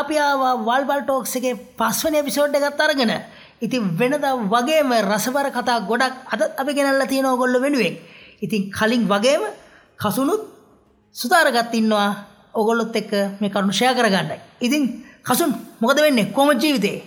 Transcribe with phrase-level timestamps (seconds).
[0.00, 3.12] Guys අදත් අපි වල්බල් talks එක පස්වන එපිසෝඩ් එකත් අරගෙන
[3.60, 7.96] ඉතින් වෙනද වගේම රසබර කතා ගොඩක් අදත් අපි ගෙනල්ල තියෙන ඔගොල්ල වෙනුවෙන්.
[8.40, 9.42] ඉතින් කලින් වගේම
[9.96, 10.42] කසුනුත්
[11.12, 12.10] සුතාරගත් ඉන්නවා.
[12.54, 14.38] ඔගොල්ලොත් එක්ක මේ කරුණු ෂය කරගන්නයි.
[14.60, 16.32] ඉතින් කසුන් මොකද වෙන්නේ?
[16.32, 17.02] කොම ජීවිතේ?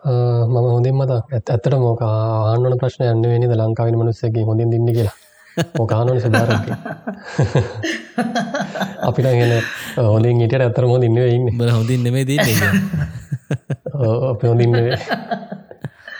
[0.00, 5.27] මම හොඳින් මත ඇත් ඇත්තට මෝක ආන්නන ප්‍රශ්න යන්න වෙනිද ලංකාවෙන මනුස්සයගේ හොඳින් දින්න කියලා.
[5.80, 6.50] ඕකානන සදාර
[9.08, 9.52] අපිට ගෙන
[10.12, 11.46] හොඳින් ඉට ඇත්තර හොඳ ඉන්න ඉන්න.
[11.58, 12.38] බල හොඳින් නෙමේ දී
[14.32, 14.74] අප හොඳින්න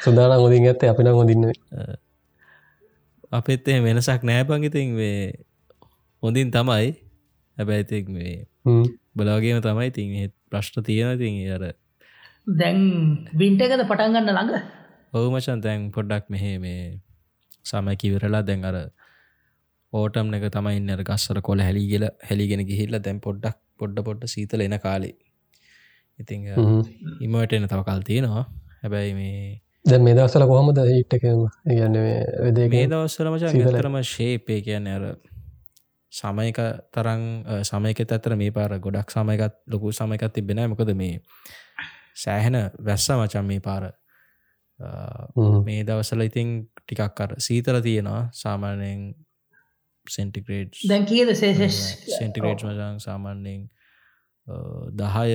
[0.04, 1.44] සුදාන හොඳින් ඇත්ත අපිට හොඳින්න
[3.32, 5.20] අපෙත් එ වෙනසක් නෑපංගිතින් වේ
[6.22, 6.88] හොඳින් තමයි.
[7.56, 8.34] හැබැයිතික් මේ
[9.16, 10.08] බලාගේම තමයි තින්
[10.50, 11.64] ප්‍රශ්න තියෙන තින් අර
[12.60, 12.78] දැන්
[13.41, 14.52] බින්ටකද පටන්ගන්න ළඟ?
[15.14, 16.82] ඔහු මචන් තැන් පොඩ්ඩක් මෙහෙ මේ
[17.70, 18.76] සමය කිවරලා දැන් අර
[19.92, 24.78] ඕටම් එක තමයි අර ගස්සර කොල හැලිගල හැලිගෙන ගිහිල්ල දැන් පොඩ්ඩක් පොඩ්ඩ පොඩ්ඩ සීතල එන
[24.78, 25.17] කාලේ.
[26.19, 26.44] ඉතිං
[27.20, 28.44] ඉමට එන තව කල් තියෙනවා.
[28.83, 31.97] හැබැයි මේ දැ මේ දවසල කොහොමද හිට්ටක ගන්න
[32.70, 35.05] මේ දවස්සල මච තරම ශේපය කියන්න අර
[36.12, 36.59] සමයක
[36.92, 37.22] තරං
[37.62, 41.22] සමයක ඇතර මේ පාර ගොඩක් සමයකත් ලොකු සමයකත් තිබෙන මොකද මේ
[42.16, 43.89] සෑහෙන වැස්ස මචන් මේ පාර.
[45.64, 48.22] මේ දවසල ඉතිං ටිකක් කර සීතල තියෙනවා.
[48.33, 49.14] සාමානයෙන්
[50.16, 51.34] සෙන්ටිග්‍රේඩ් දැන් කියද?
[51.36, 53.62] සෙන්ටිග්‍රේඩ් මචන් සාමාන්‍යයෙන්
[55.00, 55.30] දහය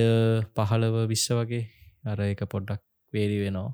[0.58, 1.64] පහළව විශ්ස වගේ.
[2.12, 2.82] අර එක පොඩ්ඩක්
[3.12, 3.72] වේරි වෙනවා.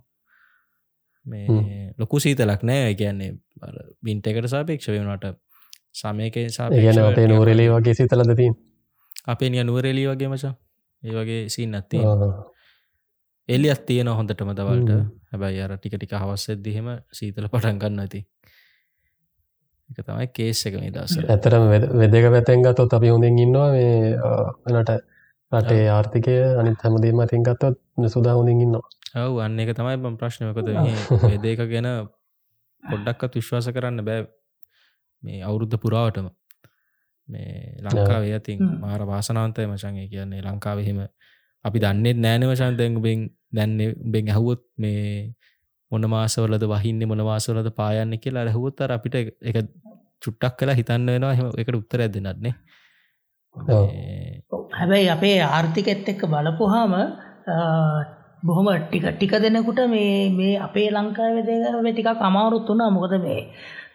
[1.27, 2.94] මේ ලොකු සීතලක් නෑ.
[3.00, 3.31] කියන්නේ
[4.05, 5.34] බින්ට එකට සාපේක්ෂ වනට
[6.00, 6.37] සමයක
[7.09, 7.94] අපේ නෝරෙලේ වගේ.
[8.00, 8.55] සිතලද තින්
[9.27, 10.55] අපේ නිය නුවරෙලී වගේ මචා.
[11.03, 11.99] ඒ වගේ සින් නැත්ති
[13.49, 14.91] එලි අත්තියන හොඳටම දවල්ට.
[15.33, 18.21] හැබැයි අර ටික ටික හවස්සෙද්දිහෙම සීතල පටන්ගන්න ඇති
[19.91, 21.65] එක තමයි කේස් එක මේ දස ඇතරම
[21.95, 24.17] වෙදක පැතැන් ගතොත් අපි හොඳින් ඉන්නවා මේ
[24.65, 25.01] වනට
[25.53, 27.77] රටේ ආර්ථිකය අනිත් හැමදීම අතින් ගත්තොත්
[28.09, 28.87] සුදා හොඳින් ඉන්නවා.
[29.17, 30.69] ඔව් අන්න එක තමයි බම් ප්‍රශ්නයකද
[31.25, 31.89] වෙදක ගැන
[32.83, 34.21] පොඩ්ඩක්කත් විශ්වාස කරන්න බෑ
[35.23, 36.28] මේ අවුරුද්ධ පුරාවටම.
[37.28, 41.03] මේ ලංකාවේ ඇතින් මාර වාසනාන්තය මචන්ගේ කියන්නේ ලංකාවහෙම
[41.65, 45.34] අපි දන්නෙත් නෑන වශන් දැන්ගුබෙන් දැන්න බෙන් ඇහුවොත් මේ
[45.93, 49.56] මොන මාසවලද වහින්න මොන වාසවලද පායන්න කියලා ඇහුවොත් අර අපිට එක
[50.23, 51.34] චුට්ටක් කලා හිතන්න වෙනවා.
[51.34, 52.55] හෙම එකට උත්තර ඇදනත්නේ
[54.73, 56.93] හැබැයි අපේ ආර්ථිකෙත් එක්ක බලපුහාම
[58.43, 61.55] බොහොම ටික ටික දෙනෙකුට මේ මේ අපේ ලංකාව දෙ
[61.87, 62.91] ටිකක් අමාරුත් වුණා.
[62.91, 63.41] මොකද මේ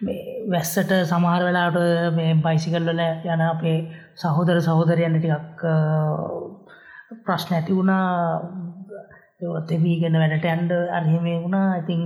[0.00, 0.20] මේ
[0.50, 1.78] වැස්සට සමහර වෙලාට
[2.14, 3.78] මේ බයිසිකල්වල යන අපේ
[4.16, 5.64] සහෝදර සහෝදරයන්න ටිකක්
[7.24, 8.04] ප්‍රශ්න ඇති වුණා
[9.40, 11.76] තෙවීගෙන වැඩට ඇන්ඩ අරහෙමේ වුණා.
[11.80, 12.00] ඉතින්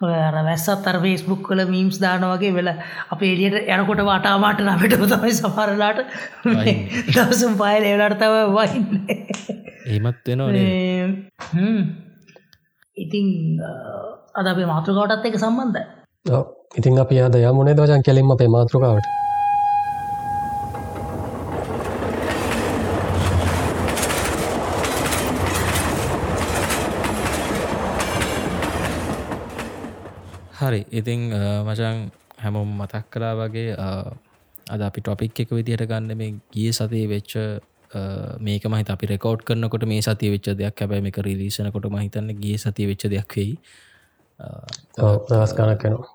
[0.00, 2.70] අර වැස්සත් අර ෆේස්බුක් කල මීම්ස් දාන වගේ වෙල
[3.10, 6.00] අපේ එලියට යනකොට වටාමාට නමට තමයි සමහරලාට
[7.10, 8.86] දවසුම් පායල එවලට තව වහින්න.
[9.86, 10.50] ඒමත් වෙනවා
[12.96, 13.26] ඉතින්
[14.34, 15.82] අද අපේ මාතෘකවටත් එක සම්බන්ධ
[16.74, 19.25] ඉතින් අපි අද යමුණේ දවජන් කෙලින්ම අපේ මාතෘකාවට
[30.66, 30.80] හරි.
[30.98, 31.20] ඉතිං
[31.66, 31.96] මචන්
[32.42, 33.72] හැමෝම් මතක් කලා වගේ
[34.74, 37.32] අද අපි ටොපික් එක විදිහට ගන්න මේ ගිය සතිය වෙච්ච
[38.46, 40.80] මේක මහිත අපි රෙකෝඩ් කරනකොට මේ සතිය වෙච්ච දෙයක්.
[40.80, 43.54] හැබැ මේක රිලිසනකොට මහිතන්න ගිය සතිය වෙච්ච දෙයක් වෙයි.
[45.30, 46.08] දස් කනක් කනවා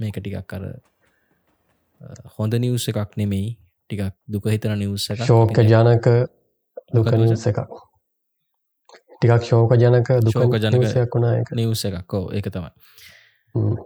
[0.00, 0.64] මේක ටිකක් කර
[2.36, 3.48] හොඳ නිවස එකක් නෙමෙයි.
[3.90, 6.06] ටිකක් දුක හිතන නිවස ශෝක ජනක
[6.94, 7.60] දුක නිවස එකක්.
[9.20, 12.72] ටිකක් ශෝක ජනක දුක ජනකයක් වුණා නිවස එකක්කෝ ඒක තමයි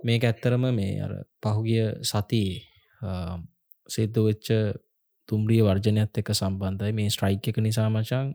[0.04, 1.12] මේක ඇත්තරම මේ අර
[1.42, 2.62] පහුගිය සතියේ
[3.88, 4.48] සිද්ධ වෙච්ච
[5.28, 6.92] තුම්රිය වර්ජනයත් එක සම්බන්ධයි.
[6.92, 8.34] මේ ස්ට්‍රයික් එක නිසා මචන්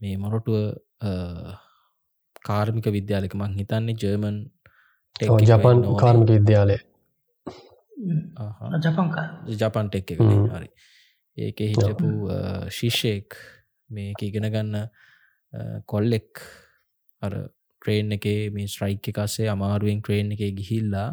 [0.00, 0.76] මේ මොරොටුව
[2.44, 4.38] කාර්මික විද්‍යාලක මං හිතන්නේ ජර්මන්
[5.42, 6.78] ජපන් කාර්මික විද්‍යාලය.
[9.56, 10.68] ජපන් ටෙක් එක හරි.
[11.36, 12.08] ඒක හිටපු
[12.70, 13.36] ශිෂ්‍යයෙක්
[13.90, 14.88] මේක ඉගෙන ගන්න
[15.86, 16.42] කොල්ලෙක්
[17.22, 17.32] අර
[17.86, 21.08] ට්‍රේන් එක මේ ස්ට්‍රයික් එකස්සේ අමාරුවෙන් ට්‍රේන් එක ගිහිල්ලා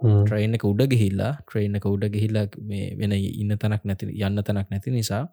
[0.00, 4.68] ට්‍රේන් එක උඩ ගිහිල්ලා ට්‍රේන් එක උඩ ගිහිල්ලා මේ වෙන ඉන්න තැනක් නැති යන්න තැනක්
[4.70, 5.24] නැති නිසා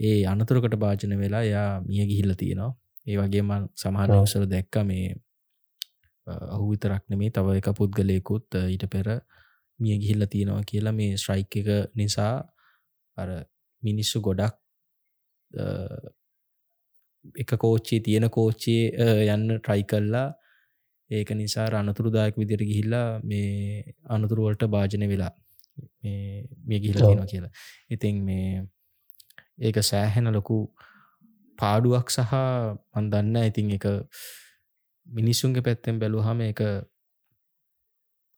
[0.00, 2.72] ඒ අනතුරකට භාජන වෙලා යා මිය ගිහිල්ල තියෙනවා.
[3.06, 5.16] ඒ වගේම සමහර අවසර දැක්ක මේ
[6.54, 9.08] ඔහු විතරක් නෙමේ තව එක පුද්ගලයකුත් ඊට පෙර
[9.78, 12.34] මිය ගිහිල්ල තියෙනවා කියලා මේ ස්ට්‍රයික් එක නිසා
[13.16, 13.28] අර
[13.82, 14.56] මිනිස්සු ගොඩක්
[17.36, 18.82] එක කෝච්චි තියෙන කෝච්චිය
[19.28, 20.28] යන්න ට්‍රයි කල්ලා
[21.10, 25.32] ඒක නිසා අනතුරුදායක විදිර ගිහිල්ලා මේ අනතුරුවලට භාජන වෙලා
[26.02, 27.52] මේ ගිහිල තියෙන කියලා.
[27.90, 28.62] ඉතින් මේ
[29.60, 30.58] ඒක සෑහෙන ලොකු
[31.58, 32.32] පාඩුවක් සහ
[32.94, 33.86] මන්දන්න ඉතින් එක
[35.06, 36.62] මිනිස්සුන්ගේ පැත්තෙන් බැලුහම එක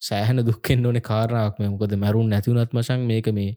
[0.02, 3.50] සෑහන දුක්කෙන් ඕන කාරණක් මේ මොකද මැරුන් නැතිවුණත් මසන් මේක මේ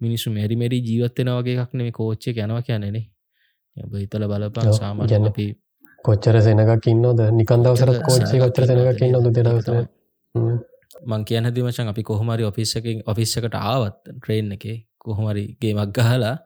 [0.00, 3.04] මිනිස්සු මැරි මැරි ජීවත්වෙන වගේ එකක් නෙම කෝච්චය යනවා කියන්නේනේ
[3.76, 5.46] හිතල බලපන් සාමාජන අපි
[6.04, 9.76] කොච්චර සෙනකක් ඉන්නොද නිකන් දවසර කෝච්චි කොච්චර සෙනක ඉන්නොද දෙදවසර
[11.04, 14.64] මං කියන දිමචන් අපි කොහොමරි ඔෆිස්සකින් ඔෆිස්සකට ආවත් ට්‍රේන් එක
[14.98, 16.36] කොහොමරිගේ මක් ගහලා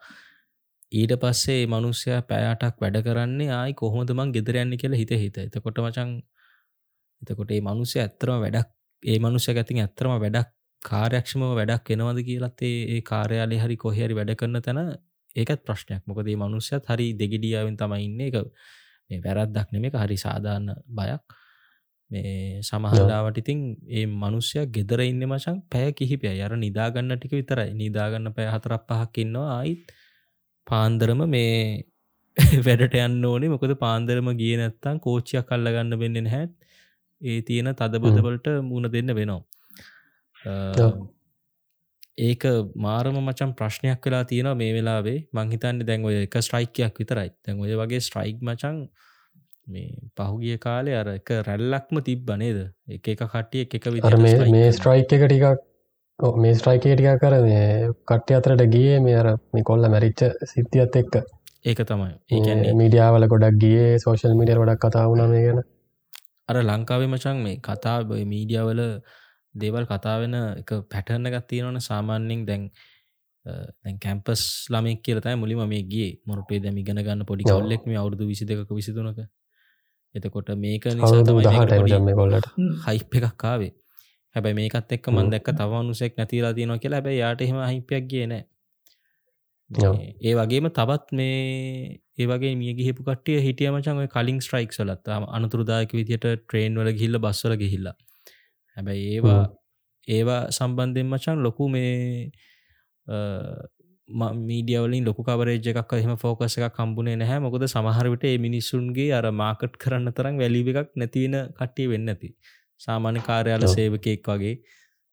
[0.92, 5.36] ඊට පස්සේ මනුස්්‍යයා පෑටක් වැඩ කරන්නේ ආයි කොහොමද මං ගෙදරයන්න කියලා හිත හිත.
[5.38, 6.10] එතකොට මචන්
[7.22, 8.68] එතකොට ඒ මනුසය ඇත්තරම වැඩක්
[9.02, 10.48] ඒ මනුෂ්‍ය ඇතින් ඇත්තරම වැඩක්
[10.82, 14.80] කාර්යක්ෂම වැඩක් එනවද කියලත් ඒ කාර්යාලය හරි කොහරි වැඩ කරන්න තැන
[15.36, 16.02] ඒකත් ප්‍රශ්නයක්.
[16.06, 18.20] මොකදේ මනුෂ්‍යත් හරි දෙගිඩියාවෙන් තමයි ඉන්න.
[18.20, 18.36] එක
[19.10, 21.36] මේ වැරද්දක් නෙම එක හරි සාධාරණ බයක්.
[22.10, 23.60] මේ සමහලාවට ඉතින්
[23.90, 27.74] ඒ මනුෂ්‍යයක් ගෙදර ඉන්න මචන් පැය කිහිපය යර නිදාගන්න ටික විතරයි.
[27.74, 29.60] නිදාගන්න පැය හතරක් පහක් ඉන්නවා.
[29.60, 29.92] අයිත්
[30.66, 31.84] පාන්දරම මේ
[32.66, 33.52] වැඩට යන්න ඕනේ.
[33.54, 36.54] මොකද පාන්දරම ගිය නැත්තම් කෝච්චියක් කල්ලගන්න වෙන්න හැත්
[37.22, 39.42] ඒ තියෙන තදබදවලට මුණ දෙන්න වෙනවා
[42.18, 42.44] ඒක
[42.76, 45.18] මාරම මචන් ප්‍රශ්නයක් වෙලා තියෙනවා මේ වෙලාවේ.
[45.32, 47.30] මංහිතන්න දැන් ඔය එක ස්ට්‍රයිකයක් විතරයි.
[47.44, 48.82] තැන් ඔය වගේ ස්ට්‍රයික් මචන්
[49.66, 52.60] මේ පහුගිය කාලේ අර එක රැල්ලක්ම තිබ්බ නේද?
[52.88, 55.66] එක එක කට්ටිය එක විතර මේ ස්ට්‍රයික් එක ටිකක්
[56.18, 60.22] මේ ස්ට්‍රයිකේ ටිකා කර මේ කට්ටි අතරට ගිය මේ අර මේ කොල්ල මැරිච්ච
[60.52, 61.14] සිද්ධියත් එක්ක.
[61.64, 62.14] ඒක තමයි.
[62.30, 65.62] ඒ මීඩියාවල ගොඩක් ගිය සෝශල් මිඩිය ගොඩක් කතා වුණ මේ ගැන.
[66.48, 67.98] අර ලංකාවේ මචන් මේ කතා
[68.32, 68.82] මීඩියවල
[69.58, 72.64] දේවල් කතාවෙන එක පැටර්න එකක් තියෙනවන සාමාන්‍යෙන් දැන්
[73.98, 78.44] කැම්පස් ළමෙක් කියලතයි මුලිම මේ ගේ මොරටේ දැම ඉගෙන ගන්න පොඩි කොල්ලෙක් මේ අවුදු විසි
[78.44, 79.20] දෙක විසිතුනක
[80.14, 81.22] එතකොට මේක නිසා
[82.12, 82.48] ගොල්ලට
[82.86, 83.72] හයිප් එකක්කාවේ
[84.34, 86.98] හැබැ මේකත් එක්ක මන් දැක්ක තවනුසෙක් නැතිලා තියෙනවා කියලා.
[86.98, 88.42] හැබැ යාට එහෙම හිපයක් කියනෑ
[89.70, 96.26] ඒ වගේම තවත් මේ ඒවගේ මිය ගිහිපු කටිය හිටිය මචන් කලින් ස්ට්‍රයික් සලත් අනතුරදායක විදියට
[96.26, 97.96] ට්‍රේන් වල ගිල්ල බස්වල ගිහිල්ලා
[98.78, 99.40] හැබැයි ඒවා
[100.08, 101.88] ඒවා සම්බන්ධයෙන් මචන් ලොකු මේ
[104.48, 107.40] මීඩියවලින් ලොකු කවරේජ එකක් එහම ෆෝකස එකක් කම්බුණේ නැහැ.
[107.40, 112.30] මොකද සමහරවිට ඒ මිනිස්සුන්ගේ අර මාකට් කරන්න තරම් වැලිව එකක් නැතිවෙන කට්ටිය වෙන්න ඇති.
[112.80, 114.54] සාමාන්‍ය කාර්යාල සේවකයෙක් වගේ.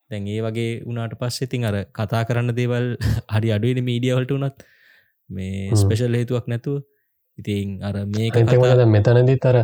[0.10, 2.88] දැන් ඒ වගේ උනාට පස්සේ ඉතින් අර කතා කරන්න දේවල්
[3.36, 4.70] හරි අඩුවෙන මීඩියවලට වනත්
[5.30, 6.84] මේ ස්පෙෂල් හේතුවක් නැතුව.
[7.38, 8.40] ඉතින් අර මේක
[8.88, 9.58] මෙතනදි තර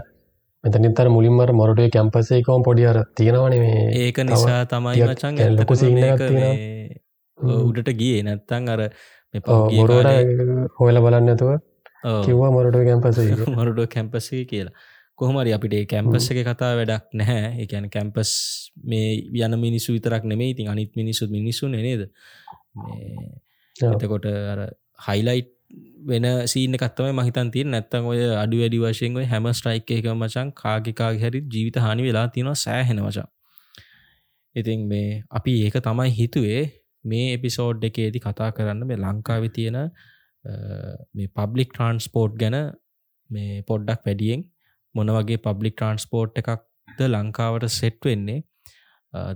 [0.64, 5.74] මෙතනිතර මුලින්මර මොරටේ කැම්පසේකවම් පොඩි අර තියෙනවන මේ ඒක නිසා තමයි මචන් ලොකු
[7.68, 8.22] උඩට ගියේ.
[8.28, 8.82] නැත්තං අර
[9.78, 11.52] මොරට හොයල බලන්නතුව
[12.26, 14.76] කිව්වා මොරට කැම්පසේ මොරටෝ කැම්පසේ කියලා.
[15.20, 17.50] කොහොමරි අපිට කැම්පස් එක කතා වැඩක් නැහැ.
[17.64, 18.32] එකැන කැම්පස්
[18.84, 19.10] මේ
[19.46, 22.06] යන මිනිස්සු විතරක් නෙමේ ඉතින් අනිත් මිනිස්සු මිනිස්සු නේද?
[23.78, 24.62] එතකොට අර
[25.08, 25.52] හයිලයිට්
[26.02, 30.50] වෙන සීන කත්තම මහිතන් තිය නැත්තන් ඔය අඩු වැඩි වශයෙන් ඔය හැම ස්ට්‍රයික් එක මචන්
[30.56, 33.28] කාගිකා හැරි ජීවිත හනි වෙලා තියෙනවා සෑහෙන වචා
[34.56, 36.64] ඉතින් මේ අපි ඒක තමයි හිතුවේ.
[37.06, 39.78] මේ එපිසෝඩ් එකේදි කතා කරන්න මේ ලංකාවි තියෙන
[41.16, 42.58] මේ පබ්ලික් ට්‍රන්ස්පෝර්ට් ගැන
[43.30, 44.42] මේ පොඩ්ඩක් වැඩියෙන්
[44.96, 48.40] මොන වගේ පබ්ලික් ට්‍රන්ස්පෝර්ට් එකක්ද ලංකාවට සෙට් වෙන්නේ?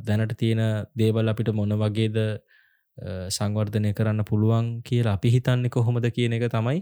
[0.04, 0.62] දැනට තියෙන
[1.00, 2.20] දේවල් අපිට මොන වගේද
[3.30, 6.82] සංවර්ධනය කරන්න පුළුවන් කියලා අපි හිතන්නේ කොහොමද කියන එක තමයි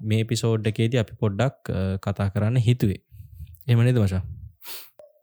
[0.00, 3.00] මේ පිසෝඩ් එකේද අපි පොඩ්ඩක් කතා කරන්න හිතුවේ
[3.66, 4.24] එමනිද වශා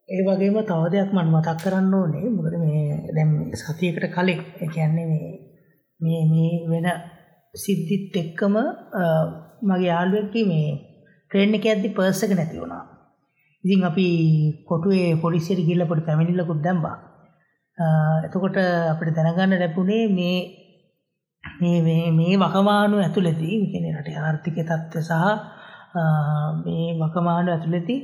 [0.09, 5.07] ඒ වගේම තව දෙයක් මන් මතක් කරන්න ඕනේ මොකද මේ දැම් සතියකට කලින් කියන්නේ
[5.99, 6.87] මේ මේ වෙන
[7.53, 8.55] සිද්ධිත් එක්කම
[9.61, 10.67] මගේ යාළුවෙක්කි මේ
[11.31, 12.83] ට්‍රේන් එක ඇද්දි පර්ස් එක නැති වුණා.
[13.63, 14.07] ඉතින් අපි
[14.65, 16.95] කොටුවේ පොලිසියට ගිහිල්ලා පොඩි පැමිණිල්ලකුත් දැම්මා.
[17.77, 18.57] එතකොට
[18.91, 20.37] අපිට දැනගන්න ලැබුණේ මේ
[21.43, 25.13] මේ මේ මේ වකවානු ඇතුළතදී කියන්නේ රටේ ආර්ථික තත්ත්වය සහ
[26.63, 27.99] මේ වකවානු ඇතුළතදී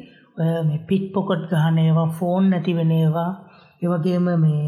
[0.65, 3.31] මේ පිට් පොකට් ගහන ඒවා ෆෝන් නැති වෙන ඒවා
[3.81, 4.65] ඒ වගේම මේ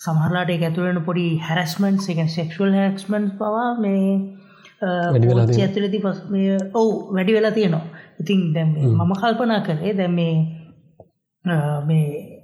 [0.00, 4.08] සමහරලාට ඒක ඇතුළේ වෙන පොඩි හැරස්මන්ට්ස් ඒ කියන්නේ සෙක්ෂුවල් හැරස්මන්ට්ස් පවා මේ
[4.82, 7.84] ෝච්චි ඇතුලති පස් මේ ඔවු වැඩි වෙලා තියෙනවා.
[8.20, 10.34] ඉතින් දැම් මම කල්පනා කරේ දැම් මේ
[11.86, 12.35] මේ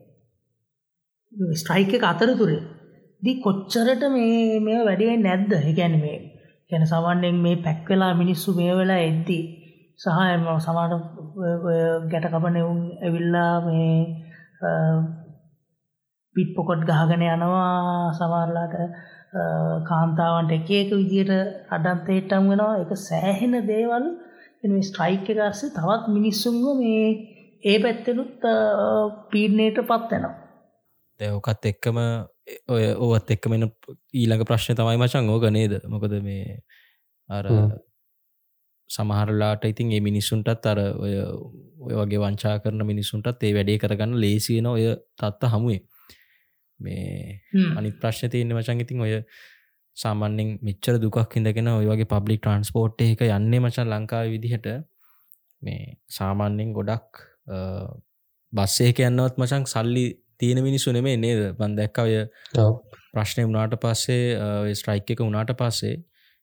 [1.33, 2.61] ස්ට්‍රයික එක අතරතුරේ.
[3.23, 5.53] දී කොච්චරට මේ මේ වැඩිුවෙන් නැද්ද?
[5.63, 6.19] එකැන මේ
[6.71, 9.43] ගැන සවන්නෙන් මේ පැක්වෙලා මිනිස්සු මේ වෙලා එද්දී
[9.99, 10.93] සහයම සමාට
[12.11, 13.97] ගැට කපනෙවුන් ඇවිල්ලා මේ
[16.37, 18.13] පිට් පොකොට් ගහගෙන යනවා.
[18.13, 18.77] සමාරලාට
[19.89, 21.33] කාන්තාවන්ට එක එක විදියට
[21.71, 22.81] අඩන්තේටම් වෙනවා.
[22.83, 24.05] එක සෑහෙන දේවල්.
[24.63, 27.09] එ ස්ට්‍රයික් එකස්සේ තවත් මිනිස්සුන්ව මේ
[27.65, 28.49] ඒ පැත්තෙනුත්
[29.31, 30.42] පීඩනයට පත්වෙනවා
[31.23, 31.99] දැවකත් එක්කම
[32.75, 33.69] ඔය ඕත් එක්කමෙන
[34.13, 35.79] ඊළඟ ප්‍රශ්න තමයි මචන් ඕක නේද?
[35.89, 36.61] මොකද මේ
[37.31, 37.49] අර
[38.91, 41.15] සමහරලාට ඉතින් ඒ මිනිස්සුන්ටත් අර ඔය
[41.87, 44.85] ඔය වගේ වංචා කරන මිනිස්සුන්ටත් ඒ වැඩේ කරගන්න ලේසියන ඔය
[45.19, 45.81] තත්ත හමුවේ.
[46.81, 47.41] මේ
[47.79, 49.19] අනිත් ප්‍රශ්න තියන්න මචන් ඉතින් ඔය
[49.97, 54.69] සාමන්‍යෙන් මෙච්චර දුකක් හිදගෙන ඔය වගේ පබ්ලික් ට්‍රන්ස්පෝර්ට් එක යන්නේ මචන් ලංකාව විදිහට.
[55.63, 57.23] මේ සාමාන්‍යෙන් ගොඩක්
[58.53, 60.07] බස්සේක යන්නවත් මචන් සල්ලි
[60.41, 61.43] තියෙන මිනිස්සු නෙමේ නේද?
[61.57, 62.15] බන්දැක්ක ඔය
[63.13, 65.97] ප්‍රශ්නය වුණාට පස්සේ ස්ට්‍රයික් එක වුණාට පස්සේ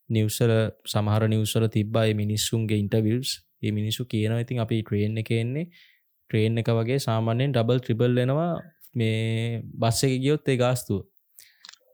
[0.09, 0.53] නිවසල
[0.87, 5.69] සමහර නිවසල තිබ්බයි මිනිස්සුන්ගේ ඉන්ටවිල්ස් ඒ මිනිස්සු කියන ඉතින් අපි ට්‍රේන් එක එන්නේ.
[6.29, 8.51] ට්‍රේන් එක වගේ සාමාන්‍යයෙන් ඩබල් ත්‍රිබල් වෙනවා
[8.95, 11.01] මේ බස්ස එක ගියොත් ඒ ගාස්තුව.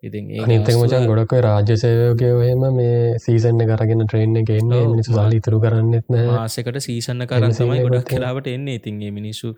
[0.04, 4.76] ඉතින් අනිතක මචන් ගොඩක රාජ්‍ය සේවයෝකය ඔහෙම මේ සීසන්න කරගෙන ට්‍රේන් එක එන්න.
[4.92, 8.78] මිනිසු සල්ලි තුරු කරන්නෙත් මාසකට සීසන්න කරන්න තමයි ගොඩක් කලාවට එන්නේ.
[8.80, 9.56] ඉතින්ගේ මිනිස්සු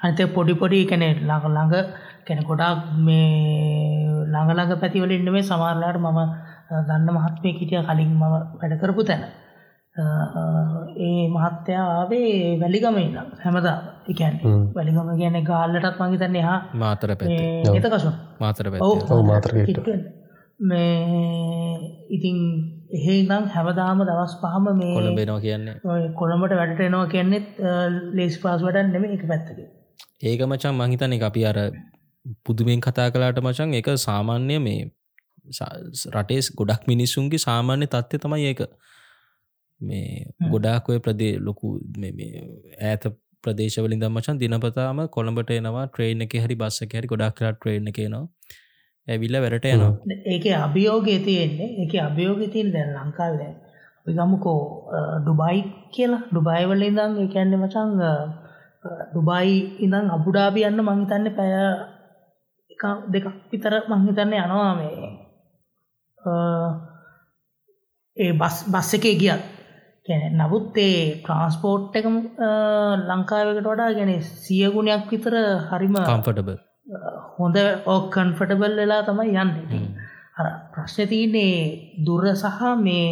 [0.00, 1.74] අනිත පොඩි පොඩි කැනෙ ළඟ ළඟ
[2.26, 3.26] කැන ගොඩක් මේ
[4.26, 6.20] ළඟළඟ පැතිවල ඉන්න මේ සමාරලාට මම
[6.80, 8.24] දන්න මහත්මය කිටිය කලින් මම
[8.58, 9.22] වැඩ කරපු තැන.
[10.98, 13.76] ඒ මහත්තයා ආවේ වැලිගම ඉන්න හැමදා
[14.08, 14.36] එකැන්
[14.74, 18.70] වැලිගම කියන ගාල්ලටත් මහිතන්න හා මාතර එත කසු මාතර
[19.24, 19.50] මාතර
[20.60, 20.94] මේ
[22.10, 22.38] ඉතින්
[22.90, 25.74] එහෙ ඉනම් හැමදාම දවස් පහම මේ කොළඹෙනවා කියන්නේ.
[26.14, 27.48] කොළඹට වැඩට එනවා කියන්නෙත්
[28.12, 29.58] ලේස් පාස් වඩන් නෙම එක පැත්තක
[30.24, 31.58] ඒක මචන් මහිතන එක අපි අර
[32.44, 34.82] පුදුමෙන් කතා කලාට මචන් එක සාමාන්‍ය මේ
[36.14, 38.62] රටේස් ගොඩක් මිනිස්සුන්ගේ සාමාන්‍ය තත්ත්ය තමයි ඒක.
[39.80, 41.68] මේ ගොඩාක් ඔය ප්‍රදේ ලොකු
[42.82, 43.04] ඇත
[43.44, 48.26] ප්‍රදේශවලින් දම්මචන් දිනපතාම කොළඹට එනවා ට්‍රේන් එක හරි බස්ස හැරි ගොඩක් කලා ට්‍රේන් එක නවා
[49.08, 49.92] ඇවිල්ල වැරට යනවා.
[50.26, 53.40] ඒක අභියෝගය තියෙන්නේ එක අභියෝග තියන දැන් ලංකාවල
[54.00, 54.60] අපි ගමුකෝ
[55.20, 55.58] ඩුබයි
[55.94, 56.22] කියලා.
[56.30, 57.90] ඩුබයිවල ඉදම් එකන්න මචං
[59.10, 61.54] ඩුබයි ඉඳං අබුඩාබි යන්න මංහිතන්න පැය
[63.12, 65.10] දෙකක් විතර මංහිතන්න යනවා මේ.
[68.16, 69.42] ඒ බස් බස් එකේ ගියත්.
[70.32, 72.06] නමුත් ඒ ට්‍රන්ස්පෝට් එක
[73.08, 75.34] ලංකාවකට වඩා ගැන සියගුණයක් විතර
[75.68, 76.69] හරිම කම්ෆටබ
[77.34, 77.56] හොඳ
[77.86, 79.52] ඕ කන්ෆටබල් වෙලා තමයි යන්න.
[80.72, 81.52] ප්‍රශ්න තියන්නේ
[82.06, 83.04] දුර සහ මේ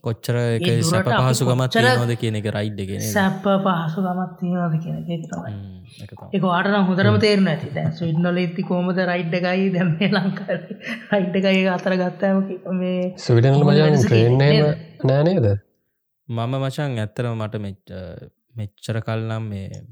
[0.00, 4.96] කොච්චර එක සැප පහසුකමත් නෝද කියන එක රයිඩ් ගෙන සැප පහසුකමත් තියනද කියන
[6.32, 7.70] එක වාටන හොඳරම තේරන ඇති.
[7.74, 10.58] දැන් සවිඩ්නොල ඇති කෝමද රයිඩ් එකයි දැම ලංකා
[11.12, 12.42] රයිඩ් එකයි අතර ගත්තම
[12.80, 14.66] මේ සවිඩනල මජන් ට්‍රේන්නේම
[15.04, 15.48] නෑනේද
[16.28, 17.64] මම මචන් ඇත්තරම මට
[18.56, 19.82] මෙච්චර කල්නම් මේ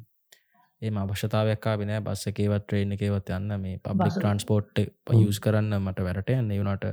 [0.83, 3.53] ඒ අවශ්‍යතාවයක් බෙන බස්ස එකේවත් ට්‍රේන් එකේවත් යන්න.
[3.59, 4.83] මේ පබ්ලික් ට්‍රන්ස්පෝට්
[5.15, 6.51] යස් කරන්න මට වැරට යන්න.
[6.53, 6.85] වුණට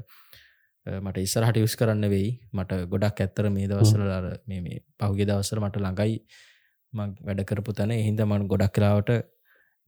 [0.87, 2.29] මට ඉස්සරහට යස් කරන්න වෙයි.
[2.53, 6.15] මට ගොඩක් ඇත්තර මේ දවසරලාර මේ පහුගේ දවසර මට ළඟයි
[6.93, 7.91] මං වැඩ කරපු තැන.
[7.99, 9.11] හින්ද මන් ගොඩක් කලාවට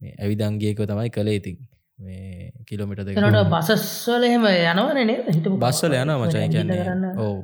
[0.00, 1.56] ඇවිදංගේක තමයි කළේ ඉතින්.
[1.98, 7.36] මේ කිලෝමිට දෙකට බසස්වල එහෙම යනවන බස්සල යන මචයි කියන්න ඕ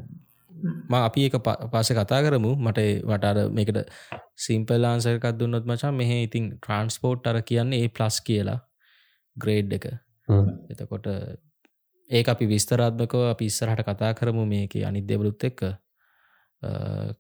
[1.00, 2.52] අපි එක පස කතා කරමු.
[2.59, 3.80] මට වටර මේකට
[4.39, 8.59] සිම්පල් ආන්සරකත් දුන්නොත් මචා මෙහ ඉතින් ට්‍රන්ස්පෝට් අර කියන්නේ ඒ ප්ලස් කියලා
[9.37, 9.87] ග්‍රේඩ් එක.
[10.71, 11.07] එතකොට
[12.11, 15.61] ඒ අපි විස්තරාත්මකව අපි ඉස්සරහට කතා කරමු මේක අනිත් දෙවලුත් එක්ක.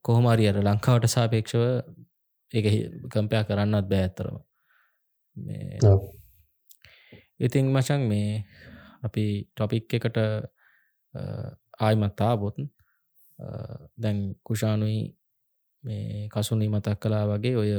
[0.02, 1.62] කොහොමරි අර ලංකාවට සාපේක්ෂව
[2.52, 2.62] ඒ
[3.12, 4.36] කම්පයා කරන්නත් බෑ ඇත්තරම
[7.40, 8.44] ඉතිං මචන් මේ
[9.02, 10.18] අපි ටොපික් එකට
[11.80, 12.56] ආයිමත්තාබොත්
[13.98, 15.00] දැන් කුෂානුයි
[15.84, 17.70] මේ කසුනි මතක් කලා වගේ ඔය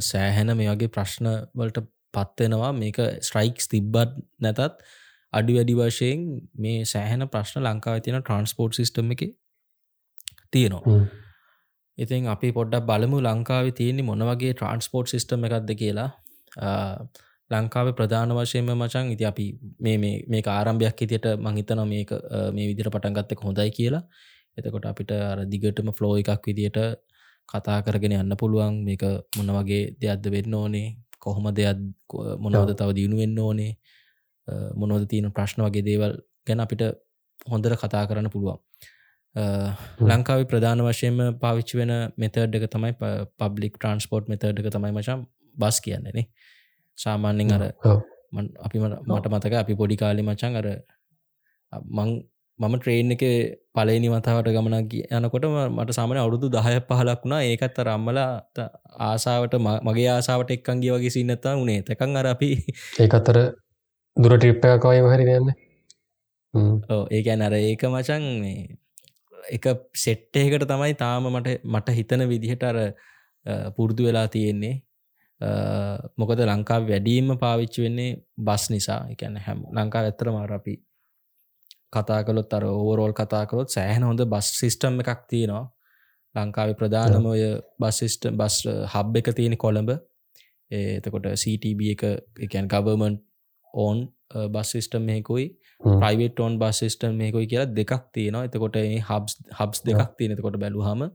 [0.00, 1.84] සෑහැන මේ වගේ ප්‍රශ්න වලට
[2.14, 4.82] පත්වෙනවා මේක ස්ට්‍රයික්ස් තිබ්බත් නැතත්
[5.32, 6.24] අඩි වැඩි වශයෙන්
[6.56, 9.22] මේ සෑහෙන ප්‍රශ්න ලංකාව තියෙන ට්‍රන්ස්පෝර්ට් සිිස්ටම් එක
[10.50, 11.00] තියෙනවා.
[11.98, 16.10] ඉතින් අපි පොඩ්ඩක් බලමු ලංකාව තියෙන්නේ මොන වගේ ට්‍රන්ස්පෝර්ට් සිිස්ටම් එකක්ද කියලා.
[17.50, 19.46] ලංකාව ප්‍රධාන වශයෙන්ම මචන් ඉති අපි
[19.80, 24.02] මේ ආරම්භයක් ඉතියට මහිතන මේ විදිර පටන්ගත්තක හොඳයි කියලා
[24.58, 26.78] එතකොට අපිට අර දිගටම ෆ්ලෝ එකක් විදියට
[27.48, 28.84] කතා කරගෙන යන්න පුළුවන්.
[28.84, 29.04] මේක
[29.36, 30.88] මොන වගේ දෙයක්ද වෙන්න ඕනේ?
[31.18, 31.78] කොහොම දෙයක්
[32.44, 33.72] මොනවද තව දියුණු වෙන්න ඕනේ?
[34.80, 36.14] මොනවද තියෙන ප්‍රශ්න වගේ දේවල්
[36.46, 36.82] ගැන අපිට
[37.46, 38.60] හොඳර කතා කරන්න පුළුවන්.
[40.02, 42.92] ලංකාව ප්‍රධාන වශයෙන්ම පාවිච්චි වෙන මෙතඩ් එක තමයි
[43.40, 45.20] පබ්ලික් ට්‍රන්ස්පෝර්ට් මෙතඩ් එක තමයි මචම්
[45.56, 46.26] බස් කියන්නේනේ
[46.98, 47.64] සාමාන්‍යෙන් අර
[48.66, 50.68] අපි මට මතක අපි පොඩි කාලි මචන් අර
[51.96, 52.10] මං
[52.58, 53.22] මම ට්‍රේන් එක
[53.72, 57.42] පලනි මතාවට ගමනක් යනකොට මට සාමන අවුරුදු දහය පහලක් වුණා.
[57.42, 58.32] ඒකත් රම්මලා
[59.08, 62.50] ආසාාවට මගේ ආසාාවට එක්කන්ගේ වගේ සින්නත්තා වනේ තැකං අර අපි
[63.04, 63.38] ඒකත්තර
[64.16, 65.54] දුර ටිප්පයකවයි හරිරන්න
[67.10, 68.26] ඒකැන් අර ඒක මචන්
[69.50, 72.78] එක සෙට්ටයකට තමයි තාම මට මට හිතන විදිහට අර
[73.76, 74.74] පුරුදු වෙලා තියෙන්නේ.
[76.16, 78.10] මොකද ලංකා වැඩීම පාවිච්චි වෙන්නේ
[78.40, 79.00] බස් නිසා.
[79.10, 80.87] එකැන හැම ලංකා ඇත්තර මාරපි කතා
[81.92, 85.64] කළොත් අර ඕවරෝල් කතා කළොත් සෑහන හොඳ බස් සිිස්ටම් එකක් තියෙනවා.
[86.34, 87.40] ලංකාව ප්‍රධානම ඔය
[87.80, 88.56] බස්සිිස්ට බස්
[88.94, 89.90] හබ් එක තියෙන කොළඹ.
[90.70, 92.04] එතකොට CTB එක
[92.46, 93.16] එකන් ගවර්මන්්
[93.74, 94.04] ඕන්
[94.54, 95.46] බස් සිිස්ටම් මේකුයි
[95.80, 98.44] ප්‍රයිවේට ඕන් බස් සිිස්ටම් මේකුයි කියලා දෙකක් තියෙනවා.
[98.44, 101.06] එතකොට හබ්ස් හබ්ස් දෙකක් තියෙන එතකොට බැලුහම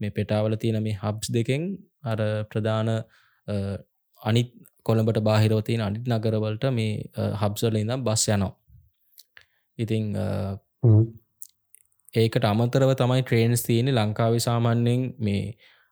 [0.00, 1.62] මේ පෙටාවල තියෙන මේ හබ්ස් දෙකෙන්
[2.04, 2.88] අර ප්‍රධාන
[4.20, 4.50] අනිත්
[4.82, 6.92] කොළඹට බාහිරවතියන අනිත් නගරවලට මේ
[7.42, 8.54] හබ්සල ඉඳම් බස් යනවා
[9.78, 10.04] ඉතිං
[12.14, 15.42] ඒකට අමතරව තමයි ට්‍රේන්ස් තියෙන ලංකාවේ සාමාන්‍යයෙන් මේ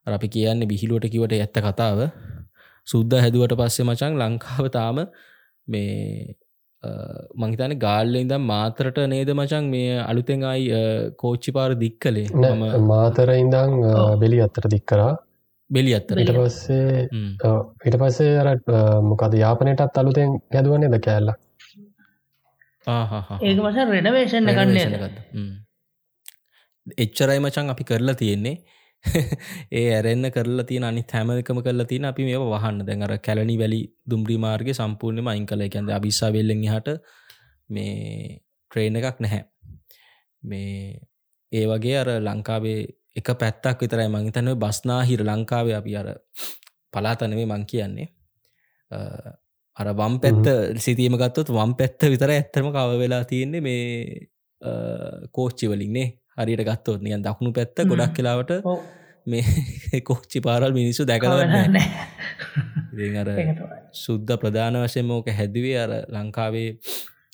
[0.06, 1.98] අපි කියන්න බිහිලුවට කිවට ඇත්ත කතාව.
[2.86, 4.96] සුද්ද හැදුවට පස්සේ මචන් ලංකාව තාම
[5.68, 6.36] මේ
[7.34, 10.64] මංහිතන ගාල්ල ඉදම් මාතරට නේද මචන් මේ අලුතෙන් අයි
[11.16, 13.76] කෝච්චි පාර දික් කලේ මම මාතර ඉඳං
[14.18, 15.12] බෙලි අත්තර දික් කරා
[15.70, 17.06] බෙලි අත්තර ඊට පස්සේ
[17.84, 18.48] ඊට පස්සේ අර
[19.02, 21.36] මොකද යාපනයටත් අලුතෙන් හැදුවන්නේ ද කෑල්ලා
[23.40, 24.78] ඒක මස රෙනවේෂන් ගන්න
[26.96, 28.56] එච්චරයි මචන් අපි කරලා තියෙන්නේ.
[29.72, 32.82] ඒ ඇරෙන්න්න කරලා තියෙන අනි හැමකම කරලා තියෙන අපි මේ වහන්න.
[32.86, 35.60] දැඟර කැලනි වැලි දුම්රි මාර්ග සම්පූර්ණයම අයින් කළ.
[35.60, 36.98] එකැද අවිසා වෙල්ලෙන් හට
[37.68, 39.44] මේ ට්‍රේන එකක් නැහැ.
[40.42, 41.00] මේ
[41.52, 42.80] ඒ වගේ අර ලංකාවේ
[43.16, 46.08] එක පැත්තක් විතරයි මංහිතනව බස්නාහිර ලංකාවේ අපි අර
[46.92, 48.08] පලාතනවේ මං කියන්නේ
[49.76, 50.48] අර වම් පැත්ත
[50.78, 54.26] සිතීම ගත්තොත් වම් පැත්ත විතර ඇත්තම කව වෙලා තියෙන්නේ මේ
[55.30, 57.00] කෝච්චි වලින්නේ හරියට ගත්තොත්.
[57.00, 58.52] නියන් දකුණු පැත්ත ගොඩක් කියලාවට
[59.26, 61.76] මේ කෝච්චි පාරල් මිනිස්සු දැකලන්න
[63.16, 63.30] අර
[63.94, 66.70] සුද්ද ප්‍රධාන වශයෙන් මෝක හැදවේ අර ලංකාවේ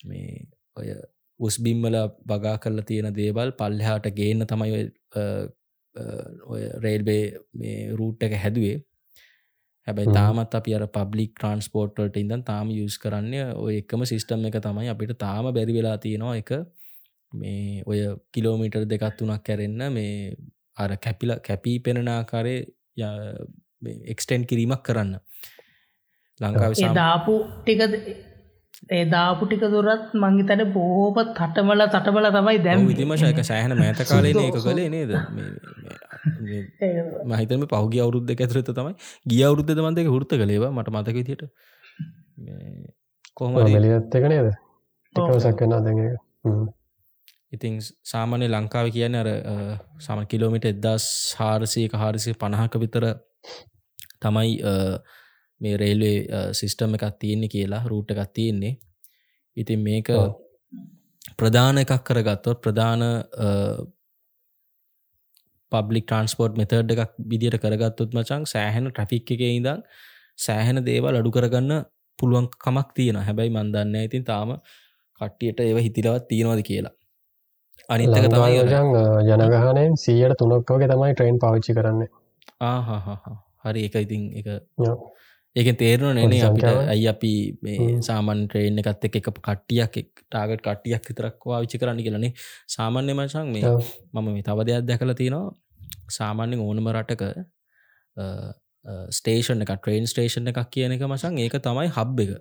[0.05, 0.43] මේ
[0.77, 0.93] ඔය
[1.39, 4.83] උස්බිම්මල බගා කරලා තියෙන දේවල් පල්ලහාට ගේන්න තමයි
[6.45, 7.23] ඔය රේල්බේ
[7.53, 8.77] මේ රූට් එක හැදුවේ
[9.89, 14.93] හැබැයි තාමත් අපි අර පබ්ලික් ට්‍රන්ස්පෝර්ට්වලට ඉඳන් තාම යස් කරන්න ඔය එකම සිිස්ටම් එක තමයි
[14.93, 16.51] අපිට තාම බැරි වෙලා තියෙනවා එක
[17.33, 17.99] මේ ඔය
[18.31, 20.13] කිලෝමීටර් දෙකත් තුනක් කැරෙන්න මේ
[20.77, 22.55] අර කැපිල කැපී පෙනෙනාකාරය
[24.07, 25.13] එක්ස්ටෙන්් කිරීමක් කරන්න.
[26.39, 27.81] ලංකාව දාපු ටික
[28.89, 34.59] ඒ දාපු ටික දුරත් මංගිතන බෝප තටමල තටමල තමයි දැම් විතිමශයක සෑහන මෑත කාලේ ඒක
[34.59, 35.11] කළේ නේද
[37.25, 38.93] මහිතම පහුගිය අවුරුද්ධ ඇතුරත තමයි.
[39.25, 41.43] ගිය අවුරුද්ධ මන්දක හෘත කළේවා මට මතක තියට
[43.33, 44.51] කොහම ලියත්තක නේද?
[45.15, 46.03] ටිකසක්කන්න දැඟ
[47.51, 49.29] ඉතිං සාමාන්‍ය ලංකාව කියන අර
[49.99, 51.05] සම කිලෝමිට එදස්
[51.39, 53.05] හාරසයක හාරිසය පණහක විතර
[54.19, 54.51] තමයි
[55.61, 56.17] මේ රේල්වේ
[56.53, 58.73] සිිස්ටම් එකක් තියෙන්නේ කියලා රූට් එකක් තියෙන්නේ.
[59.57, 60.11] ඉතින් මේක
[61.37, 63.01] ප්‍රධාන එකක් කරගත්තොත් ප්‍රධාන
[65.71, 69.81] පබ්ලික් ට්‍රන්ස්පෝර්ට් මෙතර්ඩ් එකක් විදිට කරගත්තුත් මචන් සෑහෙන ට්‍රෆික් එක ඉඳං
[70.39, 71.73] සෑහෙන දේවල් අඩු කරගන්න
[72.19, 74.55] පුළුවන් කමක් තියෙන හැබැයි මන්දන්න ඉතින් තාම
[75.21, 76.93] කට්ටියට ඒව හිතිරවත් තියෙනවද කියලා.
[77.89, 78.57] අනිතක තමයි
[79.29, 82.01] ජනගහනයෙන් සීයට තුනක් වගේ තමයි ට්‍රේන් පවිච්චි කරන්න.
[83.63, 84.47] හරි එක ඉතින් එක
[85.55, 87.31] ඒක තේරන නෙනේ අපිට ඇයි අපි
[87.65, 92.33] මේ සාමන් ට්‍රේන් එකත් එක එක කට්ටියක් ටාගට කට්ටියක් විතරක් වාවිච්චි කරන්න කියලනේ
[92.75, 93.73] සාමාන්‍ය මචන් මේ
[94.13, 95.53] මම මේ තව දෙයක් දැකල තියෙනවා.
[96.17, 97.23] සාමාන්‍යෙන් ඕනම රටක
[99.17, 102.31] ස්ටේෂන් එක ට්‍රේන් ස්ටේෂන් එකක් කියන එක මචන් ඒක තමයි හබ් එක.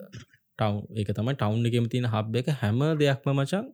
[0.58, 2.52] ටව් ඒක තමයි ටවුන් එකම තියෙන හබ් එක.
[2.60, 3.66] හැම දෙයක්ම මචන්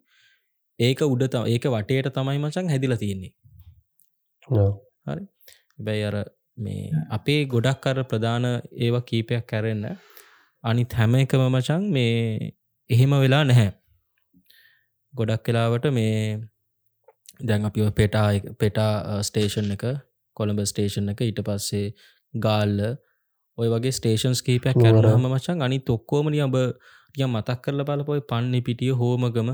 [0.78, 3.32] ඒක උඩ ඒක වටේට තමයි මචන් හැදිලා තියෙන්නේ.
[5.10, 5.22] හරි.
[5.86, 6.16] බැයි අර
[6.58, 8.44] මේ අපේ ගොඩක් කර ප්‍රධාන
[8.78, 9.86] ඒව කීපයක් කැරෙන්න
[10.64, 12.54] අනිත් හැම එකම මචන් මේ
[12.90, 13.70] එහෙම වෙලා නැහැ.
[15.14, 16.18] ගොඩක් කලාවට මේ
[17.40, 18.26] දැන් අපි පෙටා
[18.58, 19.84] පෙටා ස්ටේෂන් එක
[20.36, 21.86] කොළඹ ස්ටේෂන් එක ඊට පස්සේ
[22.34, 22.78] ගාල්ල
[23.58, 26.56] ඔය වගේ ස්ටේෂන්ස් කීපයක් කැරහම මචන් අනි තොක්කෝමනි අබ
[27.08, 29.50] ටිය මතක් කරල බලපොයි පන්නේ පිටිය හෝමගම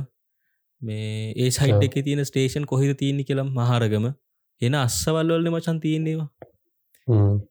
[0.82, 4.06] මේ ඒ සයිට් එක තියෙන ස්ටේෂන් කොහිද තියන්නේ කියලම් මහරගම
[4.60, 6.49] එන අස්සවල්වල්ල මචන් තියන්නේවා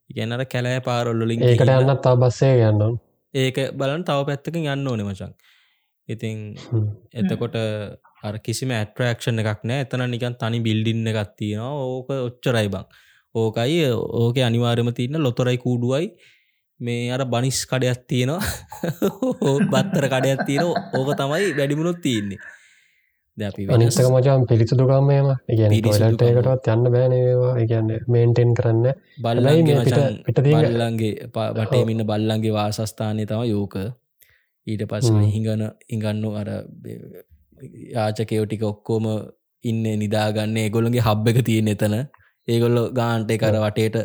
[0.10, 3.00] ඉගැනට කැලෑ පාරොල්ලින් ඒකට යන්නත් තා බස්සේ යන්න
[3.34, 5.34] ඒක බලන් තව පැත්තකින් යන්න ඕනෙ මචන්
[6.10, 6.58] ඉතින්
[7.14, 7.56] එතකොට
[8.24, 11.72] අර කිසිම ඇට්‍රක්ෂණ එකක් නෑ එතන නිකන් තනි බිල්ඩින්න එකක් තියෙනවා.
[11.86, 12.86] ඕක ඔච්චරයි බං.
[13.36, 16.10] ඕකයි ඕක අනිවාර්යම තියන්න ලොතරයි කූඩුවයි.
[16.80, 18.42] මේ අර බනිස් කඩයක් තියෙනවා.
[19.74, 22.42] බත්තර කඩයක් තියෙන ඕක තමයි වැඩිමුණොත් තියන්නේ
[23.42, 28.86] අපි අනිස්සක මචාම් පිළිසුදුකම්මයම ඉගැන ටොලටයකටත් යන්න බෑනේවා ඉගන්න මේන්ටෙන් කරන්න.
[29.20, 31.12] බලයිට බල්ලන්ගේ
[31.58, 33.76] වටේමින්න බල්ලන්ගේ වාසස්ථානය තම යෝක.
[34.68, 36.50] ඊට පස් හිඟන ඉගන්නු අර
[37.92, 39.08] යාචකයෝ ටික ඔක්කෝම
[39.64, 40.58] ඉන්න නිදාගන්න.
[40.58, 41.96] ඒගොල්ලගේ හබ් එක තියෙන එතන.
[42.48, 43.98] ඒගොල්ලො ගාන්ට කර වටේට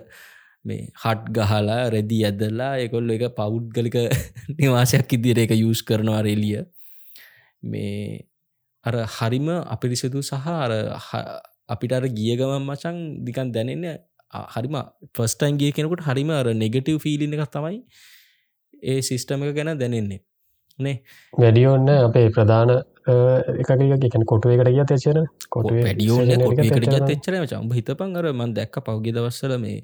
[0.64, 3.97] මේ හට් ගහලා රෙදි ඇදල්ලා එකොල්ල එක පෞද්ගලික
[4.59, 6.62] නිවාසයක් ඉදිර එක යස් කරනවා රෙලිය.
[7.62, 8.25] මේ
[8.85, 10.73] අර හරිම අපිරිසිදු සහ අර
[11.68, 13.87] අපිට අර ගිය ගමන් මචන් දිකන් දැනෙන්න
[14.55, 14.77] හරිම
[15.14, 17.79] ෆස්ටයින් ගිය කෙනෙකුට හරිම අර නෙගටව් ෆිලින එකක් තමයි
[18.85, 20.20] ඒ සිිස්ටම එක ගැන දැනෙන්නේ.
[20.79, 20.97] නේ?
[21.35, 25.70] වැඩියෝන්න අපේ ප්‍රධාන එකකන කොටුවකට ගිය තේචන කොට
[27.11, 29.79] එච්චර චම්බ හිතපන් අර මන් දැක්ක පෞගි දවස්සල මේ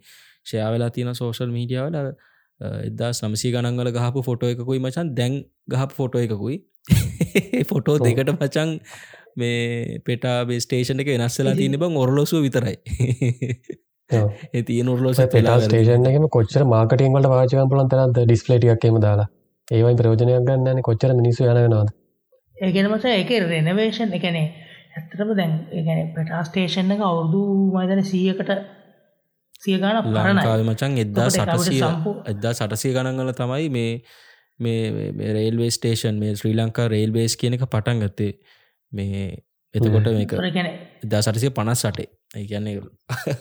[0.45, 2.13] ෂයාවෙලා තියෙන සෝෂල් මීඩියාවල
[2.61, 6.57] එදා සමසි ගණන්වල ගහපු ෆොටෝ එකකුයි මචන් දැන් ගහපු ෆොටෝ එකකුයි
[7.71, 8.73] ෆොටෝ දෙකට මචන්
[9.37, 12.77] මේ පෙටා බේස්ටේෂන එක වෙනස්සලා තියන බං ඔරලොසුව විතරයි.
[14.65, 19.29] තිය නොරලෝස පෙලා ස්ටේෂන් එකම කොච්චර මාකටින් වලට වාචකම් පුලන් තරද ඩිස්පලේටියක්කම දාලා.
[19.69, 21.91] ඒවයි ප්‍රෝජනයක් ගන්නන කොච්චර මිනිසු යනගෙනවාද
[22.57, 24.47] ඒගෙනමස එක රෙනවේෂන් එකනේ
[24.93, 25.53] ඇත්තටම දැන්
[25.87, 27.43] ගැන පටා ස්ටේෂන් එක අවුරුදු
[27.75, 28.51] මයිදන සීයකට
[29.61, 31.85] සිය ගාන ලංකාව මචන් එද්දා සටසිය
[32.27, 33.93] එද්දා සටසිය ගණන්ගල තමයි මේ
[34.61, 38.33] මේ රේල්වේ ස්ටේෂන් මේ ශ්‍රී ලංකා රේල්බේස් කියන එක පටන් ගත්තේ
[38.93, 39.25] මේ
[39.75, 42.77] එතකොට මේක එදා සටසිය පනස් සටේ ඒගැන්නේ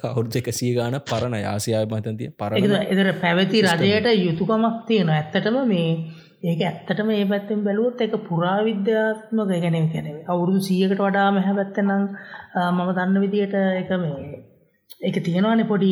[0.06, 5.92] අවුරුද්ධ එකසිය ගාන පරණ ආසියාව මතන්තිය පරණ එදර පැවැති රජයට යුතුකමක් තියෙන ඇත්තටම මේ
[6.44, 12.04] ඒක ඇත්තට මේ පැත්තෙන් බැලුවොත් එක පුරාවිද්‍යාත්මක ගැන කැන අවුරුදු සියකට වඩා මෙහැ පැත්තනම්
[12.68, 14.44] මම දන්න විදියට එක මේ
[15.02, 15.92] එක තියෙනවානෙ පොඩි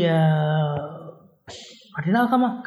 [1.93, 2.65] වටිනාකමක්.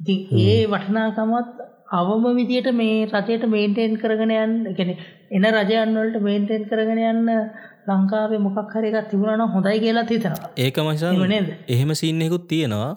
[0.00, 1.62] ඉතින් ඒ වටිනාකමත්
[1.92, 4.90] අවම විදියට මේ රජයට මේන්ටේන් කරගෙන යන්න ගැන
[5.30, 7.30] එන රජයන්වලට මේන්ටේන් කරගෙන යන්න
[7.88, 10.52] ලංකාවේ මොකක් හරි එකක් තිබුණා නම් හොඳයි කියලා හිතනවා.
[10.56, 12.92] ඒක මචං එහෙම සීන් එකකුත් තියෙනවා.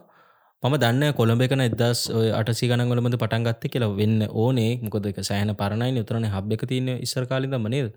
[0.64, 2.04] මම දන්න කොළඹ එකන එදස්
[2.40, 4.72] අටසි ගනගලමද පටන්ගත්ත කියලා වෙන්න ඕනේ.
[4.82, 7.92] මොකද එක සෑහන පරණයි උතරන හබ් එක තියන ඉස්සර කාලිදම නේද?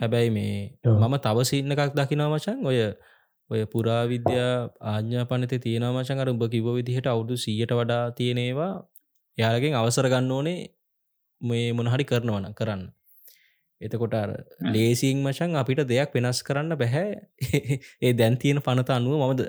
[0.00, 0.56] හැබැයි මේ
[0.94, 2.80] මම තවසින්න එකක් දකිනවා මචන් ඔය
[3.50, 4.50] ඔය පුරාවිද්‍යා
[4.88, 8.72] ආඥා පනත තියෙන මචන් අර උඹ කිව විදිහට අවුදු සීයට වඩා තියෙනේවා
[9.38, 10.58] යාලගෙන් අවසර ගන්න ඕනේ
[11.40, 12.82] මේ මොනහරි කරනවන කරන්න.
[13.80, 14.14] එතකොට
[14.68, 17.08] ලේසිං මචන් අපිට දෙයක් වෙනස් කරන්න බැහැ.
[18.00, 19.42] ඒ දැන් තියෙන පනත අනුව මමද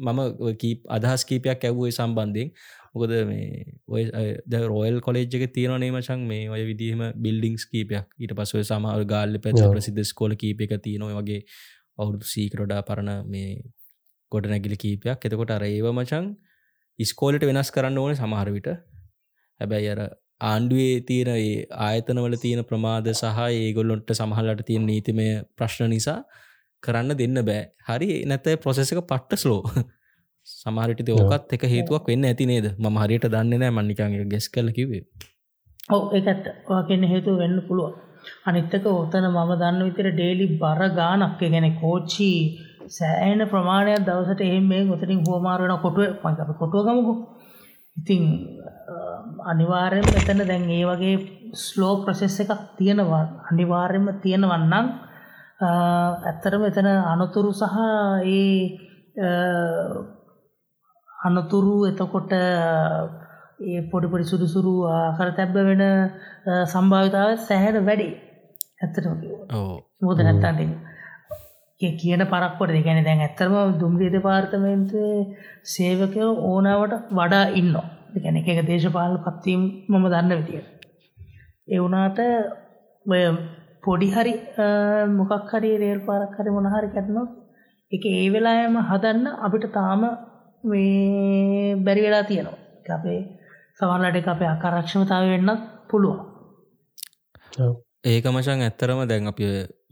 [0.00, 0.20] මම
[0.56, 2.50] කීප අදහස් කීපයක් ඇව්වේ සම්බන්ධයෙන්.
[2.94, 4.04] මොකද මේ ඔය
[4.46, 8.06] ද රෝයල් කොලෙජ්ක තියෙනනේ මචන් මේ ඔය විදිහම බිල්ඩිංස් කීපයක්.
[8.16, 11.40] ඊට පස්ව සමහර ගාල්ල පැච ප්‍රසිද්ධ ස්කෝල කීප එක තියෙනව වගේ
[11.98, 13.56] අවුරුදු සීකරොඩා පරණ මේ
[14.32, 15.18] ගොඩ නැගිලි කීපයක්.
[15.22, 16.36] එතකොට අර ඒව මචන්
[16.98, 18.68] ඉස්කෝලට වෙනස් කරන්න ඕන සමහරවිට
[19.60, 20.00] හැබැයි අර
[20.42, 26.18] ආණ්ඩුවේ තියෙන ඒ ආයතනවල තියෙන ප්‍රමාද සහ ඒගොල්ලොන්ට සමහලට තියෙන නීතිමය ප්‍රශ්න නිසා
[26.82, 27.62] කරන්න දෙන්න බෑ.
[27.88, 29.62] හරි නැත ප්‍රොසෙස එක පට්ට ස්ලෝ
[30.48, 32.68] සමහරිට ඕකත් එක හේතුවක් වෙන්න ඇති නේද?
[32.76, 33.72] ම හරියට දන්න නෑ.
[33.72, 35.02] මන්නිකගේ ගෙස් කල කිවේ
[35.88, 37.92] ඔව ඒත් වාකන්න හේතුව වෙන්න පුළුව
[38.44, 42.30] අනිත්තක ඕතන මම දන්න විතර ඩේලි බර ගානක් ගැන කෝච්චි
[42.90, 47.14] සෑන ප්‍රමාණයක් දවසට එහෙම මේ ගොතරින් හෝමාරුවන කොටුව පංකප කොටුවගමකු
[47.96, 48.22] ඉතිං
[49.44, 51.16] අනිවාර්යෙන් මෙතන දැන් ඒ වගේ
[51.56, 53.24] ස්ලෝ ප්‍රසෙස් එකක් තියෙනවා.
[53.50, 54.86] අනිවාර්යෙන්ම තියෙනවන්නම්
[55.60, 57.76] ඇත්තටම එතන අනතුරු සහ
[58.26, 58.52] ඒ
[61.08, 64.74] අනතුරු එතකොට ඒ පොඩිපොඩි සුදුසුරු
[65.16, 65.84] කර තැබ්බ වෙන
[66.66, 68.08] සම්භාවිතාව සැහැට වැඩි.
[68.78, 69.12] ඇත්තටම
[70.00, 70.88] මොද නැත්තන්ට
[71.80, 75.12] කියන පරක්කොට දෙගැන දැන් ඇත්තරම දුම්ගේද පාර්තමේන්තේ
[75.64, 77.74] සේවකයෝ ඕනාවට වඩා ඉන්න
[78.14, 80.62] ගැන එක දේශපාල පත්වීම් මම දන්න විතිය.
[81.68, 82.18] එවුනාට
[83.82, 84.34] පොඩි හරි
[85.10, 87.30] මොකක් හරි රේල් පාරක් හරි මොනහරි කැටනොත්
[87.92, 90.02] එක ඒ වෙලායම හදන්න අපිට තාම
[90.64, 92.58] මේ බැරි වෙලා තියෙනවා.
[92.90, 93.20] අපේ
[93.76, 96.18] සවල්ලට අපේ අකරක්ෂමතාව වෙන්නත් පුළුවන්.
[98.06, 99.40] ඒක මචන් ඇත්තරම දැන් අප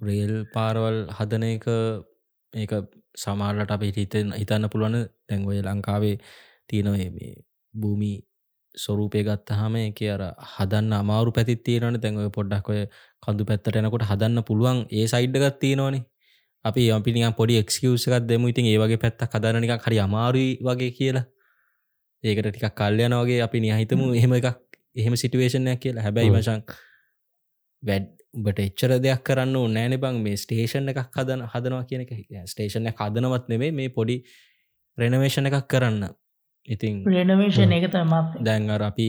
[0.00, 1.66] රේල් පාරවල් හදන එක
[2.52, 2.72] ඒක
[3.16, 4.96] සමාල්ලට අප හිතෙන් හිතන්න පුළුවන්
[5.28, 6.16] දැන් ඔය ලංකාවේ
[6.68, 7.32] තියෙනවේ මේ
[7.76, 8.12] භූමි
[8.74, 10.22] ස්වරූපය ගත්තහම එක අර
[10.54, 11.96] හදන්න අමාරු පැතිත් තියෙනවන.
[11.98, 12.82] තැන්ව පොඩ්ඩක් ඔය
[13.22, 16.04] කඳු පැත්තට එනකොට හදන්න පුළුවන් ඒ සයිඩ්ඩගත් තියෙනවානේ.
[16.64, 18.44] අපි අපිනි පොඩි එක්කවසකත් දෙම.
[18.46, 21.24] ඉතින් ඒවගේ පැත්ත කදරනික හරි අමාරුයි වගේ කියලා.
[22.24, 24.48] ඒකට ටිකක් කල්යන වගේ අපි නිහිතමු එහෙම එකක්
[24.94, 26.02] එහෙම සිටුවේෂණයක් කියලා.
[26.02, 26.60] හැබැයි මචන්
[27.82, 30.20] වැඩ් උඹට එච්චර දෙයක් කරන්න නෑන බං.
[30.20, 32.12] මේ ස්ටේෂන් එකක් හදන හදනවා කියන එක.
[32.46, 34.16] ස්ටේෂණ හදනවත් නෙමේ මේ පොඩි
[34.98, 36.04] රෙනවේෂණ එකක් කරන්න
[36.68, 39.08] ඉතින් රෙනවේෂන් එක තමත් දැන් අර අපි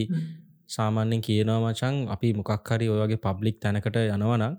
[0.68, 4.54] සාමාන්‍යෙන් කියනවා මචන් අපි මොකක් හරි ඔයගේ පබ්ලික් තැනකට යනවනම්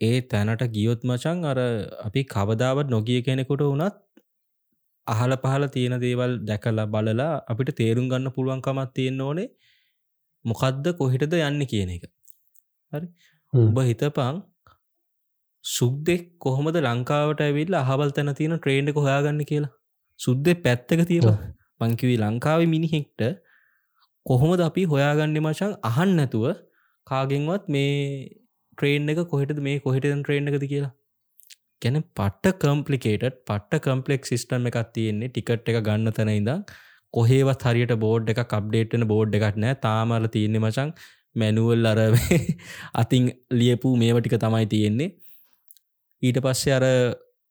[0.00, 1.58] ඒ තැනට ගියොත් මචන් අර
[2.06, 4.04] අපි කවදාවත් නොගිය කෙනෙකුට වනත්
[5.06, 9.48] අහල පහල තියෙන දේවල් දැකලා බලලා අපිට තේරුම් ගන්න පුළුවන්කමත් තියෙන්න ඕනේ.
[10.44, 12.04] මොකක්ද කොහිටද යන්න කියන එක.
[12.92, 13.06] හරි?
[13.52, 14.40] උඹ හිතපං
[15.64, 19.74] සුද්දෙක් කොහොමද ලංකාවට ඇවිල්ලා අහවල් තැන තියෙන ට්‍රේන්ඩ කොහයාගන්න කියලා?
[20.20, 21.28] සුද්දෙ පැත්තක තියෙන
[21.84, 23.24] පංකිවී ලංකාව මිනිහෙක්ට
[24.26, 26.44] කොහොමද අපි හොයාගන්න මචන් අහන් නැතුව
[27.06, 27.94] කාගෙන්වත් මේ
[28.78, 30.92] ට්‍රේන් එක කොහෙටද මේ කොහෙටදන් ට්‍රේන් එකද කියලා.
[31.82, 35.28] ගැන පට්ට කම්පලිකේට පට්ට කම්පලෙක් සිිස්ටම් එකක් තියෙන්නේ.
[35.28, 36.64] ටිකට් එක ගන්න තැන ඉඳම්
[37.14, 40.94] කොහේවත් හරියට බෝඩ් එක කප්ඩේට්න බෝඩ් එකක් නෑ තාමල තියන්නේ මචන්
[41.36, 42.00] මැනුවල් අර
[43.02, 45.10] අතින් ලියපු මේව ටික තමයි තියෙන්නේ.
[46.22, 46.86] ඊට පස්සේ අර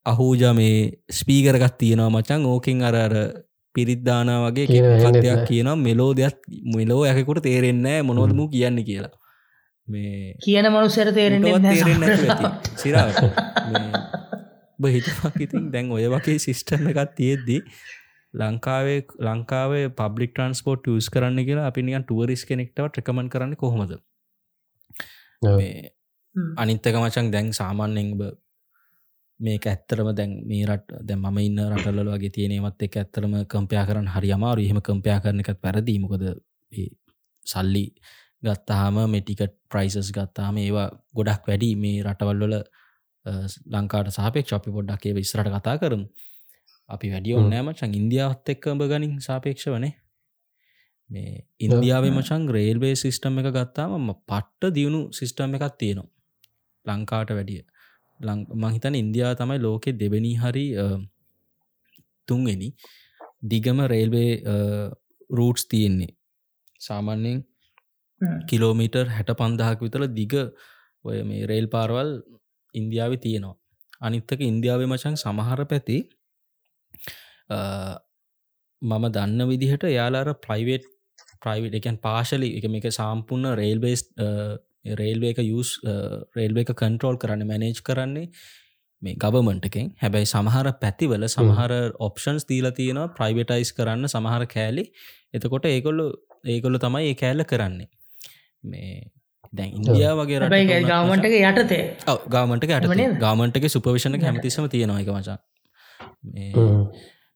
[0.06, 0.78] අහූජ මේ
[1.18, 3.14] ස්පීකරගත් තියෙනවා මචන් ඕකින් අර අර
[3.74, 4.66] පිරිද්දාන වගේ
[5.16, 6.38] දෙයක් කියන මෙලෝ දෙයක්
[6.76, 9.14] මෙලෝ යකකුට තේරෙන්නෑ මොනොදම කියන්න කියලා.
[9.88, 11.08] මේ කියන මනුසර
[12.76, 13.20] සිරාවට
[14.78, 17.60] බහිතමක් ඉතින් දැන් ඔය වගේ සිිස්ටර්න එකත් තියෙද්දී
[18.34, 23.92] ලංකාවේ ලංකාවේ පබ්ලික් ට්‍රන්ස්පෝට් ස් කරන්න කියලා අපි නිකන් ටුවරිස් කෙනෙක්ටව ට්‍රකමන් කරන්න කොහොමද?
[26.56, 28.08] අනිත්තක මචන් දැන් සාමාන්‍යෙන්
[29.40, 34.08] මේක ඇත්තරම දැන් මේ රට දැ ම ඉන්න රටල්ල වගේ තියෙනමත් එක ඇත්තරම කම්පයා කරන්න
[34.08, 36.24] හරි අමාරු එහෙම කම්පයා කරන එකත් පැරදීමකොද
[37.46, 37.84] සල්ලි
[38.42, 42.54] ගත්තාහම මෙටිකට ප්‍රයිසස් ගත්තාම ඒවා ගොඩක් වැඩි මේ රටවල්වල
[43.74, 46.06] ලංකාට සාපෙක් චොපි පොඩ්ඩක් ඒ විස්රට කතා කරමු.
[46.88, 49.94] අපි වැඩිය ඔන්නෑම චන් ඉන්දියාවත් එක්කඹ ගනින් සාපේක්ෂ වනේ
[51.10, 56.10] මේ ඉන්දියාව මචන් රේල්වේ සිිස්ටම් එක ගත්තාම පට්ට දියුණු සිිස්ටම් එකක් තියෙනවා.
[56.86, 57.62] ලංකාට වැඩිය
[58.20, 60.66] මහිතන ඉන්දියාව තමයි ලෝකෙ දෙවැනි හරි
[62.28, 62.68] තුන්වෙනි
[63.44, 64.30] දිගම රේල්වේ
[65.30, 66.12] රූට්ස් තියෙන්නේ.
[66.80, 67.44] සාමාන්‍යයෙන්
[68.48, 70.34] කිලෝමීටර් හැට පන්දහක් විතල දිග
[71.04, 72.10] ඔය මේ රේල් පාරවල්
[72.74, 73.56] ඉන්දියාව තියෙනවා.
[74.00, 75.98] අනිත්තක ඉන්දියාව මචන් සමහර පැති
[78.82, 80.84] මම දන්න විදිහට යාලාර ප්‍රයිවේට්
[81.42, 84.02] ප්‍රයිවට් එකන් පාශලි එක මේක සාම්පුන්න රේල්බේස්
[84.84, 85.70] රේල්වේ එක යස්
[86.36, 88.28] රේල්වේ එක කන්ට්‍රෝල් කරන්න මැනේජ් කරන්නේ
[89.02, 89.90] මේ ගවමන්ට එකෙන්.
[90.02, 91.72] හැබැයි සමහර පැතිවල සමහර
[92.08, 94.84] ඔප්ෂන්ස් දීල තියෙනවා ප්‍රයිවටයිස් කරන්න සමහර කෑලි.
[95.34, 96.06] එතකොට ඒකොල්ලු
[96.46, 97.88] ඒකොල්ලු තමයි ඒ කෑල්ල කරන්නේ.
[98.64, 99.10] මේ
[99.52, 101.82] දැන් ඉන්දියා වගේ රට ගවමන්ට එක යටතේ.
[102.36, 105.38] ගාමන්ට යට ගාමන්ටගේ සුපවිෂණ හැමතිසම තියෙනවා එක මචා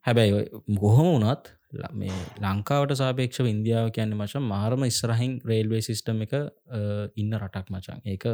[0.05, 0.45] හැබැයි
[0.77, 1.55] ගොහොම වනත්
[1.95, 6.35] මේ ලංකාවට සාපේක්ෂ ඉන්දියාව කියන්න මචන් මාරම ඉස්රහින් රේල්වේ සිිස්ටම් එක
[7.17, 8.27] ඉන්න රටක් මචන් ඒක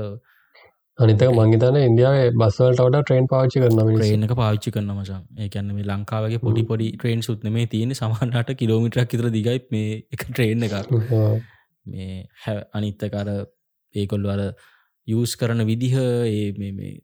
[0.98, 5.88] අනිතක මංගේතන ඉන්දියාව බස්වලට වඩ ට්‍රේන් පාච්චි කරන ්‍රේන එක පාච්චි කරන මචන් ඒකන්න මේ
[5.88, 10.94] ලංකාවගේ පොඩි පොඩි ට්‍රේන් සුත්න මේ තියෙන සමහන්නට කිලෝමිටක් ඉතර දිගයි මේ එක ට්‍රේන් එකක්.
[11.86, 13.32] මේ හැ අනිත්තකර
[13.94, 14.44] ඒකොල්ල අර
[15.08, 16.46] යස් කරන විදිහ ඒ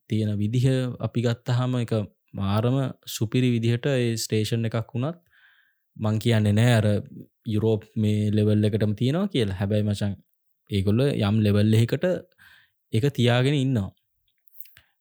[0.06, 0.66] තියෙන විදිහ
[1.00, 1.92] අපි ගත්තහම එක
[2.34, 2.76] මාරම
[3.08, 5.20] සුපිරි විදිහට ඒ ස්ටේෂන් එකක් වුණත්
[5.96, 6.86] මං කියන්නේ නෑ අර
[7.46, 9.58] යුරෝප් මේ ලෙවල් එකටම තියෙනවා කියලා.
[9.60, 10.12] හැබැයි මචන්
[10.70, 12.06] ඒකොල්ල යම් ලෙවල් එකට
[12.92, 13.90] එක තියාගෙන ඉන්නවා.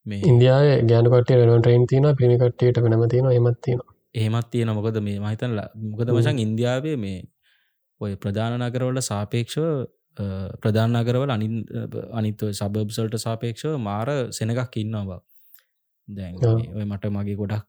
[0.06, 3.82] මේ ඉන්දියාව ගෑනකට ටයින් තින පිණිකට්ටට වෙනම තියෙන එමත් තියෙන
[4.16, 7.20] එහෙමත් තියෙන මොකද මේ මහිතන්ල මොකද මචන් ඉන්දියාවේ මේ
[8.02, 9.66] ඔය ප්‍රධාන නගරවල සාපේක්ෂව
[10.62, 11.48] ප්‍රධාන නගරවල අනි
[12.14, 15.20] අනිත්ව සබබ්සල්ට සාපේක්ෂව මාර සෙනගක් ඉන්නවා
[16.10, 17.66] දැන් ඔය මට මගේ ගොඩක්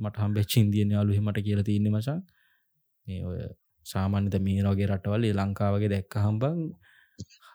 [0.00, 2.20] මට හම්බෙච් ඉන්දියන අලු මට කියල තියන්න මචන්
[3.06, 3.40] මේ ඔය
[3.86, 6.58] සාමාන්‍යත මේ රෝගේ රටවල් ලංකාවගේ දැක්ක හම්බං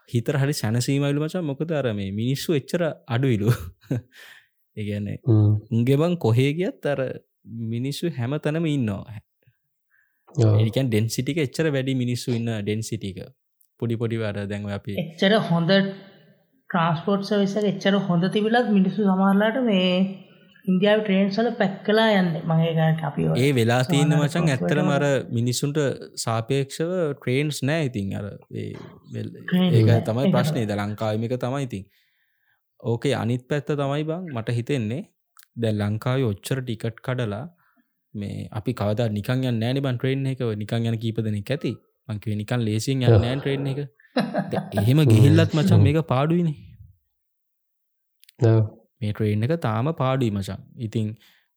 [0.09, 1.43] හිතර හරි සැනසීමයිලු මචා.
[1.43, 3.51] මොකද අර මේ මිනිස්සු එච්චර අඩුයිලු
[4.77, 5.17] ඒගැන්නේ
[5.71, 6.99] උන්ගේ බං කොහේ ගියත් අර
[7.75, 9.03] මිනිස්සු හැම තැනම ඉන්නවා
[10.61, 13.19] ඒකන් ඩෙන්සිටික එච්චර වැඩි මිනිස්සු ඉන්න ඩෙන්සිටික
[13.79, 15.71] පොඩි පොඩි වැඩ දැන්ව අපි එච්චර හොඳ
[16.73, 19.89] ට්‍රන්ස්පෝට් සවිස එච්චර හොඳ තිබිලත් මිනිස්සු සමහරලාට මේ
[20.65, 22.29] ඉන්දියාව ට්‍රේන්සල පැක් කලා යන්න.
[22.49, 25.05] මගේ අපි ඒ වෙලා තියන්න මචන් ඇත්තර මර
[25.37, 25.79] මිනිස්සුන්ට
[26.25, 28.27] සාපේක්ෂව ට්‍රේන්ස් නෑ ඉතින් අර
[29.79, 31.83] ඒක තමයි ප්‍රශ්නය ද ලංකාවමික තමයි ඉතින්.
[32.83, 35.03] ඕකේ අනිත් පැත්ත තමයි බං මට හිතෙන්නේ.
[35.55, 37.45] දැ ලංකාව ඔච්චර ටිකට් කඩලා
[38.13, 40.47] මේ අපි කවද නිකන් යන්න නෑන බන් ට්‍රේන් එක.
[40.63, 41.73] නිකන් යන කීපදන ඇති.
[42.09, 43.83] මංකිව නිකන් ලේසින් යන්න නෑන් ට්‍රේන් එක
[44.15, 46.55] එහෙම ගිහිල්ලත් මචන් මේක පාඩුවනේ
[48.99, 51.09] මේ ට්‍රේන් එක තාම පාඩුයි මචන් ඉතිං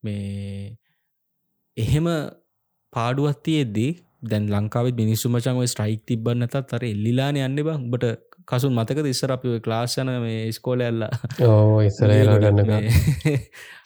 [0.03, 0.77] මේ
[1.77, 2.09] එහෙම
[2.93, 3.91] පාඩුවත්ති එද්දී
[4.25, 8.15] දැන් ලංකාවත් මිනිස්සු මචන් ස්ට්‍රයික් තිබන්නතත් අර එල්ලිලාන යන්න බං බට
[8.47, 11.07] කසුන් මතක ඉස්සර අපි ක්ලාශන මේ ස්කෝල ඇල්ල
[11.83, 12.73] ඉස්සර ගන්න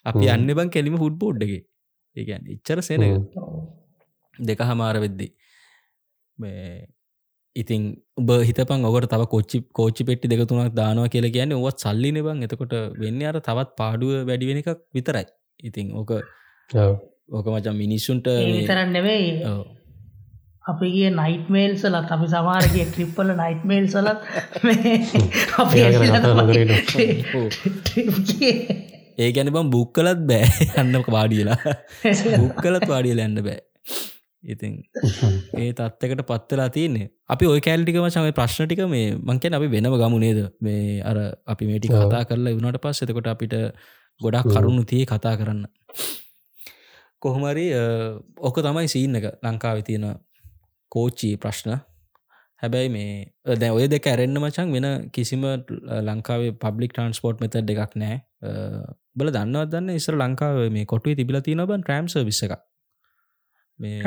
[0.04, 1.60] අපි අන්න බං කෙලිම හුඩ් බෝඩ්ඩගේ
[2.16, 3.04] ඒගැන් ඉච්චර සෙන
[4.38, 5.28] දෙක හමාර වෙද්දි.
[6.38, 6.86] මේ
[7.56, 7.82] ඉතින්
[8.16, 12.74] උබ හිතපන් ඔකට තව කොච්චි කෝච්චි පෙට්ටි දෙකතුනක් දානවා කියල කියන්න ඔවත් සල්ලි නිබං එතකොට
[13.02, 15.26] වෙන්න අර තවත් පාඩුව වැඩිවෙන එකක් විතරයි.
[15.60, 16.10] ඉතින් ඕක
[17.30, 19.28] ඕක මචන් මිනිස්සුන්ට විතරන්න නෙවෙයි.
[20.64, 24.20] අපි කිය නයිට මේල් සලත් අපි සමාරගේ ට්‍රිප්පල නයිට මේල් සලත්
[29.18, 30.46] ඒ ගැන බම් බුක් කලත් බෑ.
[30.80, 31.58] යන්න වාඩියලා
[32.38, 33.58] බුක් කලත් වාඩියල ඇන්න බෑ
[34.44, 34.74] ඉතින්
[35.60, 37.10] ඒ තත්වකට පත්වෙලා තියන්නේ.
[37.28, 40.40] අපි ඔය කෑල්ටිකම සමයි ප්‍රශ්නටික මේ මංකෙන් අපි වෙනම ගමු නේද?
[40.60, 43.54] මේ අර අපි මේටි කතා කරලා වුණට පස් එතකොට අපිට
[44.20, 45.62] ගොඩක් කරුණු තිය කතා කරන්න.
[47.18, 47.66] කොහොමරි
[48.38, 50.08] ඕක තමයි සීන්න එක ලංකාව තියෙන
[50.92, 51.76] කෝච්චී ප්‍රශ්න.
[52.62, 55.44] හැබැයි මේ දැ ඔය දෙක ඇරෙන්න්න මචන් වෙන කිසිම
[56.08, 58.16] ලංකාවේ පබ්ලික් ට්‍රන්ස්පෝර්ට් මෙත දෙකක් නෑ
[59.16, 59.94] බල දන්නවත් දන්න?
[60.00, 62.42] ඉස්සර ලංකාව මේ කොටුවේ තිබිල තියෙන බන් ට්‍රම්ස විස
[63.80, 64.02] එක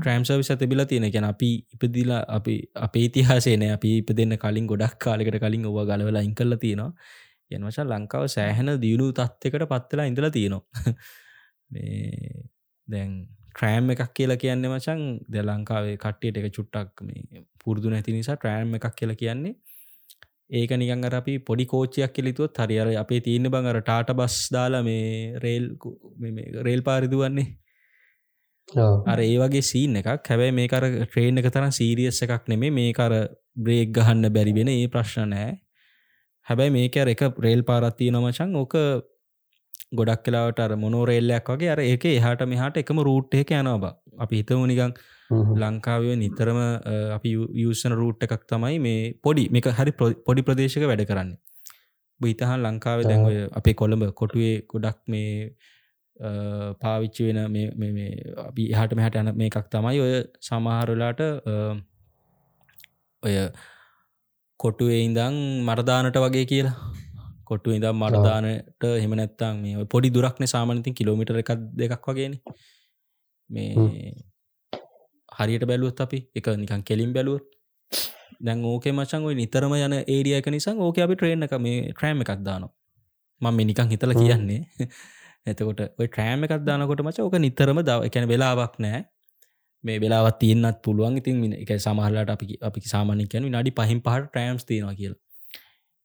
[0.00, 1.10] ට්‍රම්සර්විස තිබිල තියෙන.
[1.10, 6.22] ගැන අපි ඉපදිලා අපි අපේ ඉතිහාසේන අපි ඉප දෙන්න කලින් ගොඩක් කාලෙකට කලින් ඔව ගලවලා
[6.22, 6.92] ඉංකල්ල තියෙනවා.
[7.50, 10.64] යනවශ ලංකාව සෑහෙන දියුණු තත්වකට පත්වෙලා ඉඳලා තියෙනවා.
[11.70, 12.32] මේ
[12.88, 13.12] දැන්
[13.50, 18.74] ට්‍රෑම් එකක් කියලා කියන්න මචන් ද ලංකාවේ කට්ටියට එක චුට්ටක් මේ පුරදු නැති නිසා ට්‍රෑම්
[18.74, 19.54] එකක් කියලා කියන්නේ.
[20.50, 24.82] ඒක නිකන් අර අපි පොඩි කෝච්චයක් කෙලිතුවත් හරිර අපේ තියන්න බං අර ටාට බස් දාලා
[24.82, 25.08] මේ
[25.38, 25.66] රේල්
[26.62, 27.48] රේල් පාරිදුවන්නේ
[29.06, 30.28] අර ඒ වගේ සීන් එකක්.
[30.28, 33.12] හැබැයි මේකර ට්‍රේන් එක තරම් සීරියස් එකක් නෙමේ මේකර
[33.56, 35.52] බ්‍රේක් ගහන්න බැරිවෙන ඒ ප්‍රශ්න නෑ.
[36.46, 38.76] හැබැයි මේක එක රේල් පාරත්තිය නොමචන් ඕක
[39.98, 43.94] ගොඩක් කලාවට අර මොනෝරේල්ලයක් වගේ අර ඒක එහට මෙහට එකම රූට් එක යනවා බ.
[44.24, 44.92] අපි හිතමු නිකං
[45.62, 46.60] ලංකාවේ නිතරම
[47.16, 49.48] අපි යසන රූට් එකක් තමයි මේ පොඩි.
[49.50, 49.92] මේක හරි
[50.26, 51.32] පොඩි ප්‍රදේශක වැඩ කරන්න.
[52.20, 55.54] බහිතහන් ලංකාව දැන්ඔය අපේ කොළඹ කොටුවේ ගොඩක් මේ
[56.80, 57.38] පාවිච්චි වෙන
[58.46, 61.20] අපි එහට මෙහට යන මේ එකක් තමයි ඔය සමහරලාට
[63.22, 63.34] ඔය
[64.60, 66.76] කොටුවේ ඉඳං මරදානට වගේ කියලා.
[67.44, 72.34] කොට්ටු ඉදම් මරදානට හෙම නැත්තං මේ පොඩි දුරක්න සාමනතින් කිලෝමිට එකක් දෙකක් වගේන.
[73.50, 74.12] මේ
[75.38, 77.46] හරියට බැලුවත් අපි එක නිකන් කෙලින් බැලුවත්.
[78.40, 82.24] දැන් ඕකේ මචන් ඔයි නිතරම යන ඒඩිය එක නිසං ඕක අපි ට්‍රේන් එක මේ ට්‍රෑම්
[82.24, 82.74] එකක් දානවා.
[83.40, 84.60] මම මේ නිකං හිතල කියන්නේ
[85.46, 89.00] එතකොට ඔය ට්‍රෑම් එකක් දානකොට මච ඕක නිතරම දව එකැන වෙලාවක් නෑ
[89.84, 91.16] මේ වෙලාවත් තියන්නත් පුළුවන්.
[91.16, 95.20] ඉතින් එක සමහරලාට අපි අපි සාමානය කියන නඩි පහින් පහට ට්‍රෑම්ස් තියෙනවා කියලා.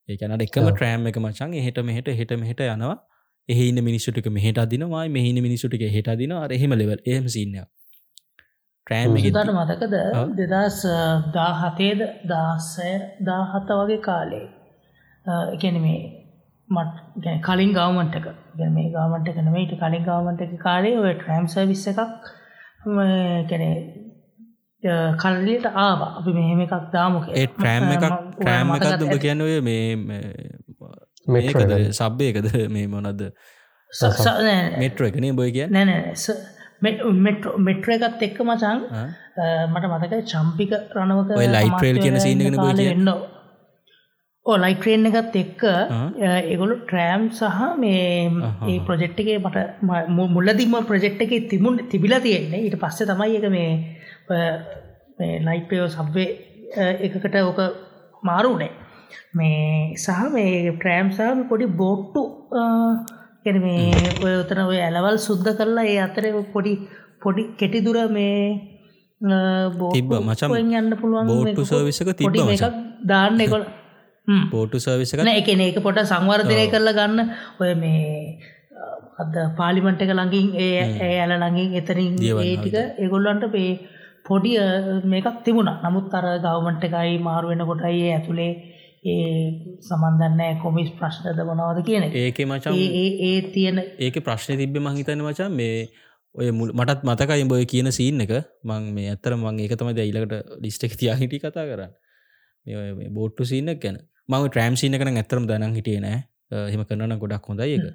[0.09, 2.95] ඒකනට එකම ට්‍රෑම් එක මචන් එහට මෙහට හෙට මෙහට යනවා.
[3.49, 5.05] එහන්න මිනිස්සුටික මෙහට අදිනවා.
[5.09, 7.55] මෙහන මිනිසුටික හෙට දින අරහෙම ලෙවල් එහම සින්න
[8.87, 9.95] ට්‍රෑම් හිතට මතකද?
[10.41, 10.81] දෙදස්
[11.33, 12.91] දා හතේද දාසය
[13.23, 14.45] දාහත්ත වගේ කාලේ.
[15.53, 16.22] එකන මේ
[16.69, 18.27] මට කලින් ගවමන්ට එක.
[18.77, 22.01] මේ ගවමට එක නමට කලින් ගවමන්ට එක කාලේ ඔය ට්‍රෑම් සවිස්ස එකක්
[23.49, 23.75] කැනේ
[25.21, 25.99] කල්ලට ආව.
[26.19, 28.05] අපි මෙහෙම එකක් දාමක ඒ ට්‍රෑම් එකක්
[28.37, 29.83] ට්‍රෑම් එකත් උඹ කියන්න ඔය මේ
[31.35, 31.71] මේකද?
[31.99, 32.47] සබ්බයකද
[32.77, 33.21] මේ මොනද
[34.81, 35.89] මෙට්‍ර එකනේ බොයි කිය නැන
[37.67, 38.79] මෙට්‍ර එකත් එක්ක මචන්
[39.73, 43.21] මට මතක චම්පික රණවක ලයිට්‍රේල් කියන සිීනගෙන එන්න ඕ
[44.45, 45.61] ලයිට්‍රේන් එකත් එක්ක
[46.19, 48.29] ඒගොලු ට්‍රෑම් සහ මේ
[48.67, 49.57] ඒ ප්‍රජෙක්් එකේ මට
[50.29, 52.59] මුල්ලදිම ප්‍රජෙක්් එක තිබුණ තිබිලා තියෙන්නේ.
[52.59, 53.71] ඊට පස්සේ තමයි එක මේ
[55.47, 56.27] ලයිපයෝ සබ්වේ
[56.99, 57.59] එකකට ඕක
[58.23, 58.71] මාරුනේ
[59.33, 62.23] මේ සහ මේ ප්‍රෑම්සාම පොඩි බෝට්ටු
[63.45, 66.73] ගැන මේ ඔය උතන ඔය ඇලවල් සුද්ධ කරලා ඒ අතර පොඩි
[67.21, 68.35] පොඩි කෙටිදුර මේ
[69.93, 73.65] තිබ මචම් යන්න පුළුවන් බෝට්ටු සර්විසක තිබ එකක් දාන්න එකොළ
[74.27, 77.31] පෝටු සර්විසක එක ඒක පොට සංවර්ධනය කරලා ගන්න.
[77.59, 78.39] ඔය මේ
[79.19, 83.79] අද පාලිමට එක ළඟින් ඒ ඇල ළඟින් එතරින් ඒ ටික එගොල්ලන්ට පේ
[84.25, 84.53] පොඩි
[85.05, 85.81] මේකක් තිබුණා.
[85.83, 88.53] නමුත් අර ගවමන්ට එකයි මාරු වෙන කොටයි ඇතුළේ
[89.03, 92.79] ඒ සමන්දන්න කොමිස් ප්‍රශ්නද මොනවද කියන ඒක මචන්
[93.27, 95.89] ඒ තියෙන ඒක ප්‍රශ්න තිබ්බ මහිතන මචන් මේ
[96.35, 98.33] ඔය මටත් මතකයි බොය කියන සීන් එක.
[98.63, 101.93] මං මේ ඇත්තර මං ඒක තමයි දැයිලකට ලිස්ට එක තියා හිටි කතා කරන්න.
[102.65, 103.99] මේ බෝට්ටු සීනක් ගැන
[104.29, 106.23] මං ට්‍රෑම් සීන කන ඇත්තරම දනන් හිටිය නෑ.
[106.73, 107.85] හෙම කරන ගොඩක් හොඳයි එක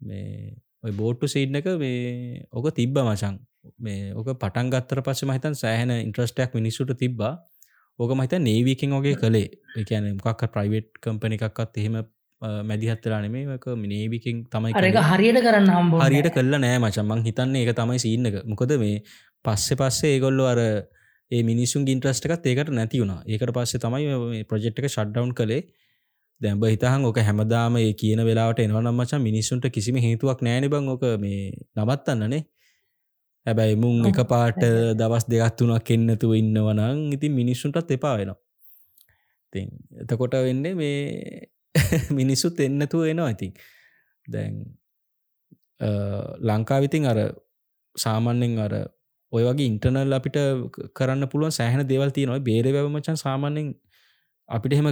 [0.00, 0.54] මේ
[0.84, 3.40] ඔය බෝට්ටු සීඩ් එක මේ ඕක තිබ්බ මචන්
[3.78, 7.34] මේ ඕක පටන් ගත්තර පස්ස මහිතන් සෑහන ඉන්ට්‍රස්ටයක් මිනිස්සුට තිබ්බා.
[7.98, 9.50] ඕක මහිත නේවීකින් ඔගේ කළේ.
[9.76, 12.00] එකන මොකක් ප්‍රයිවට් කම්පනි එකක්ත් එහෙම
[12.62, 17.98] මැදිහත්තලා නෙමේක නේවිකින් තමයි අරක හරියට කරන්න හම්බ හරියට කල්ල නෑ මචන්මං හිතන්නේ එක තමයි
[17.98, 19.02] සිීන්නක මොකද මේ
[19.44, 20.60] පස්සෙ පස්සේ ඒගොල්ලො අර
[21.30, 23.14] ඒ මිනිසුන් ඉන්ට්‍රස්ටකත් ඒකට නැති වුණ.
[23.24, 25.62] ඒකට පස්සේ තමයි ප්‍රජෙක්්ක ෂඩ්ඩවන් කළේ.
[26.40, 31.04] දැම්බ හිතහන් ඕක හැමදාම ඒ කියන වෙලාට එනවනම් මචන් මිනිස්සුන්ට කිසිම හේතුවක් නෑන බං ඕක
[31.18, 32.42] මේ නවත්තන්නනේ
[33.46, 34.60] හැබැයි මුං එක පාට
[34.94, 38.38] දවස් දෙගත් තුනක් එන්නතුව ඉන්නවනං ඉතින් මිනිස්සුන්ටත් එපා වෙනවා.
[40.02, 41.00] එතකොට වෙන්නේ මේ
[42.12, 43.48] මිනිස්සුත් එන්නතුව එනවා ඇති
[44.26, 44.54] දැන්
[46.42, 47.18] ලංකාවිතින් අර
[47.96, 48.74] සාමන්‍යෙන් අර
[49.32, 50.38] ඔය වගේ ඉන්ටර්නල් අපිට
[50.94, 52.40] කරන්න පුළුවන් සෑහන දේවල් තියෙනවා.
[52.40, 53.68] බේර වැවමචන් සාමාන්‍යෙන්
[54.48, 54.88] අපිට එහෙම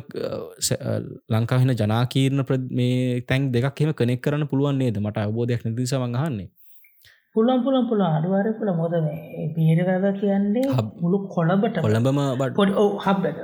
[1.30, 4.97] ලංකාවෙන ජනාකීරණ මේ තැන් දෙක් එම කනෙක් කරන්න පුළුවන් නේද?
[4.99, 6.49] මට අවබෝධයක් නැතිසවංහන්නේ
[7.34, 10.66] පුළන් පුළන් පුළ අඩුවර පුළ මොද මේ බේරවැව කියන්නේ
[11.01, 12.20] මුළු කොළඹට කොළඹම
[12.55, 12.72] පොඩි
[13.05, 13.39] හබ්බට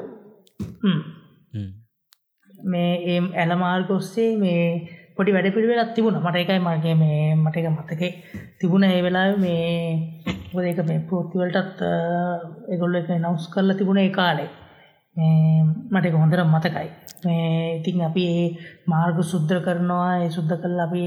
[2.66, 4.64] මේ ඇලමාර්ග ඔස්සේ මේ
[5.16, 6.20] පොඩි වැඩ පිළිවෙලත් තිබුණ.
[6.20, 8.02] මට එකයි මගේ මේ මට එක මතක
[8.60, 9.64] තිබුණ ඒ වෙලා මේ
[10.52, 11.80] මොද එක මේ පෘතිවලටත්
[12.74, 14.50] එගොල්ල එක නවස් කරලා තිබුණ ඒ කාලේ.
[15.92, 16.88] මට එක හොඳර මතකයි.
[17.24, 18.44] ඉතින් අපි ඒ
[18.86, 21.04] මාර්ග සුද්‍ර කරනවා ඒ සුද්ද කල් අපි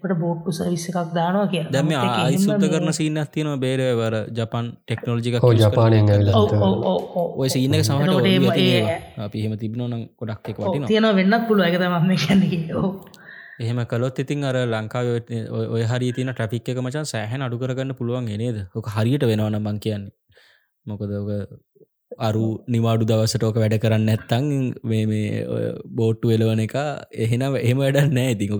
[0.00, 5.38] ට බෝට්ටු සවිස්ස එකක් දානවා කිය දැම ආයි සුද්ද කරන සිීනක් තියනවා බේරවර ජපන් ටෙක්නෝජික
[5.38, 6.28] හෝ ජපානයෙන්
[7.36, 8.14] ඔය සීනක සමට
[9.20, 13.19] අපි හෙම තිබනවන ගොඩක් එක වටින තියෙන වෙන්නත් පුළුව එක තමම කැන්නේ
[13.62, 15.06] එහෙම කලොත් ඉතින් අර ලංකාව
[15.76, 18.58] ඔය හරි තින ට්‍රපික් එක මචන් සෑහන අඩු කරගන්න පුළුවන් නේද?
[18.76, 20.14] ඕක හරියට වෙනවන බං කියන්නේ.
[20.86, 21.12] මොකද
[22.28, 22.44] අරු
[22.74, 24.48] නිවාඩු දවසට ඕක වැඩ කරන්න ඇත්තං
[24.90, 25.44] මේ මේ
[26.00, 26.76] බෝට්ටු එලවන එක
[27.26, 28.54] එහෙනම් එහෙම වැඩ නෑ ඉතිංක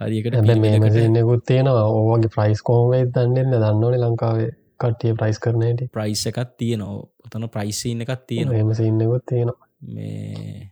[0.00, 1.88] හරිකට මේමසින්නෙකුත් තියෙනවා.
[1.98, 4.50] ඕවගේ ප්‍රයිස් කෝමේ දන්නන්න දන්නවන ලංකාවේ
[4.82, 7.02] කට්ටිය ප්‍රයිස් කරනයට ප්‍රයිස් එකත් තියනවා.
[7.26, 9.68] ඔතන ප්‍රයිසින්න එකත් තියෙන එමසින්නෙකුත් තියෙනවා.
[9.94, 10.66] මේ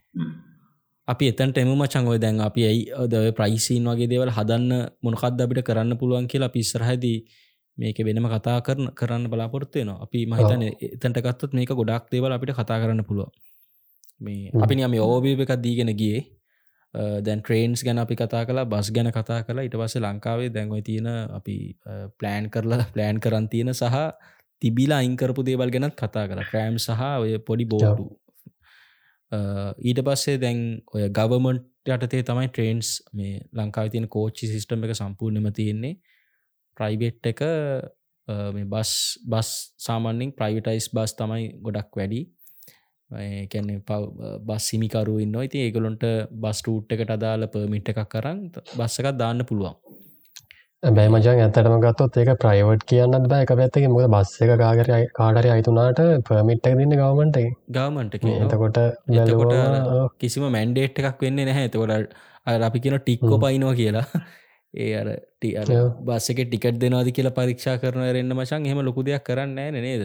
[1.07, 4.71] අපි එතන්ට එම මචංගොය දැන් අපි ඇයි ද ප්‍රයිසින් වගේ දේවල් හදන්න
[5.03, 7.17] මොනකක්ද අපිට කරන්න පුළුවන් කියලා පිස්සරහදී
[7.77, 12.79] මේක වෙනම කතා කරන කරන්න බලාපොරත්තුවයනවා අපි මහිතන එතන්ට ගත්තත් මේක ගොඩක් දේවල් අපිට කතා
[12.83, 13.29] කරන්න පුළුව
[14.21, 16.23] මේ අපි නියම ඕබීප එකක් දීගෙන ගියේ.
[17.25, 21.07] දැන් ට්‍රේන්ස් ගැන අපි කතා කලා බස් ගැන කතා කලා ඉට පස්සේ ලංකාවේ දැන්ගොයි තියෙන
[21.39, 21.55] අපි
[22.19, 23.95] ප්ලෑන් කරලා ප්ලෑන් කරන් තියෙන සහ
[24.61, 26.43] තිබිලා අයිංකරපු දේවල් ගැනත් කතා කළ.
[26.51, 28.05] ක්‍රෑම් සහ ඔය පොඩි බෝඩු
[29.33, 30.59] ඊට පස්සේ දැන්
[30.93, 35.97] ඔය ගවමන්ට් යටතේ තමයි ට්‍රේන්ස් මේ ලංකාව තියෙන කෝච්චි සිිස්ටම් එක සම්පූර්ණම තියෙන්නේ.
[36.77, 37.41] ප්‍රයිබෙට් එක
[38.71, 38.91] බස්
[39.31, 39.49] බස්
[39.85, 42.21] සාමන්‍යින් ප්‍රයිවිටයිස් බස් තමයි ගොඩක් වැඩි.
[43.51, 46.05] කැන්නේ පව බස් සිමිකරු ඉන්න ඉති ඒගොලොන්ට
[46.45, 48.39] බස් ටූට් එකට අදාල පමිට් එකක් කරන්න
[48.77, 49.75] බස්සකත් දාන්න පුළුවන්.
[50.83, 53.43] බැයි මචන් ඇතටම ගත්තොත් ඒක ප්‍රයිවට් කියන්න බෑ.
[53.43, 58.79] එක පැත්තක මොද බස්ස එක කාගර කාඩරි අයිතුනාට පමිට් එක දින්න ගවමන්ට ගවමන්ට එතකොට
[59.17, 59.53] එතකොට
[60.19, 61.69] කිසිම මැන්ඩේට් එකක් වෙන්නේ නැහැ.
[61.69, 62.15] එතකොට
[62.61, 64.07] අපි කියන ටික්කෝ පයිනවා කියලා.
[64.73, 65.07] ඒ අර
[66.01, 70.03] බස්සක ටිකට් දෙනවාද කියලා පරීක්ෂා කරන රෙන්න්න මචන් එහම ලොකු දෙයක් කරන්න ෑ නේද?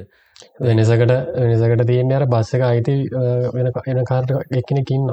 [0.60, 2.96] වෙනසකට වෙනසකට තියන්න අර බස්සක අයිති
[3.54, 5.10] වෙන එන කාර්ට එක්කෙනෙකින්න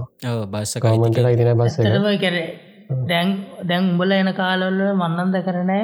[0.51, 1.81] බස්ස කමට ඉතින බස්ස
[2.89, 3.29] දැන්
[3.63, 5.83] දැන් උඹල එන කාලොල්ල මන්නන්ද කරනෑ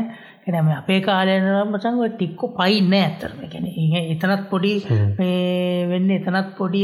[0.50, 3.68] එනම අපේ කාලයනරම් මචන් ටික්කො පයින්න ඇත්තරම ගැන
[4.14, 4.74] එතනත් පොඩි
[5.92, 6.84] වෙන්න එතනත් පොඩි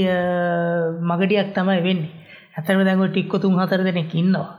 [1.04, 2.14] මගඩියක් තමයි වෙන්නේ.
[2.58, 4.50] ඇතරම දැඟ ටික්කො තුන් හතර දෙනෙක් ඉන්නවා.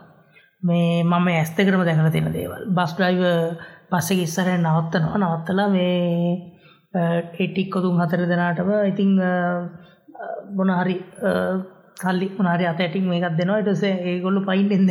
[0.63, 2.63] මේ මම ඇස්තකරම දැකල තියෙන දේවල්.
[2.71, 3.23] බස් ඩයිව
[3.91, 5.19] පස්සෙ ඉස්සරහ නවත්තනවා.
[5.19, 6.55] නවත්තලා මේ
[7.39, 9.11] එටික්කොතුන් හතර දෙනාටම ඉතිං
[10.51, 10.97] බොනහරි
[12.03, 13.59] කල්ලි උනාරි අත ඇටින් මේකක් දෙනවා.
[13.63, 14.91] ඉටස ඒගොල්ලු පයින්ෙන්ද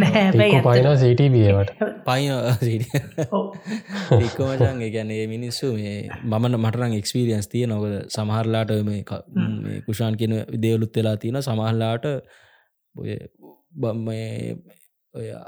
[0.00, 0.22] නෑ.
[0.38, 0.62] පයින
[1.02, 1.70] සිටබට
[2.08, 2.32] පයින
[4.18, 5.96] ඒකමචන් ගැන මිනිස්සු මේ
[6.30, 9.02] මමන මටරං එක්ස්පිරියන්ස් තිය නොකද සමහරලාට මේ
[9.86, 12.04] කුෂාන් කියන දේවලුත් වෙලා තියෙන සමහරලාට
[12.94, 13.10] ඔය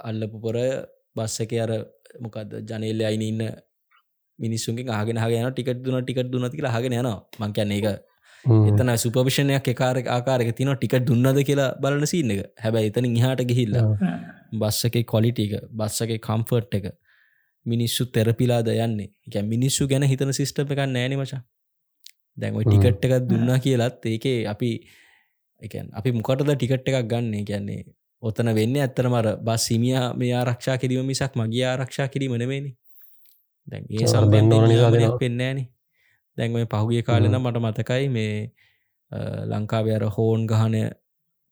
[0.08, 0.56] අල්ලපු පොර
[1.16, 1.70] බස්ස එක අර
[2.24, 3.42] මොකක්ද ජනේල්ල අයින ඉන්න
[4.38, 7.18] මිනිස්සුන්ගේ ආගෙන හගෙන ටිකට දුන ටිකට දුනති කියලා හගෙන යනවා.
[7.40, 7.86] මංකයන්න එක
[8.44, 12.40] එතන සුපවිෂණයක් කාර ආකාරක තින ටික දුන්නද කියලා බලන සින්න එක.
[12.56, 13.76] හැබැයි එතන ඉහට ගිහිල්ල
[14.54, 16.86] බස්සක කොලිටික බස්සක කම්ෆර්ට් එක
[17.66, 19.10] මිනිස්සු තෙරපිලාද යන්නේ.
[19.26, 21.42] එක මිනිස්සු ගැන හිතන සිිස්ටප එකක් නෑන මචා.
[22.36, 24.72] දැන්ව ටිකට් එකක් දුන්නා කියලත් ඒකේ අපි
[25.92, 27.44] අපි මොකටද ටිකට් එකක් ගන්න?
[27.44, 27.84] කියන්නේ
[28.22, 32.70] ඔතන වෙන්න ඇත්තන මර බස් සිමිය මේ ආරක්ෂා කිරීම මිසක් මගේ ආරක්ෂා කිරීම නෙමේනි
[33.66, 35.66] දැන් ඒ සම්බන්ධ පෙන්නෑන දැන්
[36.38, 38.32] මේ පහුගිය කාලෙන මට මතකයි මේ
[39.46, 40.82] ලංකාවේ අර හෝන් ගහනය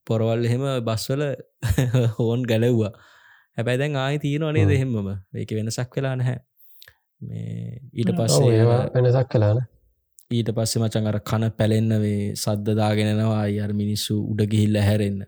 [0.06, 1.22] පොරවල් එහෙම බස්වල
[2.18, 2.92] හෝන් ගැලව්වා.
[3.58, 6.38] හැබැයි දැන් ආයි තියෙනවා නේද එහෙමම ඒක වෙනසක් වෙලා නැහැ.
[7.20, 8.62] මේ ඊට පස්සේ
[8.94, 9.60] වෙනසක් කලාන
[10.30, 15.22] ඊට පස්සේ මචන් අර කන පැලෙන්න වේ සද්ධදාගෙනනවා අයර් මිනිස්සු උඩ ගිහිල්ල හැරෙන්න්න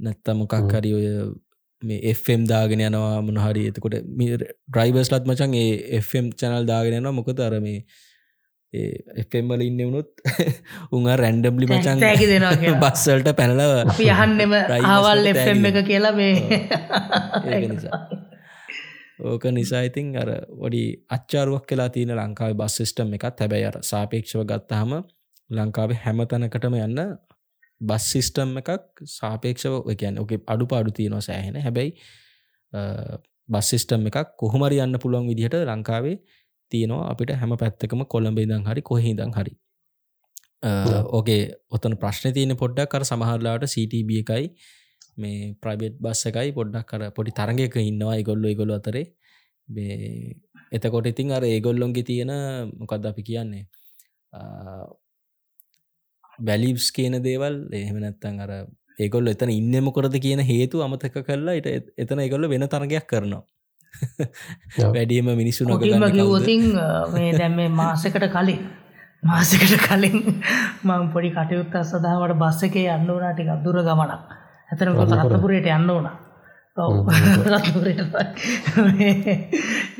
[0.00, 1.06] නැත්ත මොකක් හරි ඔය
[1.82, 7.12] මේ එම් දාගෙන යනවා මොනහරි එතකොට ඩ්‍රයිවර්ස්ලත් මචන් ඒ එම් චැනල් දාගෙන යනවා.
[7.12, 7.84] මොකද අර මේ
[8.72, 10.10] එෆෙම්මල ඉන්න වුණුත්
[10.94, 12.02] උන් රැන්ඩම්ලි මචන්
[12.78, 14.52] බස්සල්ට පැනලව යහන්නෙම
[14.86, 16.60] ආවල් එම් එක කියලා මේ.
[17.66, 17.98] නිසා.
[19.20, 23.34] ඕක නිසා ඉතින් අර වඩි අච්චාරුවක් කියලා තියෙන ලංකාව බස් සිිස්ටම් එකත්.
[23.36, 24.94] හැබැයි අර සාපේක්ෂව ගත්තහම
[25.50, 27.02] ලංකාවේ හැමතැනකටම යන්න
[27.80, 31.58] බස් සිිස්ටම් එකක් සාපේක්ෂව කියන්න ඕක අඩු පාඩු තියෙනවා සෑහෙන.
[31.58, 31.90] හැබැයි
[33.48, 36.20] බස් සිිස්ටම් එකක් කොහොමරි යන්න පුළුවන් විදිහට ලංකාවේ
[36.72, 39.54] තියෙනවා අපිට හැම පැත්තකම කොළඹ ඉදං හරි කොහිදං හරි.
[41.16, 41.40] ඕගේ
[41.70, 44.46] ඔතන ප්‍රශ්න තියෙන පොඩ්ඩක් කර සමහරලාට CTB එකයි
[45.16, 49.06] මේ ප්‍රයිබේට් බස් එකයි පොඩ්ඩක් කර පොඩි තරගයක ඉන්නවා ඉගොල්ල ඉගොලු අතරේ.
[50.72, 52.32] එතකොට ඉතින් අර ඒගොල්ලොන්ගේ තියෙන
[52.80, 53.64] මොකක්ද අපි කියන්නේ?
[56.38, 58.52] බැලිබ්ස් කියන දේවල් එහෙම නැත්තන් අර
[58.98, 61.56] ඒගොල්ල එතන ඉන්නම කොරද කියන හේතු අමතක කරලා
[62.02, 63.42] එතන ඒගොල්ල වෙන තරගයක් කරනවා
[64.94, 66.66] වැඩියම මිනිස්සු නොගතින්
[67.12, 68.60] මේ දැම් මේ මාසකට කලින්
[69.22, 70.18] මාසකට කලින්
[70.82, 74.22] මං පොඩි කටයුත්ත සදාවට බස්ස එකේ යන්න වනා ටික දුර ගමනක්.
[74.68, 76.18] ඇතන රත්නපුරයට යන්න වනා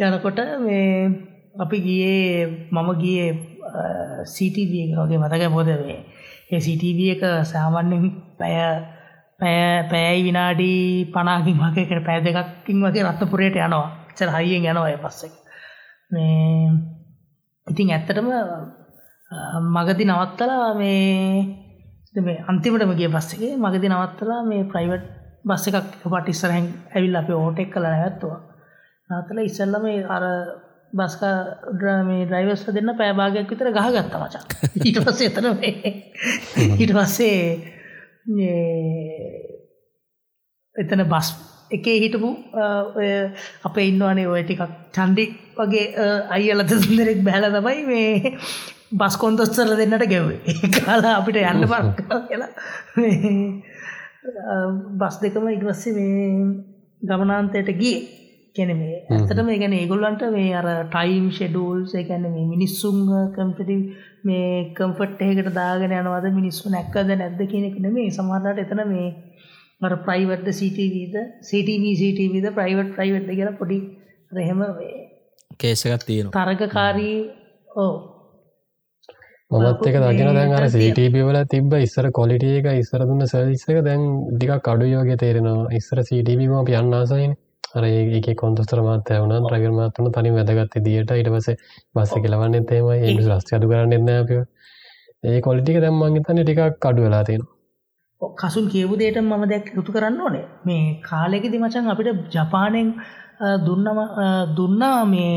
[0.00, 1.10] යනකොට මේ
[1.56, 3.28] අපි ගියේ මම ගියේ
[4.26, 5.98] සිටව වගේ මතක බොද වේ
[6.50, 8.04] ඒ සිටව එක සාමන්‍යෙන්
[8.38, 8.56] පැය
[9.40, 10.70] පැය පැෑයි විනාඩි
[11.14, 13.88] පනාකින් වගේකට පැය දෙකක්කින් වගේ රත්නපුරයට යනවා.
[14.16, 15.34] චර හයියෙන් යනවාය පස්සෙක්
[16.10, 16.70] මේ
[17.66, 18.28] ඉතින් ඇත්තටම
[19.76, 21.00] මගදි නවත්තලා මේ
[22.20, 25.06] මේ අන්තිමටම ගිය බස්සගේ මගදි නවත්තලා මේ ප්‍රයිවට්
[25.44, 28.40] බස්ස එකක් පට ඉස්සරහැන් ඇවිල් අප ඕටෙක් කල නැත්තුවා
[29.10, 29.86] නතල ඉස්සල්ලම
[30.16, 30.24] අර
[30.92, 31.22] බස්ක
[31.72, 34.42] ඩ්‍රමේ ඩ්‍රයිවස්ල දෙන්න පෑභාගයක් විතර ගහ ගත්ත මචා.
[34.86, 35.46] ඊට පස්සේ එතන
[36.80, 37.38] ඊට පස්සේ
[40.76, 41.28] එතන බස්
[41.76, 42.30] එකේ හිටපු
[43.68, 44.62] අපේ ඉන්නවනේ ඔය ටිකක්
[44.96, 45.24] චන්ඩි
[45.56, 45.86] වගේ
[46.36, 48.36] අයිල දෙරෙක් බැල තමයි මේ
[49.00, 50.40] බස් කොන්දොස්තරල දෙන්නට ගැව්වේ.
[50.76, 51.98] කාලා අපිට යන්න පක්
[52.28, 52.50] කියලා.
[55.00, 56.30] බස් දෙකම ඉගවස්සේ මේ
[57.02, 57.98] ගමනාන්තයට ගිය
[58.56, 63.00] කැන මේ ඇතටම ගැන ඒගොල්ලන්ට මේ අර ටයිම් ෂෙඩූල්ස් එකැන මේ මිනිස්සුන්
[63.36, 63.76] කම්පටි
[64.24, 64.46] මේ
[64.76, 69.08] කම්ෆට් එහෙකට දාගෙන යනවද මිනිස්සු නැක්කද නැද්ද කියනෙකන මේ සමාරට එතන මේ
[69.80, 73.82] මර ප්‍රයිවට්ද සිටවීද සිටව සිටවීද ප්‍රයිවට් ප්‍රයිවට්ද කියලා පොඩි
[74.32, 74.64] රහෙම
[75.58, 77.18] කේසකත් තියෙන තරගකාරී
[77.76, 77.92] ඕ
[79.50, 84.02] මත් එක දකින දැන් අර සිටප වල තිබ ඉස්සර කොලිටිය එක ඉස්සර දුන්න සවිස්සක දැන්
[84.32, 85.70] ටික කඩුයෝගේ තේරෙනවා.
[85.72, 87.32] ඉස්සර සිටීම අප යන්නාසයින්
[87.72, 89.48] අර ඒක කොන්තස්තර මාතය වුණ.
[89.48, 91.48] රගර මාතුන තනි වැදගත්ත දිට ඉට පස
[91.94, 94.30] බස්ස කෙලවන්න තේම ඒ රස්්‍ය අඩු කරන්න එන්නප
[95.24, 97.42] ඒ කොලිටික දැම්මන් තන ටිකක් කඩු වෙලා තියෙන
[98.22, 100.46] කසුන් කියපු දේට මම දැක් යුතු කරන්න ඕනේ.
[100.64, 102.88] මේ කාලෙකෙදි මචන් අපිට ජපානෙන්
[103.60, 103.98] දුන්නම
[104.56, 105.36] දුන්නා මේ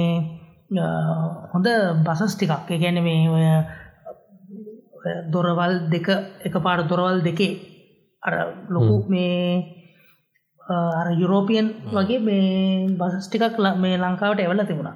[1.51, 1.67] හොඳ
[2.05, 2.67] බසස් ටිකක්.
[2.77, 3.45] ගැන මේ ඔය
[5.27, 6.07] දොරවල් දෙක
[6.41, 7.53] එක පාට දොරවල් දෙකේ
[8.23, 8.33] අර
[8.69, 9.82] ලොකු මේ
[11.13, 14.95] යුරෝපියන් වගේ මේ බසස්ටිකක් මේ ලංකාවට එවල තිබුණා.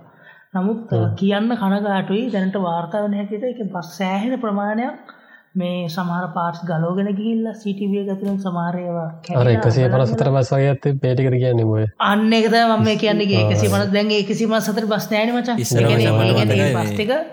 [0.56, 2.32] නමුත් කියන්න කනගාටුයි.
[2.32, 5.16] දැනට වාර්තාවන හැකිට එක බස් සෑහෙන ප්‍රමාණයක්
[5.56, 10.86] මේ සමහර පාර්ස් ගලෝගෙන ගිල්ල සිටිවිය ගතුරෙන් සමාරයවා අර එකසිය පන සතර බස් වගේ ඇත
[11.02, 13.42] පේටිකර කියන්න ොය අන්න එකත මම කියන්නේ.
[13.46, 15.50] එකසි පන දැන් එකසිම සතර බස් නෑන මච.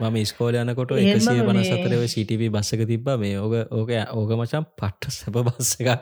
[0.01, 3.15] මම ස්කෝල යනකොට එකසිය පන සතරව සිටිවී බස්සක තිබ්බ.
[3.19, 5.93] මේ ඕක ඕක ඕක මචන් පට්ට සැප බස්ස එකක්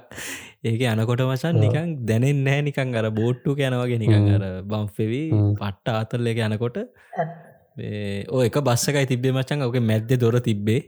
[0.65, 5.25] ඒක යනකොට මචන් නිකන් දැනෙන් නෑ නිකං අර බෝට්ටු යනවගේ නිකං අර බම්ෆෙවී
[5.57, 6.77] පට්ට ආතරලක යනකොට
[8.29, 10.81] ඕ එක බස්සකයි තිබේ මචන් ඕක මැද්ද දොර තිබ්බේ.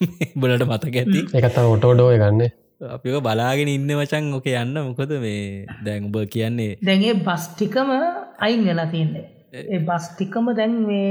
[0.40, 1.20] බලට මතක ඇති.
[1.32, 2.50] එකත ඔටෝඩෝ ගන්න.
[2.88, 4.74] අපික බලාගෙන ඉන්න මචන් ඕක යන්න.
[4.82, 7.92] මොකද මේ දැන් උබ කියන්නේ දැන්ගේ බස්ටිකම
[8.38, 9.24] අයින් වෙලා තියන්නේ.
[9.54, 11.10] ඒ බස්ටිකම දැන් මේ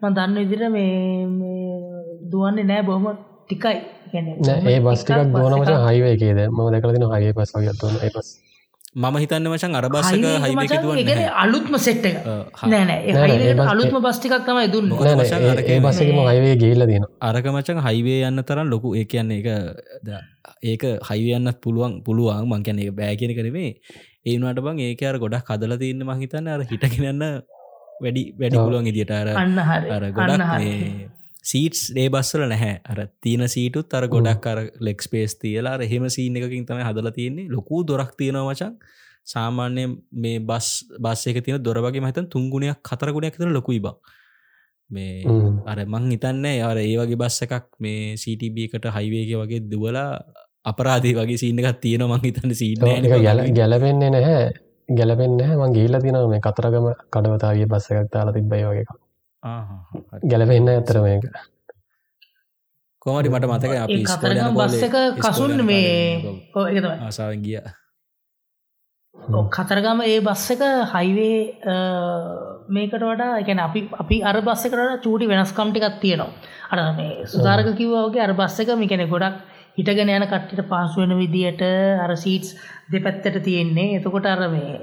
[0.00, 0.90] ම දන්න ඉදිර මේ
[2.26, 3.78] දුවන්නේ නෑ බොහොම ටිකයි
[4.12, 8.30] ඒ බස්ටිකක් ගෝනමච හයිවේකේද ම දැකලතින හගේ පස් වගත්වන ඒ පස්
[8.92, 10.88] මම හිතන්න මචන් අරබස්සක හයිමතුව
[11.42, 12.16] අලුත්ම සෙට් එක.
[12.64, 14.90] නෑනෑ අලුත්ම බස්ටිකක් තමයි දුන්න.
[14.90, 19.48] ඒ බස්සකම හයිවේ ගේල්ල දෙන අරක මචන් හයිවේ යන්න තරම් ලොකු ඒ කියන්නේ එක
[20.64, 22.42] ඒක හයිවයන්නත් පුළුවන් පුළුවන්.
[22.50, 23.70] මං කියන එක බෑ කියන කරේ
[24.26, 27.24] ඒනට බං ඒක අර ගොඩක් කදල තියන්න මහිතන්න අර හිටගෙනන්න
[28.02, 31.19] වැඩි වැඩි පුළුවන් ඉදිට අර අර ගොඩක්
[31.50, 32.74] සීටස් ඒ බස්සල නැහැ.
[32.90, 37.50] අර තියන සීටුත් අර ගොඩක් අර ලෙක් ස්පේස් තියලා රහෙම සීන එකකින් තමයි හදලා තියෙන්නේ.
[37.56, 38.74] ලොකු දොරක් තියෙනවා මචන්
[39.32, 39.84] සාමාන්‍ය
[40.22, 43.96] මේ බස් බස් එක තියෙන දොර වගේ මහිතන් තුන්ගුණයක් කතරගුණයක් තර ලොකුයි බක්
[44.90, 45.24] මේ
[45.66, 50.08] අර මං හිතන්න අර ඒ වගේ බස්ස එකක් මේ සීටබ එකට හයිවේක වගේ දුවලා
[50.64, 52.80] අපරාධී වගේ සීන එකක් තියෙන මං හිතන්න සීන
[53.26, 54.50] ගැල ගැලපෙන්නේ නැහැ.
[54.88, 58.98] ගැලපෙන්න මං ගේල්ල තින මේ කතරගම කඩවතාගේ බස්ස එකක් තාලා තිබ්බයි වගේ එකක්
[59.42, 61.24] ගැලපෙන්න ඇතර මේක.
[62.98, 63.98] කොමටි මට මතක අපි
[64.54, 65.92] බස්සක කසුන් මේ
[66.54, 67.60] ආසාාවෙන් ගිය.
[69.50, 71.38] කතරගම ඒ බස්ස එක හයිවේ
[72.68, 76.30] මේකට වඩා එකැන අපි අපි අර බස්සකට චූටි වෙනස්කම්ටිකක් තියෙනවා.
[76.70, 79.40] අර මේ සුදාරක කිව්වාගේ අර බස්ස එක මිකැනෙ ගොඩක්
[79.78, 81.62] හිටගෙන යන කට්ටිට පාසුවෙන විදියට
[82.04, 82.56] අර සීටස්
[82.92, 83.96] දෙපැත්තට තියෙන්නේ.
[83.96, 84.76] එතකොට අර මේ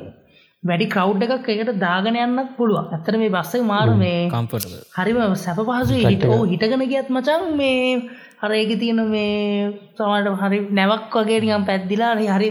[0.63, 2.87] වැඩි කව් එකක් එකට දාගෙන යන්නත් පුළුවන්.
[2.91, 8.09] ඇතර මේ බස්සක මාරු මේ කම්පට හරිම සැප පහසු හිට ඕ හිටගෙන ගියත් මචන් මේ
[8.41, 12.49] අර ඒක තියෙන මේ සමට හරි නැවක් වගේ නියම් පැද්දිලා හරි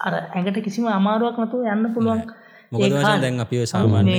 [0.00, 2.22] අර ඇඟට කිසිම අමාරුවක් නතු යන්න පුළුවන්.
[2.72, 2.96] මොකද.
[3.20, 4.16] දැන් අපි සාමාන්‍ය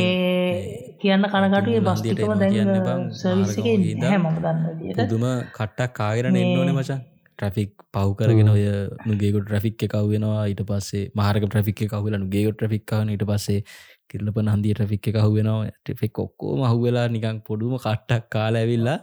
[1.02, 3.10] කියන්න කනකටේ නන්දියට දැන්
[3.58, 5.26] ගිහින් හැ මම දන්න පුදුම
[5.58, 7.02] කට්ටක් කාගෙන එන්න ඕනේ මචන්
[7.34, 8.64] ට්‍රෆික් පව් කරගෙන ඔය
[9.06, 13.62] නුගේක ට්‍රෆික් එකව වෙනවා ඊට පස්සේ මාරක ට්‍රෆික් එක හුවෙලා නුගේක ට්‍රෆික් කවන ඊට පස්සේ
[14.10, 19.00] කිල්ලප නන්දිය ට්‍රෆික් එක හුවෙනවා ට්‍රිෆික් ඔක්කෝ මහුවෙලා නිකං පොඩුම කට්ටක් කාල ඇවිල්ලා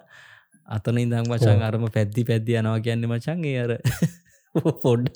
[0.69, 3.73] අතන ඉදං මචන් අරම පැද්දි පැද්දි යනවා කියන්න මචන් ඒ අර
[4.85, 5.11] පොඩ්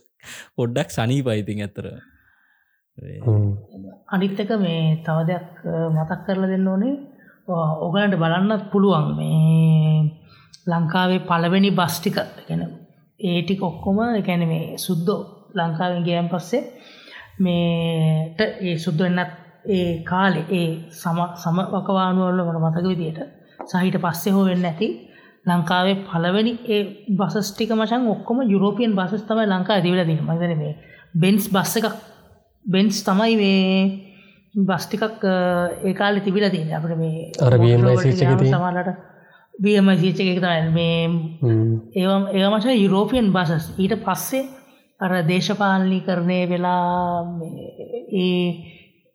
[0.56, 1.86] පොඩ්ඩක් සනී පයිතින් ඇතර
[4.08, 5.48] අනිත්තක මේ තව දෙයක්
[5.90, 6.94] මතක් කරලා දෙන්න ඕනේ.
[7.80, 10.10] ඔගලන්ට බලන්නත් පුළුවන් මේ
[10.66, 12.62] ලංකාවේ පළවෙනි බස්ටික ගැන
[13.24, 15.20] ඒටික ඔක්කොම එකැන මේ සුද්දෝ
[15.54, 16.62] ලංකාවෙන් ගයන් පස්සේ
[17.38, 19.32] මේට ඒ සුද්දවෙන්නත්
[19.68, 23.20] ඒ කාලෙ ඒ සම සම වකවානුවල්ල මට මතක විදියට
[23.68, 24.88] සහිට පස්සේ හෝ වෙන්න ඇති
[25.46, 30.74] ලංකාවේ පලවෙනි ඒ බසස්ටික මචන් ඔක්කොම යුරෝපියන් බසස් තමයි ලංකා ඇතිවල දීම මදන මේ
[31.14, 31.96] බෙන්ස් බස්ස එකක්
[32.64, 33.64] බෙන්ස් තමයි මේ
[34.54, 35.24] බස්ටිකක්
[35.84, 38.52] ඒකාල තිබිල තින අපට මේ අර BMI switch එකේ තියෙන.
[38.52, 39.13] සමාලට
[39.54, 41.00] බියම සිච්ච එක තමයි මේ
[41.94, 44.44] ඒවම් ඒමට යුරෝපියන් බසස් ඊට පස්සේ
[45.00, 47.22] අර දේශපාලනී කරණය වෙලා
[48.14, 48.40] ඒ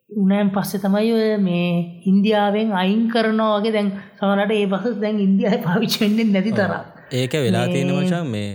[0.10, 1.68] උනෑම් පස්සේ තමයි ඔය මේ
[2.06, 6.84] ඉන්දියාවෙන් අයින් කරනවා වගේ දැන් සමනට ඒ බසස් දැන් ඉන්දියාව පාවිච්චෙන්න්නේ නැති තරම්.
[7.12, 8.48] ඒක වෙලා තියෙන මචන් මේ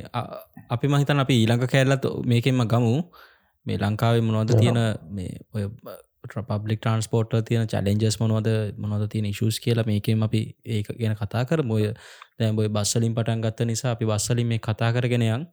[0.68, 2.94] අපි මහිතන් අපි ඊළඟ කෑල්ලත් මේකෙන්ම ගමු.
[3.66, 4.80] මේ ලංකාවේ මොනවද තියෙන
[5.10, 5.64] මේ ඔය
[6.24, 8.48] පබ්ලික් ට්‍රන්ස්පෝර්ට් තියෙන චලෙන්ජස් මොනවද
[8.78, 11.92] මොනවද තියෙන ඉශස් කියලා මේකෙන් අපි ඒක ගැන කතා කර මොය
[12.38, 15.46] දැම්බොයි බස්සලින් පටන් ගත්ත නිසා අපි බස්සලින් මේ කතා කරගෙනයන්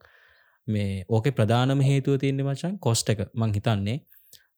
[0.68, 3.20] මේ ඕක ප්‍රධානම හේතුව තියන්නේ මචන් කොස්ට එක.
[3.36, 3.98] මං හිතන්නේ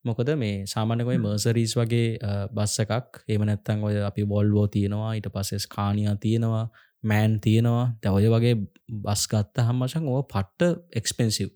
[0.06, 5.30] මොකද මේ සාමාන්‍යකොයි මර්සරීස් වගේ අ, බස්ස එකක් එම නැත්තන් ඔය අපි බොල්වෝ තියෙනවා ඊට
[5.32, 6.66] පස්සෙස් කානියා තියෙනවා
[7.04, 7.88] මෑන් තියෙනවා.
[8.04, 8.56] දැවය වගේ
[9.04, 11.50] බස් ගත්ත හම්මචන් ඕ පට්ට එක්ස්පෙන්සිව්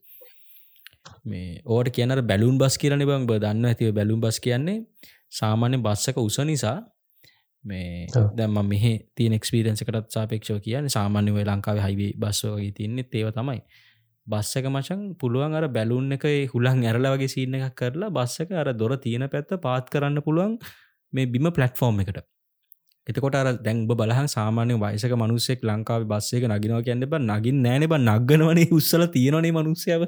[1.27, 3.25] මේ ඕට කියන බැලුන් බස් කියරන බං.
[3.25, 4.77] බ දන්න ඇතිව බැලුම් බස් කියන්නේ
[5.31, 6.77] සාමාන්‍ය බස්සක උස නිසා
[7.63, 8.07] මේ.
[8.35, 13.59] දැම මෙහ තිය එක්ස්පිරන්සකටත් සාපේක්ෂව කියන සාමාන්‍ය වේ ලංකාව හයිවේ බස්වගේ තියන්නේ ඒව තමයි.
[14.27, 18.73] බස්සක මචන් පුළුවන් අර බැලුන් එක ඒ හුලන් ඇරල වගේ සිීන එකක් කරලා බස්සක අර
[18.73, 20.57] දොර තියෙන පැත්ත පාත් කරන්න පුළුවන්
[21.13, 22.19] මේ බිම පලට්ෆෝර්ම් එකට.
[23.07, 27.95] එතකොට අර දැන්බ බලහන් සාමාන්‍ය වයිසක මනුස්සෙක් ලංකාව බස්සයක නගෙනවා කියන්න බ නගින් නෑන බ
[27.99, 30.03] නගනවනේ උත්සල තියෙනනේ මනුස්සයාව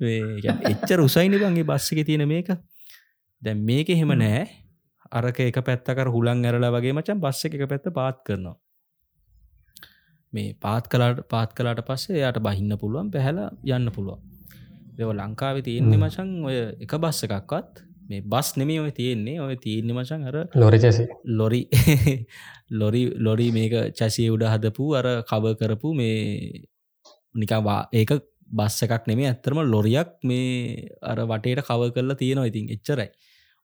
[0.00, 2.48] එච්චර උසයිනි බන්ගේ බස්සක තියෙන මේක?
[3.42, 4.46] දැන් මේක එහෙම නෑ.
[5.10, 8.56] අරක එක පැත්තකර හුලන් ඇරලා වගේ මචන් බස්ස එක පැත්ත පාත් කරනවා.
[10.32, 14.22] මේ පාත් කලාට පාත් කලාට පස්සේ යට බහින්න පුළුවන් පැහැලා යන්න පුළුවන්.
[14.96, 17.84] දෙව ලංකාවේ තියෙන්නේ මචන් ඔය එක බස්ස එකක්වත්.
[18.08, 19.40] මේ බස් නෙමේ ඔය තියෙන්නේ.
[19.40, 21.62] ඔය තියෙන්නේ මචන් අර ලොරිචැසි ලොරි
[22.80, 26.66] ලොරි ලොරි මේක චැසිය උඩ හදපු අර කව කරපු මේ
[27.34, 33.08] නිකවා ඒක බස්ස එකක් නෙමේ ඇත්තරම ලොරියක් මේ අර වටේට කව කරලා තියෙනවා ඉතින් එච්චරයි.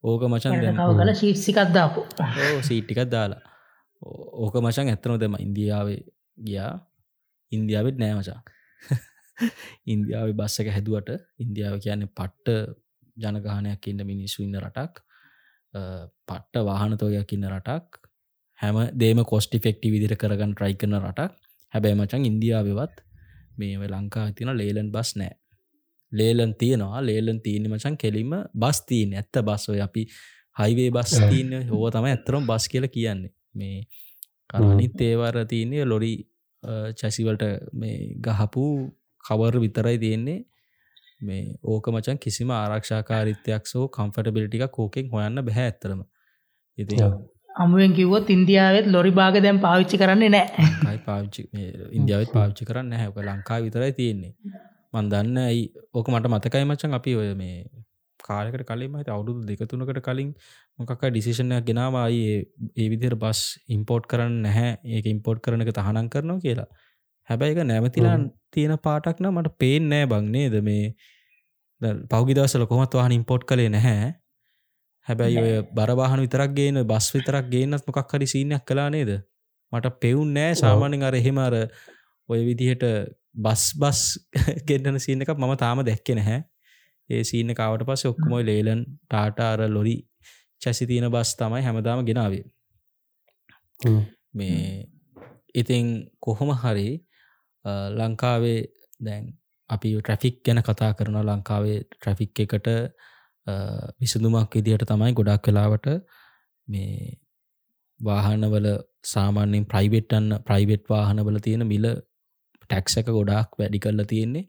[0.04, 0.54] ඕක මචන්
[0.98, 2.06] කල ශීට්සිකක්දාපු
[2.62, 3.42] සීට්ටිකත් දාලා.
[4.44, 6.00] ඕක මචන් ඇත්තනො දෙම ඉන්දියාවේ
[6.40, 6.74] ගියා.
[7.52, 8.40] ඉන්දියාවත් නෑ මචා
[9.92, 12.76] ඉන්දියාව බස්ස එක හැදුවට ඉන්දියාව කියන්නේ පට්ට
[13.16, 15.00] ජනගානයක් ඉන්න මිනිස්සු ඉන්න රටක්.
[16.28, 18.02] පට්ට වාහනතෝයක් ඉන්න රටක්.
[18.60, 21.32] හැම දේම කොස්ටි ෆෙක්ටි විදිර කරගන්න ට්‍රයි කරන රටක්.
[21.74, 23.02] හැබැයි මචන් ඉන්දියාවවත්
[23.58, 25.34] මේ ලංකා තින ලේලන් බස් නෑ.
[26.12, 27.02] ලේලන් තියෙනවා.
[27.08, 28.32] ලේලන් තියන මචන් කෙලිම
[28.62, 30.06] බස් තිීන ඇත්ත බස්ව අපි
[30.56, 31.12] හයිවේ බස්.
[31.30, 31.52] තියන්න.
[31.70, 33.32] හෝ තම ඇත්තරම් බස් කියල කියන්නේ.
[33.54, 33.76] මේ
[34.52, 36.14] කරනිත් ඒවර තියන්නේ ලොරි
[37.00, 37.44] චැසිවලට
[37.80, 38.64] මේ ගහපු
[39.24, 40.40] කවර විතරයි තියෙන්නේ.
[41.20, 46.02] මේ ඕක මචන් කිසිම ආරක්ෂාකාරිත්‍යයක් සෝ කම්ෆටබිලිටික කෝකෙන් හොයන්න බැහැ ඇත්තරම
[46.78, 46.96] ඉති.
[47.54, 50.46] අමුවෙන් කිව්වොත් ඉන්දියාවත් ලොරි භාග දැම් පාවිච්චි කරන්නේ නෑ.
[50.82, 51.42] කයි පාවිච්චි
[51.98, 54.32] ඉන්දියාවත් පාවිච්චි කරන්න හැක ලංකා විතරයි තියෙන්නේ.
[54.94, 55.64] මන් දන්න ඇයි?
[55.94, 57.56] ඕක මට මතකයි මචන් අපි ඔය මේ
[58.20, 60.30] කාලකට කලින් මහිත අවුරුදු දෙකතුනකට කලින්
[60.78, 62.24] මොකක් ඩිසිෂණයක් ගෙනවායි
[62.76, 64.72] ඒ විදිර බස් ඉම්පෝට් කරන්න නැහැ.
[64.86, 66.68] ඒක ඉම්පෝට් කරන එක තහනම් කරනවා කියලා.
[67.28, 68.18] හැබැයි එක නැමතිලා
[68.52, 70.84] තියෙන පාටක්න මට පේෙන් නෑ බංනේද මේ
[72.10, 74.12] පෞගිදවසල කොමත් වාහන ඉම්පෝට් කළේ නැහැ
[75.06, 79.10] හැබැයි ඔය බරවාහන විතරක් ගේන බස් විතරක් ගේනත් මොකක් හරි සීනයක් කලා නේද?
[79.72, 80.54] මට පෙවුන් නෑ.
[80.54, 81.54] සාමානෙන් අර එහෙම අර
[82.28, 82.84] ඔය විදිහට
[83.36, 84.00] බස් බස්
[84.68, 86.40] ගෙන්න්නන සීන එකක් මම තාම දැක්කෙන හැ
[87.10, 89.96] ඒ සීන කාවට පස්ස ඔක්කොමොයි ලේලන් ටාටාර ලොරි
[90.62, 92.44] චැසි තියෙන බස් තමයි හැමදාම ගෙනාවේ.
[94.32, 94.88] මේ
[95.54, 95.86] ඉතිං
[96.18, 96.88] කොහොම හරි
[97.92, 98.60] ලංකාවේ
[99.00, 99.24] දැන්
[99.70, 102.68] අපි ට්‍රෆික් ගැන කතා කරන ලංකාවේ ට්‍රෆික් එකට
[104.00, 105.86] විසඳුමක් විදිහට තමයි ගොඩක් කලාවට
[106.68, 107.18] මේ
[108.00, 108.66] වාහනවල
[109.04, 111.86] සාමාන්‍යෙන් ප්‍රයිවට්ටන්න ප්‍රයිවට් වාහනවල තියෙන මිල
[112.62, 114.48] ටැක්සක ගොඩක් වැඩි කරලා තියෙන්නේ.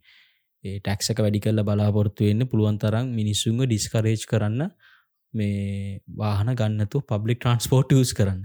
[0.63, 4.71] ඒ ටැක්සක වැඩි කරල බලාපොරත්තු වෙන්න පුළුවන් තරම් මිනිස්සුන්ග ඩිස්කරේජ් කරන්න
[5.33, 8.41] මේ වාහන ගන්නතු පබ්ලික් ට්‍රන්ස්පෝර්ට් යස් කරන්න.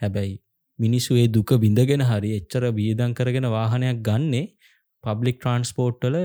[0.00, 0.34] හැබැයි
[0.78, 4.46] මිනිස්සු දුක බිඳගෙන හරි එච්චර බියදං කරගෙන වාහනයක් ගන්නේ
[5.04, 6.16] පබ්ලික් ට්‍රන්ස්පෝර්ට්ටල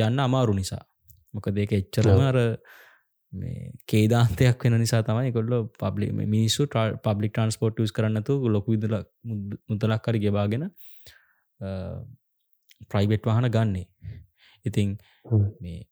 [0.00, 0.84] යන්න අමාරු නිසා.
[1.34, 2.38] මොක දෙක එච්චරම අර
[3.86, 6.66] කේදාන්තයක් වෙන නිසා තමයි කොල්ල පබ්ලි මිනිස්සු
[7.04, 8.96] පබ්ලික් ට්‍රන්ස්පෝර්ට් ස් කරන්නතු ලොකු විදල
[9.68, 10.64] මුදලක් කරි ගෙවාගෙන
[12.90, 13.86] ප්‍රයිබෙට් වාහන ගන්නේ.
[14.66, 14.98] ඉතිං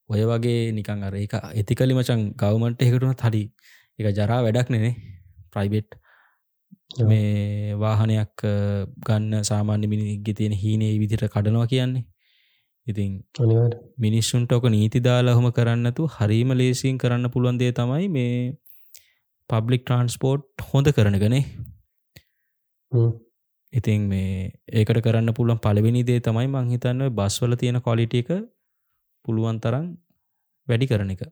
[0.08, 3.44] ඔය වගේ නිකං අර එක ඇතිකලි මචන් ගවමන්ට එකටුන හරි
[3.98, 4.94] එක ජරා වැඩක් නෙනේ.
[5.52, 5.90] ප්‍රයිබෙට්
[7.00, 8.46] මේ වාහනයක්
[9.06, 12.04] ගන්න සාමාන්‍ය මිනිගෙ තියෙන හීනේ විදිට කඩනවා කියන්නේ
[12.88, 13.12] ඉතින්
[13.98, 18.34] මිනිස්සුන්ට ඕක නීති දාලා හොම කරන්නතු හරිම ලේසින් කරන්න පුළුවන්දේ තමයි මේ
[19.50, 21.44] පබ්ලික් ට්‍රන්ස්පෝර්ට් හොඳ කරනගනේ
[23.72, 28.28] ඉතින් මේ ඒකට කරන්න පුළුවන් පලවෙනි දේ තමයි මංහිතන්න බස්වල තියෙන කොලිට එක
[29.24, 29.86] පුළුවන් තරම්
[30.68, 31.22] වැඩි කරන එක.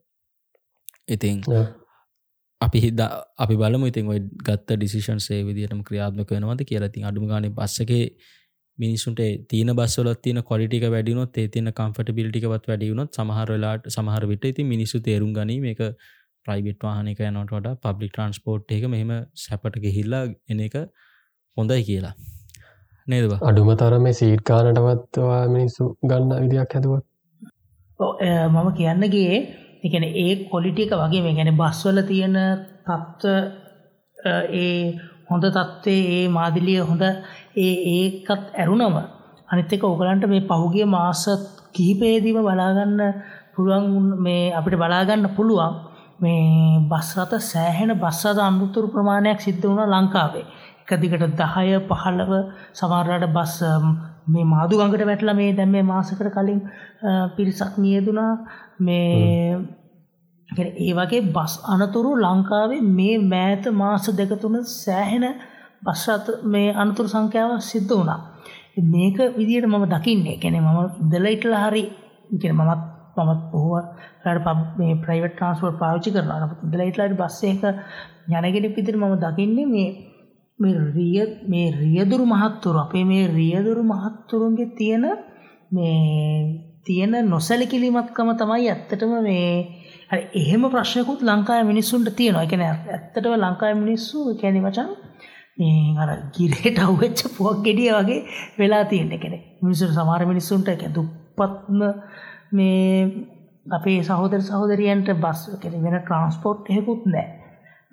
[1.09, 1.41] ඉතින්
[2.61, 3.01] අපි හිද
[3.37, 6.89] අපි බලම ඉතින් ඔයි ගත්ත ඩිසිෂන් සේ විදිටම ක්‍රියාත්මක වෙනවද කියලා.
[6.89, 8.05] තින් අඩුම ගාන බස්සගේ
[8.79, 14.65] මිනිසුන්ට තින බස්සල තින කොලිටික වැඩිනොත් ඒ තින කම්ෆට බිලිටිකවත් වැඩියුණොත් සමහරලාට සමහර විට ඉති
[14.67, 15.83] මිනිසු තේරුම් ගනී මේක
[16.47, 20.77] ප්‍රයිබෙට් වාහනක යනොට වඩ පබ්ලික් ට්‍රන්ස්පෝර්ට් එක මෙහෙම සැපට ගෙහිල්ලා එන එක
[21.57, 22.15] හොඳයි කියලා.
[23.07, 27.05] නේද අඩුම තරම සීට් කානටවත්වා මිනිස්සු ගන්න විදියක් හැදුවත්.
[28.49, 29.37] මම කියන්නගේ
[29.85, 32.37] එකන ඒ කොලිටික වගේ මේ ගැන බස්වල තියෙන
[32.85, 33.35] තත්ත්ව
[34.57, 34.81] ඒ
[35.29, 37.03] හොඳ තත්ත්වේ ඒ මාදිලිය හොඳ
[37.57, 38.97] ඒ ඒකත් ඇරුණම
[39.49, 41.29] අනිත්තක ඔගලන්ට මේ පහුගිය මාසත්
[41.73, 43.01] කිහිපේදීම බලාගන්න
[43.55, 43.87] පුළුවන්
[44.19, 45.75] මේ අපිට බලාගන්න පුළුවන්
[46.19, 50.47] මේ බස්රත සෑහෙන බස්සද අමුතුරු ප්‍රමාණයක් සිද්ධ වුණ ලංකාවේ.
[50.83, 52.33] එක දිගට දහය පහල්ලව
[52.73, 53.57] සමරට බස්
[54.27, 56.61] මේ මාදු ගඟට වැටල මේ දැම් මේ මාසකට කලින්
[57.37, 58.33] පිරිසක් නියදුනා.
[58.79, 59.59] මේ
[60.49, 65.27] ඒ වගේ බස් අනතුරු ලංකාවේ මේ මෑත මාස දෙකතුන සෑහෙන
[65.85, 68.21] බස්රත මේ අනතුරු සංඛ්‍යාව සිද්ධ වුණා
[68.87, 70.79] මේක විදියට මම දකින්නේ කැනෙ මම
[71.11, 71.85] දෙලයිටල හරි
[72.51, 72.83] මමත්
[73.17, 73.75] මමත් පොහුව
[74.25, 76.31] පබ මේ ප්‍රයිවට් ට්‍රන්ස්පෝර්ට් පාවිච්චි කරන
[76.73, 77.63] දෙලයිටලට බස්ස එක
[78.29, 79.89] යනගෙන පිදිර මම දකින්නේ මේ
[80.59, 85.05] මේ රිය මේ රියදුරු මහත්තුරු අපේ මේ රියදුරු මහත්තුරුන්ගේ තියෙන
[85.71, 89.51] මේ තියෙන නොසැලකිලිමත්කම තමයි ඇත්තටම මේ
[90.11, 92.43] එහෙම ප්‍රශ්නකුත් ලංකාය මිනිස්සුන්ට තියෙනවා.
[92.43, 94.91] එකන ඇත්තටම ලංකාය මිනිස්සු කැනෙ මචන්
[95.59, 98.21] මේ අර ගිරේට අව්වෙච්ච පුවක් ගෙඩිය වගේ
[98.59, 101.81] වෙලා තියෙන කෙනෙ මිනිසුට සමාර මිනිස්සුන්ට එක දුප්පත්ම
[102.53, 103.27] මේ
[103.71, 107.27] අපේ සහෝදර සහෝදරියන්ට බස් කෙන වෙන ට්‍රන්ස්පෝට් එහෙකුත් නෑ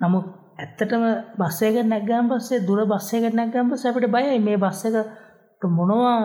[0.00, 1.04] නමුත් ඇත්තටම
[1.36, 4.38] බස්සයක නැගම් පස්සේ දුර බස්සයක නැගම් පස අපිට බයයි.
[4.40, 6.16] මේ බස්ස එක මොනවා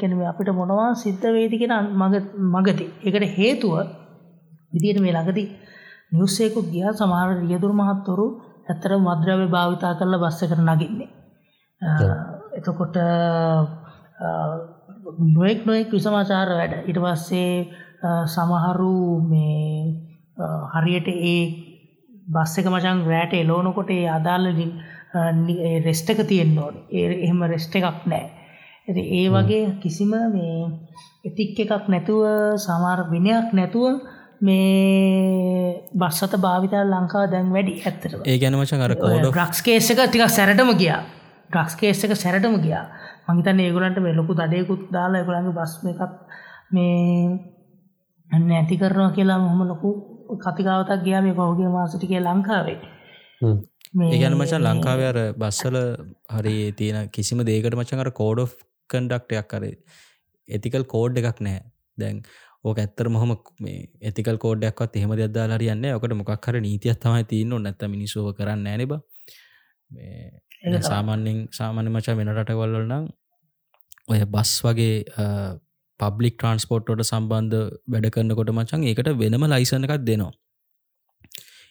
[0.00, 2.14] කැනම අපිට මොනවා සිද්ධ වේදිකෙන මග
[2.54, 3.74] මගති එකට හේතුව
[4.72, 5.44] විදියට මේ ළඟදි
[6.12, 6.92] නිවස්සේකුත් ගියා.
[6.92, 8.26] සමහර රියදුරු මහත්තුරු
[8.66, 11.10] ඇත්තට මද්‍රව්‍ය භාවිතා කරලා බස්ස කර නගින්නේ.
[12.58, 12.96] එතකොට
[15.34, 16.74] නොෙක් නොෙක් විසමාචාර වැඩ.
[16.86, 17.52] ඉට පස්සේ
[18.26, 20.08] සමහරු මේ
[20.72, 21.42] හරියට ඒ
[22.28, 24.72] බස් එක මචන් රෑට එලෝනකොට ඒ අදාල්ලින්
[25.84, 26.74] රෙස්ටක තියෙන්න්න ඕන.
[26.90, 28.26] ඒ එහෙම රෙස්ට එකක් නෑ.
[28.88, 30.58] ඇති ඒ වගේ කිසිම මේ
[31.24, 32.22] එතික් එකක් නැතුව
[32.58, 34.00] සමාර විනයක් නැතුව
[34.40, 40.70] මේ බස්සත භාවිතා ලංකාව දැන් වැඩි ඇත්තට ඒ ගැනමච කර කෝඩ ්‍රක්ස් කේසක ටික සැරටම
[40.74, 41.00] ගියා.
[41.50, 42.84] ්‍රක්ස් කේසක සැරටම ගියා.
[43.28, 46.02] මහිතන්න ඒගුලන්ට මේ ලොකු දඩයකුත් දාලා එකුළන්ගේ බස්ම එකක්
[46.72, 49.90] මේ ඇති කරනවා කියලා මොහම ලොකු
[50.38, 52.78] කතිකාවතක් ගියා මේ පහුගේ මාසටිකය ලංකාවේ.
[54.06, 55.78] ඒගැන මචන් ලංකාව අර බස්සල
[56.32, 58.44] හරි තියෙන කිසිම දේකට මචන් අර කෝඩ්
[58.90, 59.74] කන්ඩක්ටයක් කරේ
[60.48, 61.60] එතිකල් කෝඩ් එකක් නෑ
[61.98, 62.22] දැන්
[62.64, 63.30] ඕක ඇත්තර මොහම
[64.02, 68.92] ඇතිකල් කෝඩ්ඩක්වත් එහෙම දෙදදා හරියන්න ඔකට මොකක් හර නීතියක් තමයි තියන්න නැත්ත මිනිසුව කරන්න ඇනිබ
[70.82, 73.06] සාමාන්‍යෙන් සාමාන්‍ය මචා වෙන රටවල්ල නම්
[74.08, 74.94] ඔය බස් වගේ
[76.00, 80.32] පබ්ලික් ට්‍රන්ස්පෝර්ට්ට සම්බන්ධ වැඩ කරන්නකොට මචන් ඒකට වෙනම ලයිසන එකක් දෙනවා.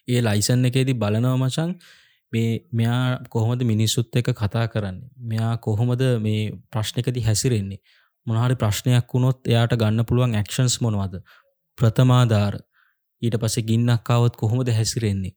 [0.07, 1.71] ඒ ලයිසන් එකේදී බලනව මචන්
[2.33, 4.97] මේ මෙයා කොහොමද මිනිස්සුත් එක කතා කරන්න?
[5.23, 7.79] මෙයා කොහොමද මේ ප්‍රශ්නකති හැසිරෙන්නේ
[8.27, 11.19] මොනහරි ප්‍රශ්නයක් වුණොත් එයාට ගන්න පුළුවන් ඇක්ෂන්ස් මොනවද?
[11.77, 12.55] ප්‍රථමාධාර.
[13.21, 15.33] ඊට පස්සේ ගින්නක්කාවත් කොහොමද හැසිරෙන්නේ?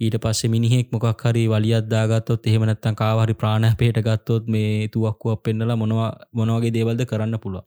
[0.00, 5.42] ඊට පස්සේ මිනිහෙක් මොකක් හරි වලියත් දාගත්තොත් එහෙම නැත්තම් කාව හරි ප්‍රාණහපේට ගත්තොත් මේ තුවක්කුවක්
[5.42, 7.64] පෙන්නලා මොනවා මොනවගේ දේවල්ද කරන්න පුළුවන්.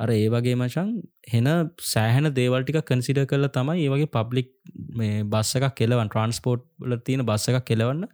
[0.00, 0.90] අර ඒ වගේ මචන්
[1.32, 1.48] හෙන
[1.86, 4.50] සෑහන දේවල් ටික කන්සිඩ කරල තමයි ඒ වගේ පබ්ලික්
[4.94, 8.06] මේ බස්ස එකක් කෙලවන් ට්‍රන්ස්පෝර්ට් ල තියෙන බස්ස එකක් කෙලවන්න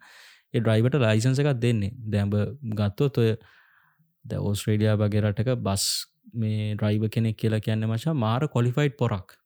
[0.55, 1.93] ඒ ඩ්‍රයිවට ලයිසන්ස එකක් දෙන්නේ.
[2.12, 2.35] දැම්බ
[2.79, 3.31] ගත්තොත් ඔය
[4.27, 5.85] ද ඕස්ට්‍රේඩියා වගේ රටක බස්
[6.35, 9.37] මේ ඩ්‍රයිව කෙනෙක් කියලා කියන්න මචා මාර කොලිෆයිඩ් පොරක්.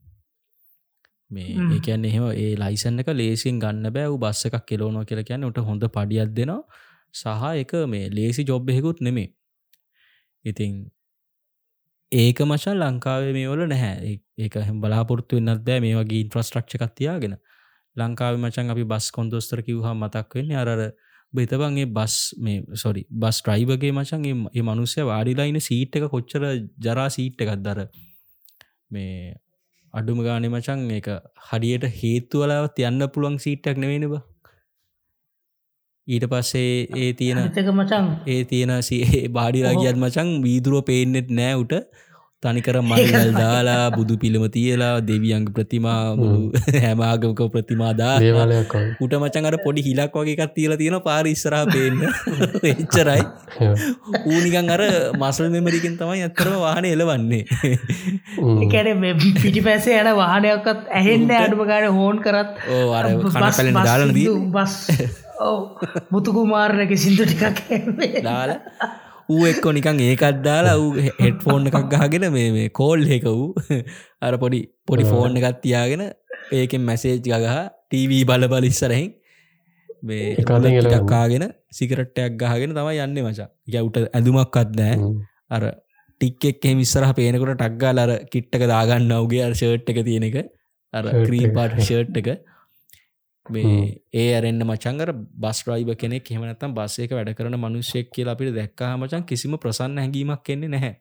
[1.30, 1.72] මේ හ්ම්.
[1.72, 4.14] ඒකැන් එහෙම ඒ ලයිසන් එක ලේසින් ගන්න බෑ.
[4.18, 6.62] බස්ස එකක් කෙලෝනෝ කියලා කියන්න උට හොඳ පඩියක් දෙනවා.
[7.14, 9.28] සහ එක මේ ලේසි ජොබ් එහෙකුත් නෙමේ
[10.44, 10.90] ඉතිං
[12.12, 14.18] ඒක මචන් ලංකාවේ මේ වල නැහැ.
[14.38, 17.36] ඒක හැම බලාපොරත්තු වෙන්නත් බෑ මේ වගේ ඉන්ෆ්‍රස්ට්‍රක්ෂ කත්තියාගෙන
[17.96, 20.82] ලංකාව මචන් අපි බස් කොන්දොස්තර කිව්හා මතක් වෙන්නේ අරර
[21.32, 26.42] බෙතබන්ගේ බස් මේ සොරි බස් ට්‍රයිවගේ මචන් ඒ- ඒ මනුස්සය වාඩිලායින සීට් එක කොච්චර
[26.80, 27.80] ජරා සීට් එකත් දර
[28.90, 29.14] මේ
[29.94, 31.08] අඩුම ගානෙ මචන් එක
[31.48, 34.16] හඩියට හේතුවලාවත් යන්න පුළුවන් සීට්ටක් නෙවෙනබ
[36.08, 36.68] ඊට පස්සේ
[36.98, 37.38] ඒ තියෙන
[37.72, 41.74] මචන් ඒ තියෙන සේ බාඩිලා ගියත් මචන් වීදුරුව පේනෙත් නෑ උට
[42.42, 45.96] තනිකර මල්ගල් දාලා බුදු පිළිම තියලා දෙවියංග ප්‍රතිමා
[46.84, 48.94] හැමාගමක ප්‍රතිමා දා දේවාලයක් වගේ.
[49.04, 52.00] උට මචන් අර පොඩි හිලක් වගේ එකක් තියලා තියෙන පාර ඉස්සරහ පේන්න.
[52.72, 53.22] එච්චරයි.
[54.26, 54.82] ඌනිකන් අර
[55.20, 57.44] මසල් මෙමරිකින් තමයි ඇත්තරම වාහන එලවන්නේ.
[58.72, 59.04] කැන
[59.36, 62.56] පිටි පැසේ යන වාහනයක්කත් ඇහෙන්න අඩුම ගාන හෝන් කරත්.
[62.70, 64.74] ඕ අර බස්- කනපලෙන් බස් දාලන දී සින්දු බස්.
[65.40, 65.60] ඔව්
[66.10, 67.60] මුතුකුමාරණක සිින්දු ටිකක්.
[68.24, 68.58] දාලා
[69.30, 73.78] ඌ එක්කො නිකන් ඒකත් දාලා ඌ හෙට් ෆෝන් එකක් ගහගෙන මේ මේ කෝල් එක වූ
[74.26, 76.04] අර පොඩි පොඩි ෆෝන් එකත් තියාගෙන
[76.52, 77.56] ඒකෙන් මැසේජ් ගහ
[77.86, 79.10] ටීවී බල බල ඉස්සරහින්
[80.02, 80.36] මේ.
[80.36, 85.16] ටක්කාගෙන සිකරට්ටයක් ගහගෙන තමයි යන්න මචා ගැවුට ඇඳුමක්වත් නෑ උම්.
[85.50, 85.66] අර
[86.20, 90.38] ටික් එක් මිස්සරහ පේනකොට ටක්ගාල අර කිට්ටක දාගන්න ඔගේ අර ෂර්ට් එක තියෙන එක
[90.92, 91.54] අර Shirt ක්‍රී එක.
[91.54, 92.28] පාට ෂර්ට් එක
[93.50, 94.00] මේ.
[94.14, 99.24] ඒ අරෙන්න්න මචංගර බස් රයිබ කෙනෙක් හෙමනත්තම් බස්සේක වැඩ කරන මනුෂ්‍යයක් කියලා අපිට දැක්කා මචන්
[99.24, 100.94] කිසිම ප්‍රසන්න හැඟීමක් කෙන්නේ නැහැ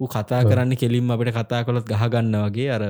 [0.00, 0.40] කතා.
[0.42, 2.82] කරන්න කෙලින්ම අපිට කතා කොළොත් ගහගන්න වගේ අර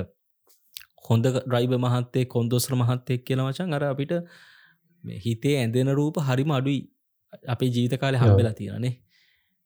[1.09, 4.13] හොඳ රයිබ මහත්තේ කොන්දොස්්‍ර මහත්තෙක් කියලා මචන් අර අපිට
[5.03, 6.89] හිතේ ඇඳෙන රූප හරිම අඩුයි
[7.47, 8.17] අපේ ජීවිත කාලය.
[8.17, 8.93] හම්බෙලා තියෙනනේ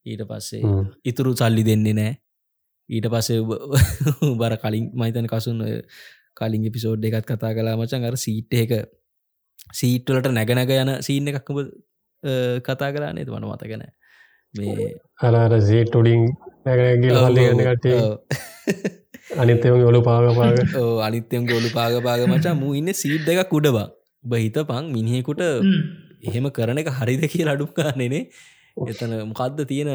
[0.05, 0.61] ඊට පස්සේ.
[1.03, 2.13] ඉතුරු සල්ලි දෙන්නේ නෑ
[2.89, 3.41] ඊට පස්සේ
[4.39, 5.61] බර කලින් මහිතන කසුන්
[6.39, 8.73] කලින් එපිසෝඩ් එකත් කතා කලා මචන් අර සීට් එක
[9.79, 11.61] සීට්වලට නැගනැග යන සීන්න එකක්ම
[12.67, 13.85] කතා කරන්නේ වන මතගෙන
[14.53, 14.89] මේ
[15.27, 16.23] අර අර සීට් උඩින්
[16.65, 18.13] නැගනැගිල හල්ල ගන්න කටේ ඔව්.
[19.41, 22.55] අනිත්තවගේ ඔලු පාගපාග ඔව්, අනිත්‍යයම් ගොලු පාගපාග මචා.
[22.63, 23.87] මු ඉන්න සීට් එක කුඩබා
[24.23, 25.79] ඔබ හිත පං මිනිහෙකුට හ්ම්.
[26.29, 28.23] එහෙම කරන එක හරිද කිය අඩුකානෙනේ
[28.91, 29.91] එතන මොකක්ද තියෙන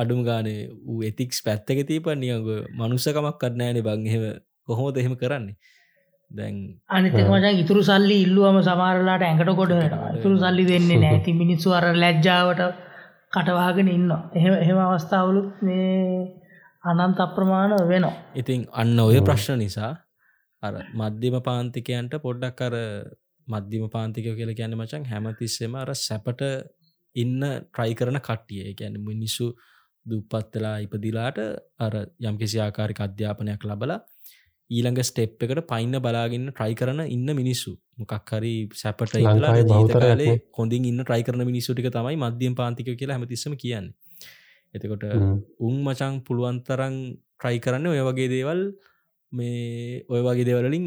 [0.00, 0.60] අඩුම ගානේ?
[0.86, 2.48] වූ එතික්ස් පැත්තක තීපන් නියග
[2.80, 4.06] මනුස්සකමක් කරනෑනේ බං
[4.68, 5.56] එහෙම කොහොමද එහෙම කරන්නේ?
[6.30, 6.56] දැන්
[6.88, 7.30] අනිතක හ්ම්.
[7.30, 12.60] මචන් ඉතුරු සල්ලි ඉල්ලුවම සමාරලාට ඇඟට ඇඟට ඉතුරු සල්ලි දෙන්නේ නැති මිනිස්සු අර ලැජ්ජාවට
[13.30, 15.86] කටවාගෙන ඉන්න එහෙම එහෙම අවස්ථාවලුත් මේ
[16.84, 18.16] අනන්ත අප්‍රමාණ වෙනවා.
[18.34, 19.92] ඉතින් අන්න ඔය ප්‍රශ්න නිසා
[20.62, 22.76] අර මධ්‍යම පාන්තිකයන්ට පොඩ්ඩක් අර
[23.48, 26.42] මධ්‍යම පාන්තිකය කියල කියන්න මචන් හැමතිස්සෙම අර සැපට
[27.16, 28.74] ඉන්න ට්‍රයි කරන කට්ටිය.
[28.74, 29.46] ගැන මිනිස්සු
[30.06, 31.38] දුප්පත්වෙලා ඉපදිලාට
[31.78, 34.00] අර යම්කිසි ආකාරික අධ්‍යාපනයක් ලබලා
[34.70, 37.72] ඊළඟ ස්ටෙප් එකට පයින්න බලාගන්න ට්‍රයි කරන ඉන්න මිනිස්සු.
[37.98, 40.42] මොකක් හරි සැපට ඉඳලා ලංකාවේ ජීවිත බහුතරයක් කාලේ නේ.
[40.58, 43.94] හොඳින් ඉන්න ට්‍රයි කරන මිනිස්සුටික තමයි මධ්‍යම පාන්තික කියලා හැමතිස්සම කියන්නේ.
[44.74, 45.04] එතකොට
[45.60, 46.98] උන් මචං පුළුවන්තරං
[47.38, 48.60] ට්‍රයි කරන්න ඔය වගේ දේවල්
[49.32, 50.86] මේ ඔය වගේ දෙවලින්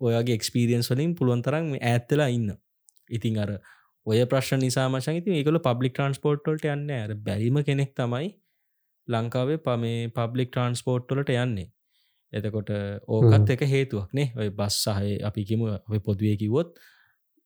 [0.00, 2.50] ඔයගේ එක්ස්පිරියන්ස් වලින් පුළුවන්තරම් ඇත්තලා ඉන්න.
[3.10, 3.50] ඉතින් අර
[4.06, 8.34] ඔය ප්‍රශ්න නිසා මචන් ඉතින් ඒකල පබ්ලික් ට්‍රන්ස්පෝර්ට්වලට යන්න අර බැරිම කෙනෙක් තමයි
[9.08, 11.68] ලංකාවේ පමේ පබ්ලික් ට්‍රන්ස්පෝර්ට්වලට යන්නේ
[12.36, 12.70] එතකොට
[13.06, 14.32] ඕකත් එක හේතුවක් නේ.
[14.40, 16.78] ඔය බස් සහය අපිකිම ඔය පොදුවේ කිවොත්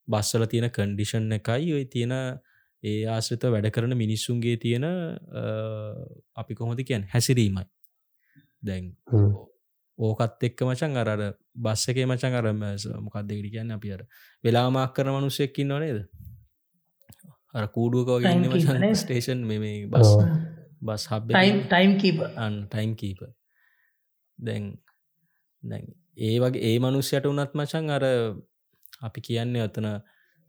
[0.09, 2.14] බස්සල තියෙන කන්ඩිෂන් එකයි ඔය තියෙන
[2.82, 4.86] ඒ ආශ්‍රිත වැඩ කරන මිනිස්සුන්ගේ තියෙන
[6.41, 7.66] අපි කොහොද කියන් හැසිරීමයි.
[8.66, 8.84] දැන්
[9.99, 11.22] ඕකත් එක්ක මචන් අර අර
[11.64, 12.62] බස්ස එක මචන් අරම
[13.07, 14.03] මොකක්දෙකට කියන්න අපි අර
[14.45, 16.05] වෙලාමාක් කරන මනුස්සෙක්කින්න නේද?
[17.57, 19.01] අර කූඩුවක වගේ ඉන්න Timekeeper මචන් නේද?
[19.03, 20.14] ස්ටේෂන් මේ bus.
[20.80, 23.20] Bus hub time time keep on time කීප
[24.39, 24.64] දැන්
[26.18, 28.05] ඒ වගේ ඒ මනුස්්‍යයට උනත් මචන් අර
[29.01, 29.89] අපි කියන්නේ ඔතන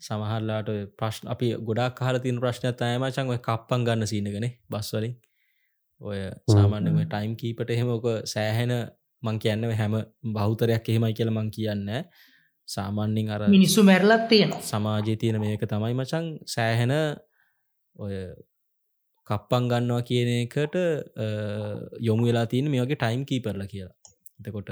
[0.01, 5.15] සමහරලාට ප්‍රශ්න අපි ගොඩක් කාල තින ප්‍රශ්නයක් අය මචන් ඔය කප්පන් ගන්න සීනගනේ බස්වලින්
[6.01, 8.73] ඔය සාමාන්‍යම ටයිම් කීපට එහෙම ඕක සෑහෙන
[9.23, 9.95] මං කියන්න හැම
[10.33, 11.87] බෞතරයක් එහෙමයි කියල මං කියන්න.
[12.67, 14.61] සාමාන්‍යින් අර මිනිස්සු මැරලත් තියෙනවා.
[14.63, 16.93] සමාජය තියෙන මේක තමයි මචන් සෑහෙන
[17.95, 18.13] ඔය
[19.29, 20.75] කප්පන් ගන්නවා කියන එකට
[22.01, 23.93] යොමු වෙලා තියෙන මේ වගේ ටයිම් කීපරල කියලා.
[24.39, 24.69] එතකොට.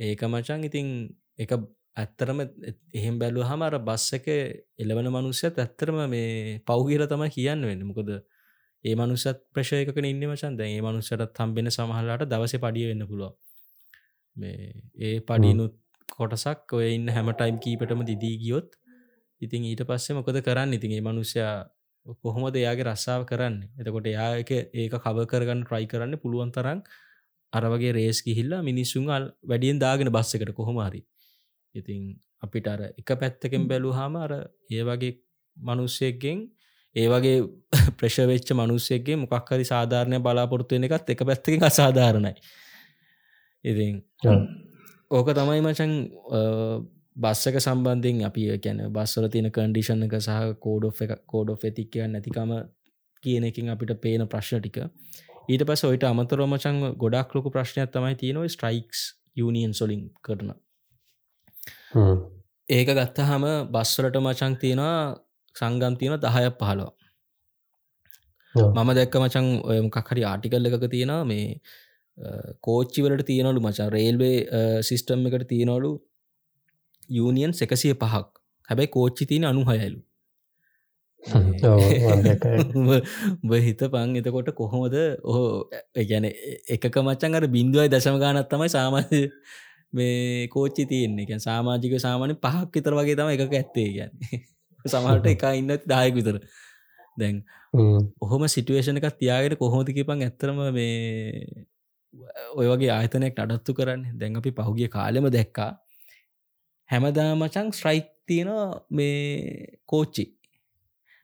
[0.00, 0.88] ඒක මචන් ඉතින්
[1.38, 1.52] එක
[1.96, 2.40] ඇත්තරම
[2.94, 4.28] එහෙම බැලු හමර බස්ස එක
[4.78, 7.84] එලවන මනුස්්‍යත් ඇත්තරම මේ පෞගීල තමයි කියන්න වෙන්න.
[7.84, 8.10] මොකද
[8.84, 13.32] ඒ මනුසත් ප්‍රශයක ඉන්න මචන් දැන් ඒ මනුස්සට තම්බෙන සමහලාට දවස පඩිය වෙන්න පුළුව
[14.36, 15.74] මේ ඒ පඩිනුත්
[16.08, 18.70] කොටසක් ඔය ඉන්න හැම ටයිම් කීපටම දිදී ගියොත්
[19.40, 20.72] ඉතින් ඊට පස්සේ මොකද කරන්න?
[20.72, 21.56] ඉතින් ඒ මනුස්්‍යයා
[22.22, 23.56] කොහොමද එයාගේ රස්සාාව කරන්න?
[23.78, 26.80] එතකොට එයා එක ඒක කව කරගන්න ට්‍රයි කරන්න පුළුවන් තරම්
[27.52, 31.02] අරවගේ රේස් කිහිල්ලා මිනිස්සුන් අල් වැඩියෙන් දාගෙන බස්ස එකට කොහොමහරි
[31.74, 34.32] ඉතින් අපිට අර එක පැත්තකෙන් බැලූ හාම අර
[34.70, 35.18] ඒ වගේ
[35.56, 36.38] මනුස්සයක්ගෙන්
[36.96, 37.36] ඒ වගේ
[37.98, 42.34] ප්‍රශවෙච්ච මනුස්සයගේ මොකක්හරි සාධාරණය බලාපොරත්තුවෙන එකත් එක පැත්තකින් අසාධාරණයි.
[43.64, 43.94] ඉතින්
[45.10, 45.92] ඕක තමයි මචන්
[47.16, 52.52] බස්සක සම්බන්ධෙන් අපි ගැන බස්සල තියෙන කන්ඩිෂන් එක සහ කෝඩ් එක කෝඩ් ඇතික්කය නැතිකම
[53.24, 54.78] කියන එකින් අපිට පේන ප්‍රශ්න ටික.
[55.48, 59.00] ඊට පස ඔයිට අමතර මචන් ගොඩක් ලොක ප්‍රශ්නයක් තමයි තියෙනව ස්ට්‍රයික්ස්
[59.36, 60.54] යුනියන් සොලින් කරන.
[62.68, 63.44] ඒක ගත්තහම
[63.74, 64.96] බස්වලට මචන් තියෙනවා
[65.56, 66.90] සංගම් තියෙන දහය පහලෝ
[68.54, 71.46] මම දැක්ක මචන් ඔය මොකක්හරි ආටිකල් එකක තියෙනවා මේ
[72.60, 74.36] කෝච්චිවලට තියෙනලු මචා රේල්වේ
[74.82, 75.90] සිිස්ටම් එකට තියෙනවලු
[77.10, 78.26] යූනියන් එකසිය පහක්.
[78.68, 80.00] හැබැයි කෝච්චි තියෙන අනුහයලු.
[83.42, 84.94] බ හිත පං එතකොට කොහොමද?
[85.22, 85.48] ඔහෝ
[86.04, 86.26] ගැන
[86.68, 89.20] එකක මච්චන් අර බින්දුවයි දශම ගානත් තමයි සාමාන්‍ය
[89.96, 91.26] මේ කෝච්චි තියෙන්නේ.
[91.26, 94.40] ගැන් සාමාජික සාමාන්‍ය පහක් විතර වගේ තම එකක ඇත්තේ ගැන්නේ
[94.92, 96.40] සමහට එක ඉන්න දායක විතර.
[97.16, 97.42] දැන්
[98.20, 101.66] ඔහොම සිටුවේෂණ එකක් තියාගෙන කොහොමතිකිපන් ඇත්තරම මේ
[102.56, 104.02] ඔය වගේ ආයතනයක් නඩත්තු කරන්න.
[104.16, 105.70] දැන් අපි පහුගිය කාලෙම දැක්කා
[106.90, 110.24] හැමදා මචං ස්ට්‍රයික් තියෙනවා මේ කෝච්චි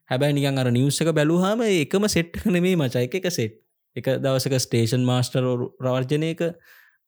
[0.08, 3.62] හැබැයි නිකන් අර නිවස්සක බැලූහම එකම සෙට්න මේ මචයික එක සෙට්
[3.96, 5.46] එක දවසක ස්ටේෂන් මාස්ටර්
[5.80, 6.42] රවර්ජනයක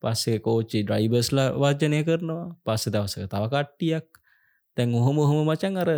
[0.03, 4.07] පස්සේ කෝච්චි ඩ්‍රයිබස්ල වර්ජනය කරනවා පස්ස දවසක තව කට්ටියක්.
[4.77, 5.91] තැන් ඔහොම ඔහොම මචන් අර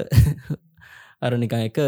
[1.24, 1.78] අර නිකන් එක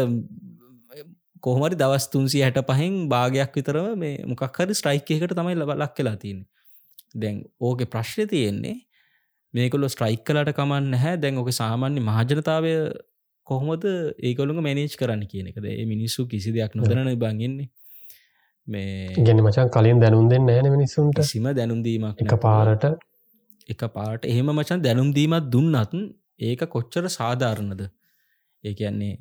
[1.41, 6.41] කොහමරි දවස් තුන්සි හැට පහෙන් භාගයක් විතරම මේ මොකක්හරි ස්ට්‍රයික්කයකට තමයි ලබ ලක් කලා තියෙන
[7.15, 8.77] දැන් ඕක ප්‍රශ්්‍ය තියෙන්නේ
[9.53, 11.15] මේකොල ස්ට්‍රයික් කලට කමන්න නැහැ.
[11.17, 12.73] දැන් ඕක සාමාන්‍ය මහජනතාවය
[13.47, 13.85] කොහොමද
[14.19, 15.65] ඒකොළුඟ මැනේජ් කරන්න කියන එකද?
[15.71, 17.69] ඒ මිනිස්සු කිසි දෙයක් නොදරන බංගෙන්නේ
[18.67, 21.21] මේ ගැන මචන් කලින් දැනුම් දෙන්න ෑන මිනිස්සුන්ට.
[21.23, 22.85] සිම දැනුම්දීමක් එක පාරට
[23.69, 25.93] එක පාට එහෙම මචන් දැනුම්දීමත් දුන්නත්
[26.41, 27.81] ඒක කොච්චර සාධාරණද?
[28.63, 29.15] ඒ කියන්නේ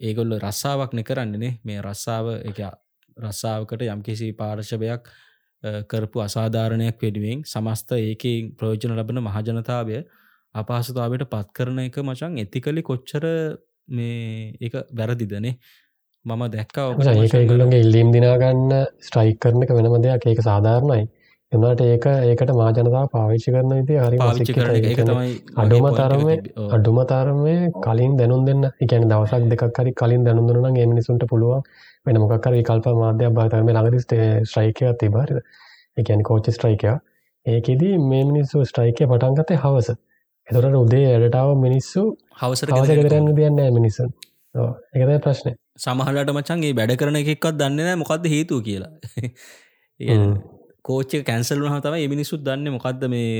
[0.00, 2.60] ඒගොල්ල රස්සාාවක් න කරන්නනේ මේ රස්සාාව එක
[3.16, 5.10] රස්සාාවකට යම්කිසි පාර්ශවයක්
[5.86, 10.02] කරපු අසාධාරණයක් වෙඩුවෙන් සමස්ත ඒකෙන් ප්‍රයෝජන ලබන මහජනතාවය
[10.54, 13.24] අපහසුතාවට පත් කරන එක මචන් ඇතිකලි කොච්චර
[13.88, 15.54] මේ එක වැරදිදනේ.
[16.24, 20.26] මම දැක්කා ඒකගුලගේ ඉල්ලීම් දිනාගන්න ස්ට්‍රයික් කරන එක වෙනම දෙයක්.
[20.26, 21.04] ඒක සාධාරණයි.
[21.52, 24.18] එනට ඒක ඒකට මාජනතාව පාවිච්චි කරන ඉති හරි
[25.56, 26.24] අඩුම තරම
[26.70, 28.44] අඩුම තරමේ කලින් දැනුන්.
[28.44, 31.62] දෙන්න එකන දවසක් දෙකක් හරි කලින් දැනුදුරන එමිනිසුන්ට පුළුවන්
[32.06, 34.00] වෙන මොකක්කර විකල්ප මාධ්‍යයක් භාතරම ළඟදි
[34.46, 35.38] ස්ට්‍රයිකය තිබාරිද
[35.96, 36.96] එකන කෝච්චි ස්ට්‍රයිකයා
[37.46, 39.88] ඒකෙදී මේ මිනිස්සු ස්ට්‍රයිකය පටන්ගතේ හවස.
[40.48, 42.00] එතොට උදේ ඇඩටාව මිනිස්සු
[42.40, 44.08] හවසර කරන්න දෙයන්න මිනිසන්
[44.94, 48.92] එකද ප්‍රශ්නය සමහලට මචන්ගේ වැඩ කරන එකක්වත් දන්න මොකක්ද හේතුව කියලා.
[50.84, 53.30] කෝච්ච කැන්සල් වහ තම මිනිසුත් දන්න මොකක්ද මේ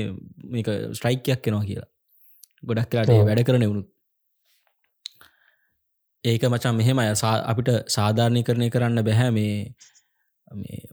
[0.49, 1.89] මේක ස්ට්‍රයික්යක් කෙනවා කියලා.
[2.63, 3.87] ගොඩක් කලාට වැඩ කරන වුණුත්
[6.25, 9.75] ඒක මචන් මෙහෙම අපිට සාධාරණය කරණය කරන්න බැහැ මේ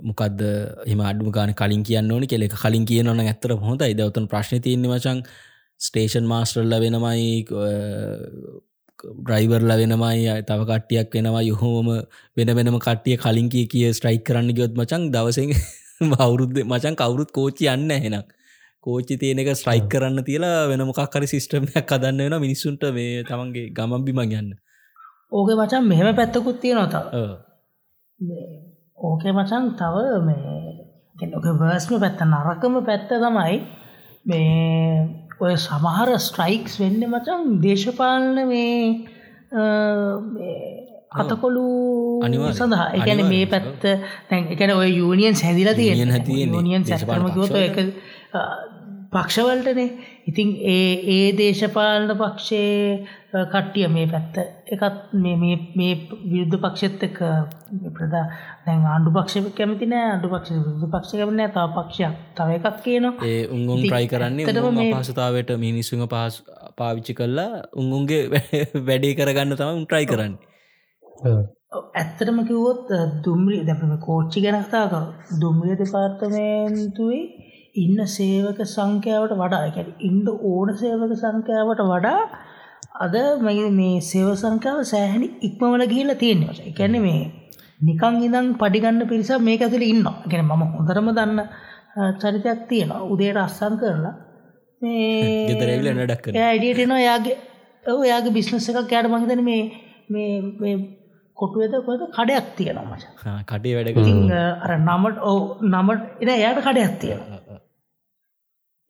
[0.00, 0.42] මොකක්ද
[0.86, 5.22] එම අඩු ගාන කලින් කියන්න ඕනි කෙලෙ කලින් කියනවන ඇත්තර හොඳ ඉදවතන් ප්‍රශ්න තියන්නේ මචන්
[5.80, 7.30] ස්ටේෂන් මාස්ටර්ල්ල වෙනමයි
[9.20, 11.88] ඩ්‍රයිවර්ල වෙනමයි තව කට්ටියක් වෙනවා යොහෝම
[12.36, 15.56] වෙන වෙනම කට්ටිය කලින් කිය කිය ස්ට්‍රයික් කරන්න ගයොත් මචන් දවසෙන්
[16.18, 18.28] අවුරුද්ධ මචන් කවුරුත් කෝච්චි යන්න හෙනක්.
[18.86, 24.32] කෝච්චි තියෙන එක ස්ට්‍රයික් කරන්න තියලා වෙන මොකක්කරි සිිස්ටම්යක් කදන්න වෙන මිනිස්සුන්ට මේ තමන්ගේ ගමම්බිමං
[24.32, 24.52] යන්න
[25.32, 26.94] ඕක මචන් මෙහෙම පැත්තකුත් තියෙනවත
[28.98, 33.56] ඕකේ මචන් තව මේ ඔක වර්ස්ම පැත්ත නරකම පැත්ත තමයි
[34.24, 35.08] මේ
[35.40, 38.78] ඔය සමහර ස්ට්‍රයික්ස් වෙන්න මචන් දේශපාලන මේ
[41.12, 41.64] අතකොළු
[42.52, 42.86] සඳහා.
[42.98, 43.82] එකන මේ පැත්ත
[44.28, 46.14] තැන් එකන ඔය යුනියන් සැදිල තියෙන
[46.52, 47.76] යනියන් සැකරමකවත එක
[49.12, 49.90] පක්ෂවලටනේ.
[50.26, 54.34] ඉතින් ඒ ඒ දේශපාලන පක්ෂයේ කට්ටිය මේ පැත්ත.
[54.68, 55.36] එකත් මේ
[56.24, 57.20] විරුද්ධ පක්ෂෙත් එක
[57.94, 58.24] ප්‍රදා
[58.66, 60.10] දැන් ආණ්ඩු පක්ෂ කැමති නෑ.
[60.16, 62.18] අඩු පක්ෂ විරුද්ධ පක්ෂ කැමනෑ තව පක්ෂයක්.
[62.36, 63.14] තව එකක් කියනවා.
[63.26, 66.36] ඒ උන්ගුන් ට්‍රයි කරන්නේ පහසුතාවට මිනිස්සුම පහස්
[66.76, 68.22] පාවිච්චි කල්ලා උන්ගුන්ගේ
[68.88, 70.36] වැඩේ කරගන්න තම උන්ට්‍රයි කරන්න.
[71.94, 75.04] ඇත්තටම කිව්වොත් දුම්රී දැපම කෝච්චි ගැනකතා කර
[75.40, 77.24] දුම්රිය දෙපාර්තමේන්තුවේ
[77.76, 79.84] ඉන්න සේවක සංඛ්‍යාවට වඩා.
[80.02, 82.22] ඉන්ඩ ඕන සේවක සංඛ්‍යාවට වඩා
[82.94, 86.56] අද මේ සේව සංඛ්‍යාව සෑහැනි ඉක්මවල ගිහිල්ල තියෙනවා.
[86.62, 87.22] එකැන මේ
[87.80, 91.40] නිකං ඉදං පඩිගන්න පිරිස මේ ඇතුළ ඉන්න ගැන මම හොඳරම දන්න
[92.20, 93.02] චරිතයක් තියෙනවා.
[93.04, 94.14] උදේට අස්සං කරලා
[95.48, 97.36] ගෙදරවිල ඩක් ඇඩියටනවා යාගේ
[97.96, 98.90] ඔයාගේ බිස්නස එකක්.
[98.90, 99.62] යාට මහිතන මේ
[100.58, 100.76] මේ
[101.36, 103.04] කොටුවද කොද කඩයක් තියෙනවා මච.
[103.50, 103.90] කටේ වැඩ
[104.64, 107.20] අර නමට ඕ නමට එන එයාට කඩයක් තියෙන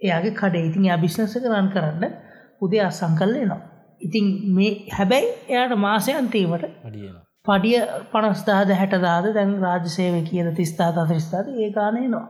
[0.01, 0.65] එයාගේ කඩේ.
[0.69, 2.17] ඉතින් යා බිශ්නසක රන් කරන්න
[2.61, 3.72] උදේ අසංකල්ලේ නවා
[4.03, 6.69] ඉතින් මේ හැබැයි එයාට මාසය අන්තීමට
[7.47, 7.81] පඩිය
[8.11, 12.29] පනස්දාද හැටදාද දැන් රාජසේව කියන තිස්ථාත අතරිස්ථාත ඒ ගානය නවා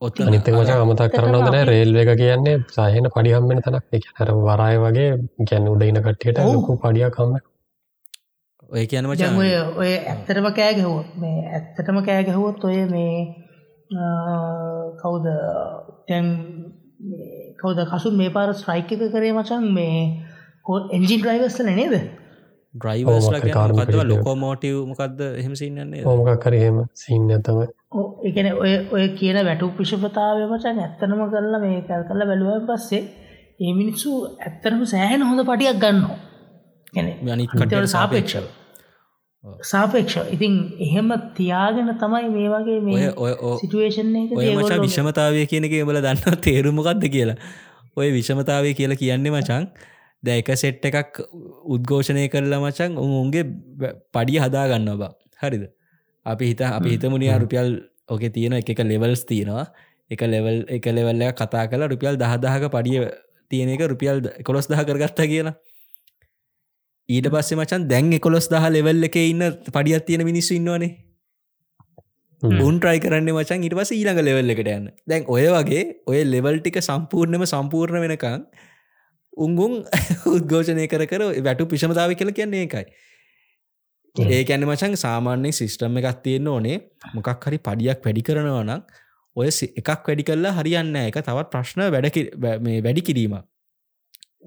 [0.00, 4.02] ඔත් අනිත මච අමතක් කරනදන රේල් එක කියන්නේ සාහන පඩිහම්මෙන තනක්.
[4.16, 5.10] හර වරාය වගේ
[5.44, 7.34] ගැන්න උඩයින කට්ටියට ලොකු පඩියකම්ම
[8.70, 9.36] ඔය කියන ඔය මචන්
[9.76, 13.14] ඔය ඇත්තටම කෑගැහුවොත් මේ ඇත්තටම කෑගැහුවොත් ඔය මේ
[14.98, 15.26] කවුද
[16.06, 16.26] තැන්
[17.58, 19.96] කවද කසු මේ පාර ස්ට්‍රයික එක කරේ මචන් මේ
[20.96, 21.94] එන්ජින් ්‍රයිවස්සල නේද?
[22.74, 24.06] මොකද විද්‍යාව.
[24.12, 27.66] ලොකෝමෝටව් මොකක්ද එහෙම සින්නන්නේ ඕමකක් කරහෙම සින්න තමයි.
[28.28, 33.02] එකන ඔය ඔය කියන වැටු පිෂපතාවය මචන් ඇත්තනම කරලා මේ කල් කරලා බැලුව පස්සේ
[33.60, 34.14] ඒ මිනිස්සු
[34.46, 36.18] ඇත්තරම සෑහන හොඳ පටියක් ගන්නවා.
[36.94, 38.46] ගැන සාපේක්ෂව.
[39.72, 40.54] සාපේක්ෂ ඉතින්
[40.86, 47.06] එහෙම තියාගෙන තමයි මේ වගේ මේ ඔය සිටුවේෂන් එක විෂමතාවය කියන එක බල දන්න තේරුමකක්ද
[47.16, 47.38] කියලා.
[47.96, 49.64] ඔය විෂමතාවය කියලා කියන්නේ මචන්
[50.22, 51.20] දැක සෙට් එකක්
[51.74, 53.44] උද්ඝෝෂණය කරලා මචන් උන් උන්ගේ
[54.14, 55.12] පඩිය හදා ගන්න බා.
[55.42, 55.64] හරිද?
[56.26, 57.68] අපි හිත අපි හිතමුණයා රුපියල්
[58.08, 59.66] ඕක තියෙන එක ලෙවල්ස් තියෙනවා.
[60.10, 63.04] එක ලෙවල් එක ලෙවල්ල කතා කලා රුපියල් දහදාහක පඩිය
[63.50, 65.54] තියෙන එක රුපියල් කොළොස් දහ කරගත්තා කියලා.
[67.08, 69.46] ඊට පස්සේ මචන් දැන් එකොළොස් දහ ලෙවල් එක ඉන්න
[69.76, 70.90] පඩියත් තියෙන මිනිස්සු ඉන්නවනේ.
[72.42, 74.90] උන් ට්‍රයි කරන්න මචන් ඉට පස ඊළඟ ලෙවල් එකට යන්න.
[75.08, 78.44] දැන් ඔය වගේ ඔය ලෙවල් ටික සම්පූර්ණම සම්පූර්ණ වෙනකං
[79.36, 79.84] උංගුන්
[80.34, 82.86] උද්ගෝෂණය කර කර වැටු පිෂමතාව කියල කියන්නේ එකයි
[84.16, 86.78] ඒ ඇන්න මචන් සාමාන්‍ය සිිස්ටම් එකක් තියෙන්න්න ඕනේ.
[87.14, 88.82] මොකක් හරි පඩියක් වැඩි කරනවා නම්
[89.36, 93.36] ඔය එකක් වැඩි කරලා හරියන්න එක තවත් ප්‍රශ්න වැඩ කිරීම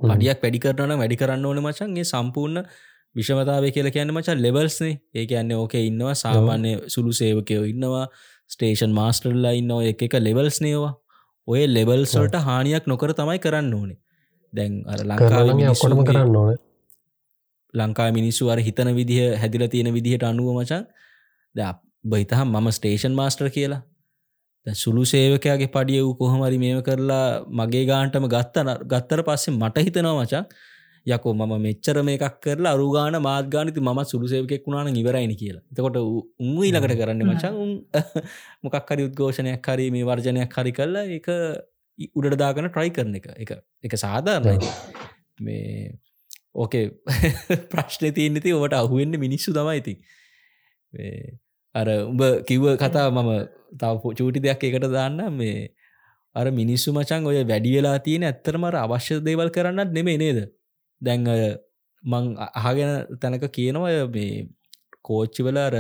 [0.03, 2.67] පඩියක් වැඩි කරන වැඩි කරන්න ඕන මචන්ගේ සම්පූර්ණ
[3.15, 8.05] විෂමතාව කියල කියන්න මචන් ලෙවල්ස්නේ ඒ කියන්නේ ඕක ඉන්නවා සාමාන්‍ය සුළු සේවකයෝ ඉන්නවා
[8.49, 10.93] ස්ටේෂන් මාස්ටර්ල්ලා ඉන්න එක එක ලෙවල්ස් නේවා
[11.47, 13.99] ඔය ලෙවල්සල්ට හානියක් නොකර තමයි කරන්න ඕනේ
[14.53, 16.57] දැන් අර ලංකාව ඔකොටම කරන්න ඕන.
[17.73, 20.83] ලංකා මිනිස්සු අර හිතන විදිහ හැදිල තියෙන විදිහට අනුව මචන්.
[21.55, 21.59] ද
[22.05, 23.81] බහිතහම් මම ස්ටේෂන් මාස්ටර් කියලා.
[24.65, 30.15] දැන් සුළු සේවකයාගේ පඩිය වූ කොහමරි මේම කරලා මගේ ගාන්ටම ගත්තන ගත්තර පස්සේ මට හිතනවා
[30.17, 30.45] මචන්
[31.05, 35.63] යකෝ මම මෙච්චර මේකක් කරලා අරුගාන මාත්ගානති ම සුළු සේවකෙක් වුණාන ඉවරයිනි කියලා.
[35.71, 37.71] එතකොට උන් ඊලකට කරන්න මචන් උන්
[38.63, 41.27] මොකක් හරි උද්ඝෝෂණයක් හරි මේ වර්ජනයක් හරි කරලා එක
[41.99, 43.27] උඩදාගන ට්‍රයි කරන එක.
[43.37, 43.51] එක
[43.83, 44.71] එක සාධාරණයි.
[45.39, 45.93] මේ
[46.55, 46.91] ඕකේ
[47.71, 49.99] ප්‍රශ්න තියන්නති ඔට අහුවෙන්න්න මිනිස්සු තමයි ඉතින්.
[51.75, 53.31] අර උඹ කිව්ව කතා මම
[53.77, 55.21] තව චූටි දෙයක් එකට දාන්න.
[55.33, 55.69] මේ
[56.35, 60.39] අර මිනිස්සු මචන් ඔය වැඩි වෙලා තියෙන ඇත්තරමර අවශ්‍ය දේවල් කරන්නත් නෙමේ නේද?
[61.01, 61.29] දැන්
[62.03, 62.91] මං අහගෙන
[63.21, 64.47] තැනක කියනවය මේ
[65.01, 65.75] කෝච්චිවල අර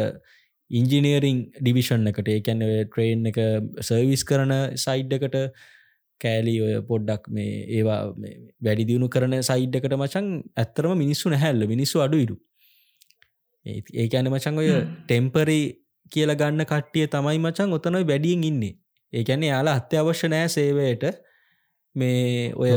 [0.71, 3.39] ඉංජිනීරිං ඩිවිෂන් එකට ඒකැන්න ට්‍රේන් එක
[3.81, 5.37] සර්විස් කරන සයිඩ් එකට
[6.21, 7.99] කෑලි ඔය පොඩ්ඩක් මේ ඒවා
[8.65, 10.27] වැඩි දියුණු කරන සයිඩ් එකට මචන්
[10.63, 11.67] ඇත්තරම මිනිස්සු නැහැල්ල.
[11.73, 12.37] මිනිස්සු අඩුයිරු
[13.65, 14.69] ඒකැන මචන් ඔය
[15.03, 15.59] ටෙම්පරි
[16.11, 18.73] කියල ගන්න කට්ටිය තමයි මචන් ඔතනයි වැඩියෙන් ඉන්නේ.
[19.13, 21.05] ඒකැන්නේ යාලා අත්‍යවශ්‍ය නෑ සේවයට.
[21.95, 22.71] මේ ඔය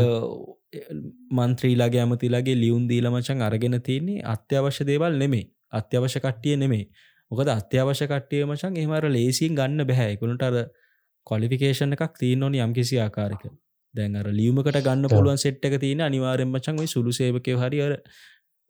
[1.39, 6.85] මන්ත්‍රීලාගේ ඇමතිලාගේ ලියුන් දීල මචන් අරගෙන තියන්නේ අත්‍යවශ්‍ය දේවල් නෙමේ අත්‍යවශ්‍ය කට්ටිය නෙමේ
[7.31, 10.16] මොකද අත්‍යවශ්‍ය කට්ටිය මචන් එහමර ලේසින් ගන්න බැහැ.
[10.20, 10.56] කුණට අර
[11.27, 13.44] කොලිෆිකේෂන් එකක් තියන ඕනි යම්කිසි ආකාරක
[13.94, 17.97] දැන් අර ලියුමකට ගන්න පුළුවන් සෙට් එක තියෙන අනිවාරෙන් මචන් ඔයි සුළු සේවකය හරිර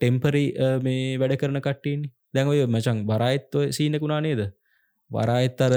[0.01, 0.45] ටෙම්පරි
[0.83, 4.43] මේ වැඩ කරන කට්ටන්නේ දැන් ඔය මචන් බරයිත්ව සීනකුණා නේද?
[5.11, 5.73] වරායත්තර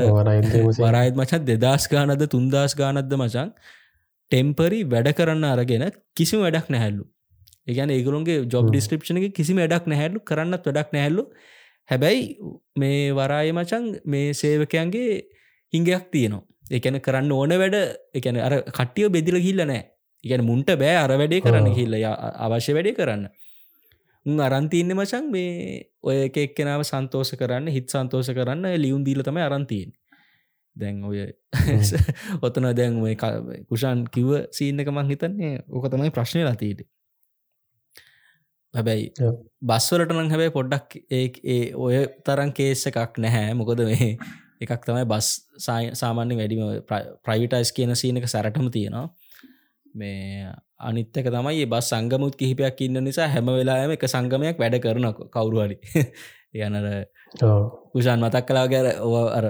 [0.80, 3.53] වරයිත් මචත් දෙදස් ගානද තුන්දස් ගානද්ද මචන්
[4.31, 5.85] ටෙම්පරි වැඩ කරන්න අරගෙන
[6.15, 7.06] කිසිම වැඩක් නැහැල්ලු
[7.68, 11.26] ඒගැන ඒගරුන්ගේ ජොබ් ඩිස්ක්‍රපෂන එක කිසිම වැඩක් නැහැල්ලු කරන්නත් වැඩක් නැහැල්ලු
[11.89, 12.23] හැබැයි
[12.76, 15.11] මේ වරාය මචන් මේ සේවකයන්ගේ
[15.73, 17.77] හිංගයක් තියනවා එකන කරන්න ඕන වැඩ
[18.13, 19.83] එකන අර කට්ටිය බෙදිල හිල්ල නෑ
[20.23, 21.95] ඉගැන මුන්ට බෑ අර වැඩේ කරන්න හිල්ල
[22.47, 23.29] අවශ්‍ය වැඩේ කරන්න.
[24.25, 29.45] උන් අරන්තියන්න මචන් මේ ඔය එක එක්කෙනාව සන්තෝස කරන්න හිත් සන්තෝස කරන්න ලියුන් දීල තමයි
[29.45, 29.91] අරන්තියෙන්
[30.75, 31.25] දැන් ඔය
[32.45, 33.15] ඔතන දැන් ඔය
[33.65, 36.85] කුෂාන් කිව්ව සීන්න එක මං හිතන්නේ ඕක තමයි ප්‍රශ්නය ලතීට
[38.73, 39.07] හැබැයි
[39.63, 43.53] බස්වලට නම් හැබැයි පොඩ්ඩක් ඒ ඔය තරන් කේස්ස එකක් නැහැ.
[43.53, 44.11] මොකොද මේ
[44.61, 45.27] එකක් තමයි බස්
[45.95, 46.64] සාමාන්‍ය වැඩිම
[47.23, 49.07] ප්‍රයිවිටයිස් කියන සීනක සැරටම තියෙනවා.
[49.95, 50.49] මේ
[50.80, 55.77] අනිත්තක තමයි බස් සංගමුත් කිහිපයක් ඉන්න නිසා හැම වෙලාම එක සංගමයක් වැඩ කරන කවුරුහරි
[56.60, 56.88] යනර
[57.94, 58.88] කුෂාන් මතක් කලා ගැර
[59.31, 59.45] අර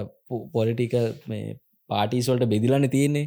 [0.54, 0.96] පොලිටික
[1.26, 1.58] මේ
[1.90, 3.26] පාටිස්වල්ට බෙදිලන්න තියෙන්නේ.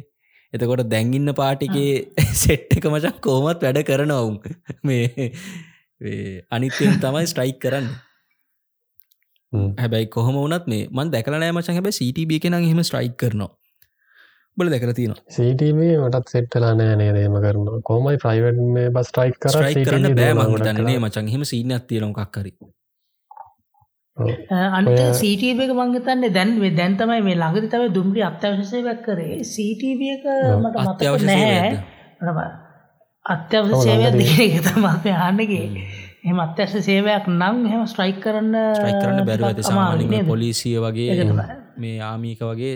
[0.52, 1.92] එතකොට දැංගින්න පාටිකේ
[2.34, 4.40] සෙට් එක මචක් කෝමත් වැඩ කරනවුම්
[4.88, 5.30] මේ
[6.50, 7.88] අනිත්‍යයෙන් තමයි ස්ට්‍රයික් කරන්න
[9.78, 13.50] හැබැයි කොහොම වනත් මේ මන් දැකලනෑ මචන් හැබැ සිටබ කෙන හෙම ස්ට්‍රයික් කරනවා.
[14.56, 19.68] බල දැකර තින සටව මටත් සෙට්ටලා නෑ නේදේම කරන කොමයි ප්‍රයිවට් මේ බස් ට්‍රයික් කර
[19.82, 22.52] කරන්න බෑම දන්නේ මචන් හෙම සිීන ඇතිරකක්කරි
[24.16, 29.40] අන්ත සීටබ එක මංගතන්නේ දැන් දැන් තමයි මේ ළඟදි තමයි දුම්රි අත්‍යවශසයවක් කරේ.
[29.44, 30.24] සීටබ එක
[30.56, 32.46] මට මත අත්‍යවශ්‍ය නෑ
[33.24, 35.66] අත්‍යවශ සේවය දෙක තම අප ආන්නගේ
[36.24, 40.26] එම අත්‍යශ සේවයක් නම් හෙම ස්ට්‍රයික් කරන්න ස්ට්‍රයික් කරන්න බැරුව ඇති සාමාන්‍ය නේද?
[40.26, 41.28] පොලිසිය වගේ.
[41.76, 42.74] මේ ආමීක වගේ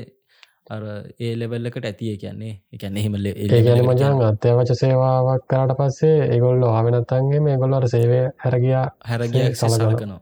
[1.18, 7.60] ඒ ලෙවල්ලකට ඇතිය කියන්නේ එකන්න එහෙම ඒගැන මජන් අත්‍යවච සේවාවක් කරට පස්සේ ඒගොල්ල ආවෙනත්තන්ගේ මේ
[7.62, 9.76] ගොල්ලට සේවය හැරගියා හැරගිය සලකන.
[9.76, 10.20] සලකනවා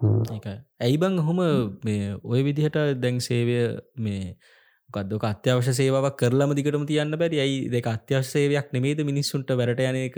[0.00, 0.56] ඒකයි.
[0.80, 1.40] ඇයි බං හොම
[1.84, 3.58] මේ ඔය විදිහට දැන් සේවය
[3.98, 4.36] මේ
[4.90, 7.38] ගදක අත්‍යවශ්‍ය සේවාවක් කරලම දිකටම තියන්න බැරි.
[7.38, 7.56] ඇයි?
[7.68, 10.16] දෙක අත්‍යවශ්‍ය සේවයක් නෙමේද මිනිස්සුන්ට වැරට යන එක?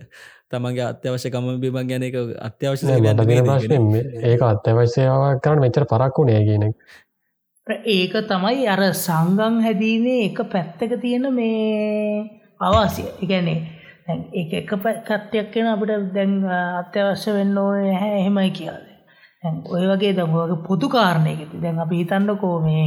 [0.50, 2.86] තමන්ගේ අත්‍යවශ්‍ය කම බිමන් ගැන එක අත්‍යවශ්‍ය?
[4.24, 6.70] ඒක අත්‍යවශ්‍යයාවක් කරන්න මෙච්චර පරක්වුණේ කියනෙ
[7.66, 12.24] ඒක තමයි අර සංගම් හැදීමේ එක පැත්තක තියෙන මේ
[12.60, 13.60] අවාසිය එකනේ
[14.06, 16.42] ඒ එක කට්ටයක් කෙන අපිට දැන්
[16.80, 18.84] අත්‍යවශ්‍ය වෙන්න ඕනේ නැහැ එහෙමයි කියද
[19.68, 22.84] ඔය වගේ දම වගේ පොදු කාරණයකති දැන් අපි හිතන්නකෝ මේ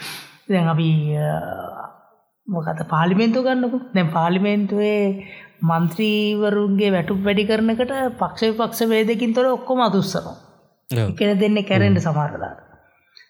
[0.50, 0.88] දැන් අපි
[2.48, 3.78] මොකත පාලිමෙන්තු ගන්නකු.
[3.94, 5.02] දැන් පාලිමේන්තුවේ
[5.62, 10.36] මන්ත්‍රීවරුන්ගේ වැටු වැඩි කරනකට පක්ෂ පක්ෂ වේදකින් තොර ඔක්කොම අදුස්සනවා.
[11.14, 12.60] කෙන දෙන්න කැරෙන්ට සමාරලාට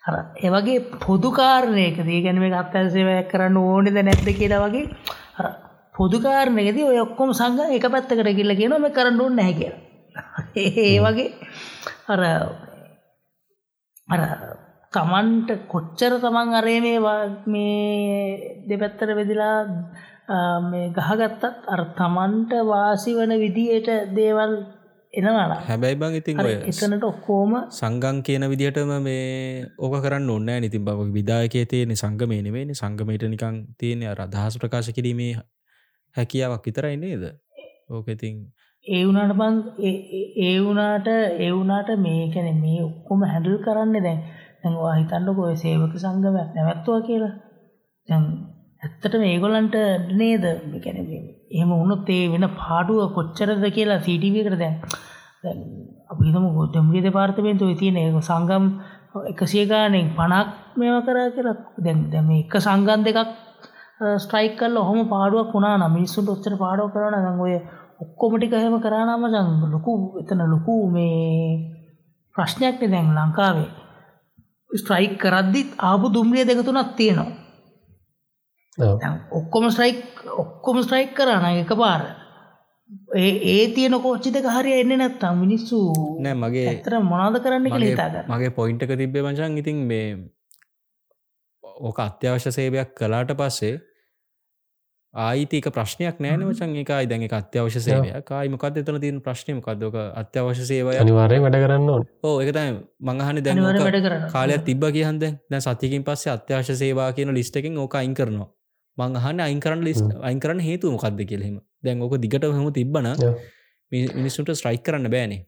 [0.03, 4.87] හර ඒවගේ පොදුකාරණයක දී ගැන මේ අත්තසේවයක් කරන්න ඕනෙද නැද්ද කියලා වගේ
[5.37, 5.51] හර
[5.95, 9.81] පොදුකාරණයකදී ඔය ඔක්කොම සංග එක පැත්තකට කිල්ල කියන මේ කරන්න ඕන්න නැහැ කියලා.
[10.63, 11.29] ඒ වගේ
[12.09, 12.21] අර
[14.09, 14.21] අර
[14.93, 16.99] තමන්ට කොච්චර තමන් අරේ මේ
[17.47, 19.59] මේ දෙපැත්තර වෙදිලා
[20.97, 24.55] ගහගත්තත් අර තමන්ට වාසි වන විදියට දේවල්
[25.15, 30.85] එනවාලා හැබැයි බං ඉතින් ඔය එතනට ඔක්කෝම සංගං කියන විදිහටම මේ ඕක කරන්න ඔන්න නිතින්
[30.85, 35.33] බව විදායකය තියෙන සංගමය නෙවෙයි සංගමයට නිකං තියෙන අර අදහස් ප්‍රකාශ කිරීමේ
[36.17, 37.25] හැකියාවක් විතරයි නේද?
[37.91, 38.37] ඕක ඉතින්
[38.87, 41.09] ඒ වුණට බං ඒ- වුණාට
[41.39, 44.21] ඒ වුණාට මේ කැන මේ ඔක්කොම හැඩල් කරන්න දැන්
[44.63, 47.35] දැන්වා හිතන්නක ඔය සේවක සංගමයක් නැවැත්තුවා කියලා.
[48.09, 48.25] දැන්
[48.83, 49.77] ඇත්තට මේගොලන්ට
[50.15, 50.45] නේද?
[50.79, 50.99] කැන
[51.51, 54.77] එහෙම උනුත් ඒ වෙන පාඩුව කොච්චරද කියලා සිටිවකට දැන්
[55.45, 55.61] දැන්
[56.11, 58.65] අපිතම ගොතම්ගේ දෙපාර්තමේන්තුව තියෙන ඒ සංගම්
[59.27, 61.57] එකසිය ගානෙන් පනක් මේව කරා කියලා.
[61.79, 63.31] දැන් දැම එක සංගන් දෙකක්
[64.19, 67.55] ස්ට්‍රයික් කල්ල හොම පාඩුවක් වුණා මිනිස්සුන්ට ඔච්චර පාඩුව කරන දැන් ඔය
[68.01, 71.21] ඔක්කොමටික එහෙම කරානාම ජං ලොකු එතන ලොකු මේ
[72.35, 73.69] ප්‍රශ්නයක්න දැන් ලංකාවේ.
[74.71, 77.31] ස්ට්‍රයික් කරද්දිත් ආපු දුම්රිය දෙකතුනක් තියෙනවා.
[78.79, 80.01] දැන් ඔක්කොම ස්ට්‍රයික්
[80.37, 82.03] ඔක්කොම ස්ට්‍රයික් කරන එක පාර.
[83.17, 85.79] ඒ ඒ තියෙන කෝච්චි දෙක හරි එන්න නැත්තම් මිනිස්සු
[86.19, 88.31] නෑ මගේ ඇතර මොනාද කරන්න කියලා මගේ හිතාගන්න.
[88.31, 90.09] මගේ පොයින්ට එක තිබ්බේ මචන් ඉතින් මේ
[91.81, 93.75] ඕක අත්‍යවශ්‍ය සේවයක් කලාට පස්සේ
[95.15, 100.95] ආයිතික ප්‍රශ්නයක් නෑන වචන් එකයි දැන් එක අත්‍යවශ්‍ය සේවය කායිමකත් එතන තින් ප්‍රශ්නයමකක්දක අත්‍යවශ්‍ය සේවය
[100.97, 101.91] අනිවාරය වැඩ කරන්න
[102.23, 103.59] ඕ එකතයි මංහන දැන්
[104.31, 105.61] කාලයක් තිබ කියහන්ද දැන්.
[105.61, 108.49] සතිකින් පස්සේ අත්‍යවශ්‍ය සේවා කියන ලිස්ටකින් ඕක අයින් කරනවා.
[108.99, 112.71] මංහන අයින් කරන්න ලිස් අයින් කරන්න හේතු මොකක්ද කියලෙම දැන් ඕක දිගට හම
[113.19, 113.35] Yeah.
[113.93, 115.43] මිනිස්සුන්ට ස්ට්‍රයික් කරන්න බෑනේ.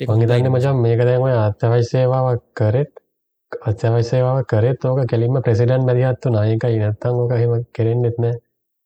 [0.00, 0.50] මංහිතන්න හොඳයි.
[0.50, 2.92] මචන් මේක දැන්ව අත්‍යවයි සේවාවක් කරෙත්
[3.52, 8.34] අත්‍යවයි සේවාව කරෙත් ඕක කෙලින්ම ප්‍රසිඩන්් බැදිහත්තු නායකයි නැත්තං ඕක හෙම කෙරෙන්න්නෙත් නෑ.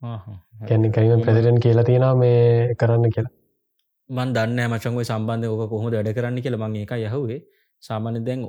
[0.02, 0.36] ආහා.
[0.68, 3.32] කැන්නේ කරීම ප්‍රසිඩන් කියලා තියෙනවා මේ කරන්න කියලා.
[4.10, 7.40] මන් දන්න මචංගව සම්බන්ධ ඕක කොහොම වැඩ කරන්න කියල මං එක යහුවේ
[7.82, 8.42] සාමාන්‍ය දැන්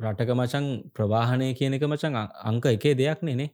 [0.00, 0.64] රටක මචන්
[0.94, 3.50] ප්‍රවාහනය කියන එක මචන් අ- අංක එකේ දෙයක් නෙනේ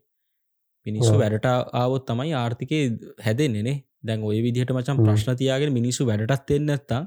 [0.87, 1.15] මිනිස්සු.
[1.19, 2.79] වැඩට ආවොත් තමයි ආර්ථිකය
[3.27, 5.05] හැදෙන්නෙනේ දැන් ඔය විදිහට හ්ම්.
[5.05, 7.03] ප්‍රශ්න තියාගෙන මිනිස්සු වැඩටත් එන්න ඇත්තා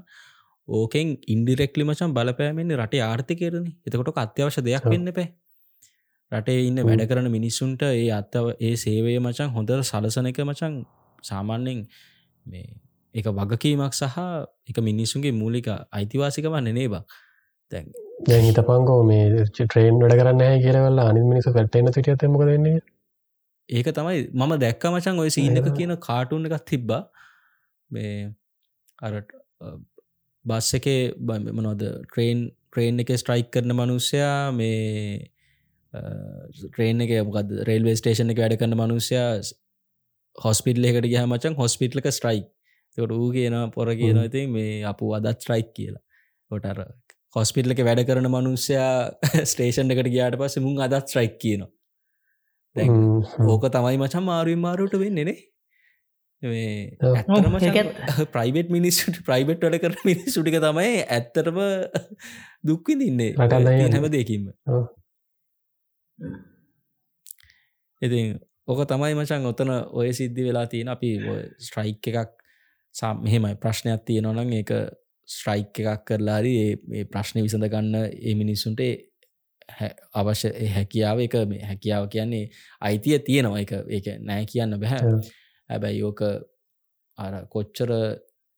[0.67, 4.85] ඕකෙන් ඉන්ඩිරෙක්ලි මචන් බලපෑමෙන්නේ රටේ ආර්ථිකයරන එතකොට අත්‍යවශ්‍ය දෙයක්.
[4.85, 5.27] වෙන්න පෑ
[6.31, 6.81] රටේ ඉන්න.
[6.81, 10.81] වැඩ කරන මිනිස්සුන්ට ඒ අත්තව ඒ සේවය මචන් හොඳ සලසන එක මචන්
[11.23, 11.85] සාමාන්‍යෙන්
[12.45, 12.65] මේ
[13.15, 14.17] එක වගකීමක් සහ
[14.69, 17.21] එක මිනිස්සුන්ගේ මූලික අයිතිවාසිකවන්න නේ බක්
[17.71, 17.87] දැන්
[18.23, 22.77] දැන් හිත පංකෝ මේ ට්‍රේන් වැඩ කරන්න හැ කියරවල්ල අනි මිනිස පැට්ටන්න සිටිය තමක දෙන්නේ
[23.69, 25.77] ඒක තමයි මම දැක්ක මචන් ඔය සීන එක ඒක.
[25.77, 27.01] කියන කාටුන් එකක් තිබ්බා
[27.91, 28.31] මේ
[28.99, 29.35] අරට
[30.45, 31.01] බස් එකේ
[31.51, 35.29] මනොද ට්‍රේන් ට්‍රේන් එක ස්ට්‍රයික් කරන මනුස්සයා මේ
[35.93, 39.29] ට්‍රේන් එක මොකද රේල්වේ ස්ටේෂන් එක වැඩ කරන මනුස්සයා
[40.35, 42.47] හොස්පිටල් එකට ගහ මචන් හොස්පිටලක ස්ට්‍රයික්.
[42.97, 44.19] තොට ඌ කියන පොර කියන.
[44.25, 46.03] ඉතින් මේ අප අදත් ස්ට්‍රයික් කියලා.
[46.51, 46.83] ොටර
[47.35, 48.91] හොස්පිටල එක වැඩ කරන මනුස්සයා
[49.51, 51.71] ස්ටේෂන් එකට ගයාට පස්ස මුන් අදත් ස්ට්‍රයික් කියනවා.
[53.47, 55.37] ඕක තමයි මචන් මාරුවෙන් මාරුවට වෙන්නේනේ
[56.43, 57.55] ඇත්තරම
[58.31, 61.61] ප්‍රයිවට් මිනිස්සුට ප්‍රයිවට් වල කර මිනි සුටික තමයි ඇත්තරම
[62.67, 64.51] දුක්වි දින්නේ හැම දෙකින්ම
[68.01, 68.19] ඉති
[68.67, 70.89] ඕක තමයි මචන් ඔතන ඔය සිද්ධි වෙලා තියෙන.
[70.89, 71.09] අපි
[71.59, 72.31] ස්ට්‍රයික් එකක්
[72.95, 73.55] සම් මෙහෙමයි.
[73.55, 74.71] ප්‍රශ්නයක් තියෙනවනම් ඒක
[75.27, 78.81] ස්ට්‍රයික් එකක් කරලාරි ඒ ප්‍රශ්නය විසඳ ගන්න ඒ මිනිස්සුන්ට
[80.13, 81.17] අවශ්‍ය හැකියාව.
[81.19, 82.49] එක හැකියාව කියන්නේ
[82.81, 83.61] අයිතිය තියෙනවා.
[83.61, 85.01] එක ඒක නෑ කියන්න බැහැ
[85.69, 86.21] හැබැයි ඕක
[87.17, 87.91] අර කොච්චර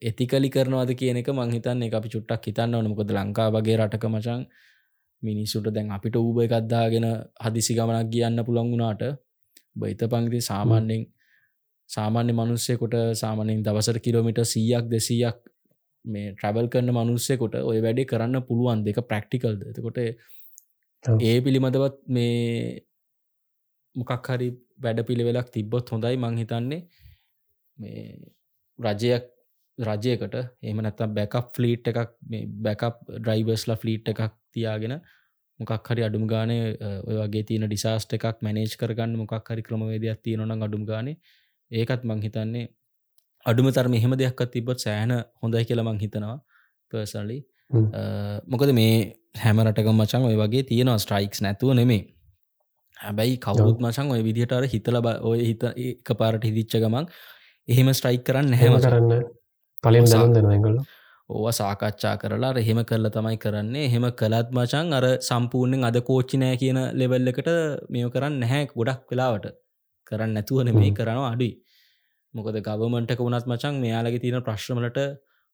[0.02, 2.88] එතිකලි කරනවාද කියන එක මංහිතන්න එක අපි චුට්ටක් හිතන්න ඕන.
[2.88, 4.42] මොකද ලංකා වගේ රටක මචන්
[5.24, 7.08] මිනිස්සුට දැන් අපිට ඌබ එකක්දාගෙන
[7.44, 9.04] හදිසි ගමනක් කියන්න පුළන් වුණාට
[9.76, 11.04] බයිත පංගති සාමාන්‍යෙන්
[11.90, 15.38] සාමාන්‍ය මනුස්සයකොට සාමානෙන් දවසට කිලෝමිට සීයක් දෙසීයක්
[16.06, 19.98] මේ ට්‍රබල් කරන මනුස්සයකොට ඔය වැඩේ කරන්න පුළුවන් දෙක ප්‍රක්ටිකල්ද එතකොට
[21.22, 22.84] ඒ පිළිබඳවත් මේ
[23.96, 26.82] මොකක් හරි වැඩ පිළිවෙලක් තිබ්බොත් හොඳයි මංහිතන්නේ
[27.78, 28.06] මේ
[28.80, 29.26] රජයක්
[29.78, 32.12] රජයකට එම නැත්තම් බැකප් ෆ්ලීට් එකක්
[32.62, 34.22] බැකප් ඩ්‍රයිවර්ස්ලා ෆ්ලීට් එකක්
[34.54, 34.96] තියාගෙන
[35.60, 36.58] මොකක් හරි අඩුම් ගානය
[37.08, 41.08] ඔය වගේ තියෙන ඩිසාස්ට එකක් මැනේජ් කරගන්න මොකක් හරි ක්‍රමවේදයක් තියෙනවන අඩුම් ගාන.
[41.72, 42.66] ඒකත් මං හිතන්නේ
[43.46, 46.38] අඩුම තරම එහෙම දෙයක්ත් තිබොත් සෑන හොඳයි කියලා මං හිතනවා
[46.94, 47.40] පර්සලි
[48.48, 48.94] මොකද මේ
[49.38, 52.04] හැමරටක මචන් ඔය වගේ තියෙනවා ස්ට්‍රයික්ස් නැතුව නෙමේ
[53.00, 55.02] හැබැයි කවුරුත් මචන් ඔය විදිහට අර හිතල
[55.32, 57.10] ඔය හිත එක පාරට හිදිච්ච ගමන්
[57.68, 59.28] එහෙම ස්ට්‍රයික් කරන්න හැම කරන්න
[59.84, 60.80] කලින් දන දෙනගල
[61.30, 63.86] ඕව සාකච්ඡා කරලා එහෙම කරල තමයි කරන්නේ.
[63.88, 67.50] එහෙම කළත් මචන් අර සම්පූර්ණයෙන් අද කෝච්චි නෑ කියන ලෙවල් එකට
[67.94, 69.48] මෙය කරන්න නැහැ ගොඩක් වෙලාවට.
[70.08, 71.54] කරන්න නැතුවන මේ කරනවා අඩුයි.
[72.34, 75.00] මොකද ගවමන්ටක වුණත් මචන් මෙයාලගේ තියෙන ප්‍රශ්නමලට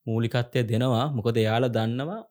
[0.08, 1.06] මූලිකත්වය දෙනවා.
[1.18, 2.22] මොකද එයාල දන්නවා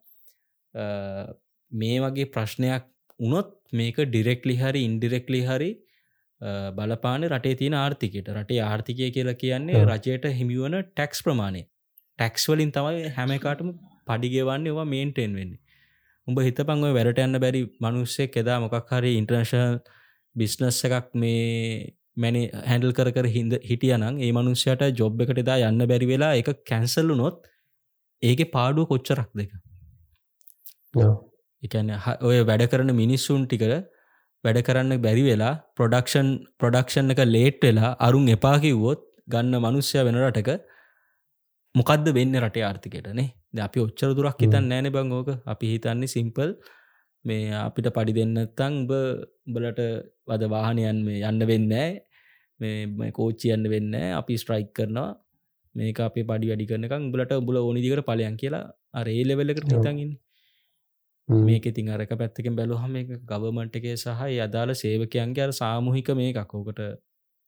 [1.72, 2.86] මේ වගේ ප්‍රශ්නයක්
[3.23, 5.70] උනොත් මේක ඩිරෙක්ලි හරි ඉන්ඩිරෙක්ලි හරි
[6.77, 8.28] බලපාන රටේ තියෙන ආර්ථිකයට.
[8.31, 11.62] රටේ ආර්ථිකය කියලා කියන්නේ රජයට හිමිවන ටැක්ස් ප්‍රමාණය.
[12.19, 13.70] ටැක්ස් වලින් තමයි හැමකාටම
[14.09, 15.61] පඩිගෙවන්නේ වා මේන්ටෙන් වෙන්නේ.
[16.28, 19.81] උඹ හිත පංව වැඩට යන්න බැරි මනුස්සෙක් එදා මොකක් හරි ඉන්ටර්නශල්
[20.36, 25.89] බිස්නස් එකක් මේ මැනි හැඩල් කර කර හිද හිටියනම් ඒ මනුෂ්‍යයට ජොබ් එකට එදා යන්න
[25.93, 27.51] බැරි වෙලා එක කැන්සල්ලු නොත්
[28.23, 29.53] ඒක පාඩුව කොච්චරක් දෙක
[31.62, 31.90] එකන
[32.28, 33.72] ඔය වැඩ කරන මිනිස්සුන් ටිකර
[34.44, 36.28] වැඩ කරන්න බැරි වෙලා ප්‍රොඩක්ෂන්
[36.59, 40.51] ප්‍රොඩක්ෂන් එක ලේට් වෙලා අරුන් එපා කිව්වොත් ගන්න මනුස්්‍යය වෙන රටක
[41.74, 46.51] මොකක්ද වෙන්න රටේ ආර්ථිකයටනේ ද අපි ඔච්චර දුරක් හිතන් නෑන බංගෝක අපි හිතන්නේ සිම්පල්
[47.24, 48.93] මේ අපිට පඩි දෙන්නත්තං උඹ
[49.47, 49.80] උඹලට
[50.28, 51.74] වද වාහනයන් මේ යන්න වෙන්න
[52.60, 55.10] මේ කෝච්චි යන්න වෙන්න අපි ස්ට්‍රයික් කරනවා.
[55.74, 58.64] මේක අපේ පඩි වැඩි කරනකං උඹලට උඹල ඕනිදිකට පලයන් කියලා
[58.94, 60.12] අරේ ලෙවෙල්ලකට හිතන්ගන්න
[61.28, 66.81] මේක ඉතින් අරක පැත්තකින් බැලුහම එක ගවමන්ට එකේ සහ අදාළ සේවකයන්ගේ අර සාමුහික මේ එකකෝකට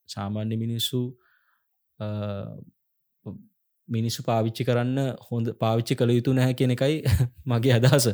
[0.09, 1.01] සාමාන්‍ය මිනිස්සු
[3.89, 7.01] මිනිස්සු පාවිච්චි කරන්න හොඳ පාවිච්චි කළ යුතු නැහැ කියන එකයි
[7.49, 8.07] මගේ අදහස.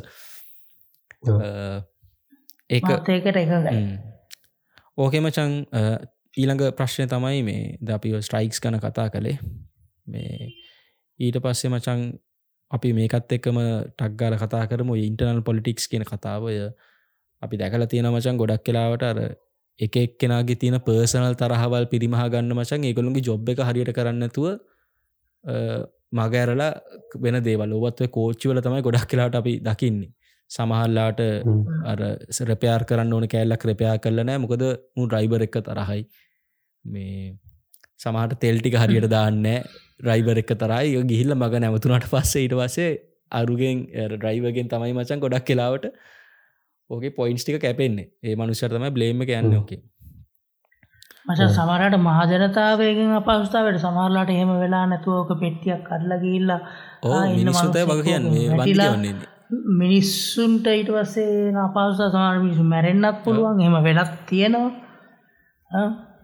[2.70, 3.50] ඒක ඒකට එක
[4.98, 5.52] ඕකෙමචන්
[6.36, 9.38] ඊළඟ ප්‍රශ්නය තමයි මේ ද අපි ස්ට්‍රයික්ස් කන කතා කළේ.
[10.06, 10.52] මේ
[11.20, 12.00] ඊට පස්සේ මචන්
[12.72, 13.58] අපි මේකත් එක්කම
[13.98, 14.90] ටක්ගාල කතා කරම.
[15.08, 16.58] ඉන්ටර්නල් පොලිටික්ස් කියන කතාවය
[17.42, 19.18] අපි දැකල තියෙන මචන් ගොඩක් කලාවට අර
[19.80, 24.46] එක එක්කෙනගේ තියෙන පර්සනල් තරහවල් පිරිමහ ගන්න මචන් ඒගොළුන්ගේ ජොබ් එක හරියට කරන්නතුව
[26.12, 26.72] මගඇරලා
[27.24, 27.70] වෙන දේවල්.
[27.78, 30.12] ඔවත්ව කෝච්චිවල තමයි ගොඩක් කලාට අපි දකින්නේ.
[30.50, 31.20] සමහල්ලාට
[31.90, 32.00] අර
[32.38, 34.64] සරපයාර් කරන්න ඕන කෑල්ලක් රපයා කරලනෑ මොකද
[34.96, 36.02] මු ඩ්‍රයිබර් එක තරහයි.
[36.84, 37.36] මේ
[38.02, 39.44] සමහට තෙල්ටික හරියට දාන්න
[40.02, 42.90] රයිබර එක තරයි ගිහිල්ල මග නැමතුනට පස්සේ ඊට වසේ
[43.32, 45.88] අරුගෙන් ඩ්‍රයිවගෙන් තමයි මචන් ගොඩක් කෙලාවට
[46.90, 48.10] ඕගේ පොයින්ස් ටික කැපෙන්නේ.
[48.22, 49.80] ඒ මනුෂ්‍යතම බ්ලේම යන්න ඕකේ.
[51.26, 56.60] මච සමරට මහජනතාවයගෙන් අපස්ථාවට සමරලාට එහෙම වෙලා නැතුවෝක පෙට්ටියක් කරලා ගිල්ලා
[57.32, 59.14] මිනිස්සුතය වග කියන්නේ.
[59.78, 65.82] මිනිස්සුන්ට ඊට පස්සේ අපස්ථා සමාර මිනිසු මැරෙන්න්නත් පුළුවන් එම වෙලක් තියෙනවා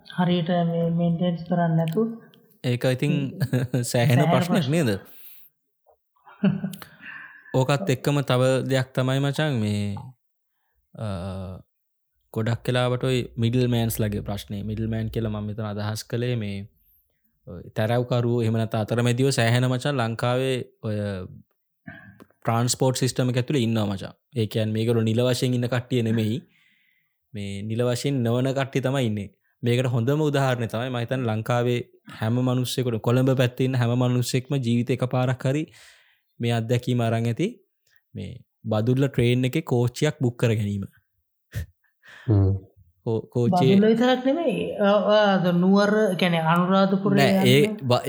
[0.08, 0.50] හරියට
[0.96, 2.04] මෙන්ටෙන්ස් කරන්න නැතු
[2.64, 3.14] ඒක ඉතින්
[3.90, 4.90] සෑහෙන ප්‍රශ්නයක් නේද?
[7.54, 9.82] ඕකත් එක්කම තව දෙයක් තමයි මචන් මේ
[12.34, 16.66] ගොඩක් කලාවටයි මිඩල් මෑන්ස් ලගේ ප්‍රශ්නය මිඩල් මෑන් කියල මෙතන අදහස් කළේ මේ
[17.74, 20.98] තැරවකරු එමනත අතර මැදිව සෑහෙන මචන් ලංකාවේ ඔය
[22.44, 24.12] ප්‍රන්ස්පෝට් සිිටම ඇතුළ ඉන්න මචා.
[24.34, 26.38] ඒකයන් මේකරු නිල වශයෙන් ඉන්න කට්ටිය නෙමෙයි.
[27.34, 29.28] මේ නිල වශයෙන් නවන කට්ටි තමයි ඉන්නේ
[29.62, 31.80] මේකට හොඳම උදාහරණය තමයි මහිතන් ලංකාවේ
[32.18, 35.64] හැම මනුස්සෙකට කොළඹ පැත්තින්න හැම මනුස්සෙක්ම ජීවිත එක පාරක් හරි
[36.40, 37.48] මේ අත්දැකීම අරං ඇති
[38.14, 38.32] මේ
[38.66, 40.84] බදුල්ල ට්‍රේන් එක කෝච්චියක් බුක් කර ගැනීම.
[43.06, 47.62] කෝච්චේ බදුල්ල විතරක් නෙමේ නුවර කැන අනුරාධපුර නෑ ඒ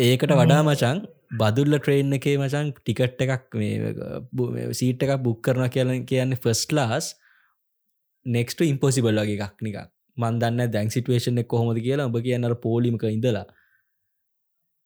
[0.05, 1.05] ඒකට වඩා මචන්
[1.37, 7.15] බදුල්ල ට්‍රේන් එකේ මචන් ටිකට් එකක් මේ සීට් එකක් බුක් කරන කියල කියන්නේ ෆස්ට ලාස්
[8.25, 9.79] නෙක්ස්ට ඉම්පොසිබල් වගේ එකක් නික
[10.19, 13.45] මන්දන්න දැන් සිටුවේෂන් එක කොහොමද කියලා ඔබ කියන්නර පෝලිමක ඉඳලා.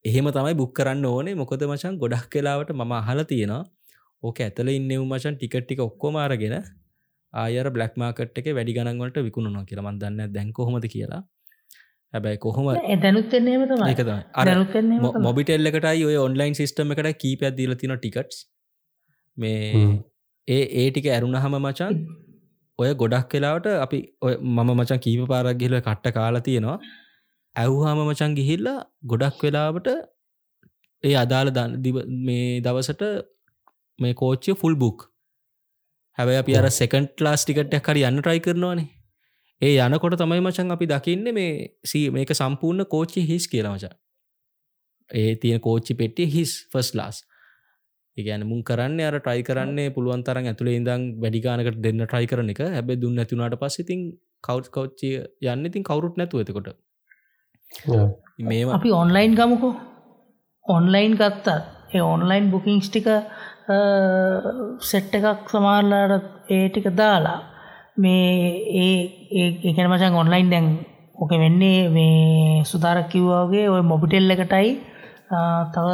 [0.05, 1.35] එහෙම තමයි බුක් කරන්න ඕනේ.
[1.41, 3.63] මොකොද මචන් ගොඩක් කලාවට මම අහල තියෙනවා.
[4.23, 6.55] ඕක ඇතල ඉන්නව මචන් ටිකට්ටික ඔක්කොම අරගෙන
[7.33, 9.87] ආයර බ්ලක් මාකට් එක වැඩි ගනන්වලට විකුණුනවා කියලා.
[9.87, 11.21] මන්දන්න දැන්කොහොමද කියලා.
[12.13, 12.67] හැබැයි කොහොම
[14.47, 18.37] දැනුත්තෙන්නේ මොබිටෙල් එකටයි ඔය ඔන්ලයින් සිිස්ටම එකට කීපයක් දීල තින ටිකට්ස්
[19.37, 19.87] මේ.
[20.47, 21.97] ඒ ඒ ටික ඇරුණහම මචන්
[22.79, 23.99] ඔය ගොඩක් කලාවට අපි
[24.47, 26.77] මම මචන් කීප පාරක් ගිහිල කට්ට කාලා තියෙනවා.
[27.55, 29.87] ඇව්හාම මචන් ගිහිල්ලා ගොඩක් වෙලාවට
[31.03, 31.49] ඒ අදාළ
[32.21, 33.03] මේ දවසට
[33.99, 35.07] මේ කෝච්චිය ෆුල් බුක්
[36.17, 38.87] හැබැයි අපි අර සෙකන්ට් ලාස් ටිකට්යක් හරි යන්න ට්‍රයි කරනවානේ.
[39.61, 41.51] ඒ යනකොට තමයි මචන් අපි දකින්න මේ
[41.85, 43.93] සී මේක සම්පූර්ණ කෝච්චි හිස් කියලා මචන්.
[45.09, 47.21] ඒ තියෙන කෝච්චි පෙට්ටිය හිස් ෆස් ලාස්
[48.17, 52.61] ඒගැන මුන් කරන්න අර ට්‍රයි කරන්නේ පුළුවන් තරන් ඇතුළේ ඉදම් වැඩිගානකට දෙන්න ට්‍රයි කරන එක.
[52.75, 54.01] හැබැ දුන්න ඇතුනාට පස්ස ඉතින්
[54.43, 55.15] කව් කෞච්චිය
[55.53, 56.69] යන්න ඉතින් කවරුත් නැතුව එතකොට.
[58.49, 59.73] මේවා අපි ඔන්ලයින් ගමුකෝ.
[60.65, 61.47] ඔන්ලයින් ගත්තත්
[61.95, 63.09] ඒ ඔන්ලයින් බුකින්ස් ටික
[64.89, 67.39] සෙට් එකක් සමාරලාට ඒ ටික දාලා
[67.97, 68.31] මේ
[68.83, 68.95] ඒ
[69.67, 70.67] ඒකන මචන් ඔන්ලයින් දැන්
[71.15, 74.69] ඕක වෙන්නේ මේ සුදාරක් කිව්වාගේ ඔය මොබිටෙල් එකටයි.
[75.73, 75.87] තව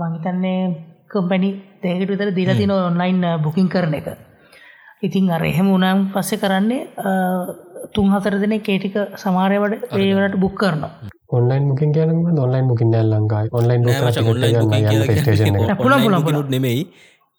[0.00, 0.60] මහිතන්නේ
[1.10, 1.50] කම්පැනි
[1.82, 4.08] දෙකට විතර දීලතින ඔන්ලයින් බුකින් කරන එක.
[5.02, 7.44] ඉතින් අර එහෙම උනම් පස්සෙ කරන්නේ ආ,
[7.94, 10.90] තුන් හතර දෙන කේටික සමාරයවට ඒවට බුක් කරනවා.
[11.30, 14.24] ඔන්ලයින් මුකින් කියන ඔන්ලයින් මුකින් ලංකායි ඔන්ලයින් මචං,
[16.36, 16.82] උත් නෙමෙයි.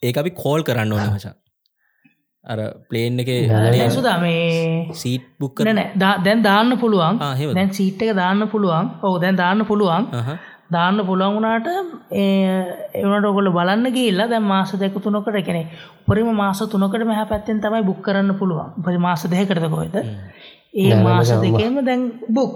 [0.04, 1.34] ඒක අපි කෝල් කරන්න ඕන මචන්
[2.46, 2.60] අර
[2.90, 3.30] ප්ලේන් එක
[3.92, 5.90] සුදා මේ සීට් බුක් නෑ නෑ.
[5.98, 7.16] දා- දැන් දාන්න පුළුවන්?
[7.56, 8.86] දැන් සීට් එක දාන්න පුළුවන්.
[9.04, 10.04] ඔව දැන් දාන්න පුළුවන්
[10.70, 11.68] දාන්න පුළුවන් වුණාට
[12.96, 15.62] එවනට ඔකොල බලන්න ගිල්ලා දැන් මාස දෙක තුනකට කෙනෙ
[16.02, 18.70] උපරිම මාස තුනකට මෙහ පැත්තෙන් තමයි බුක් කරන්න පුළුවන්.
[18.84, 19.96] ප මාස දෙහකරද කොයිද
[20.74, 22.52] ඒ මාස මචං, දෙකේම දැන් බුක්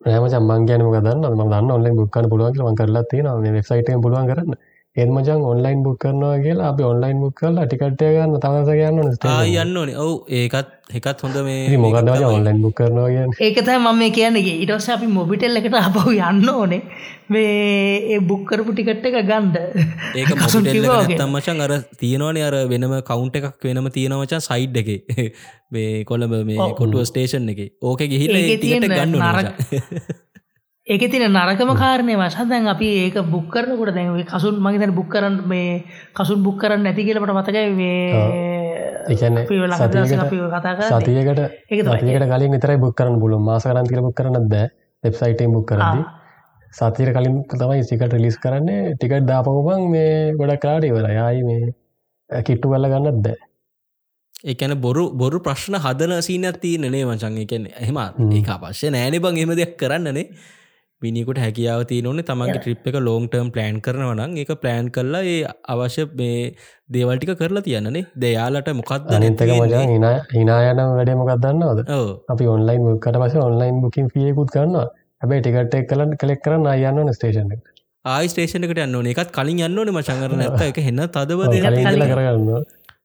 [0.00, 4.56] නෑම චම්මන් ගැනම ගදන්න ම දන්න ඔන්ලයින් බුක්කන්න පුළුවන් ම කරලා තියෙන වෙබ්සයිටයෙන් පුළුවන් කරන්න
[4.96, 9.78] එත්මචන් ඔන්ලයින් බුක් කරනවා කියලා අපි ඔන්ලයින් බුක් කරලා ටිකට්ය ගන්න තවස ගන්න ආ යන්න
[9.80, 9.96] ඕනේ.
[9.98, 13.34] ඔවු ඒකත් එකත් හොඳ මේ මොකද ඔන්ලයින් බුක් කරනවා කියන්න?
[13.40, 16.80] ඒකතයි මම මේ කියන්නගේ ඉටස්ස අපි මොබිටෙල් එකට අපහු යන්න ඕනේ.
[17.28, 19.56] මේ ඒ බුක්කරපු ටිකට් එක ගන්ඩ
[20.14, 20.30] ඒක
[21.34, 24.90] මචන් අර තියෙනවනේ අර වෙනම කවුන්ට එකක් වෙනම තියෙනවචන් සයිඩ් එක.
[25.70, 26.74] මේ කොළඹ මේ.
[26.78, 27.64] කොටුව ස්ටේෂන් එක.
[27.82, 28.38] ඕක ගිහිල
[28.84, 30.20] ගන්න නරක-
[30.86, 35.08] ඒක තින නරකම කාරණය වශ දැන් අපි ඒක බුක් කරනකොට දැන් ඔය කසුන් මගේතන බුක්
[35.08, 37.94] කරන්න මේ කසුන් බුක් කරන්න නැති කියලට මතකයි මේ
[39.06, 39.38] එකන්න
[40.66, 40.90] කරන්නේ.
[40.98, 41.40] සතියකට
[41.70, 41.80] ඒක.
[41.80, 44.60] සතියකට කලින් විතරයි බුක් කරන්න පුළුව මාස කරන්තිල බුක් කරන්න ද
[45.04, 46.02] වෙබ්සයිටෙන් බුක් කරදි
[46.72, 48.92] සතිර කලින් තමයි සිකට රිලිස් කරන්නේ.
[48.94, 53.32] ටිකට් දාපවබන් මේ ගොඩක් කාට ඉවර යායි මේ කිට්ටු කල්ල ගන්නත් ද
[54.44, 58.30] එකන බොරු බොරු ප්‍රශ්න හදන සීනත් තියනනේ මචන් එකන එහෙම හ්ම්.
[58.30, 60.28] ඒ අපශ්‍ය නෑන බං එම දෙයක් කරන්නනේ
[61.04, 65.38] මිනිකුට හැකියාව තියනොන්නේ තමන්ගේ ට්‍රිප් එක ලෝන් ටර්ම් ප්ලෑන් කරනවනම් ඒක ප්ලෑන් කරලා ඒ
[65.74, 66.40] අවශ්‍ය මේ
[66.96, 71.80] දේවල්ටික කරලා තියන්නනේ දෙයාලට මොකක්ද අනිතක මජන් හිනා හිනායන වැඩේ මොකක් දන්නවද?
[71.98, 74.76] ඕ අපි ඔන්ලයින් කට පස ඔන්ලයින් බුකින් පියකුත් කරන්න
[75.22, 77.52] හැබයි ටිකට එක් කලන් කලෙක් කරන්න අයන්න ස්ටේෂන
[78.04, 79.06] ආයි ස්ටේෂනකට යන්න ඕන.
[79.12, 81.04] එකත් කලින් යන්න ඕන මචංගර නැත්ත එක හෙන්න.
[81.08, 82.64] කියලා කරගන්න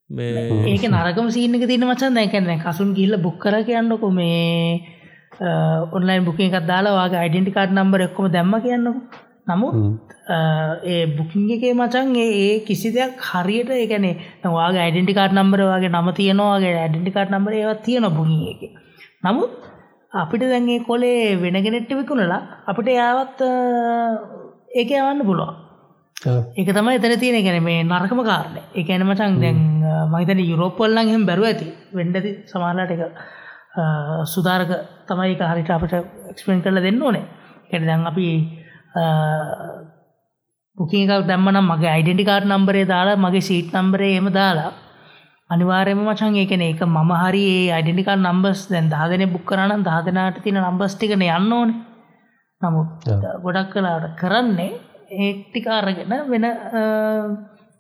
[0.10, 4.98] මේ ඒක නරකම සීනක තින මචන් දැකන්න කසුන් ගිල්ල බුක් කර කියන්නකො මේ
[5.92, 8.94] ඔන්ලයින් බුකින් එකක් දාලා වගේ අයිඩෙන්ටි කාඩ් නම්බර එක්කොම දැම්ම කියන්නකො.
[9.48, 9.76] නමුත්
[10.86, 14.16] ඒ බුකින් එකේ මචන් ඒ ඒ කිසි දෙයක් හරියට ඒකනේ
[14.58, 18.62] වාගේ අයිඩෙන්ටි කාඩ් නම්බර වගේ නම තියෙනවාගේ ඇඩෙන්ටි කාඩ් නම්බර ඒවත් තියෙන බුගින් එක.
[19.24, 19.56] නමුත්
[20.14, 23.42] අපිට දැන්ගේ කොලේ වෙනගෙනෙට්ට විකුණලා අපිට යාවත්
[24.72, 25.58] ඒක යවන්න පුළුවන්.
[26.58, 28.62] ඒක තමයි එතන තියෙන ගැන මේ නරකම කාරණ.
[28.76, 29.60] එක ඇන මචන් දැන්
[30.14, 31.68] මහිතන යුරෝපල්ලන් හෙම බැරුව ඇති.
[31.94, 33.02] වෙන්ඩති සමාලාට එක
[34.26, 34.72] සුදාරක
[35.08, 35.94] තමයි එක හරිට අපට
[36.32, 37.26] එක්ස්පෙන් කරල දෙන්න ඕනේ.
[37.70, 38.28] එට දැන් අපි
[40.78, 44.72] බුකික දැම්මනම් මගේ අයිඩෙන්ටි කාඩ් නම්බරේ දාලා මගේ සීට් නම්බරේ එම දාලා
[45.50, 50.58] අනිවාර්යම මචන් ඒකන ඒක මම හරි ඒ අයිඩෙන්ටිකාඩ් නම්බස් දැන් දාදන බුක් කරනම් දාදනාට තින
[50.58, 51.80] නම්බස් ටිකන යන්න ඕනේ.
[52.62, 53.08] නමුත්
[53.44, 54.72] ගොඩක් කලාට කරන්නේ
[55.20, 56.46] ඒක්ටිකාරගෙන වෙන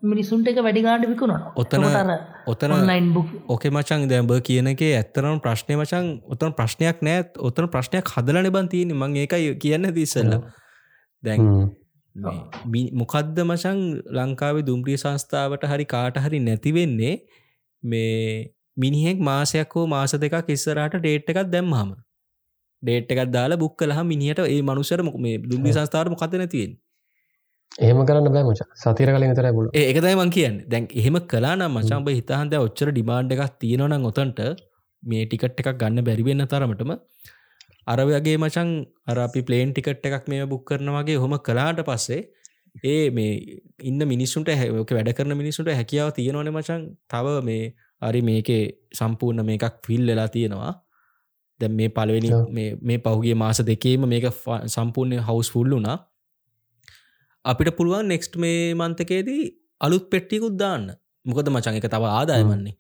[0.01, 1.83] මිනිසුන්ට එක වැඩිගාඩ විකුණන ඔතන
[2.47, 7.67] ඔතන ඔන්ලයින් බුක් ඕකේ මචන් දැම්බ කියන එක ඇත්තරම් ප්‍රශ්නය මචන් ඔතන ප්‍රශ්නයක් නෑත් ඔතන
[7.67, 10.37] ප්‍රශ්නයක් හදල නිබන් තියෙන මං ඒකයි කියන්න තිස්සල්ල
[11.23, 11.71] දැන්
[12.93, 13.79] මොකද්ද මචන්
[14.13, 17.15] ලංකාවේ දුම්ප්‍රිය සංස්ථාවට හරි කාට හරි නැතිවෙන්නේ
[17.83, 21.95] මේ මිනිහෙක් මාසයක් හෝ මාස දෙකක් ඉස්සරහට ඩේට් එකක් දැම්මහම.
[22.83, 26.71] ඩේට් එකක් දාලා බුක් කලහ මිනිහට ඒ මනුසර මේ දුන්දි සංස්ථාරම කත නැතිවෙන්
[27.77, 28.61] එහෙම කරන්න බෑ මච.
[28.75, 30.55] සතිර කලින් තර පුල ඒකදයි මං කියන්න.
[30.67, 34.41] දැන් එහෙම කලානම් මචම්බ හිතහන්ද ඔච්චර ඩිමාන්්ඩ එකක් තියෙනවනම් ඔතන්ට
[35.03, 36.91] මේ ටිකට් එකක් ගන්න බැරිවෙන්න තරමටම
[37.87, 38.73] අරවගේ මචන්
[39.07, 42.21] අරපි පලේන් ටිකට් එකක් මේ බුක් කරන වගේ හොම කලාට පස්සේ
[42.85, 47.63] ඒ මේ ඉන්න මිනිස්සුන්ට හැක වැඩ කරන මිනිසුන්ට හැකියාව තියෙනවන මචන් තව මේ
[48.01, 48.61] අරි මේකේ
[48.93, 50.73] සම්පූර්ණ මේකක් ෆිල් වෙලා තියෙනවා.
[51.59, 52.29] දැ මේ පලවෙනි
[52.81, 54.27] මේ පහුගේ මාස දෙකේම මේක
[54.67, 55.97] සම්පූර්ණය හවස් ෆුල්ලුනා
[57.45, 59.43] අපිට පුළුවන් නෙක්ස්ට් මේ මන්තකේදී
[59.81, 60.85] අලුත් පෙට්ටිකුත් දාන්න.
[61.25, 62.75] මොකද මචන් එක තව ආදායමන්නේ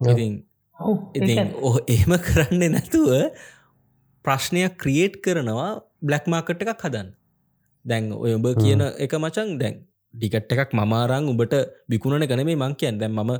[0.00, 0.32] ඉතින්
[1.14, 3.10] ඉතින් ඔහ එහෙම කරන්නේ නැතුව
[4.24, 5.68] ප්‍රශ්නයක් ක්‍රියේට් කරනවා
[6.02, 7.08] බ්ලක් මාකට් එකක් හදන්න.
[7.84, 9.76] දැන් ඔය උඹ කියන එක මචන් දැන්
[10.14, 11.54] ඩිකට් එකක් මමාරං උඹට
[11.88, 13.32] විකුණන ගනමේ මං කියන් දැන් මම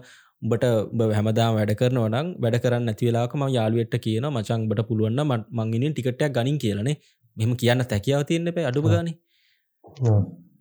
[0.43, 0.65] උඹට
[0.95, 6.59] උඹ හැමදාම වැඩ කරනවනම් වැඩ කරන්න ඇතිවෙලාකම යාළුවට්ට කියන මචන් බට පුළුවන්න මංගිනින් ටිකටයක් ගනින්
[6.59, 6.97] කියලනේ
[7.37, 9.15] මෙම කියන්න තැකියාව තියන්න එප අඩුප ගනි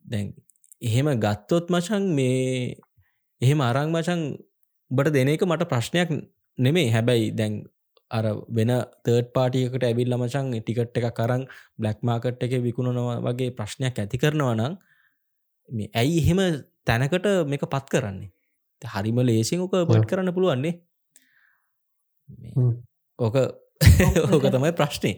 [0.06, 0.34] දැන්
[0.82, 2.76] එහෙම ගත්තොත් මචන් මේ
[3.42, 4.22] එහෙම අරං මචන්
[4.92, 6.10] බට දෙන එක මට ප්‍රශ්නයක්
[6.58, 7.64] නෙමේ හැබැයි දැන්
[8.12, 8.72] අර වෙන
[9.04, 11.44] තර්ඩ පාටියකට ඇවිල්ල මචන් ටිකට් එක කරං
[11.78, 14.74] බ්ලක් මාකට් එක විකුණනවා වගේ ප්‍රශ්නයක් ඇති කරනවා නම්
[15.70, 16.40] මේ ඇයි එහෙම
[16.86, 18.30] තැනකට මේක පත් කරන්නේ?
[18.82, 20.74] හරිම ලේසින් ඕක පට් කරන්න පුළුවන්නේ
[23.20, 23.36] ඕක
[24.28, 25.12] ඕක තමයි ප්‍රශ්නය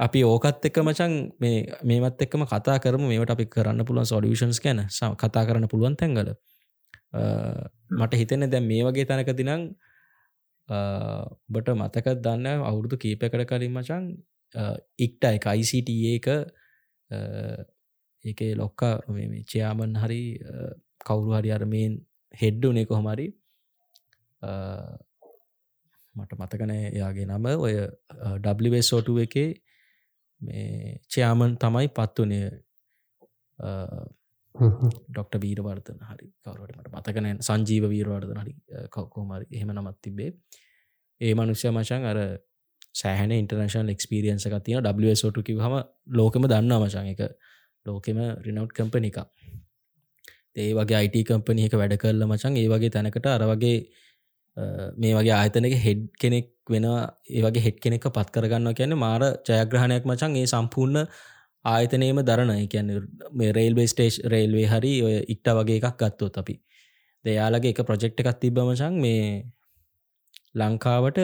[0.00, 3.02] අපි ඕකත් එක්ක මචන් මේ මේමත් එක්කම කතා කරම.
[3.02, 4.82] මේට අපි කරන්න පුළුවන් සොඩියෂන්ස් ගැන
[5.16, 6.34] කතා කරන්න පුළුවන් තැන්ගල
[7.90, 9.74] මට හිතෙන දැන් මේ වගේ තැනක දිනං
[11.48, 14.04] බට මතක දන්න අවුරුදු කීපකට කලින් මචන්
[14.98, 16.26] ඉක්ට එක ICT එක
[18.24, 18.98] ඒක ලොක්කා
[19.46, 20.22] චයාමන් හරි
[21.00, 21.94] කවුරු හරි අරමයෙන්
[22.34, 23.28] හෙඩ්ඩුනේ කොහොමරි
[26.14, 27.46] මට මතකනෑ එයාගේ නම.
[27.58, 27.74] ඔය
[28.38, 29.50] ඩබ්ලිවෙසෝටුව එකේ
[30.40, 32.48] මේ චයාමන් තමයි පත්වනේ
[35.08, 36.26] ඩොක්ට වීරවර්තන හරි.
[36.40, 38.54] කවරට මට මතකන සංජීව වීරවර්ධන හරි
[38.88, 40.30] කවකෝමරි එහෙම නමත් තිබේ
[41.20, 42.20] ඒ මනුෂ්‍ය මචන් අර
[42.94, 45.74] සෑහන ඉන්ටර්නශල් එක්ස්පිරියන්ස එක තියන ඩසෝට කිවහම
[46.12, 47.22] ලෝකම දන්න මචන් එක
[47.86, 49.18] ලෝකෙම රිනවට් කම්පන එක
[50.56, 53.76] ඒ වගේ අයිට කම්පනි එක වැඩ කරල මචන් ඒ වගේ තැනකට අර වගේ
[54.56, 60.36] මේ වගේ ආයතනක හෙඩ් කෙනෙක් වෙන ඒවගේ හෙට් කෙනෙක් පත් කරගන්න කියන්න මාර ජයග්‍රහණයක් මචන්
[60.36, 61.08] ඒ සම්පූර්ණ
[61.64, 62.92] ආයතනයම දරණ කියන්න
[63.32, 66.54] මේ රේල්වේ ස්ටේෂ් රේල්වේ හරි ඔය ඉක්ට වගේ එකක් ගත්තොත් අපි.
[67.24, 69.26] දෙයාලගේ එක ප්‍රජෙක්් එකක් තිබ මචන් මේ
[70.54, 71.20] ලංකාවට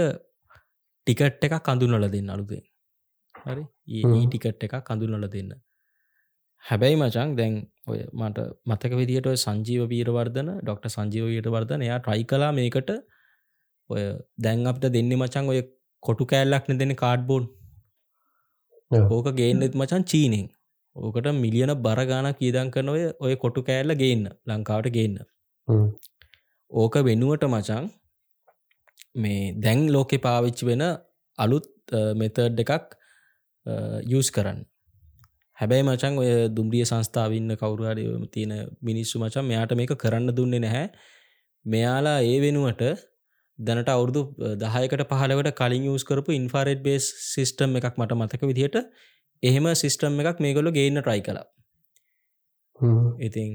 [1.06, 2.62] ටිකට් එකක් කඳුනල දෙන්න අලුදේ
[3.46, 3.64] හරි?
[3.88, 5.52] ඒ ටිකට් එකක් කඳුනල දෙන්න.
[6.64, 7.54] හැබැයි මචන් දැන්
[7.86, 12.90] ඔය මට මතක විදිට සංජීව වීරවර්ධන ඩොක්ට සංජීව වීරවර්ධන එයා ට්‍රයි කලා මේකට
[13.90, 14.02] ඔය
[14.44, 15.60] දැන් අපට දෙන්න මචන් ඔය
[16.02, 17.46] කොටු කෑල්ලක්න දෙන්න කාඩ්බෝඩ්
[19.10, 20.46] ඕක ගේන්නෙත් මචන් චීනෙන්.
[20.96, 25.18] ඕකට මිලියන බරගානක් කියදන් කරන ඔය ඔය කොටු කෑල්ල ගේන්න ලංකාවට ගේන්න.
[26.70, 27.84] ඕක වෙනුවට මචන්
[29.22, 30.82] මේ දැන් ලෝකෙ පාවිච්චි වෙන
[31.38, 31.68] අලුත්
[32.20, 32.96] මෙතඩ් එකක්
[34.18, 34.60] යස් කරන්න.
[35.58, 38.04] හැබැයි මචන් ඔය දුම්රිය සංස්ථාවන්න කවරුහරි
[38.34, 38.52] තියෙන
[38.88, 40.86] මිනිස්සු මචන් මෙයාට මේක කරන්න දුන්නේ නැහැ.
[41.66, 42.82] මෙයාලා ඒ වෙනුවට
[43.60, 44.22] දැනට අවුරදු
[44.56, 48.78] දහයකට පහලකට කලින් යස් කරපු ඉන්ෆාරෙඩ් බේස් සිිස්ටම් එකක් මට මතක විදිහට
[49.42, 51.46] එහෙම සිිස්ටම් එකක් මේගොලු ගේන්න ට්‍රයි කලා
[53.20, 53.52] ඉතින්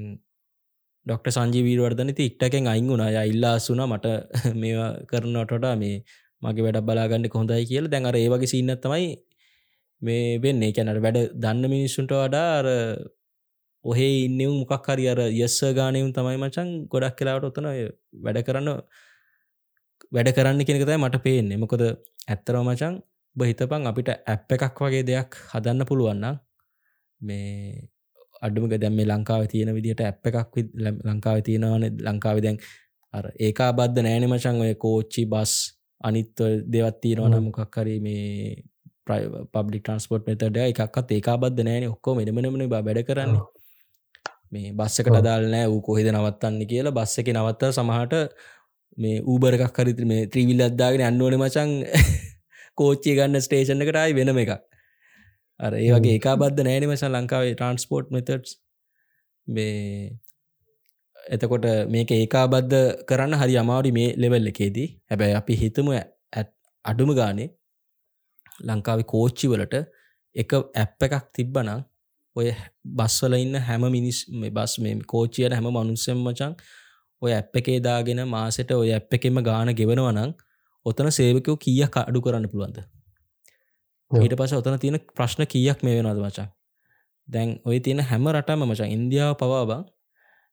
[1.06, 3.24] ඩොක්ට සංජීවීරවර්ධන ති ඉක්ටකෙන් අයින් වුණා.
[3.24, 4.06] ඉල්ලාසුන මට
[4.54, 5.96] මේවා කරනටට මේ
[6.42, 7.86] මගේ වැඩ බලාගන්න කොහොඳයි කියල.
[7.86, 9.06] දැන් අර ඒ වගේ සින්නත්තමයි
[10.02, 10.72] මේ වෙන්නේ.
[10.72, 12.68] කැනට වැඩ දන්න මිනිස්සුන්ට වඩා අර
[13.84, 17.68] ඔහේ ඉන්නව මොකක් හරි අර යස්ස ගානයුම් තමයි මචන් ගොඩක් කලාවට ඔතන
[18.20, 18.70] වැඩ කරන්න
[20.12, 21.60] වැඩ කරන්න කෙනෙකතයි මට පේන්නේ.
[21.62, 21.82] මොකද
[22.28, 22.94] ඇත්තරව මචන්
[23.36, 26.24] බහිතපන් අපිට ඇප් එකක් වගේ දෙයක් හදන්න පුළුවන්න
[27.20, 27.88] මේ
[28.46, 30.54] අඩුමක දැම්ම ලංකාව තියෙන විදිට ඇප් එකක්
[31.08, 31.84] ලංකාව තියෙනවාන.
[32.06, 32.58] ලංකාව දැන්
[33.46, 35.52] ඒකා බද්ධ නෑන මචන් ඔය කෝච්චි බස්
[36.00, 38.62] අනිත්ව දෙවත් තියෙනවන මොකක් හරි මේ
[39.52, 41.90] පබ්ලි ට්‍රන්ස්පෝට් මෙතඩ එකක්ත් ඒකා බද්ධ නෑන.
[41.94, 43.44] ඔක්කෝ මෙනමනමන වැඩ කරන්නේ.
[44.52, 45.66] මේ බස්සකට දාල් නෑ.
[45.70, 48.14] වූ කොහෙද නවත්තන්න කියලා බස්ස එක නවත්ත සමහට
[48.98, 51.72] මේ ඌබර එකක් හරිත මේ ත්‍රීවිල් අද්දාගෙන අන්නුවන මචන්
[52.78, 54.52] කෝච්චිය ගන්න ස්ටේෂන් එකටයි වෙනම එකක්.
[55.60, 58.56] අර ඒ වගේ ඒකා බද්ධ නෑන මසන් ලංකාවේ ට්‍රන්ස්පෝට් මෙතඩ්ස්
[59.46, 60.10] මේ
[61.30, 64.88] එතකොට මේක ඒකා බද්ධ කරන්න හරි අමාඩි මේ ලෙවල් එකේදී.
[65.10, 66.50] හැබැයි අපි හිතම ඇත්
[66.84, 67.50] අඩුම ගානේ
[68.60, 69.84] ලංකාවේ කෝච්චි වලට
[70.36, 71.84] එක ඇප් එකක් තිබ්බනම්
[72.36, 72.48] ඔය
[72.98, 76.52] බස්වල ඉන්න හැම මිනිස් මේ බස් මේ කෝච්චියට හැම මනුස්සෙන් මචන්
[77.22, 80.34] ඔය ඇප් එකේ දාගෙන මාසට ඔය ඇප් එකෙම ගාන ගෙවනවනං
[80.86, 82.78] ඔතන සේවකෝ කියක් අඩු කරන්න පුළුවන්ද?
[84.10, 86.48] ඊට පස ඔතන තියෙන ප්‍රශ්න කියක් මේ වෙනවාද මචා?
[87.28, 89.84] දැන් ඔය තියෙන හැම රටම මචා ඉන්දියාව පවා බං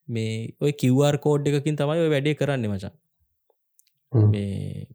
[0.08, 2.94] මේ ඔය කිවර් කෝඩ් එකකින් තමයි ඔය වැඩේ කරන්න මචා.
[4.12, 4.88] මේ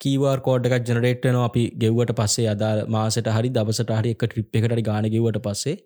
[0.00, 4.82] කීවර් කෝඩ් එකක් ජනරේට්න අපි ගෙව්වට පස්සේ අදා මාසට හරි දවසට හරි එක ට්‍රිප් එකට
[4.82, 5.76] ගාන ගෙවට පස්සේ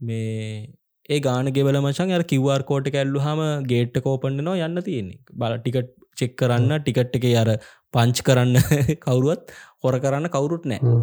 [0.00, 0.68] මේ
[1.08, 3.40] ඒ ගාන ගෙවල මචන් අර කිවර් කෝට් කැල්ලු හම
[3.70, 5.18] ගේට්ට කෝපන්න නවා යන්න තියෙන්නේ.
[5.32, 7.50] බල ටිකට් චෙක් කරන්න ටිකට් එක අර
[7.94, 8.56] පංච් කරන්න
[9.04, 9.52] කවුරුවත්
[9.84, 10.96] හොර කරන්න කවුරුත් නෑ.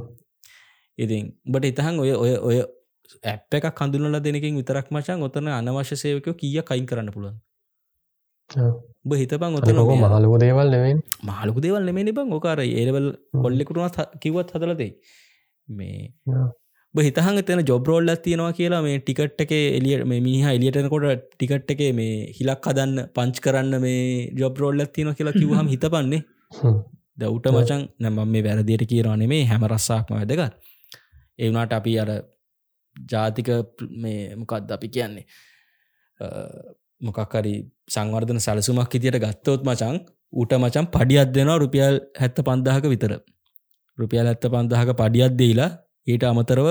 [0.98, 2.57] ඉතින් බට ඉතහන් ඔය ඔය ඔය
[3.23, 7.38] ඇප් එක කඳුනල දෙනකින් විතරක් මචන් ඔතන අනවශ්‍ය සේවකයෝ කිය කයින් කරන්න පුළුවන්
[8.49, 12.34] උඹ හිතපන් ඔතන ලොක මහලුක දේවල් නෙවෙන් මාලුක දේවල් නෙමේ බං.
[12.36, 13.07] ඕකාර ඒරවල්
[13.44, 14.91] කොල්ලෙකුරුණත් කිවත් හදලදේ
[15.68, 16.14] මේ
[17.03, 22.13] හිතහන් තන ජොබ්රෝල්ල තියෙනවා කියලා මේ ටිකට් එක එලියට මේ මිනිහ එලියටනකොට ටිකට් එක මේ
[22.38, 26.22] හිලක් හදන්න පංච් කරන්න මේ ජොබ්රෝල්ල තියෙන කියලා කිවහම හිතපන්නේ.
[27.17, 30.55] දවුට මචන් නැම මේ වැරදියට කියරනේ මේ හැම රස්සාක්ම වැදගත්.
[31.39, 32.09] ඒවනාට අපි අර
[32.95, 33.49] ජාතික
[33.97, 35.26] මේ මොකක්ද අපි කියන්නේ?
[37.01, 37.55] මොකක්කරි
[37.89, 39.97] සංවර්ධන සැලසුමක් ඉතියට ගත්තොත් මචං
[40.34, 43.13] ඌට මචන් පඩියත් දෙෙනවා රුපියල් හැත්ත පන්දාහක විතර.
[43.97, 45.72] රුපියල් ඇත්ත පන්දාහක පඩියත් දෙයිලා
[46.07, 46.68] ඊට අමතරව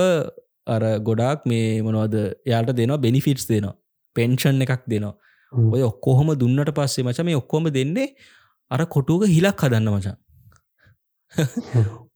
[0.67, 2.15] අර ගොඩාක් මේ මොනවද
[2.51, 3.75] යාට දෙනවා බෙනිෆිටස් දෙනවා.
[4.15, 5.15] පෙන්ෂන් එකක් දෙනවා.
[5.73, 8.07] ඔය ඔක්කොහොම දුන්නට පස්සේ මච මේ ඔක්කොම දෙන්නේ
[8.71, 10.17] අර කොටුවක හිලක් හදන්න මචන්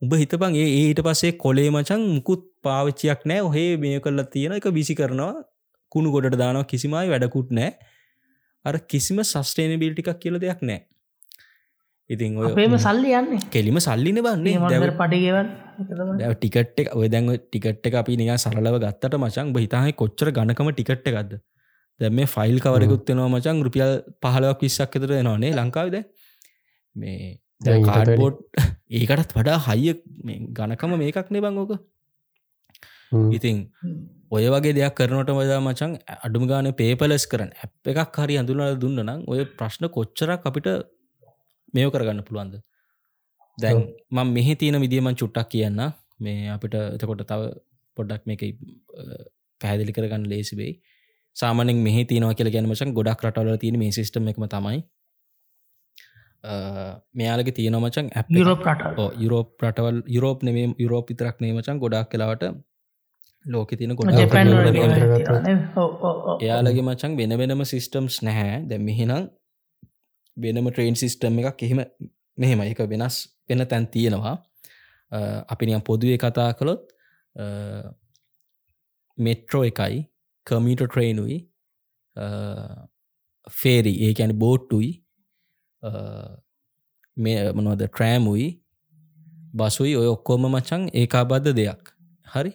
[0.01, 3.41] උඹ හිතපන් ඒ ඊට පස්සේ කොලේ මචන් මුකුත් පාවිච්චියක් නෑ.
[3.41, 5.33] ඔහේ මේ කල්ලා තියෙන එක විසි කරනවා.
[5.91, 7.71] කුණු ගොඩට දානවා කිසිමයි වැඩකුත් නෑ.
[8.65, 10.79] අර කිසිම සස්ටේන බිල්ටිකක් කියල දෙයක් නෑ
[12.09, 13.43] ඉතින් ඔයම සල්ලි යන්නේ.
[13.49, 14.93] කෙලිම සල්ලින බන්නේ.
[14.95, 15.47] පටිගවන්
[16.35, 21.11] ටිකට් එක ඔය දැන්ව ටිකට් එක අපි නික සරලව ගත්තට මචන් බහිතාහයි කොච්චර ගණකම ටිකට්
[21.11, 21.39] එකක්ද?
[21.99, 25.97] දැ මේ ෆයිල් කවරකුත්වෙනවා මචන් රුපියල් පහලවක් විස්සක් එතර එනවානේ ලංකාවිද
[26.95, 27.29] මේ
[27.87, 28.37] කාඩබෝඩ්
[28.99, 29.95] ඒකටත් වඩා හයිය
[30.53, 31.73] ගණකම මේකක් නේ බංගෝක
[33.31, 33.57] ඉතින්
[34.31, 39.03] ඔය වගේ දෙයක් කරනට වදා මචන් අඩුම ගාන පේපලස් කරන ඇ් එකක් හරි හඳුනල දුන්න
[39.05, 40.69] නම් ඔය ප්‍රශ්න කොච්චරක් අපිට
[41.73, 42.55] මේෝ කරගන්න පුළුවන්ද?
[43.57, 43.81] දැන්
[44.11, 45.81] මං මෙහි තියෙන විදිියමන් චුට්ටක් කියන්න.
[46.19, 47.41] මේ අපිට එතකොට තව
[47.97, 48.41] පොඩ්ඩක් මේක
[49.61, 50.71] පැදිලි කරගන්න ලේසිබේ
[51.35, 54.79] සාමනෙන් මෙහි තියනව කියල ගැන මචන් ගොඩක් රටවල තියෙන මේ සිස්ටම එකම තමයි.
[57.19, 58.65] මෙයාලගේ තියෙන මචන් ඇ යුරෝප
[59.23, 59.97] යුරෝප රටවල්.
[60.15, 62.45] යුරෝප නෙම යුරෝප විතරක් නේමචන් ගොඩක් කලාවට
[63.45, 64.09] ලෝක තින ගොඩ
[66.45, 68.55] එයාලගේ මචන් වෙන වෙනම සිිස්ටම්ස් නැහැ.
[68.69, 69.29] දැ මෙහිනම්
[70.37, 71.81] වෙනම ට්‍රේන් සිිස්ටම් එකක් එහෙම
[72.37, 73.17] මෙහෙම එක වෙනස්
[73.49, 74.35] වෙන තැන් තියෙනවා.
[75.47, 76.83] අපිනියම් පොදුවේ කතා කළොත්
[79.17, 80.05] මෙට්‍රෝ එකයි
[80.47, 81.37] කමීට ට්‍රේනුයි
[83.51, 84.91] ෆේරි ඒ ඇන බෝට්ටුයි
[87.17, 88.47] මේ මනවද ට්‍රෑමුයි
[89.53, 91.93] බසුයි ඔය ඔක්කෝම මචන් ඒකාබද්ධ දෙයක්.
[92.27, 92.51] හරි?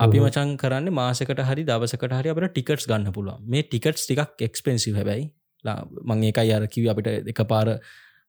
[0.00, 3.40] අපි මචන් කරන්න මාසකට හරි දවසකට හරි අපට ටිකටස් ගන්න පුළුවන්.
[3.44, 5.26] මේ ටිකට්ස් ටිකක් එක්ස්පෙන්සි හැබැයි
[5.64, 7.68] මං ඒකයි අරකිව අපිට එක පාර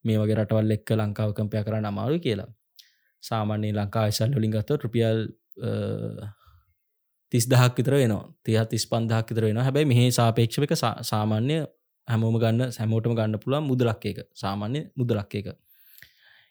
[0.06, 2.49] මේ වගේ රටවල් එක්ක ලංකාව කම්පය කරන්න අමාරු කියලා.
[3.24, 5.20] සාමාන්‍යයේ ලංකා ශල් ලින් ගත්ත රුපියල්
[7.32, 8.26] තිස් දහක් විතර වෙනවා.
[8.44, 11.57] තිය තිස් පන්දහක් විතර වෙන හැබැයි මෙහි සාපේක්ෂක සාමාන්‍ය
[12.07, 15.48] හැමෝම ගන්න සැමෝටම ගන්න පුළුවන් මුදලක් එක සාමාන්‍ය මුදලක් එක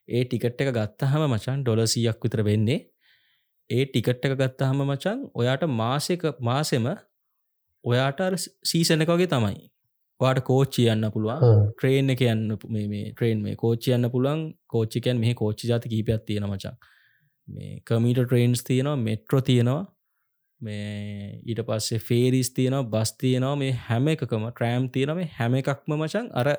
[0.08, 2.80] ඒ ටිකට් එක ගත්ත හම මචන් ඩොලසියක් විතර වෙන්නේ.
[3.70, 6.88] ඒ ටිකට් එක ගත්තහම මචන් ඔයාට මාසක මාසෙම
[7.84, 8.20] ඔයාට
[8.64, 9.70] සීසන එක වගේ තමයි.
[10.20, 11.72] වාට කෝච්චි යන්න පුළුවන්.
[11.74, 14.44] ට්‍රේන් එක යන්න මේ ට්‍රේන් මේ කෝච්චි යන්න පුළුවන්.
[14.68, 16.78] කෝච්චිකන් මේ කෝච්චි ජාති කීපයක් තියෙන මචන්
[17.48, 19.82] මේ කමීට ට්‍රේන්ස් තියෙනවා මෙට්‍රෝ තියෙනවා.
[20.60, 23.56] මේ ඊට පස්සේ ෆේරිස් තියෙනවා බස් තියෙනවා.
[23.56, 26.54] මේ හැම එකකම ට්‍රෑම් තියෙන මේ හැම එකක්ම මචන් අර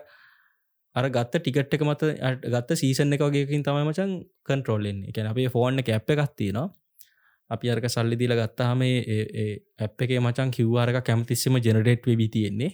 [0.95, 2.11] අර ගත්ත ටිකට් එක මත
[2.45, 4.17] ගත්ත සීසන් එක වගේකින් තමයි මචන්
[4.47, 6.67] කන්ට්‍රෝල්ලෙන් එක අපේ ෆෝර්න එක ඇප් එකක් තියෙනවා.
[7.49, 12.71] අපි අරක සල්ලි දීල ගත්තාහම ඇප් එක මචන් කිව්වාරක කැමතිස්සම ජෙනරේට් වෙබි තියෙන්නේ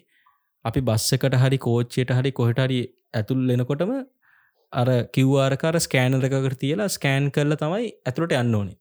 [0.66, 2.80] අපි බස්සකට හරි කෝච්චයට හරි කොහටරි
[3.14, 3.94] ඇතුල් ලෙනකොටම
[4.74, 8.78] අර කිව්වාරකාර ස්කෑනරකට තියලා ස්කෑන් කරල තමයි ඇතුළට යන්න ඕනේ.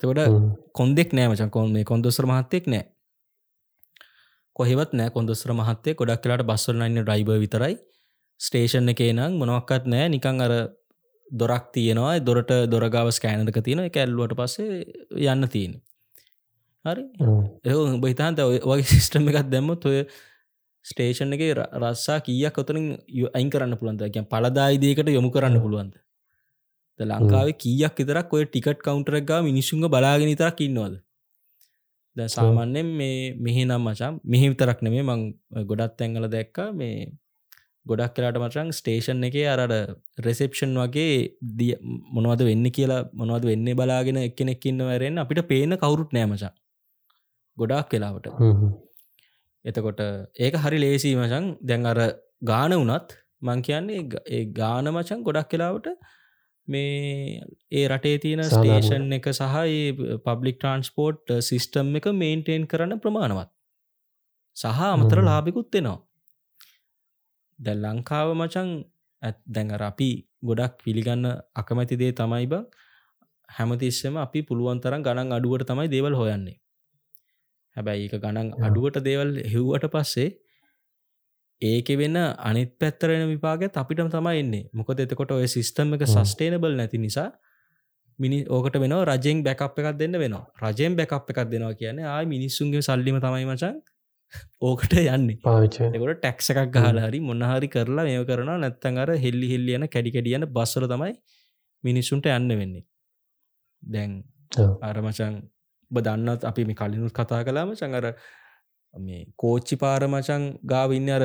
[0.00, 0.18] තකොට
[0.74, 2.84] කොන්දෙක් නෑ මචන් කොන් මේ කොන්දොස්ර මහත්තෙක් නෑ.
[4.56, 7.76] කොහෙවත් නෑ කොන්දොස්ර මහත්තේ ගොඩක් කලාට බස්සල්ලන්න ඩයිබ විතරයි.
[8.40, 10.08] ස්ටේෂන් එකේ නම් මොනවක්කත් නෑ.
[10.08, 10.54] නිකං අර
[11.26, 12.18] දොරක් තියෙනවා.
[12.20, 14.82] දොරට දොරගාව ස්කෑනක තියෙන එක ඇල්ලුවට පස්සේ
[15.28, 15.78] යන්න තියෙන
[16.84, 17.04] හරි?
[17.64, 20.04] ඒ බහිතාන්ත වගේ සිිස්ටම එකක් දැම්ම ඔය
[20.84, 22.86] ස්ටේෂන් එක රස්සා කියක් ඔතනින්
[23.34, 25.94] අයින් කරන්න පුළන්ද ගැ පලදායිදයකට යොමු කරන්න පුළුවන්ද?
[27.00, 31.00] ලංකාවේ කියක් විතරක් ඔය ටිකට් කවන්ටරක් මිනිසුන්ග බලාගෙන තරක් ඉන්නවද?
[32.16, 35.20] ද සාමාන්‍යෙන් මේ මෙහි නම් මචම් මෙහි විතරක් නෙමේ මං
[35.64, 36.96] ගොඩත් ඇංගල දැක්ක මේ
[37.86, 39.74] ගොඩක් කලාට මචන් ස්ටේෂන් එක අරට
[40.18, 41.14] රෙසෙප්ෂන් වගේ
[41.58, 41.72] දිය
[42.14, 46.52] මොනවද වෙන්න කියලා මොනවද වෙන්න බලාගෙන එක්කෙනෙක්කින්න වරෙන් අපිට පේන කවුරුත් නෑමචා
[47.58, 48.30] ගොඩක් කලාවට
[49.64, 50.00] එතකොට
[50.38, 51.98] ඒක හරි ලේසි මචන් දැන් අර
[52.42, 55.88] ගාන වනත් මං කියන්නේ ඒ ගාන මචන් ගොඩක් කලාවට
[56.68, 57.40] මේ
[57.72, 59.56] ඒ රටේ තියෙන ස්ටේෂන් එක සහ
[60.26, 63.50] පබ්ලික් ට්‍රන්ස්පෝර්ට් සිිස්ටම් එක මේන්ටේන් කරන්න ප්‍රමාණවත්.
[64.56, 65.98] සහ අමතර ලාභිකුත් වෙනවා
[67.58, 68.70] දැ ලංකාව මචන්
[69.22, 70.10] ඇත් දැඟර අපි
[70.42, 72.64] ගොඩක් පිළිගන්න අකමැති දේ තමයි බං.
[73.48, 76.59] හැමතිස්සම අපි පුළුවන් තරම් ගණන් අඩුවට තමයි දේවල් හොයන්නේ
[77.76, 80.30] හැබැයි එක ගණන් අඩුවට දේවල් හෙව්වට පස්සේ
[81.62, 84.64] ඒක වෙන්න අනිත් පැත්තරෙන විපාගත් අපිටම තමයි එන්නේ.
[84.72, 87.28] මොකද එතකොට ඔය සිිස්ටම් එක සස්ටේනබල් නැති නිසා
[88.18, 90.44] මිනි ඕකට වෙන රජෙන් බැකප් එකක් දෙන්න වෙනවා.
[90.64, 93.76] රජයෙන් බැකප් එකක් දෙනවා කියන්නේ ආය මිනිස්සුන්ගේ සල්ලිම තමයි මචන්
[94.62, 95.38] ඕකට යන්නේ.
[95.42, 100.88] පාවිච්ච එකොට ටැක්ස එකක් ගහලාහරි මොන්නහරි කරලා මේ කරන නැත්තන් අර හෙල්ලි හෙල්ලියන කැඩිකඩියන බස්සර
[100.92, 101.14] තමයි
[101.84, 102.84] මිනිස්සුන්ට යන්න වෙන්නේ.
[103.82, 104.12] දැන්
[104.82, 105.40] අරමචන්
[105.90, 108.06] දන්නත් අපි මේ කලිනුත් කතා කලාම චඟර
[108.94, 111.24] මේ කෝච්චි පාරමචන් ගාවින්න අර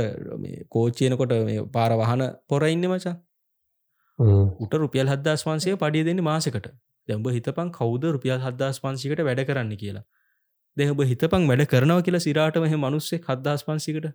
[0.69, 3.15] කෝච්චයනකොට මේ පාර වහන පොරඉන්න මචා.
[4.59, 6.67] උට රුපියල් හදදාස් වන්සේ පඩිය දෙන්න මාසකට.
[7.07, 10.05] දැම්ඹ හිතපන් කෞද රුපියල් හදදාස් පන්සිකට වැඩ කරන්න කියලා.
[10.77, 14.07] දෙහබ හිතපං වැඩ කරනව කියලා සිරාට මෙහ මනුස්සේ හදදාස් පන්සිකට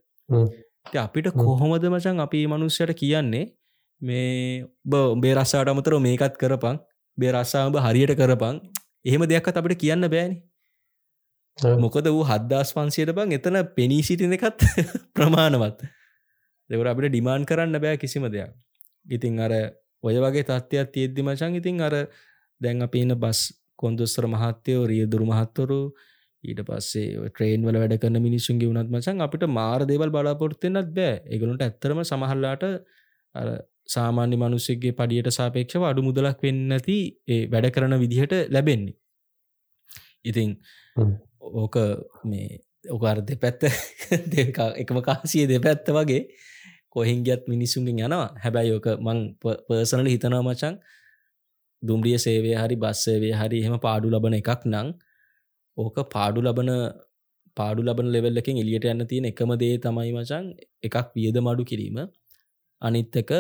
[0.99, 3.47] අපිට කොහොමද මචන් අපි මනුස්්‍යයට කියන්නේ?
[4.01, 6.77] මේ බ බේ රස්සාට අමතර මේකත් කරපං
[7.19, 8.61] බේ රස්සාාව හරියට කරපං
[9.05, 10.37] එහෙම දෙයක්ත් අපිට කියන්න බෑනි.
[11.79, 14.65] මොකද වූ හදදාස් පන්සියට බං එතන පෙනී සිටින එකත්
[15.17, 15.81] ප්‍රමාණවත්.
[16.71, 18.53] දෙවර අපිට ඩිමාන් කරන්න බෑ කිසිම දෙයක්.
[19.07, 19.53] ඉතිං අර
[20.03, 21.95] ඔය වගේ තත්ත්වයක් තියෙද්දි මචන් ඉතින් අර
[22.61, 23.41] දැන් අප ඉන්න බස්
[23.77, 25.81] කොන්දුස්තර මහත්තයෝ රිය දුරු මහත්තොරු
[26.45, 31.15] ඊට පස්සේ ට්‍රේන් වල වැඩ කරන මිනිස්සුන්ගේ වුණත් මචන් අපිට මාර දේවල් බලාපොරත්තිෙන්න්නත් බෑ.
[31.27, 32.65] එකගලුන්ට ඇත්තරම සමහල්ලාට
[33.91, 36.99] සාමාන්‍ය මනුස්සෙක්ගේ පඩියට සාපේක්ෂව අඩු මුදලක් වෙන්නති
[37.29, 38.97] ඒ වැඩ කරන විදිහට ලැබෙන්නේ.
[40.23, 40.51] ඉතිං
[41.55, 41.77] ඕක
[42.25, 42.49] මේ
[42.87, 43.63] ඕකාර දෙපැත්ත
[44.83, 46.23] එකම කාසිය දෙපැත්ත වගේ
[46.89, 48.31] කොහින්ගත් මිනිස්සුන්ගෙන් යනවා.
[48.43, 49.19] හැබැයි ඕක මං
[49.69, 50.75] පර්සනල හිතනවා මචන්
[51.83, 54.89] දුම්රිය සේවය හරි බස්සේවේ හරි එහෙම පාඩු ලබන එකක් නං
[55.77, 56.71] ඕක පාඩු ලබන
[57.57, 60.47] පාඩු ලබන ලෙවල්ලකින් එලියට යන්න තියෙන එකම දේ තමයි මචන්
[60.87, 61.99] එකක් වියද මඩු කිරීම
[62.83, 63.33] අනිත්තක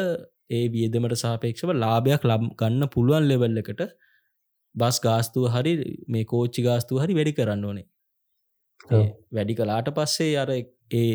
[0.50, 3.82] ඒ වියදමට සාපේක්ෂව ලාභයක් ලබ් ගන්න පුළුවන් ලෙවල් එකට
[4.74, 5.72] බස් ගාස්තුව හරි
[6.08, 7.86] මේ කෝච්චි ගාස්තුව හරි වැඩි කරන්න ඕනේ.
[9.32, 11.10] වැඩි කලාට පස්සේ අර ඒ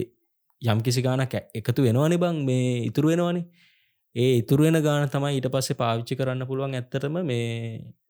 [0.61, 3.45] යම් කිසි ගානක් එකතු වෙනවානි බං මේ ඉතුරු වෙනවානේ.
[4.15, 7.49] ඒ ඉතුරු වෙන ගාන තමයි ඊට පස්සේ පාවිච්චි කරන්න පුළුවන් ඇත්තරම මේ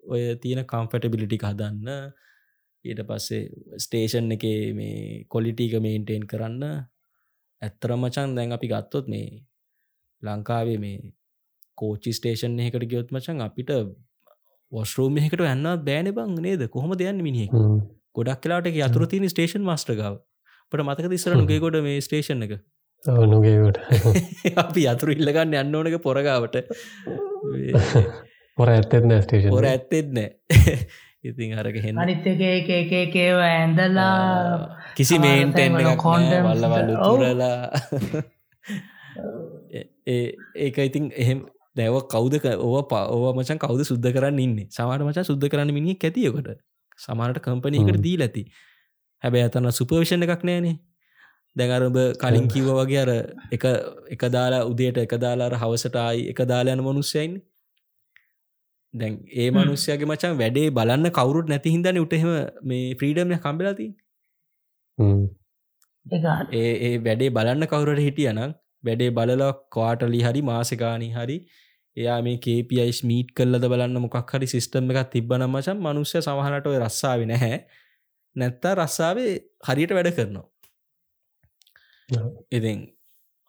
[0.06, 1.90] ඔය තියෙන කම්ෆටබිලිටි හදන්න.
[2.86, 3.42] ඊට පස්සේ
[3.78, 4.46] ස්ටේෂන් එක
[4.80, 6.64] මේ කොලිටික මේන්ටේන් කරන්න.
[7.62, 9.28] ඇත්තරමචන් දැන් අපි ගත්තොත් මේ
[10.28, 11.14] ලංකාවේ මේ
[11.78, 13.74] කෝචි ස්ටේෂන් එකට ගයොත් මචන් අපිට
[14.72, 16.68] වස්රෝම එකට යන්න බෑන බං නේද?
[16.70, 17.50] කොහොම දෙයන්න මිනිහෙ
[18.16, 20.22] ගොඩක් කලාට යතුර තින ස්ටේෂන් මස්ට්‍රගාව
[20.72, 22.60] පට මතක තිස්සර නුගේ ගොඩ මේ ස්ටේෂන් එක?
[23.04, 23.78] නොගේට
[24.64, 26.62] අපි අතුර ඉල්ලගන්න යන්න ඕනක පොරගාවට
[28.58, 30.30] පොර ඇත්තෙත් නෑ ස්ටේෂන් පොර ඇත්තෙත් නෑ.
[31.28, 31.98] ඉතින් අරක හෙන්න.
[31.98, 37.58] අනිත්තකේකේකේව ඇඳලා කිසි මේන්ටෙන් කොන්ඩ වල්ලවල්ල තුරලා
[40.08, 41.46] ඒක ඉතින් එහෙම
[41.76, 44.58] දැව කෞද ඕව පව මචන් කවද සුද්ද කරන්න ඉන්න?
[44.70, 46.50] සමට මචා සුද්ද කරන්න මිනි ඇතියකොට
[47.00, 48.44] සමානට කම්පනයකට දී ඇති.
[49.24, 50.76] හැබැ අතන්න සුපර්විෂණ එකක් නෑනේ.
[51.56, 53.12] දැඟරඹ කලින් කිව වගේ අර
[53.52, 53.66] එක
[54.12, 57.38] එක දාලා උදේට එක දාලාර හවසටයි එක දාලායන මනුස්සයයින්
[58.94, 62.30] දැන් ඒ මනුස්්‍යයාගේ මචන් වැඩේ බලන්න කවුරුත් නැති හිදන උටහෙම
[62.64, 63.88] මේ ෆ්‍රීඩම්ය කම්බලති
[66.54, 71.38] ඒ ඒ වැඩේ බලන්න කවුරට හිටියනම් වැඩේ බලලා කවාටලි හරි මාසකානී හරි
[71.98, 76.78] එයා මේ කේපයිස් මීට් කල්ලද බලන්න මොකක් හරි සිිස්ටම් එකක් තිබ්බනම් මචන් මනුස්්‍ය සමහනට ඔය
[76.80, 77.60] රස්සාාව නැහැ.
[78.36, 79.32] නැත්තා රස්සාාවේ
[79.68, 80.46] හරියට වැඩ කරනවා.
[82.52, 82.80] ඉතින්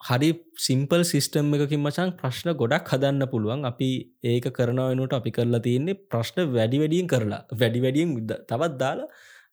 [0.01, 3.65] හරි සිම්පල් සිිස්ටම් එකකින් මචන් ප්‍රශ්න ගොඩක් හදන්න පුළුවන්.
[3.65, 3.89] අපි
[4.25, 7.41] ඒක කරන වෙනුට අපි කරලා තියන්නේ ප්‍රශ්න වැඩි වැඩියෙන් කරලා.
[7.53, 9.09] වැඩි වැඩියෙන් තවත් දාලා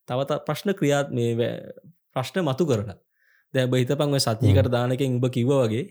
[0.07, 1.49] තවත ප්‍රශ්න ක්‍රියාත් මේ
[2.13, 2.97] ප්‍රශ්න මතු කරලා
[3.55, 5.85] දැ බහිතපංව සතියකට දානකින් උඹ කිව්ව වගේ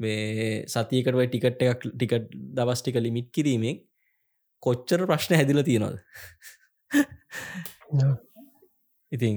[0.00, 3.80] මේ සතියකටව ටිකට් එකක් ටිකට් දවස්ටික ලිමිට් කිරීමෙන්
[4.62, 5.98] කොච්චර ප්‍රශ්න හැදිල තියෙනවද?
[9.12, 9.36] ඉතින්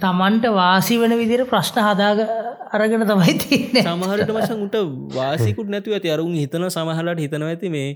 [0.00, 2.24] තමන්ට වාසි වන විදිර ප්‍රශ්න හදාග
[2.72, 3.84] අරගෙන තමයි තියන්නේ.
[3.84, 4.76] සමහරට මසන් උට
[5.12, 6.10] වාසිකුට නැතුව ඇති.
[6.10, 7.88] අරුන් හිතන සමහලට හිතනව ඇති මේ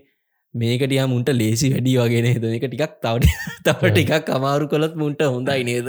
[0.55, 3.27] මේකටිය මුන්ට ලේසි වැඩි වගෙන හිත එක ටිකක් තවට
[3.65, 5.89] තව ටිකක් අමාරු කොළත් මුන්ට හොඳයි නේද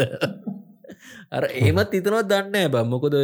[1.32, 3.16] අර ඒමත් හිතනවත් දන්න බම්මොකොද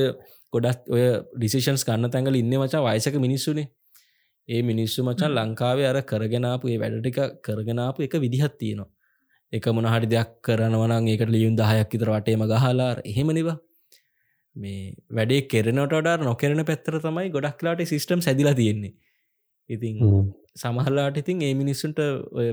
[0.54, 3.68] ගොඩත් ඔය ඩිසිෂන්ස් කන්න තැඟල ඉන්න මචා වයසක මිනිස්සුනේ.
[4.50, 8.90] ඒ මිනිස්සු මචන් ලංකාවේ අර කරගෙනාපු ඒ වැඩටික කරගෙනාපු එක විදිහත් තියෙනවා.
[9.54, 13.58] එක මොනහටි දෙයක් කරනවනන් ඒකට ලියුම් දහයක් ඉතර වටේම ගහලා එහෙමනිවා
[14.56, 18.94] මේ වැඩේ කෙරනට ඩ නොකරන පැත්තර තමයි ගොඩක්ලාට සිිස්ටම් සැදිලා තියෙන්නේ.
[19.70, 19.96] ඉතින්
[20.56, 22.00] සමහල්ලාට ඉතින් ඒ මිනිස්සුන්ට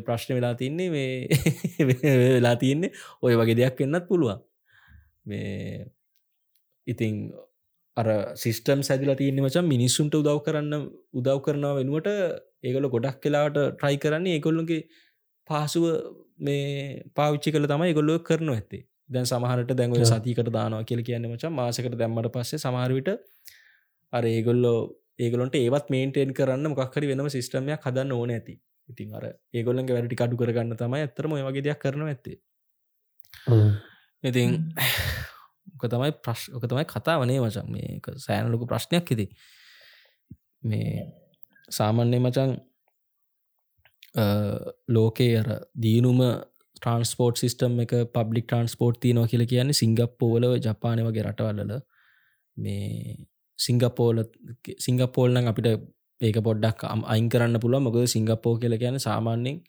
[0.06, 1.28] ප්‍රශ්න වෙලා තින්නේ මේ
[2.36, 2.90] වෙලා තියෙන්නේ
[3.22, 4.40] ඔය වගේ දෙයක් වෙන්නත් පුළුවන්
[5.24, 5.86] මේ
[6.86, 7.16] ඉතින්
[7.97, 10.74] අර සිිස්ටම් සැදිලා තියන්නේ මචන් මිනිස්සුන්ට උදව් කරන්න
[11.15, 12.09] උදව් කරනවා වෙනුවට
[12.62, 14.81] ඒගොල ගොඩක් කලාට ට්‍රයි කරන්නේ ඒකොල්ලුගේ
[15.49, 15.85] පහසුව
[16.39, 18.82] මේ පාවිච්චි කළ තමයි ගොල්ලො කරන ඇත්තේ.
[19.11, 23.11] දැන් සමහරට දැන්ව සතිකට දානවා කියල කියන්න මචන් මාසකට දැම්මට පස්සේ සමහරවිට
[24.12, 24.78] අර ඒගොල්ලෝ
[25.19, 28.55] ඒගලොන්ට ඒවත් මේන්ටේන් කරන්න මොක්හරි වෙනම සිස්ටමයක් හදන්න ඕන ඇති.
[28.89, 32.39] ඉතින් අර ඒගොල්ලන්ගේ වැඩටි කඩු කරගන්න තමයි ඇතරම වගේ දෙයක් කරන ඇත්තේ
[34.24, 34.51] ඉතින්
[35.73, 39.27] ඕක තමයි ප්‍රශ් ඕක තමයි කතා වනේ මචන් මේ සෑනලොකු ප්‍රශ්නයක් හිති
[40.62, 40.93] මේ
[41.69, 42.53] සාමන්‍ය මචන්
[44.89, 46.20] ලෝකේ අර දීනුම
[46.77, 51.74] ට්‍රන්ස්පෝර්ට් සිිස්ටම් එක පබ්ලික් ට්‍රන්ස්පෝර්ට් තියනවා කියල කියන්නේ සිංගප්පෝල ජපානය වගේ රටවල්ලල
[52.57, 53.16] මේ
[53.59, 54.24] සිංගපෝල
[54.78, 55.69] සිංගපෝල්නං අපිට
[56.20, 59.62] ඒක පොඩ්ඩක් අයින් කරන්න පුළුව මොකද සිංගප්පෝ කියල කියන සාමාන්‍යෙන්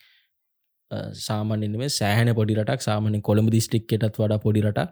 [1.28, 4.92] සාමාන්‍යෙන් මේ සෑහන පොඩි රටක් සාමාන්‍ය කොළඹ දිස්ටික්කටත් වඩා පොඩි රටක්.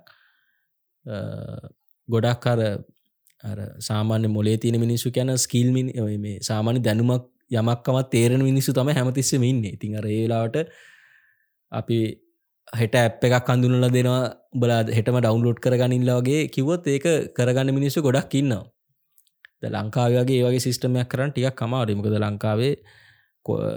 [2.09, 3.59] ගොඩක් අර
[3.89, 5.91] සාමාන්‍ය මොලේ තියන මිනිස්සු කියන ස්කිල්මින්
[6.25, 9.63] මේ සාමාන්‍ය දැනුමක් යමක්කමත් තේරෙන මිනිස්සු තම හැමතිස්සම ඉන්න.
[9.75, 10.57] ඉතින් අර ඒලාට
[11.71, 11.97] අපි
[12.73, 14.21] හෙට ඇප් එකක් අඳුනල දෙනවා.
[14.53, 17.07] බලා හෙටම ඩවන්ලෝඩ් කරගනිල්ලා වගේ කිවොත් ඒක
[17.37, 18.63] කරගන්න මිනිස්සු ගොඩක් ඉන්නවා.
[19.61, 22.73] ද ලංකාවගේ ඒවගේ සිිස්ටමයක් කරන්න ටියක් කමාරීමකද ලංකාවේ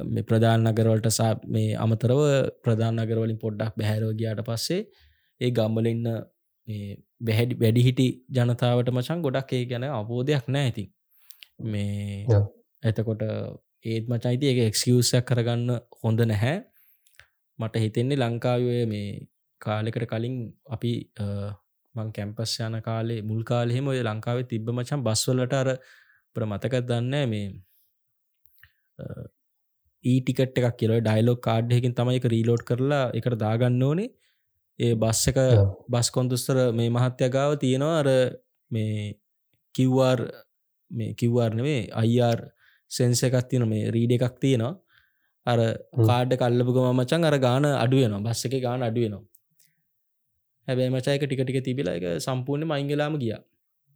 [0.07, 2.21] මේ ප්‍රධාන නගරවලට සා මේ අමතරව
[2.65, 4.81] ප්‍රධාන නගරවලින් පොඩ්ඩක් බැහැරෝගයාට පස්සේ
[5.41, 6.09] ඒ ගම්බලඉන්න
[7.21, 10.85] බැහැඩි වැඩිහිටි ජනතාවට මචන් ගොඩක් ඒ ගැන අවබෝධයක් නෑ ඇති
[11.65, 12.43] මේ
[12.83, 13.23] එතකොට
[13.85, 15.71] ඒත් මචයිති එක එක්සිියසක් කරගන්න
[16.03, 16.57] හොඳ නැහැ.
[17.59, 19.09] මට හිතෙන්නේ ලංකාවේ මේ
[19.61, 20.37] කාලෙකට කලින්
[20.67, 20.93] අපි
[21.95, 25.71] මං කැම්පස් යන කාලේ මුල් කාලෙහෙම ඔය ලංකාවේ තිබ්බ මචන් බස්වලට අර
[26.37, 27.47] ප්‍ර මතකත් දන්න මේ
[30.05, 30.93] ඊටිකට එකක් කියල.
[31.01, 34.11] ඩයිලෝක් කාඩ්හකින් තමයි එක රීලෝඩ් කරලා එකට දාගන්න ඕනේ.
[34.79, 35.39] ඒ බස් එක
[35.89, 38.09] බස් කොන්දුස්තර මේ මහත්‍ය ගාව තියෙනවා අර
[38.71, 39.19] මේ
[39.75, 40.21] කිව්වාර්
[40.91, 42.39] මේ කිව්වාර්නවේ අයිර්
[42.91, 44.75] සෙන්ස එකක් තියෙන මේ රීඩ එකක් තියෙනවා.
[45.47, 45.59] අර
[46.01, 49.25] කාඩ කල්ලපුගම මචන් අර ගාන අඩුවනවා බස්ස එක ගාන අඩුවනවා
[50.69, 53.43] හැබැයි මචයක ටිකටික තිබිලා එක සම්පූර්ණ මංගලාම ගියා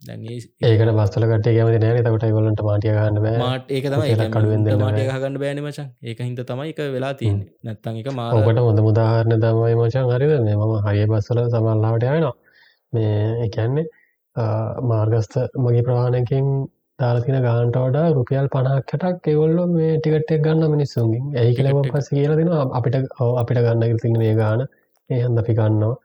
[0.06, 2.02] ඒකට බස්තල කට කැමති නෑ.
[2.06, 3.84] තකට ගොලට මාටිය ගන්න මාට ඒක
[4.34, 7.40] කඩුවෙන් මාටය ගන්න බෑන මචන් ඒක හින්ත තමයි එක වෙලා තියන්න.
[7.64, 12.34] නැත්තන් එක මාකට හොඳ මුදාහරණ තමයි මචන් හරිවන්නේ මම හය බස්සල සමල්ලාවට යනවා.
[12.92, 13.86] මේ එකන්නේ
[14.90, 15.34] මාර්ගස්ත
[15.64, 16.46] මගේ ප්‍රවාණයකින්
[16.98, 21.24] දාලතින ගාන්ට වඩා රුපියල් පනහක්කටක් එවල්ල මේ ටිකට්ටක් ගන්න මිනිස්සුන්ගින්.
[21.40, 22.96] ඇයි කියලම පස කියල දෙෙන අපිට
[23.42, 24.64] අපිට ගන්න ඉතින මේ ගාන.
[25.10, 25.96] ඒ හන්ද අපි ගන්නවා.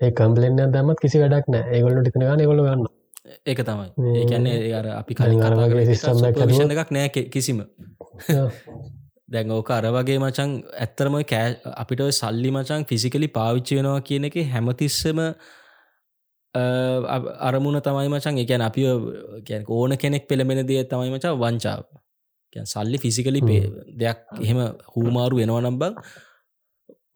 [0.00, 3.86] ඒ කම්පලෙන්න්න දැමත් කිසි වැඩක් නෑ ඒගොල්ල ටින ගන්න ගොල ගන්න ඒක තමයි.
[4.16, 7.62] ඒකන්නේ අර අපි කලින් සිස්ටම් එකක් නෑ කිසිම.
[9.32, 14.36] දැන් ඕක අර වගේ මචන් ඇත්තරම කෑ අපිට සල්ලි මචන් ෆිසිකලි පාවිච්චි වෙනවා කියන එක
[14.46, 15.22] හැමතිස්සම
[17.42, 18.86] අරමුණ තමයි මචන් එකැන අපි
[19.70, 21.86] ඕන කෙනෙක් පෙළමෙන දේ තමයි මචා වංචාව.
[22.66, 23.62] සල්ලි ෆිසිකලි පේ
[23.96, 24.60] දෙයක් එහෙම
[24.92, 25.94] හූමාරු වෙනවනම් බං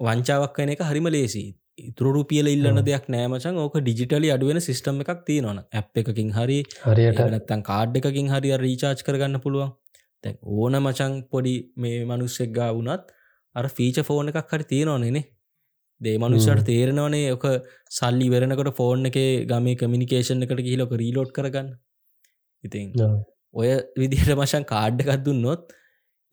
[0.01, 1.45] වංචාවක් කන එක හරිම ලේසි
[1.79, 7.21] ඉතුරුපියල ඉල්ලන්න දෙයක් නෑමචන් ඕක ඩිජිටලි අඩුවෙන සිිස්ටම් එකක් තියෙනවන ඇ් එකකින් හරි හරියට.
[7.27, 9.73] නැත්තන් කාඩ් එකකින් හරි රීචාච් කරගන්න පුළුවන්.
[10.25, 13.13] තැන් ඕන මචං පොඩි මේ මනුස්සෙක් ගා වුනත්
[13.55, 15.25] අර ෆීච ෆෝන් එකක් හරි තියෙනවනෙනේ
[16.01, 17.47] දේ මනුෂට තේරෙනවනේ ඕක
[17.91, 19.19] සල්ලි වෙරෙනකට ෆෝන් එක
[19.53, 21.69] ගමේ කමිනිකේෂන් එකට කියලොක රීලෝඩ් කරගන්න.
[22.65, 22.95] ඉතින්
[23.55, 23.69] ඔය
[24.01, 25.77] විදිහට මශන් කාඩ් එකක් දුන්නොත්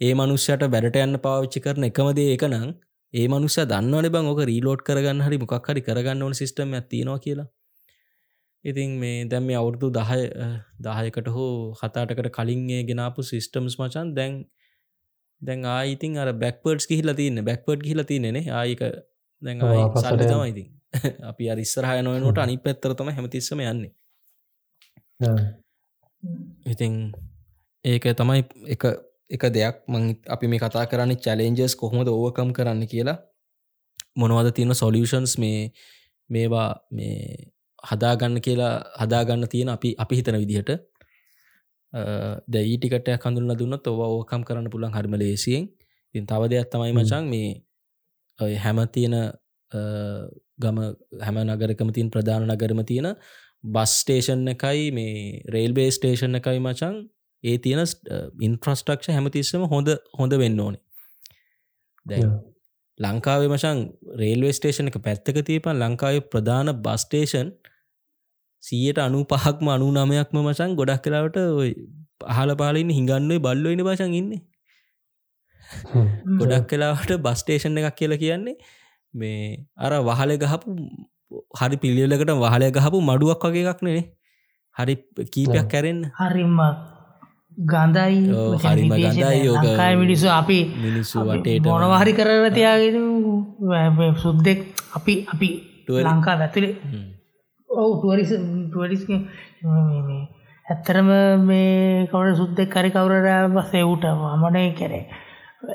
[0.02, 2.74] ඒ මනුෂ්‍යයට බැඩට යන්න පාවිච්චි කරන එකමදේ එක නං
[3.14, 7.48] ඒ මනුස්ස දන්නවන බං ඕක රීලෝඩ් කරගන්න හරි මොකක් හරි කරගන්න ඕන සිිටම ඇතිනවා කියලා.
[8.66, 10.22] ඉතින් මේ දැම් මේ අවුරදු දහය
[10.82, 14.38] දාහයකට හෝ හතාටකට කලින්ගේ ගෙනාපු සිිස්ටම්ස් මචන් දැන්
[15.42, 18.82] දැන් ආයිතින් අර බැක්පර්ඩ් කිහිල තියන්න බැක්පර්ඩ් හිල තියනෙ ආයක
[19.42, 19.66] දැන්
[19.98, 20.70] සල්ල තමයිඉතින්
[21.30, 23.92] අපි අරිස්සරහය නොවනට අනි පැත්තරතම හැමතිස්සම යන්නේ.
[26.66, 26.94] ඉතින්
[27.86, 28.84] ඒක තමයි එක
[29.30, 33.18] එක දෙයක් මං අපි මේ කතා කරන්න චලෙන්ජස් කොහොමද ඕවකම් කරන්න කියලා.
[34.16, 35.72] මොනවද තියෙන සොලියෂන්ස් මේ
[36.30, 40.72] මේවා මේ හදාගන්න කියලා හදාගන්න තියෙන අපි අපි හිතන විදිහට.
[42.48, 45.64] දැඊටිකට කඳුන්න දුන්නත් ඔව ඕකම් කරන්න පුළන් හරිම ලේසියෙන්.
[46.16, 47.50] ඉතින් තව දෙයක් තමයි මචන් මේ
[48.40, 49.16] ඔය හැම තියෙන
[50.62, 50.78] ගම
[51.22, 53.08] හැම නගරකම තින් ප්‍රධාන නගරම තියෙන
[53.66, 56.96] බස් ස්ටේෂන් එකයි මේ රේල්බේ ස්ටේෂන් එකයි මචන්
[57.44, 57.84] ඒ තියෙන
[58.42, 59.90] ඉන්ෆ්‍රස්ටක්ෂ හැමතිස්සම හොඳ
[60.20, 60.82] හොඳ වෙන්න ඕනේ.
[62.06, 62.22] දැ
[63.00, 63.84] ලංකාවේ මචන්
[64.22, 67.52] රේල්වේ ස්ටේෂන එක පැත්තක තියපන් ලංකාවේ ප්‍රධාන බස්ටේෂන්
[68.64, 71.72] සියට අනු පහක්ම අනු නමයක්ම මචන් ගොඩක් කලාවට ඔය
[72.24, 74.42] පහල පාලින් හිඟන්නුවේ බල්ලොයින බචන් ඉන්නේ.
[76.40, 78.56] ගොඩක් කලාවට බස්ටේෂන් එකක් කියලා කියන්නේ
[79.14, 80.78] මේ අර වහල ගහපු
[81.60, 84.04] හරි පිළියලකට වහලය ගහපු මඩුවක් වගේ එකක් නේ
[84.76, 84.96] හරි
[85.28, 86.60] කීපයක් කැරෙන් හරිම්ම
[87.72, 88.18] ගඳයි
[89.00, 89.50] ගඳයි.
[89.56, 92.98] ලංකායි මිනිස්සු අපි මිනිස්සු වටේට මොනවාහරි කරල තියාගෙන
[94.24, 94.60] සුද්දෙක්
[94.98, 95.50] අපි අපි.
[96.08, 96.76] ලංකා ඇතුළේ.
[97.70, 98.32] ඔවු ටුවරිස්
[98.70, 99.04] ටුවරිස්
[100.66, 101.10] ඇත්තරම
[101.48, 105.06] මේ කොට සුද්දෙක් කරි කවුරට සෙව්ට මමනය කරේ.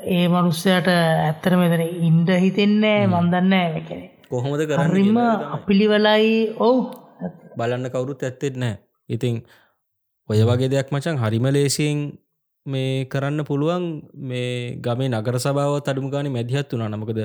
[0.07, 3.53] ඒ මනුස්සයට ඇත්තර මෙතන ඉන්ඩ හිතෙන්නේ මන්දන්න
[3.87, 5.25] කැනෙ කොහොමද තමයි.
[5.55, 6.29] අපිළිවලයි
[6.59, 6.81] ඔවු.
[7.57, 8.75] බලන්න කවුරුත් ඇත්තෙත් නෑ
[9.09, 9.35] ඉතිං
[10.29, 12.01] ඔය වගේ දෙයක් මචන් හරිම ලේසියෙන්
[12.65, 13.85] මේ කරන්න පුළුවන්.
[14.23, 14.49] මේ
[14.79, 17.21] ගමේ නගර සභාව අඩුම ගාන මැදිහත් වුනා නමකද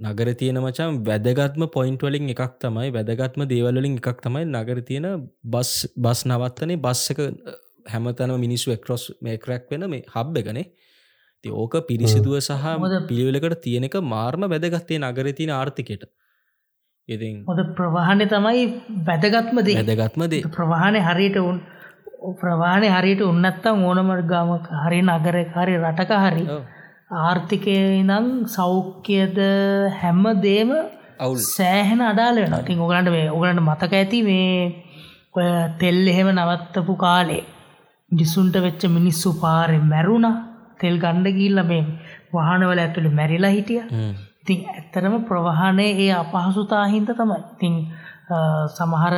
[0.00, 5.06] නගර තියෙන මචන් වැදගත්ම පොයින්ට වලින් එකක් තමයි වැදගත්ම දේවලින් එකක් තමයි නගර තියෙන
[5.46, 7.20] බස් බස් නවත්තනේ බස් එක
[7.86, 10.66] හැමතැනම මිනිස්සු එක්රොස් මේ ක්‍රැක් වෙන මේ හබ් එකනේ.
[11.44, 12.66] ති ඕක පිරිසිදුව සහ
[13.08, 16.04] පිළිවෙලකට තියෙන එක මාර්ම වැදගත්තේ නගර තියෙන ආර්ථිකයට.
[17.08, 18.66] ඉතින් හොද ප්‍රවාහණය තමයි
[19.06, 19.78] වැදගත්ම දේ.
[19.80, 20.42] වැදගත්ම දේ.
[20.58, 21.62] ප්‍රවාහණය හරියට උන්
[22.40, 26.44] ප්‍රවාණය හරියට උන්නත්තම් ඕනමට ගමක හරි නගර හරි රටක හරි.
[27.22, 29.38] ආර්ථිකය නම් සෞඛ්‍යද
[30.00, 30.70] හැම්ම දේම
[31.18, 31.38] අවුල්.
[31.48, 34.54] සෑහෙන අඩාල වෙන ඉතින් ඔගලන්ට මේ ඔගලන්ට මතක ඇති මේ
[35.34, 35.46] ඔය
[35.80, 37.42] තෙල් එහෙම නවත්තපු කාලේ
[38.10, 40.26] ඩිසුන්ට වෙච්ච මිනිස්සු පාරෙ මැරුණ.
[40.80, 41.82] තෙල් ගණ්ඩ ගිල්ල මේ
[42.34, 43.80] වාහනවල ඇතුළි මැරිලා හිටිය.
[43.88, 44.12] හ්ම්.
[44.42, 47.38] ඉතින් ඇත්තරම ප්‍රවාහණය ඒ අපහසුතාහින්ද තමයි.
[47.54, 47.74] ඉතින්
[48.30, 48.36] අ,
[48.68, 49.14] සමහර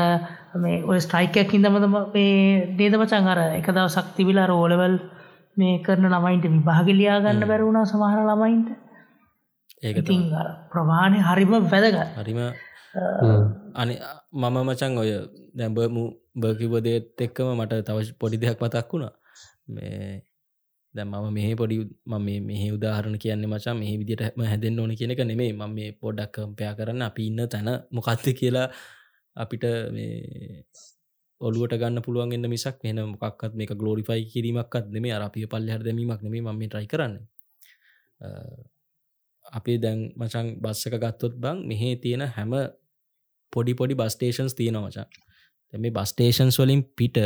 [0.62, 4.94] මේ ඔය ස්ට්‍රයිකයක් හිදමතම මේ නේදමචන් අර එක දව සක්තිවිලා රෝලවල්
[5.58, 8.68] මේ කරන ළමයින්ට විභාගලියා ගන්න බැරුණා සමහර ළමයින්ට.
[9.82, 11.98] ඒක ඉතින් අර ප්‍රවාණය හරිම වැදගත්.
[12.20, 12.40] හරිම
[13.80, 13.94] අනි
[14.32, 15.10] මම මචන් ඔය
[15.58, 16.04] දැම්බමු
[16.42, 19.12] බකිවදේත් එක්කම මට තව පොඩි දෙයක් මතක් වුණා.
[19.74, 20.22] මේ
[20.94, 21.76] දැ මම මෙහ පොඩි
[22.06, 22.14] ම
[22.48, 27.02] මෙහ උදාහරණ කියන්න මචා මේ විදිටම හැදෙන් ඕන කියනක නෙමේ ම මේ පොඩ්ඩක් කම්පයා කරන්න.
[27.08, 28.68] අපි ඉන්න තැන මොකක්ද කියලා
[29.36, 30.64] අපිට මේ
[31.40, 35.82] ඔලුවට ගන්න පුළුවන් එන්න මිසක් වෙන මොකක්ත් මේක ගලෝරිෆයි කිරීමක්ත් නෙමේ අර අපිය පල්ල හර
[35.82, 37.14] දැමීමක් නෙමේ ම මේ ට්‍රයි කරන්න.
[39.52, 42.52] අපේ දැන් මචන් බස්සක ගත්තොත් බං මෙහේ තියෙන හැම
[43.52, 45.06] පොඩි පොඩි බස්ටේෂන්ස් තියෙන මචා.
[45.72, 47.18] මේ බස්ටේෂන්ස් වලින් පිට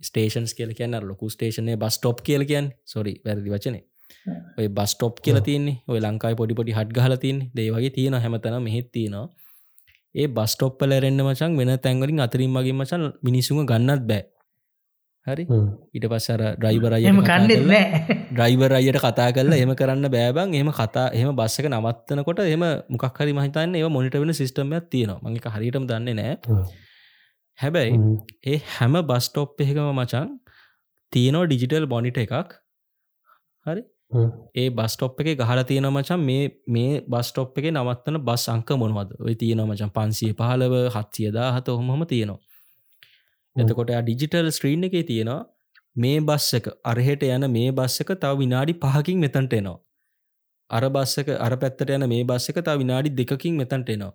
[0.00, 3.84] ස්ටේෂන්ස් කියල කියන්න ලොකු ස්ටේෂනය බස්ටොප් කියල කියන් සොරි වැරදි වචනේ.
[4.58, 5.80] ඔය බස්ටොප් කියල තියන්නේ.
[5.88, 9.45] ඔය ලංකායි පොඩි පොඩි හට් ගහල තින් දේවගේ තියෙන හැමතන මෙහෙත් තියෙනවා
[10.16, 14.22] ඒ බස්ටොප්පල රෙන්න්න මචන් වෙන තැන්වලින් අතරින් මගේ මචන් මිනිසුම ගන්නත් බෑ.
[15.26, 15.44] හරි?
[15.92, 17.84] ඊට පස්සර ඩ්‍රයිවරය එම කන්නෙත් නෑ
[18.30, 22.64] ඩ්‍රයිවර අයට කතා කරලා එම කරන්න බෑබන් එහම කතා එහම බස්සක නවත්තනකොට එම
[22.94, 25.22] මොක්හරි මහිතන්න ඒ මොනිට වෙන සිස්ටමයක් තියෙනවා.
[25.24, 26.34] මඟ හරිටම දන්නේ නෑ.
[27.58, 27.98] හැබැයි
[28.44, 30.32] ඒ හැම බස්ටොප් එකම මචන්
[31.12, 32.56] තියනෝ ඩිජිටල් බොනිට එකක්.
[33.66, 33.82] හරි
[34.54, 39.16] ඒ බස්ටොප් එක ගහල තියෙන මචන් මේ මේ බස්ටොප් එක නවත්තන බස් අංක මොනවද?
[39.20, 42.38] ඔය තියෙන මචන් පන්සිය පහලව හත්සියදා හත හොහොම තියෙනවා.
[43.56, 45.40] එතකොට ඩිජිටල් ස්ත්‍රීන් එක තියෙනවා
[45.96, 49.78] මේ බස් එක අරහෙට යන මේ බස් එක තව විනාඩි පහකින් මෙතන්ට එනවා.
[50.70, 54.12] අර බස්සක අර පැත්තට යන මේ බස් එක තව විනාඩි දෙකකින් මෙතන්ට එනවා.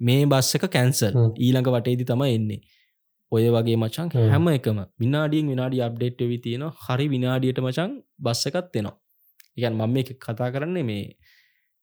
[0.00, 1.20] මේ බස් එක කැන්සල්.
[1.38, 2.60] ඊළඟ වටේදි තම එන්නේ.
[3.32, 4.48] ඔය වගේ මචන් හ්ම්.
[4.56, 8.98] එකම විනාඩියෙන් විනාඩි අප්ඩේට් වෙවි තියෙන හරි විනාඩියට මචන් බස්ස එකත් එනවා
[9.56, 11.04] ඉගන් මම එක කතා කරන්නේ මේ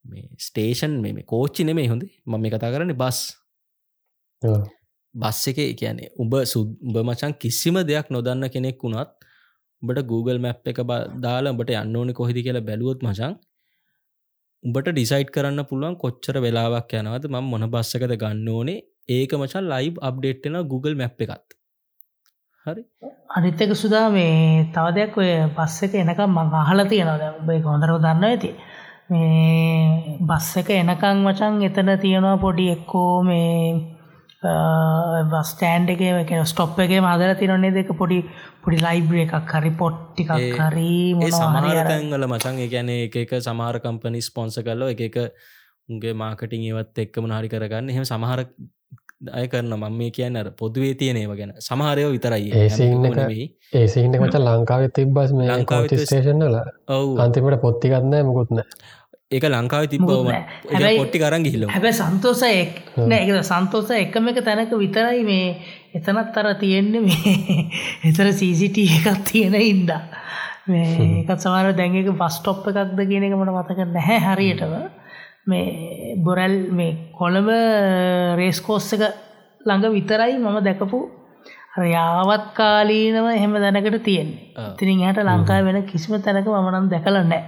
[0.06, 2.04] මේ ස්ටේෂන් මේ කෝච්චි නෙමේ හොඳ.
[2.26, 3.20] මම මේ කතා කරන්නේ බස්.
[5.16, 9.12] බස් එක කියන්නේ උඹ සුද්ඹ මචන් කිසිම දෙයක් නොදන්න කෙනෙක් වුණත්
[9.82, 10.82] උඹට Google මැප් එක
[11.26, 13.34] දාලා උඹට යන්න ඕනි කොහෙදි කියලා බැලුවොත් මචන්
[14.64, 18.80] උඹට ඩිසයිට් කරන්න පුළුවන් කොච්චර වෙලාවක් යනවද ම මොන බස්සකද ගන්න ඕනේ.
[19.10, 21.58] ඒක මචන් ලයිව් අප්ඩේට්න Google මැප් එකත්
[22.66, 22.84] හරි.
[23.30, 28.26] අනිත්තක සුදා මේ තව දෙයක් ඔය පස්ස එක එනකම් මං අහල තියෙනවද ඔබේ හොඳරව දන්න
[28.26, 28.52] ඇති.
[29.10, 33.98] මේ බස්ස එක එනකං වචන් එතන තියෙනවා පොඩි එක්කෝ මේ
[35.32, 38.20] බස්ටෑන්් එක කියන ස්ටොප් එක මදර තිරන්නේ දෙක පොඩි
[38.64, 41.88] පොඩි ලයිබ්‍ර එකක් හරි පොට්ටිකක් ඒ- හරි ඒ මොනවා හරි අර.
[41.88, 45.18] සමහරතැන්වල මචන් එකන එක එක සමහර කම්පනි ස්පොන්ස කරල එක එක
[45.90, 47.90] උන්ගේ මාකටින් ඒවත් එක්කම නාරි කරගන්න.
[47.90, 48.46] එහෙම සමහර
[49.34, 51.52] අය කරන මම මේ කියන්න අර පොදුවේ තියනේව ගැන.
[51.60, 52.50] සමහරයෝ විතරයි.
[52.50, 53.46] ඒ හැම scene එකම එක- නෙවෙයි.
[53.74, 55.48] ඒසිට මච ලංකාව තිබ්බස් මේ
[56.88, 57.20] ඔව්.
[57.20, 58.62] අන්තිමට පොත්තිගත්නෑ මුකුත්න
[59.32, 60.44] ඒක ලංකාව තිබ මුකුත් නෑ.
[60.74, 65.58] හැබැයි- පොට්ටි කරන් ගිහිල හැබැ සන්තෝස එක් නෑ සන්තෝස එකම එක තැනක විතරයි මේ
[65.96, 67.70] එතනත් අර තියෙන්නේ මේ
[68.10, 70.02] එතර සීසිට එකක් තියෙන ඉන්දා
[70.68, 75.01] මේ එකත් සමර දැඟක බස්ටොප් එකක්ද කියන එක මට මතක නැහැ හරියටම
[75.48, 77.50] මේ බොරැල් මේ කොළඹ
[78.40, 79.04] රේස්කෝස්ස එක
[79.66, 81.00] ළඟ විතරයි මම දැකපු.
[81.78, 84.40] යාවත් කාලීනව එහෙම දැනකට තියෙන්නේ.
[84.74, 87.44] ඉතිරින් හට ලංකාව වෙන කිසිම තැනක මනම් දැකල නෑ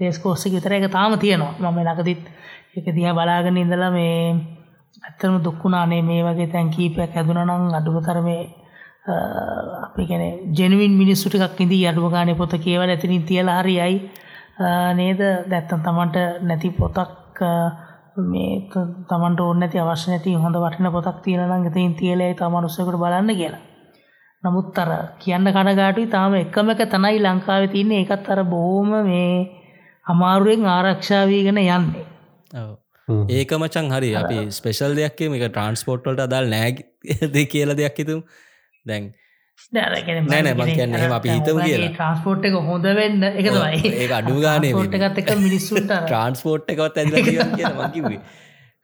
[0.00, 1.54] රේස්කෝස්ස විතර එක තාම තියෙනවා.
[1.60, 2.22] මම ලකදිත්
[2.76, 4.36] එක දිහ බලාගෙන ඉඳලා මේ
[5.02, 8.42] ඇත්තම දුක්කුණානේ මේ වගේ තැන් කීපයක් ඇදුනනං අඩුමතර මේ
[9.86, 10.24] අපි ගැන
[10.58, 13.96] ජෙනවින් මිනිස්සුට එකක් ඉදී අඩුම ගානය පොත කියවල ඇතිනින් තියලා හරියයි.
[14.98, 15.20] නේද?
[15.50, 17.27] දැත්තන් තමන්ට නැති පොතක්
[18.24, 18.52] මේ
[19.08, 23.62] තමන්ට ඕන්න ඇති අවශ්‍ය නැති හොඳ වටින පොතක් තියෙනනම් ගතින් තියලයි තමනුස්සකට බලන්න කියලා.
[24.42, 28.02] නමුත් අර කියන්න කනගාටුයි තාම එකම එක තනයි ලංකාව තියන්නේ.
[28.02, 29.32] ඒකත් අර බොහෝම මේ
[30.06, 32.04] අමාරුවෙන් ආරක්ෂාවීගෙන යන්නේ.
[33.30, 34.10] ඒක මචන් හරි.
[34.14, 36.84] අපි ස්පෙශල් දෙයක්ේ මේක ට්‍රන්ස්පෝට්වලට අදාල් නෑග
[37.50, 38.22] කියල දෙයක් හිතුම්
[38.86, 39.12] දැන්
[40.24, 41.90] නෑ නෑ මං කියන්නේ එහෙම අපි හිතමු කියලා.
[41.92, 47.00] ට්‍රන්ස්පෝට් එක හොඳ වෙන්න එක තමයි ඒක අඩු ගානේ ට්‍රන්ස්පෝට් එකත් එක මිනිස්සුන්ට ට්‍රන්ස්පෝට් එකවත්
[47.02, 48.20] ඇදිලා තියෙනවා කියලා මං කිව්වේ.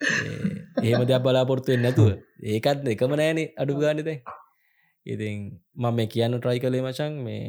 [0.01, 2.11] ඒ- එහෙම දෙයක් බලාපොරොත්තු වෙන්නේ නැතුව
[2.55, 4.21] ඒකත් එකම නෑනේ අඩු ගානේ දැන්.
[5.07, 5.39] ඉතින්
[5.77, 7.41] මම මේ කියන්න try කළේ මචං මේ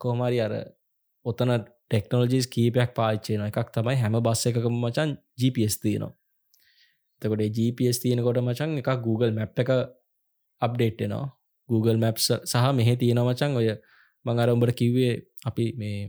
[0.00, 0.52] කොහොම හරි අර
[1.26, 1.50] ඔතන
[1.90, 3.48] ටෙක්නෝලොජිස් කීපයක් පාවිච්චි වෙනවා.
[3.52, 6.12] එකක් තමයි හැම බස් එකකම මචං GPS තියෙනවා.
[7.22, 9.70] එතකොට ඒ GPS තියෙනකොට මචං එකක් Google Map එක
[10.62, 11.28] අප්ඩේට් වෙනවා.
[11.72, 13.70] Google Maps සහ මෙහෙ තියෙනවා මචං ඔය
[14.24, 15.14] මං අර උඹට කිව්වේ
[15.50, 16.02] අපි මේ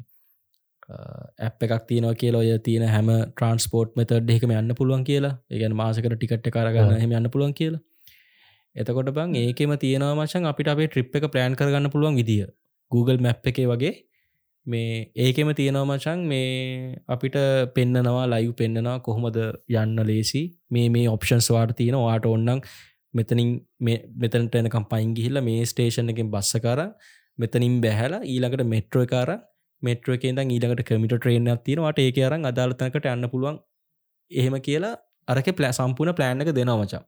[1.47, 5.33] ඇප් එකක් තියෙනවා කියලා ඔය තියෙන හැම ට්‍රන්ස්පෝර්ට් මෙතඩ් එකම යන්න පුළුවන් කියලා.
[5.51, 7.81] ඒගැන මාසකට ටිකට් කරගන්න හෙම යන්න පුළුවන් කියලා.
[8.75, 12.47] එතකොට බං ඒකෙම තියෙනවා මචන් අපිට අපේ ට්‍රිප් එක ප්ලෑන් කරගන්න පුළුවන් විදිිය.
[12.91, 13.93] Google මැප් එකේ වගේ
[14.67, 17.37] මේ ඒකෙම තියෙනවා මචන් මේ අපිට
[17.75, 19.37] පෙන්නනවා ලයිව් පෙන්න්නනවා කොහොමද
[19.81, 20.43] යන්න ලේසි.
[20.71, 22.61] මේ මේ ඔප්ෂන්ස් වාට තියෙන වාට ඔන්නන්
[23.13, 23.49] මෙතනින්
[23.79, 26.81] මෙතනට එනකම් පයින් ගිහිල්ල මේ ස්ටේෂන් එකින් බස්ස කර
[27.37, 29.31] මෙතනින් බැහැලා ඊළඟට මෙට්‍රෝ කාර
[29.81, 33.57] මෙට්‍ර එකෙන් ඊළඟට කමිට ට්‍රේන් තිනවාට ඒක අරන් අදාලතනකට යන්න පුළුවන්.
[34.31, 34.95] එහෙම කියලා
[35.27, 37.03] අරක ප්ලෑ සම්පූර්ණ ප්ලෑන් එක දෙනවා මචා.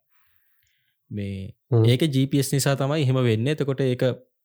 [1.12, 1.54] මේ
[1.86, 3.48] ඒක GPS නිසා තමයි එහෙම වෙන්න.
[3.48, 4.04] එතකොට ඒක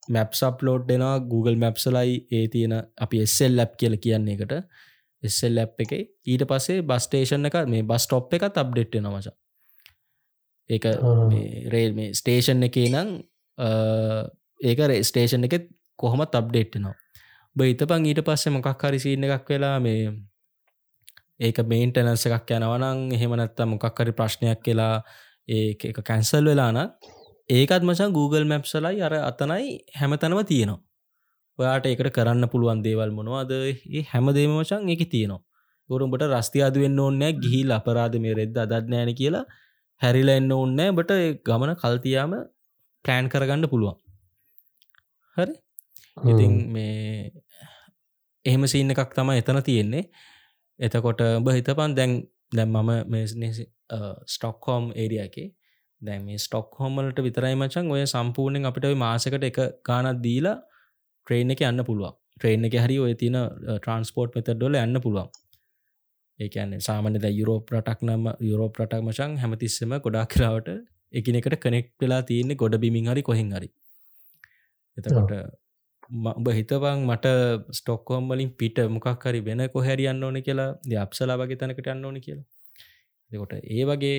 [0.09, 1.17] මැප් අප්ලෝඩ් දෙෙනවා.
[1.23, 4.55] Google මැප්සලයි ඒ තියෙන අපි එස්සෙල් ලැප් කියල කියන්නේ එකට
[5.23, 5.93] එස්සෙල් ලැප් එක
[6.27, 9.35] ඊට පස්සේ බස්ටේෂන් එක මේ බස්ටොප් එකත් අප්ඩෙට් නමචා
[10.71, 10.87] ඒක
[11.75, 13.09] රේල් මේ ස්ටේෂන් එකේ නම්
[14.61, 16.97] ඒක ස්ටේෂන් එක කොහොමත් අප්ඩේට්නවා
[17.57, 20.11] බහිතපං ඊට පස්සේ මොකක් හරි සින්න එකක් වෙලා මේ
[21.41, 24.95] ඒක මේන්ටනන්ස එකක් යනවනං එහෙමනැත්ත මොකක් හරි ප්‍රශ්නයක් කියලා
[25.49, 26.79] ඒ එක කැන්සල් වෙලාන
[27.51, 30.81] ඒකත් මචන් Google මැප්සලයි අර අතනයි හැමතනම තියෙනවා.
[31.59, 33.51] ඔයාට ඒකට කරන්න පුළුවන් දේවල් මොනවාද?
[33.53, 35.43] ඒ හැම දේම මචන් එක තියෙනවා
[35.91, 39.45] ගොරුම්ට රස්ති අදුවෙන්න ඕන්නෑ ගිහිල් අපරාධ මේ රෙද්ද අදත්නෑන කියලා
[40.01, 42.33] හැරිලා එන්න ඕන්නෑ බට ගමන කල්තියාම
[43.05, 43.97] ප්ලෑන් කරගන්න පුළුවන්.
[45.37, 45.55] හරි?
[46.17, 47.31] ඉතින් මේ
[48.45, 50.05] එහෙම සින්න එකක් තම එතන තියෙන්නේ.
[50.81, 52.17] එතකොට උඹ හිතපන් දැන්
[52.53, 53.53] දැම් මම මේ
[54.27, 55.49] ස්ටොක්හෝම් ඒරිය එකේ.
[56.01, 60.57] දැන් මේ ස්ටොක් හෝමලට විතරයි මචන් ඔය සම්පූර්ණයෙන් අපිට ඔය මාසකට එක ගානත් දීලා
[61.27, 62.17] ට්‍රේන් එක යන්න පුළුවන්.
[62.37, 65.29] ට්‍රේන් එක හරි ඔය තින ට්‍රන්ස්පෝර්ට් මෙතඩොල යන්න පුළුවන්
[66.41, 70.69] ඒකන සාමනද යුරෝප රටක් නම් යුරෝප රටක් මචන් හැමතිස්සම ගොඩා කරාවට
[71.13, 73.69] එකනෙකට කනෙක්් වෙලා තියන්නේ ගොඩ බිමින් හරි කොහෙන් හරි.
[74.97, 75.33] එතකොට
[76.31, 77.35] උඹ හිතවන් මට
[77.73, 82.19] ස්ටොක්කෝම් වලින් පිට මොකක් හරි වෙන කොහැරියන්න ඕන කියලා ද අප්සලා වගේ තැනකට යන්න ඕන
[82.21, 82.47] කියලා.
[83.31, 84.17] එකොට ඒ වගේ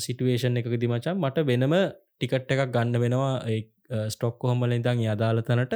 [0.00, 1.74] සිටුවේෂන් එක දිමචන් මට වෙනම
[2.14, 3.34] ටිකට් එකක් ගන්න වෙනවා.
[4.08, 5.74] ස්ටොක් කොහොමල ඉදං යදාලතනට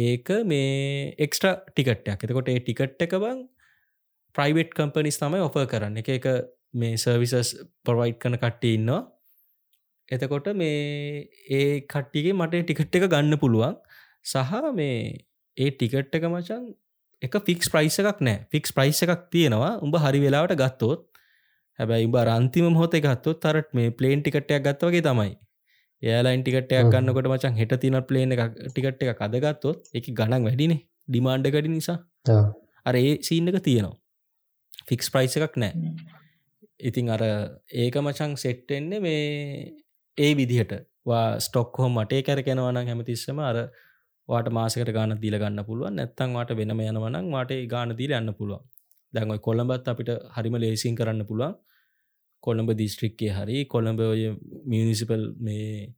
[0.00, 3.40] ඒක මේ එක්ස්ට්‍ර ටිකට්යක් එතකොට ඒ ටිකට් එක බං
[4.34, 5.96] ප්‍රයිවට් කම්පනිස් තමයි ඔෆ කරන්න.
[6.02, 6.26] එක එක
[6.74, 7.50] මේ සර්විසස්
[7.84, 9.00] පොරවයිට් කන කට්ටි ඉන්නවා.
[10.08, 13.76] එතකොට මේ ඒ කට්ටිගේ මට ටිකට් එක ගන්න පුළුවන්.
[14.24, 14.96] සහ මේ
[15.56, 16.64] ඒ ටිකට් එක මචන්
[17.22, 18.46] එක ෆික්ස් ප්‍රයිස් එකක් නෑ.
[18.52, 19.72] ෆික්ස් ප්‍රයිස් එකක් තියෙනවා.
[19.84, 21.06] උඹ හරි වෙලාවට ගත්තොත්.
[21.78, 25.32] හැබැයි උඹ රන්තිම හොත ගත්තොත් තරට මේ පලේන් ටිකට්යක් ගත්තවගේ තමයි.
[26.02, 31.50] ඒලයින් ටිකට්ටයක් ගන්නකොට මචන් හෙට තින පලේන එක ටිකට් එක අදගත්තොත් එක ගණන් වැඩිනේ ඩිමාන්්ඩ
[31.54, 31.98] ගඩි නිසා.
[32.86, 33.99] අර ඒ සීන්න එක තියෙනවා
[34.88, 35.72] ෆික්ස් ප්‍රයිස් එකක් නෑ.
[36.80, 37.22] ඉතින් අර
[37.82, 39.22] ඒක මචං සෙට්ටෙන්නේ මේ
[40.18, 40.72] ඒ විදිහට.
[41.06, 43.56] වා ස්ටොක් හෝ මටේ කැරකෙනවන හැමතිස්සම අර
[44.28, 45.96] වාට මාසකට ගාන දීල ගන්න පුළුවන්.
[45.96, 48.62] නැත්තන් වාට වෙනම යනවනම් වාට ගාන දීල යන්න පුළුවන්.
[49.12, 51.54] දැන්ඔයි කොළඹත් අපිට හරිම ලේසින් කරන්න පුළුවන්.
[52.44, 54.22] කොළඹ දිස්ත්‍රික්කේ හරි කොළඹ ඔය
[54.72, 55.88] මියනිසිපල් මේ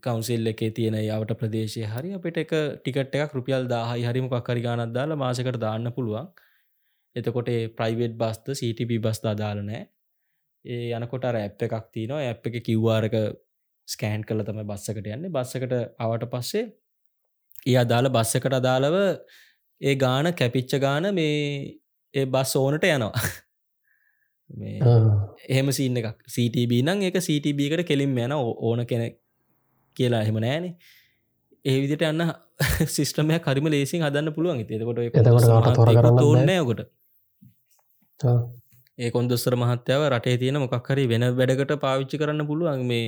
[0.00, 4.94] කවන්සිල් එකේ තියෙන යාවට ප්‍රදේශය හරි අපිට එක ටිකට එකක් රුපියල් දාහයි හරිම කක්කරි ගානත්
[4.94, 6.28] දාලා මාසකට දාන්න පුළුවන්.
[7.16, 9.82] එතකොට ප්‍රයිවට් බස්ත CTP බස් අදාල නෑ.
[10.64, 12.22] ඒ යනකොට රැප් එකක් තියනවා.
[12.22, 13.16] ඇප් එක කිව්වාරක
[13.88, 15.30] ස්කෑන් කල තම බස්සකට යන්නේ.
[15.30, 16.64] බස්සකට අවට පස්සේ
[17.66, 18.96] ඒ අදාළ බස්සකට අදාළව
[19.80, 21.36] ඒ ගාන කැපිච්ච ගාන මේ
[22.14, 23.12] ඒ බස් ඕනට යනවා.
[25.48, 26.20] එහෙම සින්න එකක්.
[26.26, 29.08] CTB නං ඒක CTBකට කෙලින් යන ඕන කෙනෙ
[29.98, 30.74] කියලා එහෙම නෑනේ.
[31.64, 32.22] ඒ විදිට යන්න
[32.88, 34.62] සිිස්ටමය කරම ලේසින් හදන්න පුළුවන්.
[34.62, 34.98] එතකොට
[36.22, 36.80] ඕන්නයකොට
[38.98, 43.04] ඒ කොන්දොස්සර මහත්‍යාව රටේ තියෙන මොක්හරි වෙන වැඩකට පාවිච්චි කරන්න පුළුවන් මේ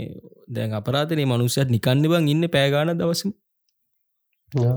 [0.48, 3.22] දැන් අපරාතනේ මනුසයත් නිකන්න බං ඉන්න පෑගාන දවස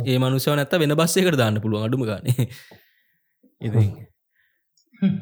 [0.05, 2.25] ඒ මනුසව නැත්ත වෙන බස්සයකට දාන්න පුළුවන් අඩුම ගන.
[3.61, 3.69] ඉ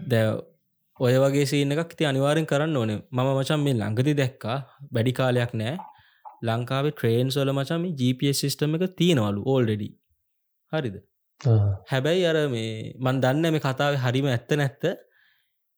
[0.08, 0.26] දැ
[1.00, 2.92] ඔය වගේ සීන එකක් ති අනිවාරෙන් කරන්න ඕන.
[3.10, 4.58] මම මචන් මේ ළඟති දැක්කා.
[4.94, 5.76] වැඩි කාලයක් නෑ
[6.42, 9.90] ලංකාවේ ට්‍රේන් සොල මචම GPS සිිස්ටම එක තියෙනවලු ඕල්ඩෙඩි
[10.74, 10.98] හරිද?
[11.92, 14.84] හැබැයි අර මේ මන් දන්න මේ කතාව හරිම ඇත්ත නැත්ත.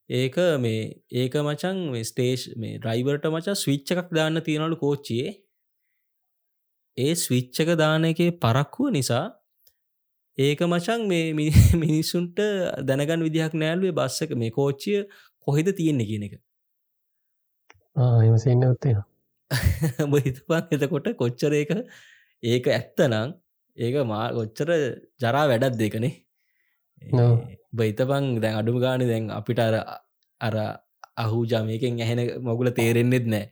[0.09, 0.81] ඒක මේ
[1.13, 5.31] ඒක මචන් ස්ටේෂ් මේ ඩ්‍රයිවර්ට මචා ස්විච්ච එකක් දාන්න තියෙනලු කෝච්චියේ.
[6.97, 9.25] ඒ ස්විච්චක දාන එකේ පරක්කුව නිසා
[10.37, 11.33] ඒක මචන් මේ
[11.75, 12.39] මිනිස්සුන්ට
[12.83, 14.99] දැනගන් විදිහක් නෑල්ුවේ බස්සක මේ කෝච්චිය
[15.47, 16.35] කොහෙද තියෙන්නේ කියන එක.
[17.95, 18.63] එමසන්න
[20.05, 21.73] ඔත්තේවා හිතපන් එතකොට කොච්චර ඒක
[22.43, 23.33] ඒක ඇත්තනං
[23.77, 24.69] ඒක මා කොච්චර
[25.19, 26.13] ජරා වැඩත් දෙකනේ
[27.73, 29.75] බයිතපං දැන් අඩුම ගාන දැන් අපිට අර
[30.41, 30.55] අර
[31.17, 33.45] අහු ජමයකෙන් ඇහෙන මොගුල තේරෙන්න්නෙත් නෑ.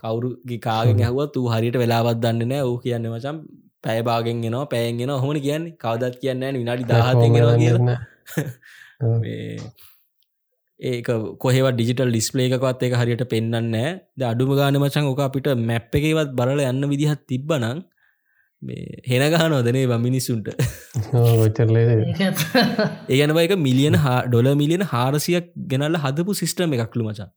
[0.00, 0.28] කවුරු
[0.60, 2.62] කාගෙන් ඇහුව තු හරියට වෙලාවත් දන්න නෑ.
[2.62, 3.36] ඕ කියන්න මචම්
[3.84, 5.76] පැයබාගෙන් ගෙනවා පැයන්ගෙන හොමන කියන්නේ.
[5.76, 7.88] කවදත් කියන්න විනාඩි දාහතෙනවා කියන්න
[10.84, 11.08] ඒක
[11.42, 13.74] කොහෙව ඩිජිටල් ඩිස්පලේකවත් එක හරියට පෙන්න්න
[14.18, 17.78] ද අඩුම ගාන මචන් ඕක අපිට මැප් එකවත් බලල යන්න විදිහත් තිබ්බනං
[18.62, 20.48] මේ හෙන ගානෝදනේ බ මිනිස්සුන්ට?
[23.12, 23.96] ඒගනව එක මිලියන
[24.28, 27.32] ඩොල මිලියන හාරසියක් ගෙනල්ල හදපු සිිස්ටම එකක්ලු මචන්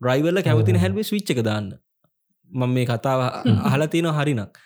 [0.00, 1.68] ්‍රයිවල්ල කැමතින හැල්වේ ස්විච්ච එක දාන්න.
[2.50, 3.20] මං මේ කතාව
[3.70, 4.58] අහලා තියන හරිනක්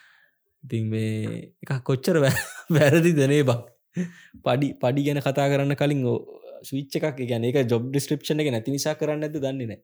[0.63, 2.15] ඉතින් මේ එක කොච්චර
[2.75, 3.61] වැරදි දනේ බක්
[4.45, 6.01] පඩි පඩි ගැන කතා කරන්න කලින්
[6.63, 9.81] ස්විච්ච එකක් ගැන එක ජොබ් ඩිස්ක්‍රපෂන එක නැති නිසා කරන්න ඇද දන්නේ නෑ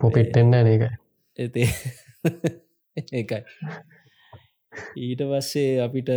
[0.00, 0.84] පොපිට්ටෙන්න ඒක
[1.38, 1.68] එතේ
[3.12, 3.42] ඒකයි.
[4.98, 6.10] ඊට පස්සේ අපිට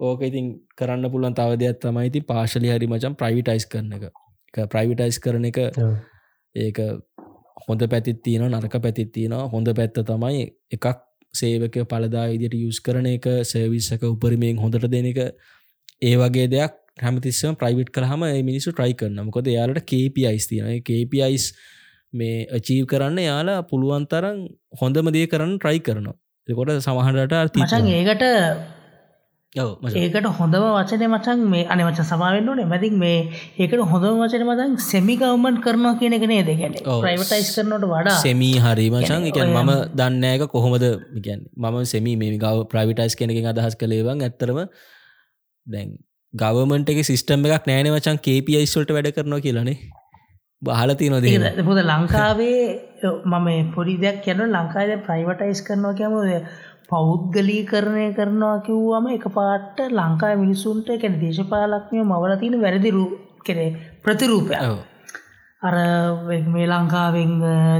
[0.00, 4.04] ඕක ඉතින් කරන්න පුළන් තව දෙයක් තමයි ති පාශලි හරි මචන් ප්‍රයිවිටයිස් කරන එක.
[4.54, 5.58] ප්‍රයිවිටයිස් කරන එක
[6.56, 6.78] ඒක
[7.66, 9.48] හොඳ පැතිත් තියෙන නරක පැතිත් තියෙනවා.
[9.48, 10.86] හොඳ පැත්ත තමයි එකක්
[11.34, 15.20] සේවක පලදා ඉදිට යුස් කරන එක සර්විස්සක උපරිමයෙන් හොඳට දෙන එක.
[16.02, 21.44] ඒ වගේ දෙයක් හැමතිස්සම ප්‍රයිවට් කරහම මිනිසු ට්‍රයි කරන මොකද යාලට KPIස් තියෙන KPIස්
[22.12, 24.38] මේ අචීව් කරන්න යාලා පුළුවන් තරන්
[24.80, 26.16] හොඳම දේ කරන්න ට්‍රයි කරනවා.
[26.48, 28.24] එකොට සමහටට මචන් ඒකට
[29.96, 32.66] ඒකට හොඳම වචන මචන් මේ අන වච සමාවෙන්න ඕනේ.
[32.72, 33.20] මැතික් මේ
[33.58, 38.16] ඒකට හොඳම වචන මතන් සෙමි ගවමන්් කරනවා කියන එකනේ දෙගැන ප්‍රයිවටයිස් කරනට වඩා.
[38.24, 40.88] සෙමී හරි මචන් එක මම දන්නෑක කොහොමද?
[41.14, 44.60] මිකැන් මම සෙමී මේ ගව ප්‍රයිවිටයිස් කෙනකින් අදහස් කළේවන් ඇත්තරම
[45.66, 45.96] දැන්
[46.36, 49.76] ගවමට එක සිිස්ටම් එකක් නෑන වචන් කේපියිස්වල්ට වැඩ කරනවා කියලනේ.
[50.62, 51.26] බහලති නොද
[51.64, 52.62] හොද ලංකාවේ
[53.24, 56.32] මම පොඩි දෙයක් කියන ලංකාද ප්‍රයිවටයිස් කරනවා කියමුද?
[56.88, 63.04] පෞද්ගලී කරණය කරනවා කිව්වම එක පාට ලංකාය මිනිසුන්ට කැන දේශපාලක්නය මවල තියෙන වැරදිරු
[63.42, 63.70] කෙරේ
[64.02, 64.54] ප්‍රතිරූපය
[65.62, 65.74] අර
[66.46, 67.32] මේ ලංකාවෙන්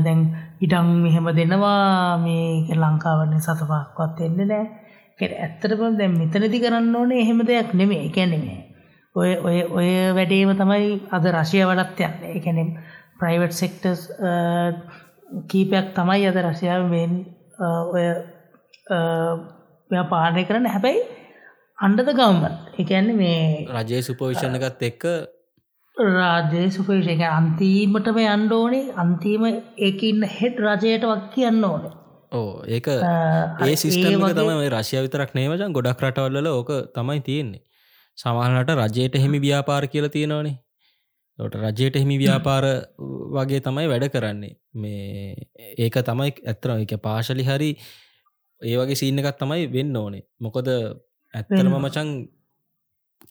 [0.05, 0.21] දැන්
[0.61, 4.65] ඉටං මෙහෙම දෙනවා මේ ලංකාවන්න සතපක්වත් එන්න නෑ
[5.19, 8.59] ඇත්තටම දැම් මෙතනති කරන්න ඕනේ එහෙම දෙයක් නෙමේ එකැනෙමේ
[9.15, 12.17] ඔය ඔය ඔය වැඩේම තමයි අද රශය වඩත් යන්න.
[12.39, 12.71] එකැනම්
[13.21, 14.03] ප්‍රයිවට් සෙක්ටර්ස්
[15.51, 17.13] කීපයක් තමයි අද රශයාව මෙන්
[17.95, 18.05] ඔය
[20.11, 20.69] පානය කරන්න.
[20.75, 21.01] හැබැයි
[21.79, 22.45] අන්ඩද ගවම
[22.83, 23.41] එකන්න මේ
[23.73, 25.05] රජය සුපවිෂණ එකත් එක්ක
[25.97, 28.93] රාජය සුපවිෂ එක අන්තිීමටම අන්ඩ ඕනේ.
[28.95, 31.95] අන්තිම ඒඉන්න හෙට් රජයට වක් කියන්න ඕනේ
[32.37, 37.63] ඕ ඒක ඒ සිස්ටම තමයි රශය විතරක් නේමචන් ගොඩක් රටවල්ල ඕක තමයි තියෙන්නේ.
[38.19, 40.57] සමහලට රජයට එහෙමි ව්‍යාපාර කියල තියෙනවානේ.
[41.39, 42.65] ට රජයට එහෙමි ව්‍යාපාර
[43.37, 44.57] වගේ තමයි වැඩ කරන්නේ.
[44.75, 45.35] මේ
[45.79, 47.71] ඒක තමයි ඇත්තන එක පාශලි හරි
[48.63, 50.25] ඒ වගේ සීන්න එකත් තමයි වෙන්න ඕනේ.
[50.41, 50.69] මොකොද
[51.35, 52.09] ඇත්තරම මචන්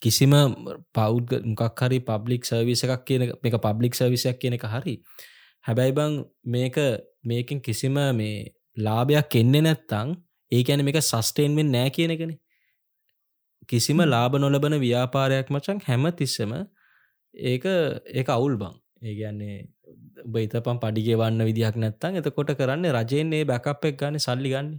[0.02, 0.34] කිසිම
[0.94, 4.96] පෞද්ග මොකක් හරි පබ්ලික් සර්විස එකක් කියන එක පබ්ලික් සර්විසයක් කියන එක හරි.
[5.66, 6.14] හැබැයි බං
[6.46, 6.78] මේක
[7.24, 10.16] මේකින් කිසිම මේ ලාභයක් එන්නේ නැත්තං
[10.52, 12.34] ඒකැන මේක සස්ටේන්ෙන් නෑ කියන එකන.
[13.68, 16.52] කිසිම ලාබ නොලබන ව්‍යාපාරයක් මචන් හැම තිස්සම
[17.34, 17.66] ඒක
[18.14, 19.58] ඒක අවුල් බං ඒගැන්නේ
[20.26, 22.20] බයිතපම් පඩිගෙවන්න විදිහක් නැත්තං.
[22.20, 24.70] එතකොට කරන්න රජයන්නේ බැකප් එක් ගන්න සල්ලි ගන්න.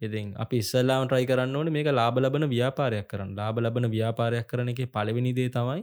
[0.00, 3.34] ඉතින් අපි ඉස්සල්ලාම ට්‍රයි කරන්න ඕන මේක ලාබ ලබන ව්‍යාපාරයක් කරන්න.
[3.34, 5.82] ලාබ ලබන ව්‍යාපාරයක් කරන එක පලවෙනිදේ තමයි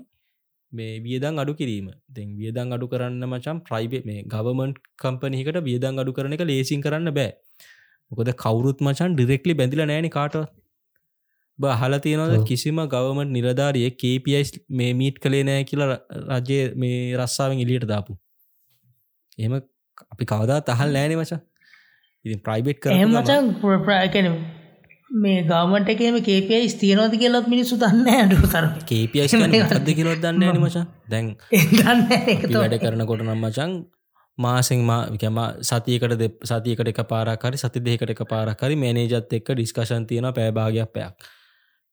[0.71, 1.87] මේ වියදන් අඩු කිරීම.
[2.15, 4.71] දෙන් වියදන් අඩු කරන්න මචම් ප්‍රයිබේ මේ ගවමන්්
[5.03, 7.31] කම්පනහිකට වියදන් අඩු කරන එක ලේසින් කරන්න බෑ.
[8.11, 10.37] මොකද කවුරුත් මචන් ඩිරෙක්ලි බැඳිල නෑන කාට
[11.59, 15.99] හල තියෙනවද කිසිම ගවමට නිරධාරිය කපයිස් මේ මීට් කළේ නෑ කියලා
[16.39, 18.17] රජය මේ රස්සාාවෙන් එලියට දාපු.
[19.37, 19.53] එම
[20.13, 21.41] අපි කවදා තහල් නෑන මචා.
[22.25, 24.27] ඉති ප්‍රයිබේට් කර මචන් ප්‍රකන
[25.11, 30.85] මේ ගවමට එකම කේපයි ස්තියනවද කියලත් මිනිස්සු දන්න ඇඩු තර කේපියස් අද කිලොත් දන්න මචා.
[31.07, 31.35] දැන්
[32.53, 33.73] වැඩ කරනකොට නම් මචන්
[34.37, 40.29] මාසෙන් මාකම සතියකට දෙ සතියකට එක පාරකරි සති දෙකට එක පාරකරි මැනේජත් එක්ක ඩිස්කශන් තියෙන
[40.31, 41.29] පෑභාගයක් පැයක්.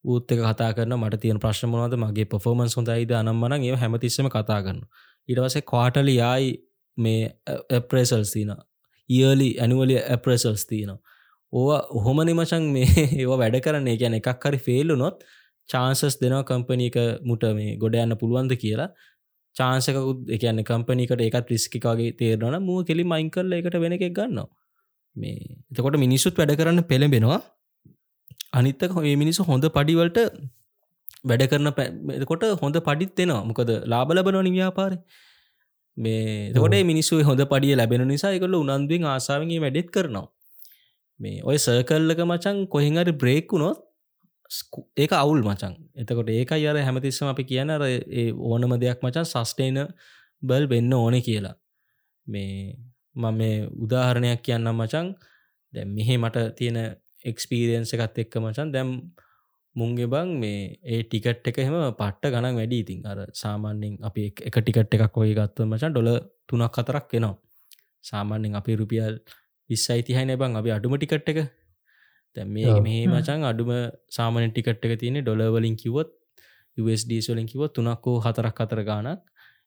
[0.05, 4.85] ඌත් එක කතා කරන මට තියෙන ප්‍රශ්නමනද මගේ පොෆෝමන්ස් හොඳයිද අනම්මන ඒ හැමතිස්සම කතා කරන්න
[5.29, 6.55] ඉටවසේ කවාටලි යායි
[6.99, 8.53] මේ ප්‍රේසල්ස් තින
[9.11, 11.06] ඊලි ඇනුවලි ඇප්‍රසල්ස් තියනවා
[11.53, 12.87] ඕවා ඔහොම නිමචන් මේ
[13.21, 13.97] ඒවා වැඩ කරන්නේ.
[13.97, 15.27] ගැන එකක් හරි ෆෙල්ලු නොත්
[15.69, 18.91] චාන්සස් දෙනවා කම්පනීක මුට මේ ගොඩ යන්න පුළුවන්ද කියලා.
[19.57, 24.49] චාන්සකුත් එකන්න කම්පනිකට එකත් රිස්කිකාගේ තේරන මුව කෙලි මයින් කරල එකට වෙන එකක් ගන්නවා.
[25.17, 25.37] මේ
[25.71, 27.41] එතකොට මිනිස්සුත් වැඩ කරන්න පෙළඹෙනවා.
[28.53, 30.19] අනිත්තක ඒ මිනිස්සු හොඳ පඩිවලට
[31.25, 34.99] වැඩ කරන පැකොට හොඳ පඩිත් දෙෙනවා මොකද ලාබලබනවනි ව්‍යාපාරය
[35.97, 40.27] මේ තකොට මිනිස්සු හොඳ පඩිය ලැබෙන නිසා එකල උනන්දුවෙන් ආසාාවගේ වැඩෙත් කරනවා
[41.21, 43.79] මේ ඔය සර්කල්ලක මචන් කොහෙහරි බ්‍රේක්කුණොත්
[44.97, 49.79] ඒක අවුල් මචන් එතකොට ඒක අර හැමතිස්සම අපි කියන ඒ ඕනම දෙයක් මචන් සස්ටේන
[50.43, 51.57] බල් වෙන්න ඕනෙ කියලා.
[52.27, 52.77] මේ
[53.15, 55.07] මම මේ උදාහරණයක් කියන්නම් මචන්
[55.73, 56.79] දැ මෙහෙ මට තියෙන
[57.25, 58.91] එක්ස්පීරියන්ස එකත් එක්ක මචන් දැම්
[59.77, 63.01] මුන්ගේ බං මේ ඒ ටිකට් එක එහෙම පට්ට ගණන් වැඩි ඉතින්.
[63.07, 66.11] අර සාමාන්‍යෙන් අපි එක ටිකට් එකක් ඔය ගත්ත මචන් ඩොල
[66.47, 67.35] තුනක් කතරක් එනවා.
[68.05, 69.15] සාමාන්‍යෙන් අපි රුපියල්
[69.71, 71.41] විස්සයි තිහයි නැබං අපි අඩුම ටිකට් එක.
[72.37, 73.73] තැ මේ මේ මචන් අඩුම
[74.09, 76.11] සාමන ටිකට් එක තියෙන ඩොලවලින් කිවොත්
[76.79, 79.21] USDස්වලින් කිවොත් තුනක්කෝ හතරක් අතර ගානක්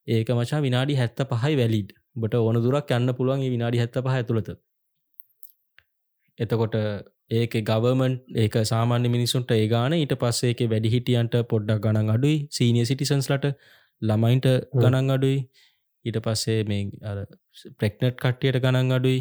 [0.08, 4.50] ඒක මචා විනාඩි හැත්ත පහයි වැලිඩ් බට ඕන දුරක් යන්න පුළුවන් විනාඩි හැත්ත පහ ඇතුළත.
[6.40, 6.76] එතකොට
[7.32, 12.38] ඒක ගවමන් ඒක සාමාන්‍ය මිනිසුන්ට ඒගාන ඊට පස්සේ එක වැඩිහිටියන්ට පොඩ්ඩක් ගණන් අඩුයි.
[12.50, 13.50] සීනිය සිටිසන්ස්ලට
[14.02, 15.40] ළමයින්ට ගණන් අඩුයි.
[16.06, 16.82] ඊට පස්සේ මේ
[17.80, 19.20] ප්‍රෙක්නට් කට්ටියට ගණන් අඩුයි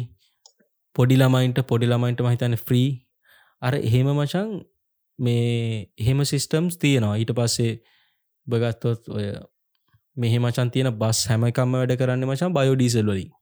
[0.95, 2.89] පොඩි ළමයින්ට පොඩි ළමයින්ට මහිතන ෆ්‍රී
[3.61, 4.51] අර එහෙම මචන්
[5.19, 7.15] මේ එහෙම සිිස්ටම්ස් තියෙනවා.
[7.15, 7.73] ඊට පස්සේ
[8.47, 9.25] බගත්තොත් ඔය
[10.17, 13.33] මෙහෙ මචන් තියෙන බස් හැමකම්ම වැඩ කරන්න මචන් බයෝඩීසල් වලින්.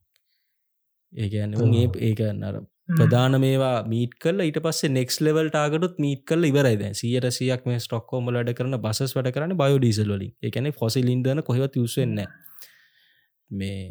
[1.12, 2.58] ඒගැන උගේ ඒක අර
[2.90, 7.80] ප්‍රධාන මේවා මීට කල ඊට පස්සේ නෙක්ස් ලෙවල් ටාගටුත් මීට කල ඉවරයිද සියට සියක් මේ
[7.80, 10.32] ස්ටොක්කෝම ලඩ කරන බසස් වැඩ කරන්න බයෝඩීසල් වලින්.
[10.42, 12.24] එකන ෆොසිල් ඉන්දන කොහෙවත් යුසවෙන්න
[13.50, 13.82] මේ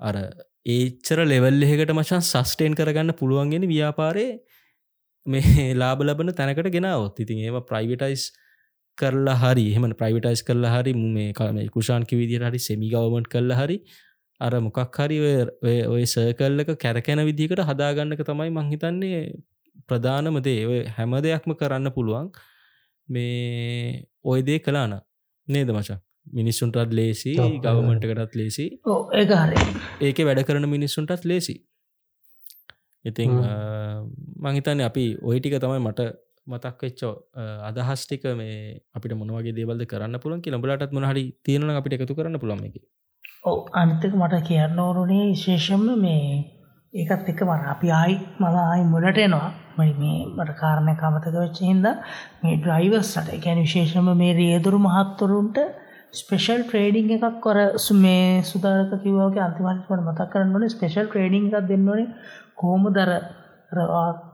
[0.00, 0.16] අර
[0.66, 4.26] ඒච්චර ලෙවල් එහෙකට මචන් සස්ටේන් කරගන්න පුළුවන්ගෙන ව්‍යාපාරය
[5.26, 7.18] මේ ලාබ ලබන තැනකට ගෙනාවත්.
[7.18, 8.30] ඉතින් ඒම ප්‍රයිවටයිස්
[8.98, 13.78] කරලා හරි එහම ප්‍රයිවටයිස් කරලා හරි මේ කම කුෂාන්ක විදිර හරි සෙමිගවමට කරලා හරි
[14.40, 15.18] අර මොකක් හරි
[15.88, 19.22] ඔය සර්කල්ලක කැරකැන විදිකට හදාගන්නක තමයි මංහිතන්නේ
[19.88, 22.30] ප්‍රධානමදේ ඔය හැම දෙයක්ම කරන්න පුළුවන්
[23.08, 24.98] මේ ඔය දේ කලාන
[25.48, 28.66] නේද මචා මිනිස්සුන්ටත් ලේසි ගවමන්ටකටත් ලේසි.
[30.00, 31.56] ඒක වැඩ කරන මිනිස්සුන්ටත් ලේසි.
[33.04, 33.32] ඉතිං
[34.38, 36.08] මංහිතන්න අපි ඔය ටික තමයි මට
[36.46, 37.12] මතක් වෙච්චෝ
[37.62, 38.56] අදහස්ටික මේ
[38.94, 42.82] අපිට මොනවගේ දේවල්ද කරන්න පුළන් ලබලටත් මොහරි තියෙන අපිට එකතු කරන්න පුළම එක
[43.44, 46.26] ඔව අනිතක මට කියන්න ඕරුණේ විශේෂම්ම මේ
[46.94, 49.50] ඒකත් එක මර අපි ආයි මම ආයි මුලට එනවා.
[49.78, 51.86] මයි මේ මට කාරණය කමතක වෙච්ච හින්ද
[52.42, 55.58] මේ ඩ්‍රයිවර්ස්ට එකැන විශේෂම මේ රියදුරු මහත්තුරුන්ට
[56.12, 57.58] ස්පෙෂල් ට්‍රේඩිං එකක් කොර
[57.98, 62.08] මේ සුදාරක කිවගේ අන්තිමට මතක් කරන්න ඕනේ ස්පෙෂල් ට්‍රේඩිං එකක් දෙන්න ඕනේ
[62.56, 63.12] කෝම දර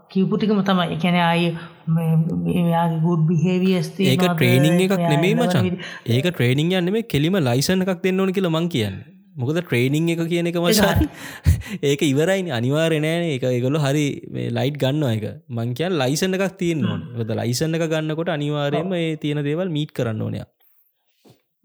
[0.09, 0.89] කිවපුටිකම තමයි.
[0.95, 1.45] එකැන අය
[1.89, 5.71] මෙයාගේ ගුඩ් බිහේවියස්ති ඒක ට්‍රේනිං එකක් නෙමේ මචන්
[6.09, 8.99] ඒක ට්‍රේනිං යන්නෙම කෙලිම ලයිසන් එකක් දෙන්න ඕන කියලා මං කියන්න.
[9.37, 11.07] මොකද ට්‍රේනිං එක කියන එක මචන්
[11.91, 12.51] ඒක ඉවරයින.
[12.51, 14.07] අනිවාරනෑන එක එකගොලු හරි
[14.51, 17.03] ලයිට් ගන්න එක මං කියන් ලයිසන් එකක් තියන්න ඕන.
[17.23, 20.47] ද ලයිසන් එක ගන්නකොට අනිවාරයම ඒ තියෙන දේවල් මීට් කරන්න ඕනය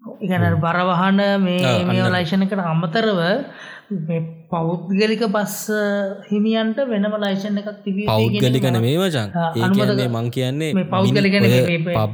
[0.03, 3.19] ඉගන බරවහන මේ මේ ලයිෂණ එකට අමතරව
[4.51, 5.55] පෞද්ගලික බස්
[6.31, 9.29] හිමියන්ට වෙනම ලයිෂන් එකක් තිබ පෞද්ගලික නෙමේ වචන්.
[9.61, 11.37] ඒන්නේ මං කියන්නේ පෞද්ගලික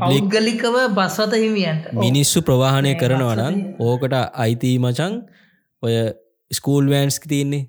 [0.04, 1.90] පෞද්ගලිකව බස්වත හිමියන්ට.
[2.06, 3.60] මිනිස්සු ප්‍රවාහණය කරනවනම්
[3.90, 5.20] ඕකට අයිතිී මචන්
[5.84, 5.98] ඔය
[6.52, 7.64] ස්කූල් වෑන්ස්ක තියන්නේ.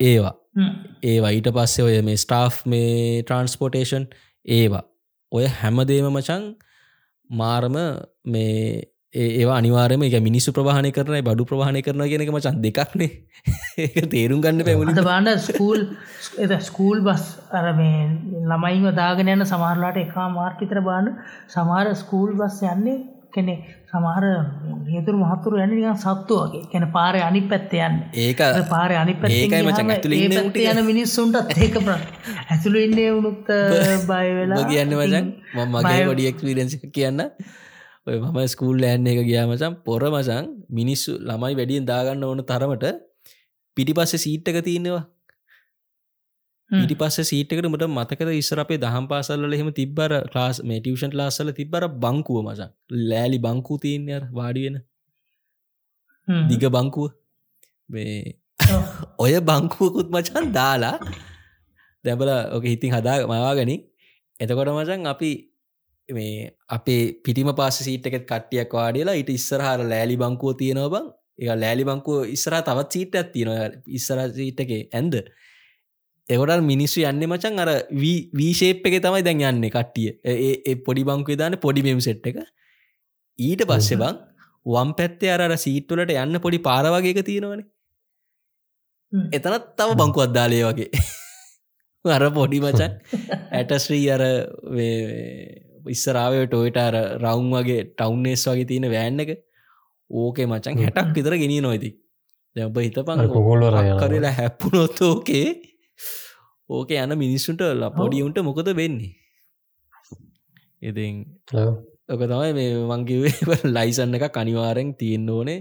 [0.00, 0.36] ඒවා.
[1.02, 1.32] ඒවා.
[1.36, 4.08] ඊට පස්සේ ඔය මේ ස්ටාෆ් මේ ට්‍රන්ස්පොටේෂන්
[4.60, 4.84] ඒවා.
[5.32, 6.48] ඔය හැමදේම මචන්
[7.30, 7.76] මාරම
[8.32, 13.10] මේ ඒවා අනිවාරම එක මිනිස්සු ප්‍රවාහණය කරන බඩු ප්‍රවාහණය කරන කියෙනක මචන් දෙකක්නේ
[13.78, 15.80] ඒ තේරුම් ගන්න පැමුණ බාඩ ස්කූල්
[16.62, 18.06] ස්කූල් බස් අර මේ
[18.44, 21.10] ළමයිව දාගෙන යන සමහරලාට එකා මාර්කිතර බාන්න
[21.48, 22.98] සමහර ස්කූල් බස් යන්නේ
[23.34, 23.54] කෙනෙ
[23.90, 24.24] සමහර
[24.88, 26.64] හේතුරු මහතුරු යන නිකන් සත්තු වගේ.
[26.72, 27.98] කැන පාර අනි පැත්ත යන්න.
[28.18, 31.98] ඒක පාර අනි ඒකයි මචං ඇතුළේ යන මිනිස්සුන්ටත් ඒක ප්‍ර
[32.48, 33.52] ඇතුළ ඉන්නේ උනුත්
[34.10, 37.28] බය වෙලා කියන්න මචන් මම මගේ වඩි එක්ස්පිරෙන්සි කියන්න
[38.06, 42.86] ඔය මම ස්කූල් ඇන්න එක ගියා මචන් පොර මචන් මිනිස්සු ළමයි වැඩියෙන් දාගන්න ඕන තරමට
[43.76, 45.02] පිටි පස්ස සීට්ටක තියන්නවා
[46.70, 51.50] ඊට පස්ස සීටකට මට මතකද ඉස්සර අපේ දහම් පාසල්ල එහෙම තිබ්බර ලාස් මේ ටියෂන් ලාස්සල
[51.52, 52.70] තිබ්බර බංකුව මචන්
[53.10, 54.78] ලෑලි බංකු තියන්නය වාඩියෙන
[56.48, 57.10] දිග බංකුව.
[57.90, 58.38] මේ
[59.18, 60.96] ඔය බංකුවකුත් මචන් දාලා
[62.04, 63.76] දැබල ඕක හිතින් හදා මවාගනි
[64.40, 65.30] එතකොට මචන් අපි
[66.12, 71.06] මේ අපේ පිටිම පාස සීට්කෙත් කට්ටියක් වාඩියලා ඊට ඉස්සරහර ලෑලි බංකුව තියෙනව බං.
[71.38, 75.22] ඒ ලෑලි බංකුව ඉස්සර තවත් සීට ඇත්තියන ඉස්සර සීට්ටගේ ඇන්ද
[76.26, 80.10] එකොට මිනිස්සු යන්න මචන් අර වීශේප් එක තමයි දැන් යන්න කට්ටිය.
[80.24, 82.38] ඒ පොඩි බංකුවේ දාන පොඩි මෙම් සෙට් එක.
[83.38, 84.20] ඊට පස්සෙ බං
[84.66, 87.66] වම් පැත්තේ අර සීට්තුලට යන්න පොඩි පාරවගේක තියෙනවනේ.
[89.32, 90.90] එතනත් තව බංකු අද්දාලය වගේ.
[92.16, 92.92] අර පොඩි මචන්
[93.58, 94.22] ඇටස්්‍රී අර
[95.86, 99.32] ඉස්සරාවේ ටෝයට අර රවුන් වගේ ටවන්නේස් වගේ තියෙන වෑන් එක.
[100.10, 101.90] ඕකේ මචන් හැටක් විතර ගෙනිය නොයිති
[102.56, 103.64] දැබ හිතපන් කොගොල්ල
[103.98, 105.46] කරලා හැප්පුනොත් ඕකේ.
[106.70, 109.12] ඕක යන මිනිස්සුන්ට ලපොඩියුන්ට මොකද වෙන්නේ?
[110.82, 111.24] ඉතින්
[112.08, 115.60] ඕක තමයි මේ මංකිවේ ලයිසන්න එක කනිවාරෙන් තියෙන් ඕනේ.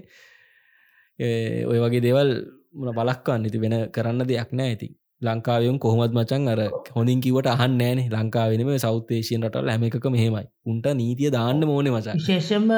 [1.65, 2.31] ඔය වගේ දේවල්
[2.73, 4.88] මොන බලක්කන්න ඉති වෙන කරන්න දෙයක් නෑ ඇති
[5.22, 6.61] ලංකාවයුම් කොහොමත් මචන් අර
[6.91, 12.15] හොඳින් කිවට අහන් නෑනේ ලංකාවෙනම සෞතේශයෙන් රටල් හැම එකක මෙහෙමයි උන්ට නීතිය දාන්න මෝන මචන්
[12.18, 12.72] විශේෂම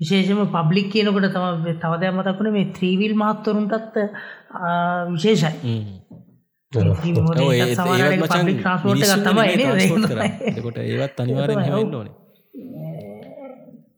[0.00, 3.96] විශේෂම පබ්ලික් කියනකොට තම තවදය මතකුණ මේ ත්‍රීවිල් මහත්තරුන්ටත්
[5.08, 5.74] විශේෂයි.
[10.60, 12.14] කොට ඒවත් අනිවාරෙන් හෙවෙන්න ඕනේ.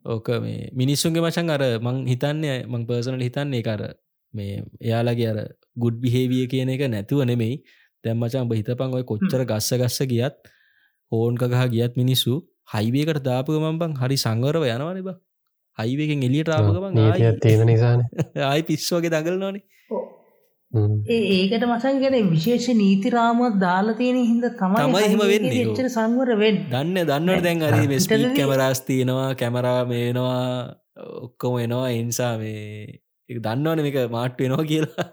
[0.07, 3.83] ඕක මේ මිනිස්සුන්ගේ මචන් අර මං හිතන්නේ මං පර්සනල හිතන්නේ කර
[4.35, 5.39] මේ එයාලගේ අර
[5.79, 7.63] ගුඩ් බිහේවිය කියන එක නැතුව නෙමෙයි.
[8.05, 10.53] දැම්මචන් බහිතපං ඔය කොච්චර ගස්ස ගස්ස ගියත්
[11.13, 12.35] හෝන්ක ගහ ගියත් මිනිස්සු
[12.69, 15.17] හයිවේකට දාපුගමන් බං හරි සංවරව යනවන බ.
[15.79, 16.95] හයිවේකෙන් එලියට ආපුගමන්
[17.41, 18.07] තියෙන නිසාන.
[18.49, 19.65] ආයි පිස්සෝගේ දගලනවානේ
[20.73, 25.63] ඒකට මසන් ගැන විශේෂ නීතිරාමත් දාලා තියෙන හිද තමයි තමයි එහෙම වෙන්නේ.
[25.63, 30.77] එච්චර සංවර වෙන් දන්න දන්නට දැන් අරි ස්පීඩ් කැමරාස් තියෙනවා කැමරා මේනවා
[31.23, 31.89] ඔක්කොම එනවා.
[31.93, 33.01] එනිසා මේ
[33.31, 35.07] ඒක දන්නවන මේක මාට්ට වෙනවා කියලා.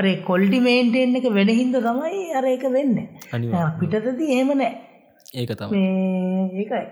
[0.00, 2.96] අරේ කොල්ඩි මේන්ටෙන් එක වෙන හින්ද තමයි අර එක වෙන්න.
[3.80, 4.72] පිටතදී එහෙම නෑ.
[5.34, 5.84] ඒක තමයි.
[6.62, 6.82] ඒකයි.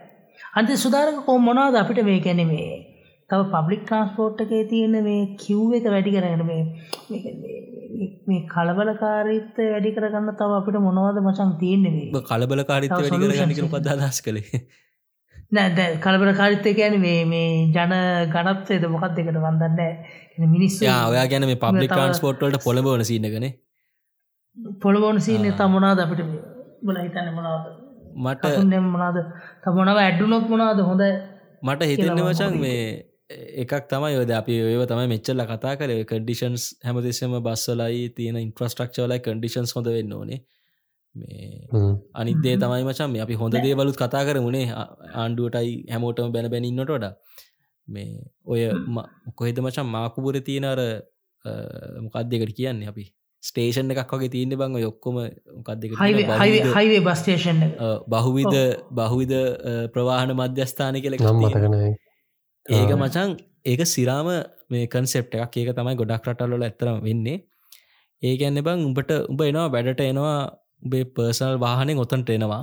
[0.59, 2.69] අන්ත සුදාරක කො මොනාද අපිට මේ කැන මේ
[3.31, 6.62] තව පබ්ලික් ට්‍රන්ස්පෝර්ට් එකේ තියෙන මේ කිව් එක වැඩි කරගෙන මේ
[8.28, 14.62] මේ කලබලකාරීත්වය වැඩි කරගන්න තව අපිට මොනවද මචන් තියෙන්නේ කලබලකාරිත්ව වැඩි කරගන්න කියලා පදදස් කළේ
[15.53, 17.95] නෑ දැ කලබලකාරිත්වය කියන මේ මේ ජන
[18.35, 23.49] ගනත්වේද මොකක් දෙකට වන්දන්න මිනිස් ඔයා ගැන මේ පබ්ලික් ට්‍රන්ස්පෝර්ට්වලට පොළබවන සින්නගන
[24.83, 26.25] පොළබෝන සීන තමොනාද අපිට
[26.83, 27.65] බල හිතන්න මොනාද
[28.19, 29.20] මට මොනාද
[29.65, 31.05] තමොනව ඇඩ්ඩුනොත් මොනාද හොඳ
[31.62, 32.83] මට හිතන්න වචන් මේ
[33.62, 35.91] එකක් තමයි යොද අපි ඔය තමයි මෙච්චල්ල කතා කර.
[36.05, 40.41] කඩිෂන්ස් හැමතිස්සම බස්සලයි තියෙන ඉන්ෆ්‍රස්ට්‍රක්ෂලයි කඩිෂන්ස් හොඳ වෙන්න ඕනේ
[41.19, 44.66] මේ අනිදේ තමයි මචන් මේ අපි හොඳ දේවලුත් කතා කර මුණේ
[45.15, 47.12] ආණ්ඩුවටයි හැමෝටම බැන බැනින්නට වඩා.
[47.89, 48.09] මේ
[48.47, 48.61] ඔය
[49.36, 50.82] කොහෙද මචන් මාකුබුර තියෙනර
[52.05, 53.07] මොකක්දෙකට කියන්නේ අපි?
[53.43, 55.19] ස්ටේෂන් එකක් වගේ තියන්න බං යොක්කොම
[55.57, 55.93] මොකක්දෙක
[56.77, 57.61] හයිවේ බස්ටේෂන්
[58.09, 58.57] බහුවිද
[58.93, 59.35] බහුවිද
[59.95, 61.93] ප්‍රවාහන මධ්‍යස්ථාන කියල මතකනයි
[62.66, 63.36] ඒක මචන්
[63.66, 64.28] ඒක සිරාම
[64.70, 65.55] මේ කන්සෙප් එකක්.
[65.57, 67.39] ඒක තමයි ගොඩක් රටල්ල ඇතරම් වෙන්නේ.
[68.23, 70.39] ඒකන්න බං උඹට උඹ එනවා වැඩට එනවා
[70.83, 72.63] උබේ පර්සනල් වාහනෙ ඔොතන්ට එනවා.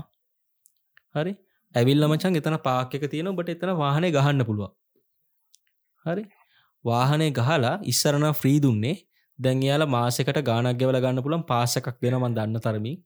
[1.16, 1.34] හරි?
[1.76, 4.72] ඇවිල්ල මචන් එතන පාකක තියෙන බට එතන වාහනය ගහන්න පුළුව
[6.06, 6.24] හරි?
[6.86, 8.96] වාහනය ගහලා ඉස්සරණ ෆ්‍රී දුන්නේ.
[9.40, 12.98] දැන් යාල මාසකට ගානක් ගෙවල ගන්න පුළන් පාසකක් දෙනමන් දන්න තරමින්.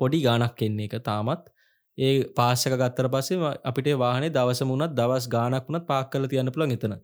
[0.00, 1.48] පොඩි ගානක් එන්නේ එක තාමත්.
[1.98, 6.72] ඒ පාසක ගත්තර පස්සේ අපිට වාහනේ දවස මුණත් දවස් ගානක් වුණත් පාක් කල තියන්න පුළන්
[6.72, 6.94] එතන.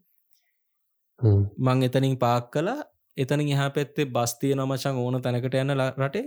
[1.58, 2.78] මං එතනින් පාක් කලා
[3.16, 6.26] එතනින් එහා පැත්තේ බස්තිය නොමචන් ඕන තැනකට යන්න රටේ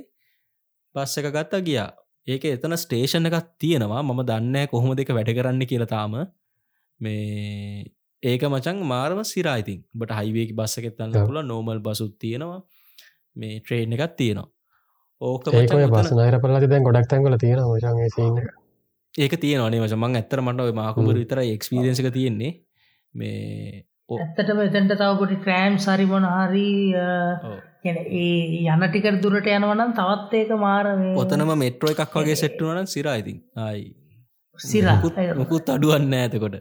[0.95, 1.89] බස් එක ගත්තා ගියා.
[2.27, 4.01] ඒක එතන ස්ටේෂන් එකක් තියෙනවා.
[4.01, 6.15] මම දන්න කොහොම දෙක වැඩ කරන්න කියලතාම
[6.99, 7.85] මේ
[8.23, 12.61] ඒක මචන් මාරම සිරායිතින් බට හයිවේක බස්සක එතන්න පුල නෝමල් බසුත් තියෙනවා.
[13.35, 14.49] මේ ට්‍රේන් එකත් තියෙනවා.
[15.21, 18.41] ඕක ඒක බස් නයර පලති දැන් ගොඩක් තැන්ගල තියෙන සින්න
[19.15, 22.53] ඒක තියෙන නේ මචමං ඇත්තර මට මාකුමර විතර එක්ස්පිරෙන්සික තියෙන්නේ.
[23.13, 26.69] මේ ඇත්තටම එතැන්ට තවකොට ට්‍රෑම් සරිමොන හරි
[27.85, 30.87] ඒ යන ටිකට දුරට යනවනම් තවත් ඒක මාර
[31.23, 33.83] ඔතනම මෙට්‍රෝ එකක් වගේ සෙට්ටුවන සිරයිතින් ආයි.
[34.59, 34.97] සිරා.
[35.41, 36.57] මුකුත් අඩුවන්න ඇතකොට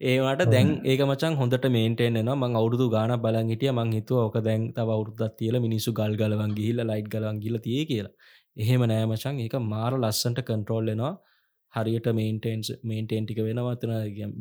[0.00, 3.72] ඒවට දැන් ඒක මචන් හොඳට මේන්ටෙන් නවා මං අවුරුදු ගාන බලන් හිටිය.
[3.72, 7.82] මං හිතුව ඕක දැන් තව අවුරුද්දත් තියල මිනිස්සු ගල් ගලවන් ගිහිල්ල ලයිට් ගලවන් ගිල තිය
[7.90, 8.14] කියලා.
[8.56, 11.12] එහෙම නෑමචන් ඒක මාර ලස්සන්ට කන්ට්‍රෝල්ලෙනවා
[11.74, 13.92] හරියට මේන්ටේන්ස් මේන්ටේන් ටික වෙනවත්න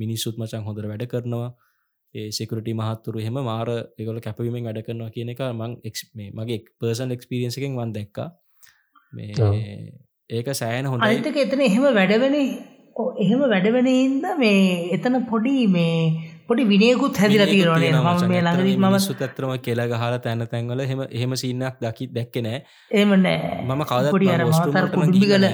[0.04, 1.52] මිනිස්සුත් මචන් හොඳර වැඩ කරනවා
[2.32, 7.12] සෙකරටි මහත්තුරු එහෙම මාර එකගොල කැපවීමෙන් වැඩ කරනවා කියන එක මං එක් මේ මගේ පර්සන්
[7.12, 8.30] එක්ස්පිරියන්සකෙන් වන් දැක්කා.
[9.14, 9.32] මේ
[10.30, 12.38] ඒක සෑන හොඳ අනිතක එතන එහෙම වැඩවෙන
[13.18, 14.62] එහෙම වැඩවෙන හින්ද මේ
[14.92, 15.98] එතන පොඩි මේ
[16.48, 21.04] පොඩි විනයකුත් හැදිල තිරනේ ම මේ ළඟදී මම සුත් ඇතරම කෙල ගහල තැන තැන්වල හෙම
[21.10, 22.60] එහෙම සින්නක් දකි දැක්කනෑ
[22.96, 25.48] එම නෑ මම කවද පොඩි අර මාතර කුඩුම්බි කල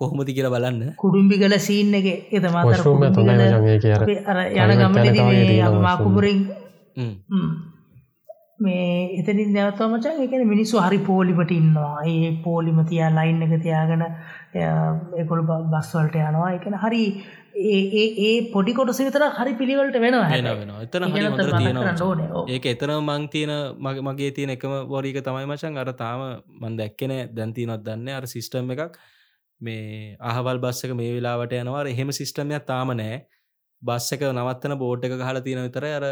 [0.00, 0.92] කොහොමති කියලා බලන්න.
[1.02, 2.06] කුඩුම්බි කල සීන්න එක.
[2.36, 6.40] එත මාතර වොෂ්රූම් කුඩුම්බි තුනයි කල මචං ඒක අර අර යන තියෙනවා මාකුපුරින්
[7.00, 7.50] ම්.
[8.64, 8.86] මේ
[9.18, 11.98] එතනින් නැවතව මචන් එකන මිනිස්සු හරි පෝලිමට ඉන්නවා.
[12.12, 14.02] ඒ පෝලිම තියා ලයින් එක තියාගෙන
[15.22, 15.44] එකොල්
[15.74, 16.50] බස්වලට යනවා.
[16.58, 17.04] එකන හරි
[17.68, 17.80] ඒ
[18.26, 21.02] ඒ පොඩි කොටස විතර හරි පිළිවලට වෙනවා වෙන එතන.
[22.56, 23.54] ඒක එතන මං තියෙන
[23.86, 26.20] මගේ මගේ තියෙන එකම වරීක තමයි මචන් අර තාම
[26.60, 29.00] මන් දැක්කෙන දැන්තිනොත් දන්න අර සිිස්ටම් එකක්
[29.60, 31.82] මේ අහවල් බස්සක මේ වෙලාවට යනවා.
[31.94, 33.16] එහෙම සිිස්ටමයක් තාම නෑ
[33.82, 36.06] බස්සක නවත්තන බෝඩ් එක හල තියෙන විතර අර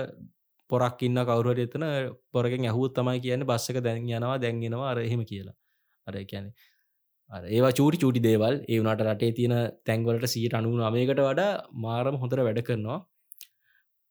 [0.70, 1.84] පොරක් ඉන්න කවරුවට එතන.
[2.32, 5.54] පොරගෙන් ඇහුත් තමයි කියන්න බස්සක දැන් යනවා දැන්ගෙනවා අර එහෙම කියලා.
[6.06, 6.52] අර කියන්නේ.
[7.30, 8.54] අර ඒවා චූටි චූටි දේවල්.
[8.68, 9.54] ඒ වනට රටේ තියෙන
[9.86, 11.52] තැන්වලට සීට අනුව නමයකට වඩා
[11.84, 12.98] මාරම හොඳර වැඩ කරනවා.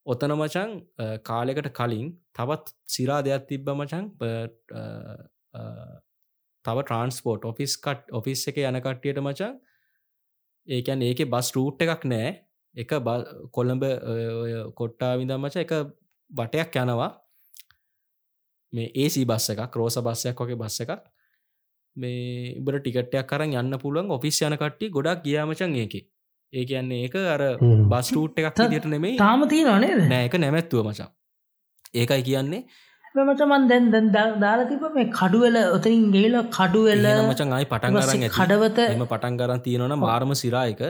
[0.06, 0.70] ඔතන මචන්
[1.04, 2.66] අ, කාලෙකට කලින් තවත්
[2.96, 4.84] සිරා දෙයක් තිබ්බ මචන් ප- අ,
[5.54, 5.62] අ,
[6.68, 9.58] තව ට්‍රන්ස්පෝට් ඔෆිස් කට් ඔෆිස් එක යන කට්ටියට මචන්
[10.68, 12.34] ඒකැන් ඒක බස් රූට් එකක් නෑ.
[12.76, 12.92] එක
[13.56, 13.84] කොළඹ
[14.80, 15.74] කොට්ටා විඳම් මච එක
[16.32, 17.12] බටයක් යනවා.
[18.74, 21.00] මේ ඒසි බස්ස එකක් රෝස බස්සයක් වගේ බස්ස එකක්.
[21.96, 25.96] මේ ඉබට ටිකටයක් කරන්න යන්න පුළුවන් ඔෆිස් යන කට්ටි ගොඩක් ගියාමචන් ඒක.
[26.54, 27.46] ඒ කියන්නේ ඒක අර.
[27.94, 29.48] බස් රූට් එකක් දිට නෙමේ තාම
[29.86, 30.04] නේද?
[30.12, 31.10] නෑක නැමැත්තුව මචා.
[31.94, 32.66] ඒකයි කියන්නේ
[33.24, 37.98] මචමන් දැන් දැන් දා- දාලා තිබ මේ කඩුවෙල ඔතරින් ගේල කඩුවෙල එහෙනම් මචං ආයි පටන්
[37.98, 38.30] ඇති.
[38.32, 40.82] කඩවත එම පටන් ගරන් තියෙනවන මාර්ම සිරායක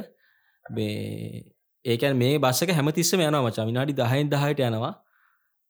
[0.65, 1.43] මේ
[1.85, 3.65] ඒකැන් මේ බස්සක හැමතිස්සම යනවා මචා.
[3.65, 4.93] විනාඩි දහයින් දහයට යනවා.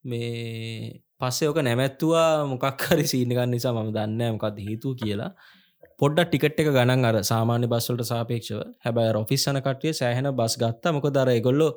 [0.04, 5.32] මේ පස්සේ ඕක නැමැත්තුවා මොකක්හරි සීනගන්න නිසා මම දන්න මොකක්ද හේතු කියලා.
[6.00, 8.60] පොඩ්ඩ ටිකට් එක ගණන් අර සාමාන්‍ය බස්වලට සාපේක්ෂව.
[8.86, 10.94] හැබැයි ඔෆිස් යන කටිය සෑහෙන බස් ගත්තා.
[10.94, 11.72] මොක දර එගොල්ලෝ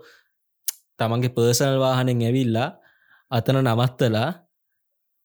[0.99, 2.69] තමන්ගේ පර්සනල් වාහනෙන් ඇවිල්ලා
[3.31, 4.29] අතන නවත්තලා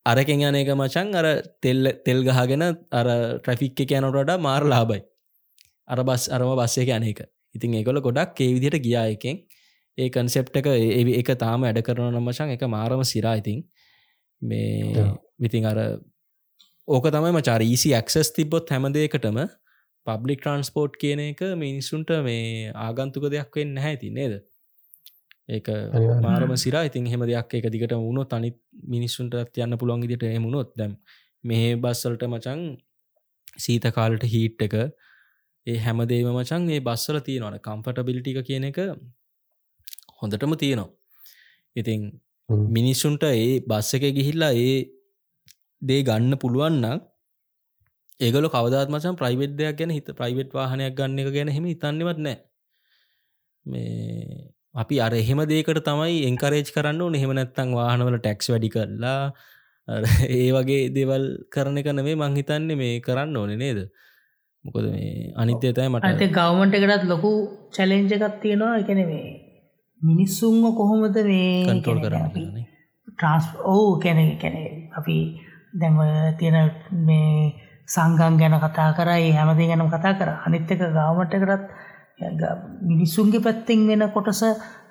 [0.05, 1.27] අරකෙන් යන එක මචන් අර
[1.61, 3.07] තෙල් තෙල් ගහගෙන අර
[3.39, 5.01] ට්‍රෆික් එක යනට වඩා මාර ලාබයි
[5.87, 7.21] අර බස් අරම බස්සේ යන එක.
[7.55, 9.43] ඉතින් ඒකොල ගොඩක් ඒ විදිහට ගියා එකෙන්.
[9.97, 13.35] ඒ කන්සෙප් එක ඒ එක තාම ඇඩ කරන නමචන් එක මාරම සිරා.
[13.35, 13.63] ඉතින්
[14.41, 15.05] මේ.
[15.39, 15.77] විතින් අර
[16.87, 19.39] ඕක තමයි මචාර ඊසි ඇක්සස් තිබොත් හැමදේකටම
[20.07, 24.35] පබ්ලික් ට්‍රන්ස්පෝට් කියන එක මිනිස්සුන්ට මේ ආගන්තුක දෙයක් වෙන්න හැති නේද
[25.49, 25.67] ඒක.
[26.21, 28.57] මාරම සිරා ඉතින් හෙම දෙයක් එක දිගට වුණොත් අනිත්
[28.87, 30.97] මිනිස්සුන්ට යන්න පුළුවන් ඉදිට එමුණොත් දැම්
[31.43, 32.61] මේ බස්සලට මචන්
[33.57, 34.75] සීත කාලට හීට් එක
[35.67, 38.79] ඒ හැමදේම මචන් මේ බස්සල තියෙනවන කම්පටබිලිටික කියන එක
[40.19, 40.91] හොඳටම තියෙනවා
[41.75, 42.01] ඉතින්.
[42.49, 44.73] මිනිස්සුන්ට ඒ බස්ස එක ගිහිල්ලා ඒ
[45.81, 46.99] දේ ගන්න පුළුවන්න
[48.19, 52.37] ඒගල කවදත් මචන් ප්‍රයිවට් දෙයක් ගැන හිත ප්‍රයිවට් වාහනයක් ගන්න එක ගැන හෙම හිතන්නෙවත් නෑ
[53.65, 57.15] මේ අපි අර එහෙම දේකට තමයි එංකරේජ් කරන්න ඕන.
[57.15, 59.19] එහෙම නැත්තං වාහනවල ටැක්ස් වැඩි කරලා
[60.35, 63.79] ඒ වගේ දේවල් කරන එක නෙමේ මංහිතන්නේ මේ කරන්න ඕන නේද?
[64.65, 67.33] මොකද මේ අනිත්‍යතයි මට අත ගවමන්ට එකටත් ලොකු
[67.71, 68.77] චැලෙන්ජ එකක් තියෙනවා.
[68.81, 69.25] එකන මේ
[70.01, 72.65] මිනිස්සුන්ව කොහොමද මේ කන්ට්‍රෝල් කියන්නේ කරන්න අපි කියලානේ.
[73.09, 74.57] ට්‍රන්ස් ඕ කැන කැන
[74.99, 75.17] අපි
[75.81, 76.01] දැම
[76.39, 76.57] තියෙන
[77.07, 77.53] මේ
[77.87, 80.31] සංගම් ගැන කතා කරයි හැමදේ ගැනම් කතා කර.
[80.47, 81.69] අනිත්තක ගාමටකටත්
[82.19, 84.41] මිනිස්සුන්ගේ පැත්තෙන් වෙන කොටස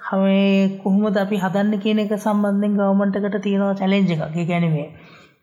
[0.08, 4.36] හමේ කොහොමද අපි හදන්න කියන එක සම්බන්ධෙන් ගවමන්ටකට තියෙනවා චැලෙන්ජ එකක්.
[4.50, 4.88] ගැනවේ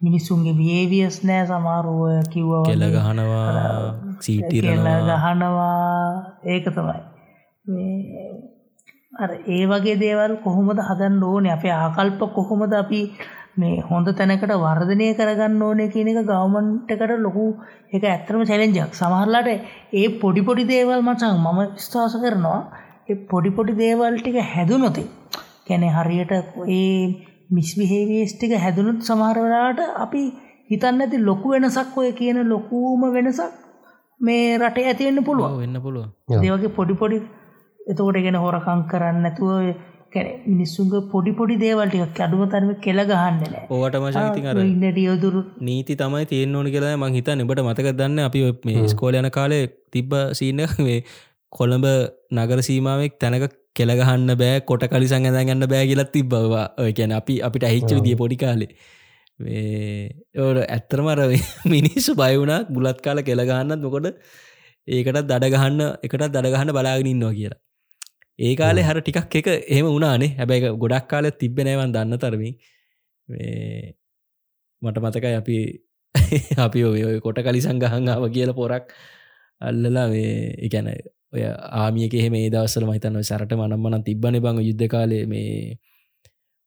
[0.02, 2.02] මිනිස්සුන්ගේ බියවියස් නෑ සමාරුව
[2.34, 3.48] කිව්ව කෙල ගහනවා
[4.20, 6.38] සීටිරනවා ගහනවා.
[6.46, 7.02] ඒක තමයි.
[7.66, 8.52] මේ
[9.20, 11.54] අර ඒ වගේ දේවල් කොහොමද හදන්න ඕනේ?
[11.58, 13.02] අපේ ආකල්ප කොහොමද අපි
[13.58, 17.46] මේ හොඳ තැනකට වර්ධනය කරගන්න ඕනේ කියන එක ගවමන්ටකට ලොකු
[17.92, 19.50] එක ඇත්තරම චැලෙන්ජක් සමහරලාට
[19.94, 22.60] ඒ පොඩිපොඩි දේවල් මචං මම ස්ථාස කරනවා
[23.08, 25.10] ඒ පොඩිපොඩි දේවල් ටික හැදුනොතේ
[25.66, 26.32] කැනෙ හරියට
[26.70, 26.94] ඒ
[27.50, 30.24] මිස්විහේවේස් ටික හැදුනුත් සමහරවලාට අපි
[30.70, 33.60] හිතන්න ඇති ලොකු වෙනසක් ඔය කියන ලොකූම වෙනසක්
[34.22, 36.42] මේ රටේ ඇතිවෙන්න පුළුවන් වෙන්න පුළුව ඔව්.
[36.42, 37.18] දේවගේ පොඩි පොඩි
[37.82, 39.28] එතකොට ගෙන හොරකං කරන්න
[40.12, 45.96] ඇතුව මිනිස්සුන්ග පොඩි පොඩි දේවල්ටික අඩුම තරම කෙළ ගහන්න නෑ ඕවට මශහිතින් අර ඉන්නටියෝදුරු නීති
[45.96, 48.20] තමයි තියෙන් ඕන කියලා මං හිත නිබට මතක දන්න?
[48.20, 51.00] අපි මේ ස්කෝල යන කාලේ තිබ්බ සීන මේ
[51.52, 51.88] කොළඹ
[52.32, 57.40] නගර සීමාවෙක් තැනක කෙළගහන්න බෑ කොට කලිසං ඇඳ ගන්න බෑ කියලත් තිබ්බවා ඔය කැන අපි
[57.42, 58.72] අපිට අහිච්ච දිය පොඩි කාලේ.
[60.38, 61.20] ඕට ඇත්තරමර
[61.76, 64.24] මිනිස්සු බයවුණා බුලත් කාල කෙළගහන්නත් මොකොට
[64.88, 67.62] ඒකටත් දඩගහන්න එකට දඩගහන්න බලාගෙන ඉන්නවා කියලා
[68.40, 70.36] ඒ කාලේ හර ටිකක් එක එහෙම වුණනේ.
[70.38, 72.56] හැබැයි ගොඩක් කාලෙත් තිබෙනවන් දන්න තරමින්.
[74.82, 75.58] මට මතකයි අපි
[76.58, 78.92] අපි ඔය කොට කලි සංගහන්ාව කියල පොරක්
[79.62, 80.90] අල්ලලා මේ එකැන
[81.34, 81.44] ඔය
[81.78, 85.78] ආමියක ඒ දවසල මහිතන්න සැරට මනම්මන තිබ්බන බං යුද්ධ කාලේ මේ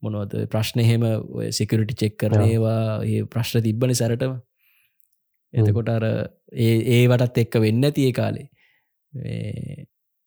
[0.03, 1.05] මොනවද ප්‍රශ්න එහෙම
[1.51, 4.37] සිකරිටි චෙක් කරනේවා ඒ ප්‍රශ්න තිබ්බන සැරටම.
[5.55, 6.05] එතකොට අර
[6.59, 8.47] ඒ ඒවටත් එක්ක වෙන්න ඒ කාලේ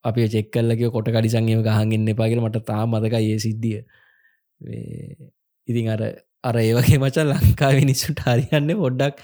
[0.07, 3.81] අපි චෙක්කල්ලක කොට කඩිසංගේම ගහන්ගෙන්න්න එපාගෙන මට තා මතක ඒ සිද්ධිය.
[5.67, 6.01] ඉතින් අර
[6.43, 9.23] අර ඒවගේ මචන් ලංකා විනිස්සුට හරියන්න පොඩ්ඩක්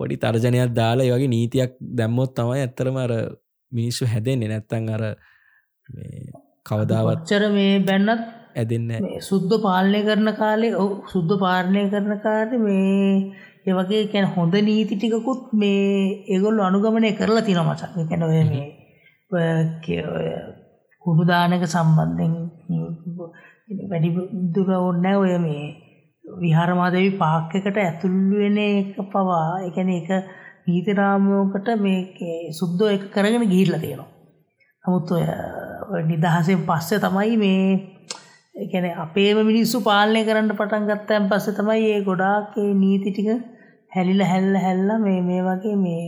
[0.00, 3.12] පොඩි තර්ජනයක් දාලා ඒවගේ නීතියක් දැම්මොත් තමයි ඇත්තරම අර
[3.72, 4.50] මිනිස්සු හැදෙන්නේ.
[4.50, 5.02] නැත්තං අර
[6.66, 8.26] කවදාවච්චර මේ බැන්නත්
[8.56, 8.90] ඇදන්න
[9.22, 13.32] සුද්ද පාලනය කරන කාලේ ඔ සුද්ද පාලනය කරන කාට මේ
[13.66, 15.86] ඒවගේ කැන හොඳ නීති ටිකකුත් මේ
[16.28, 18.66] ඒගොල්ල අනුගමනය කරලා තින මචක් කැන ඔය මේ
[21.02, 22.34] කුළුදානක සම්බන්ධෙන්
[23.90, 24.10] වැඩි
[24.54, 25.64] දුර ඔන්න ඔය මේ
[26.24, 30.10] විහාරමාදවි පාක්කකට ඇතුල්වෙන එක පවා එකන එක
[30.66, 34.10] නීතිරාමෝකට මේ සුද්දෝ එක කරගෙන ගිහිල්ල තියෙනවා.
[34.84, 37.64] නමුත් ඔය නිදහසෙන් පස්සේ තමයි මේ
[38.56, 43.28] එකන අපේම මිනිස්සු පාලනය කරන්න පටන් ගත්තයන් පස්සේ තමයි ඒ ගොඩාක් නීති ටික
[43.92, 46.02] හැලිල හැල්ල හැල්ල මේ මේ වගේ මේ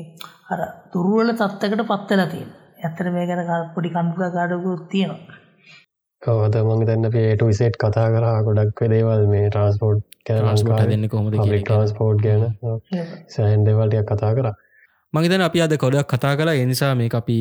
[0.51, 0.61] අර
[0.93, 2.51] තුරුවල තත්වකට පත්වෙලා තියෙන
[2.83, 5.39] ඇත්තර මේ ගැන පොඩි කන්පුක ගඩකුත් තියෙනවා.
[6.23, 12.23] කවද මං තන්න පේට විසේට් කතා කරා ගොඩක් දේවල් මේ ට්‍රන්ස්පෝර්ට් ට දෙන්න කොමද ට්‍රන්ස්පෝර්ට්
[12.27, 12.45] ගැන.
[13.35, 14.49] සෑන් දෙවල්ටයක් කතා කර.
[15.15, 17.39] මගේතන අපි අද කොඩක් කතා කලා එනිසා මේ අපි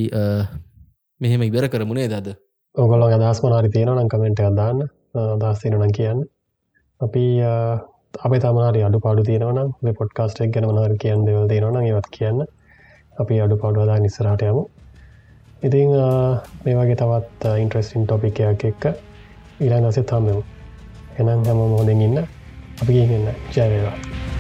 [1.22, 2.36] මෙහෙම ඉවර කරමුණේ දද
[2.76, 4.82] ඔගොල්ල අදස් මනාරි තියෙනවනම් කමෙන්ට අදාන්න
[5.42, 6.20] දස්තිනනම් කියන්න.
[7.02, 7.26] අපි
[8.26, 12.46] අප තමනාරි අඩු පාඩු තියෙනවනම් පොඩ්කාස්ටක් ගැන මනාර කියන්න දෙවල් තියෙනවන ඒවත් කියන්න.
[13.22, 14.64] අපි අඩු පාඩුවදා නිස්සරට යමු
[15.64, 15.92] ඉතිං
[16.66, 18.84] මේ වගේ තවත් ඉන්ට්‍රස්ටින් ටොපිකයක් එක්ක
[19.60, 20.44] ඉලා නසෙත් හම්මමු
[21.20, 22.18] එනම් හැම මොහොදෙන් ඉන්න.
[22.82, 24.31] අපි ගන්න ජයවේවා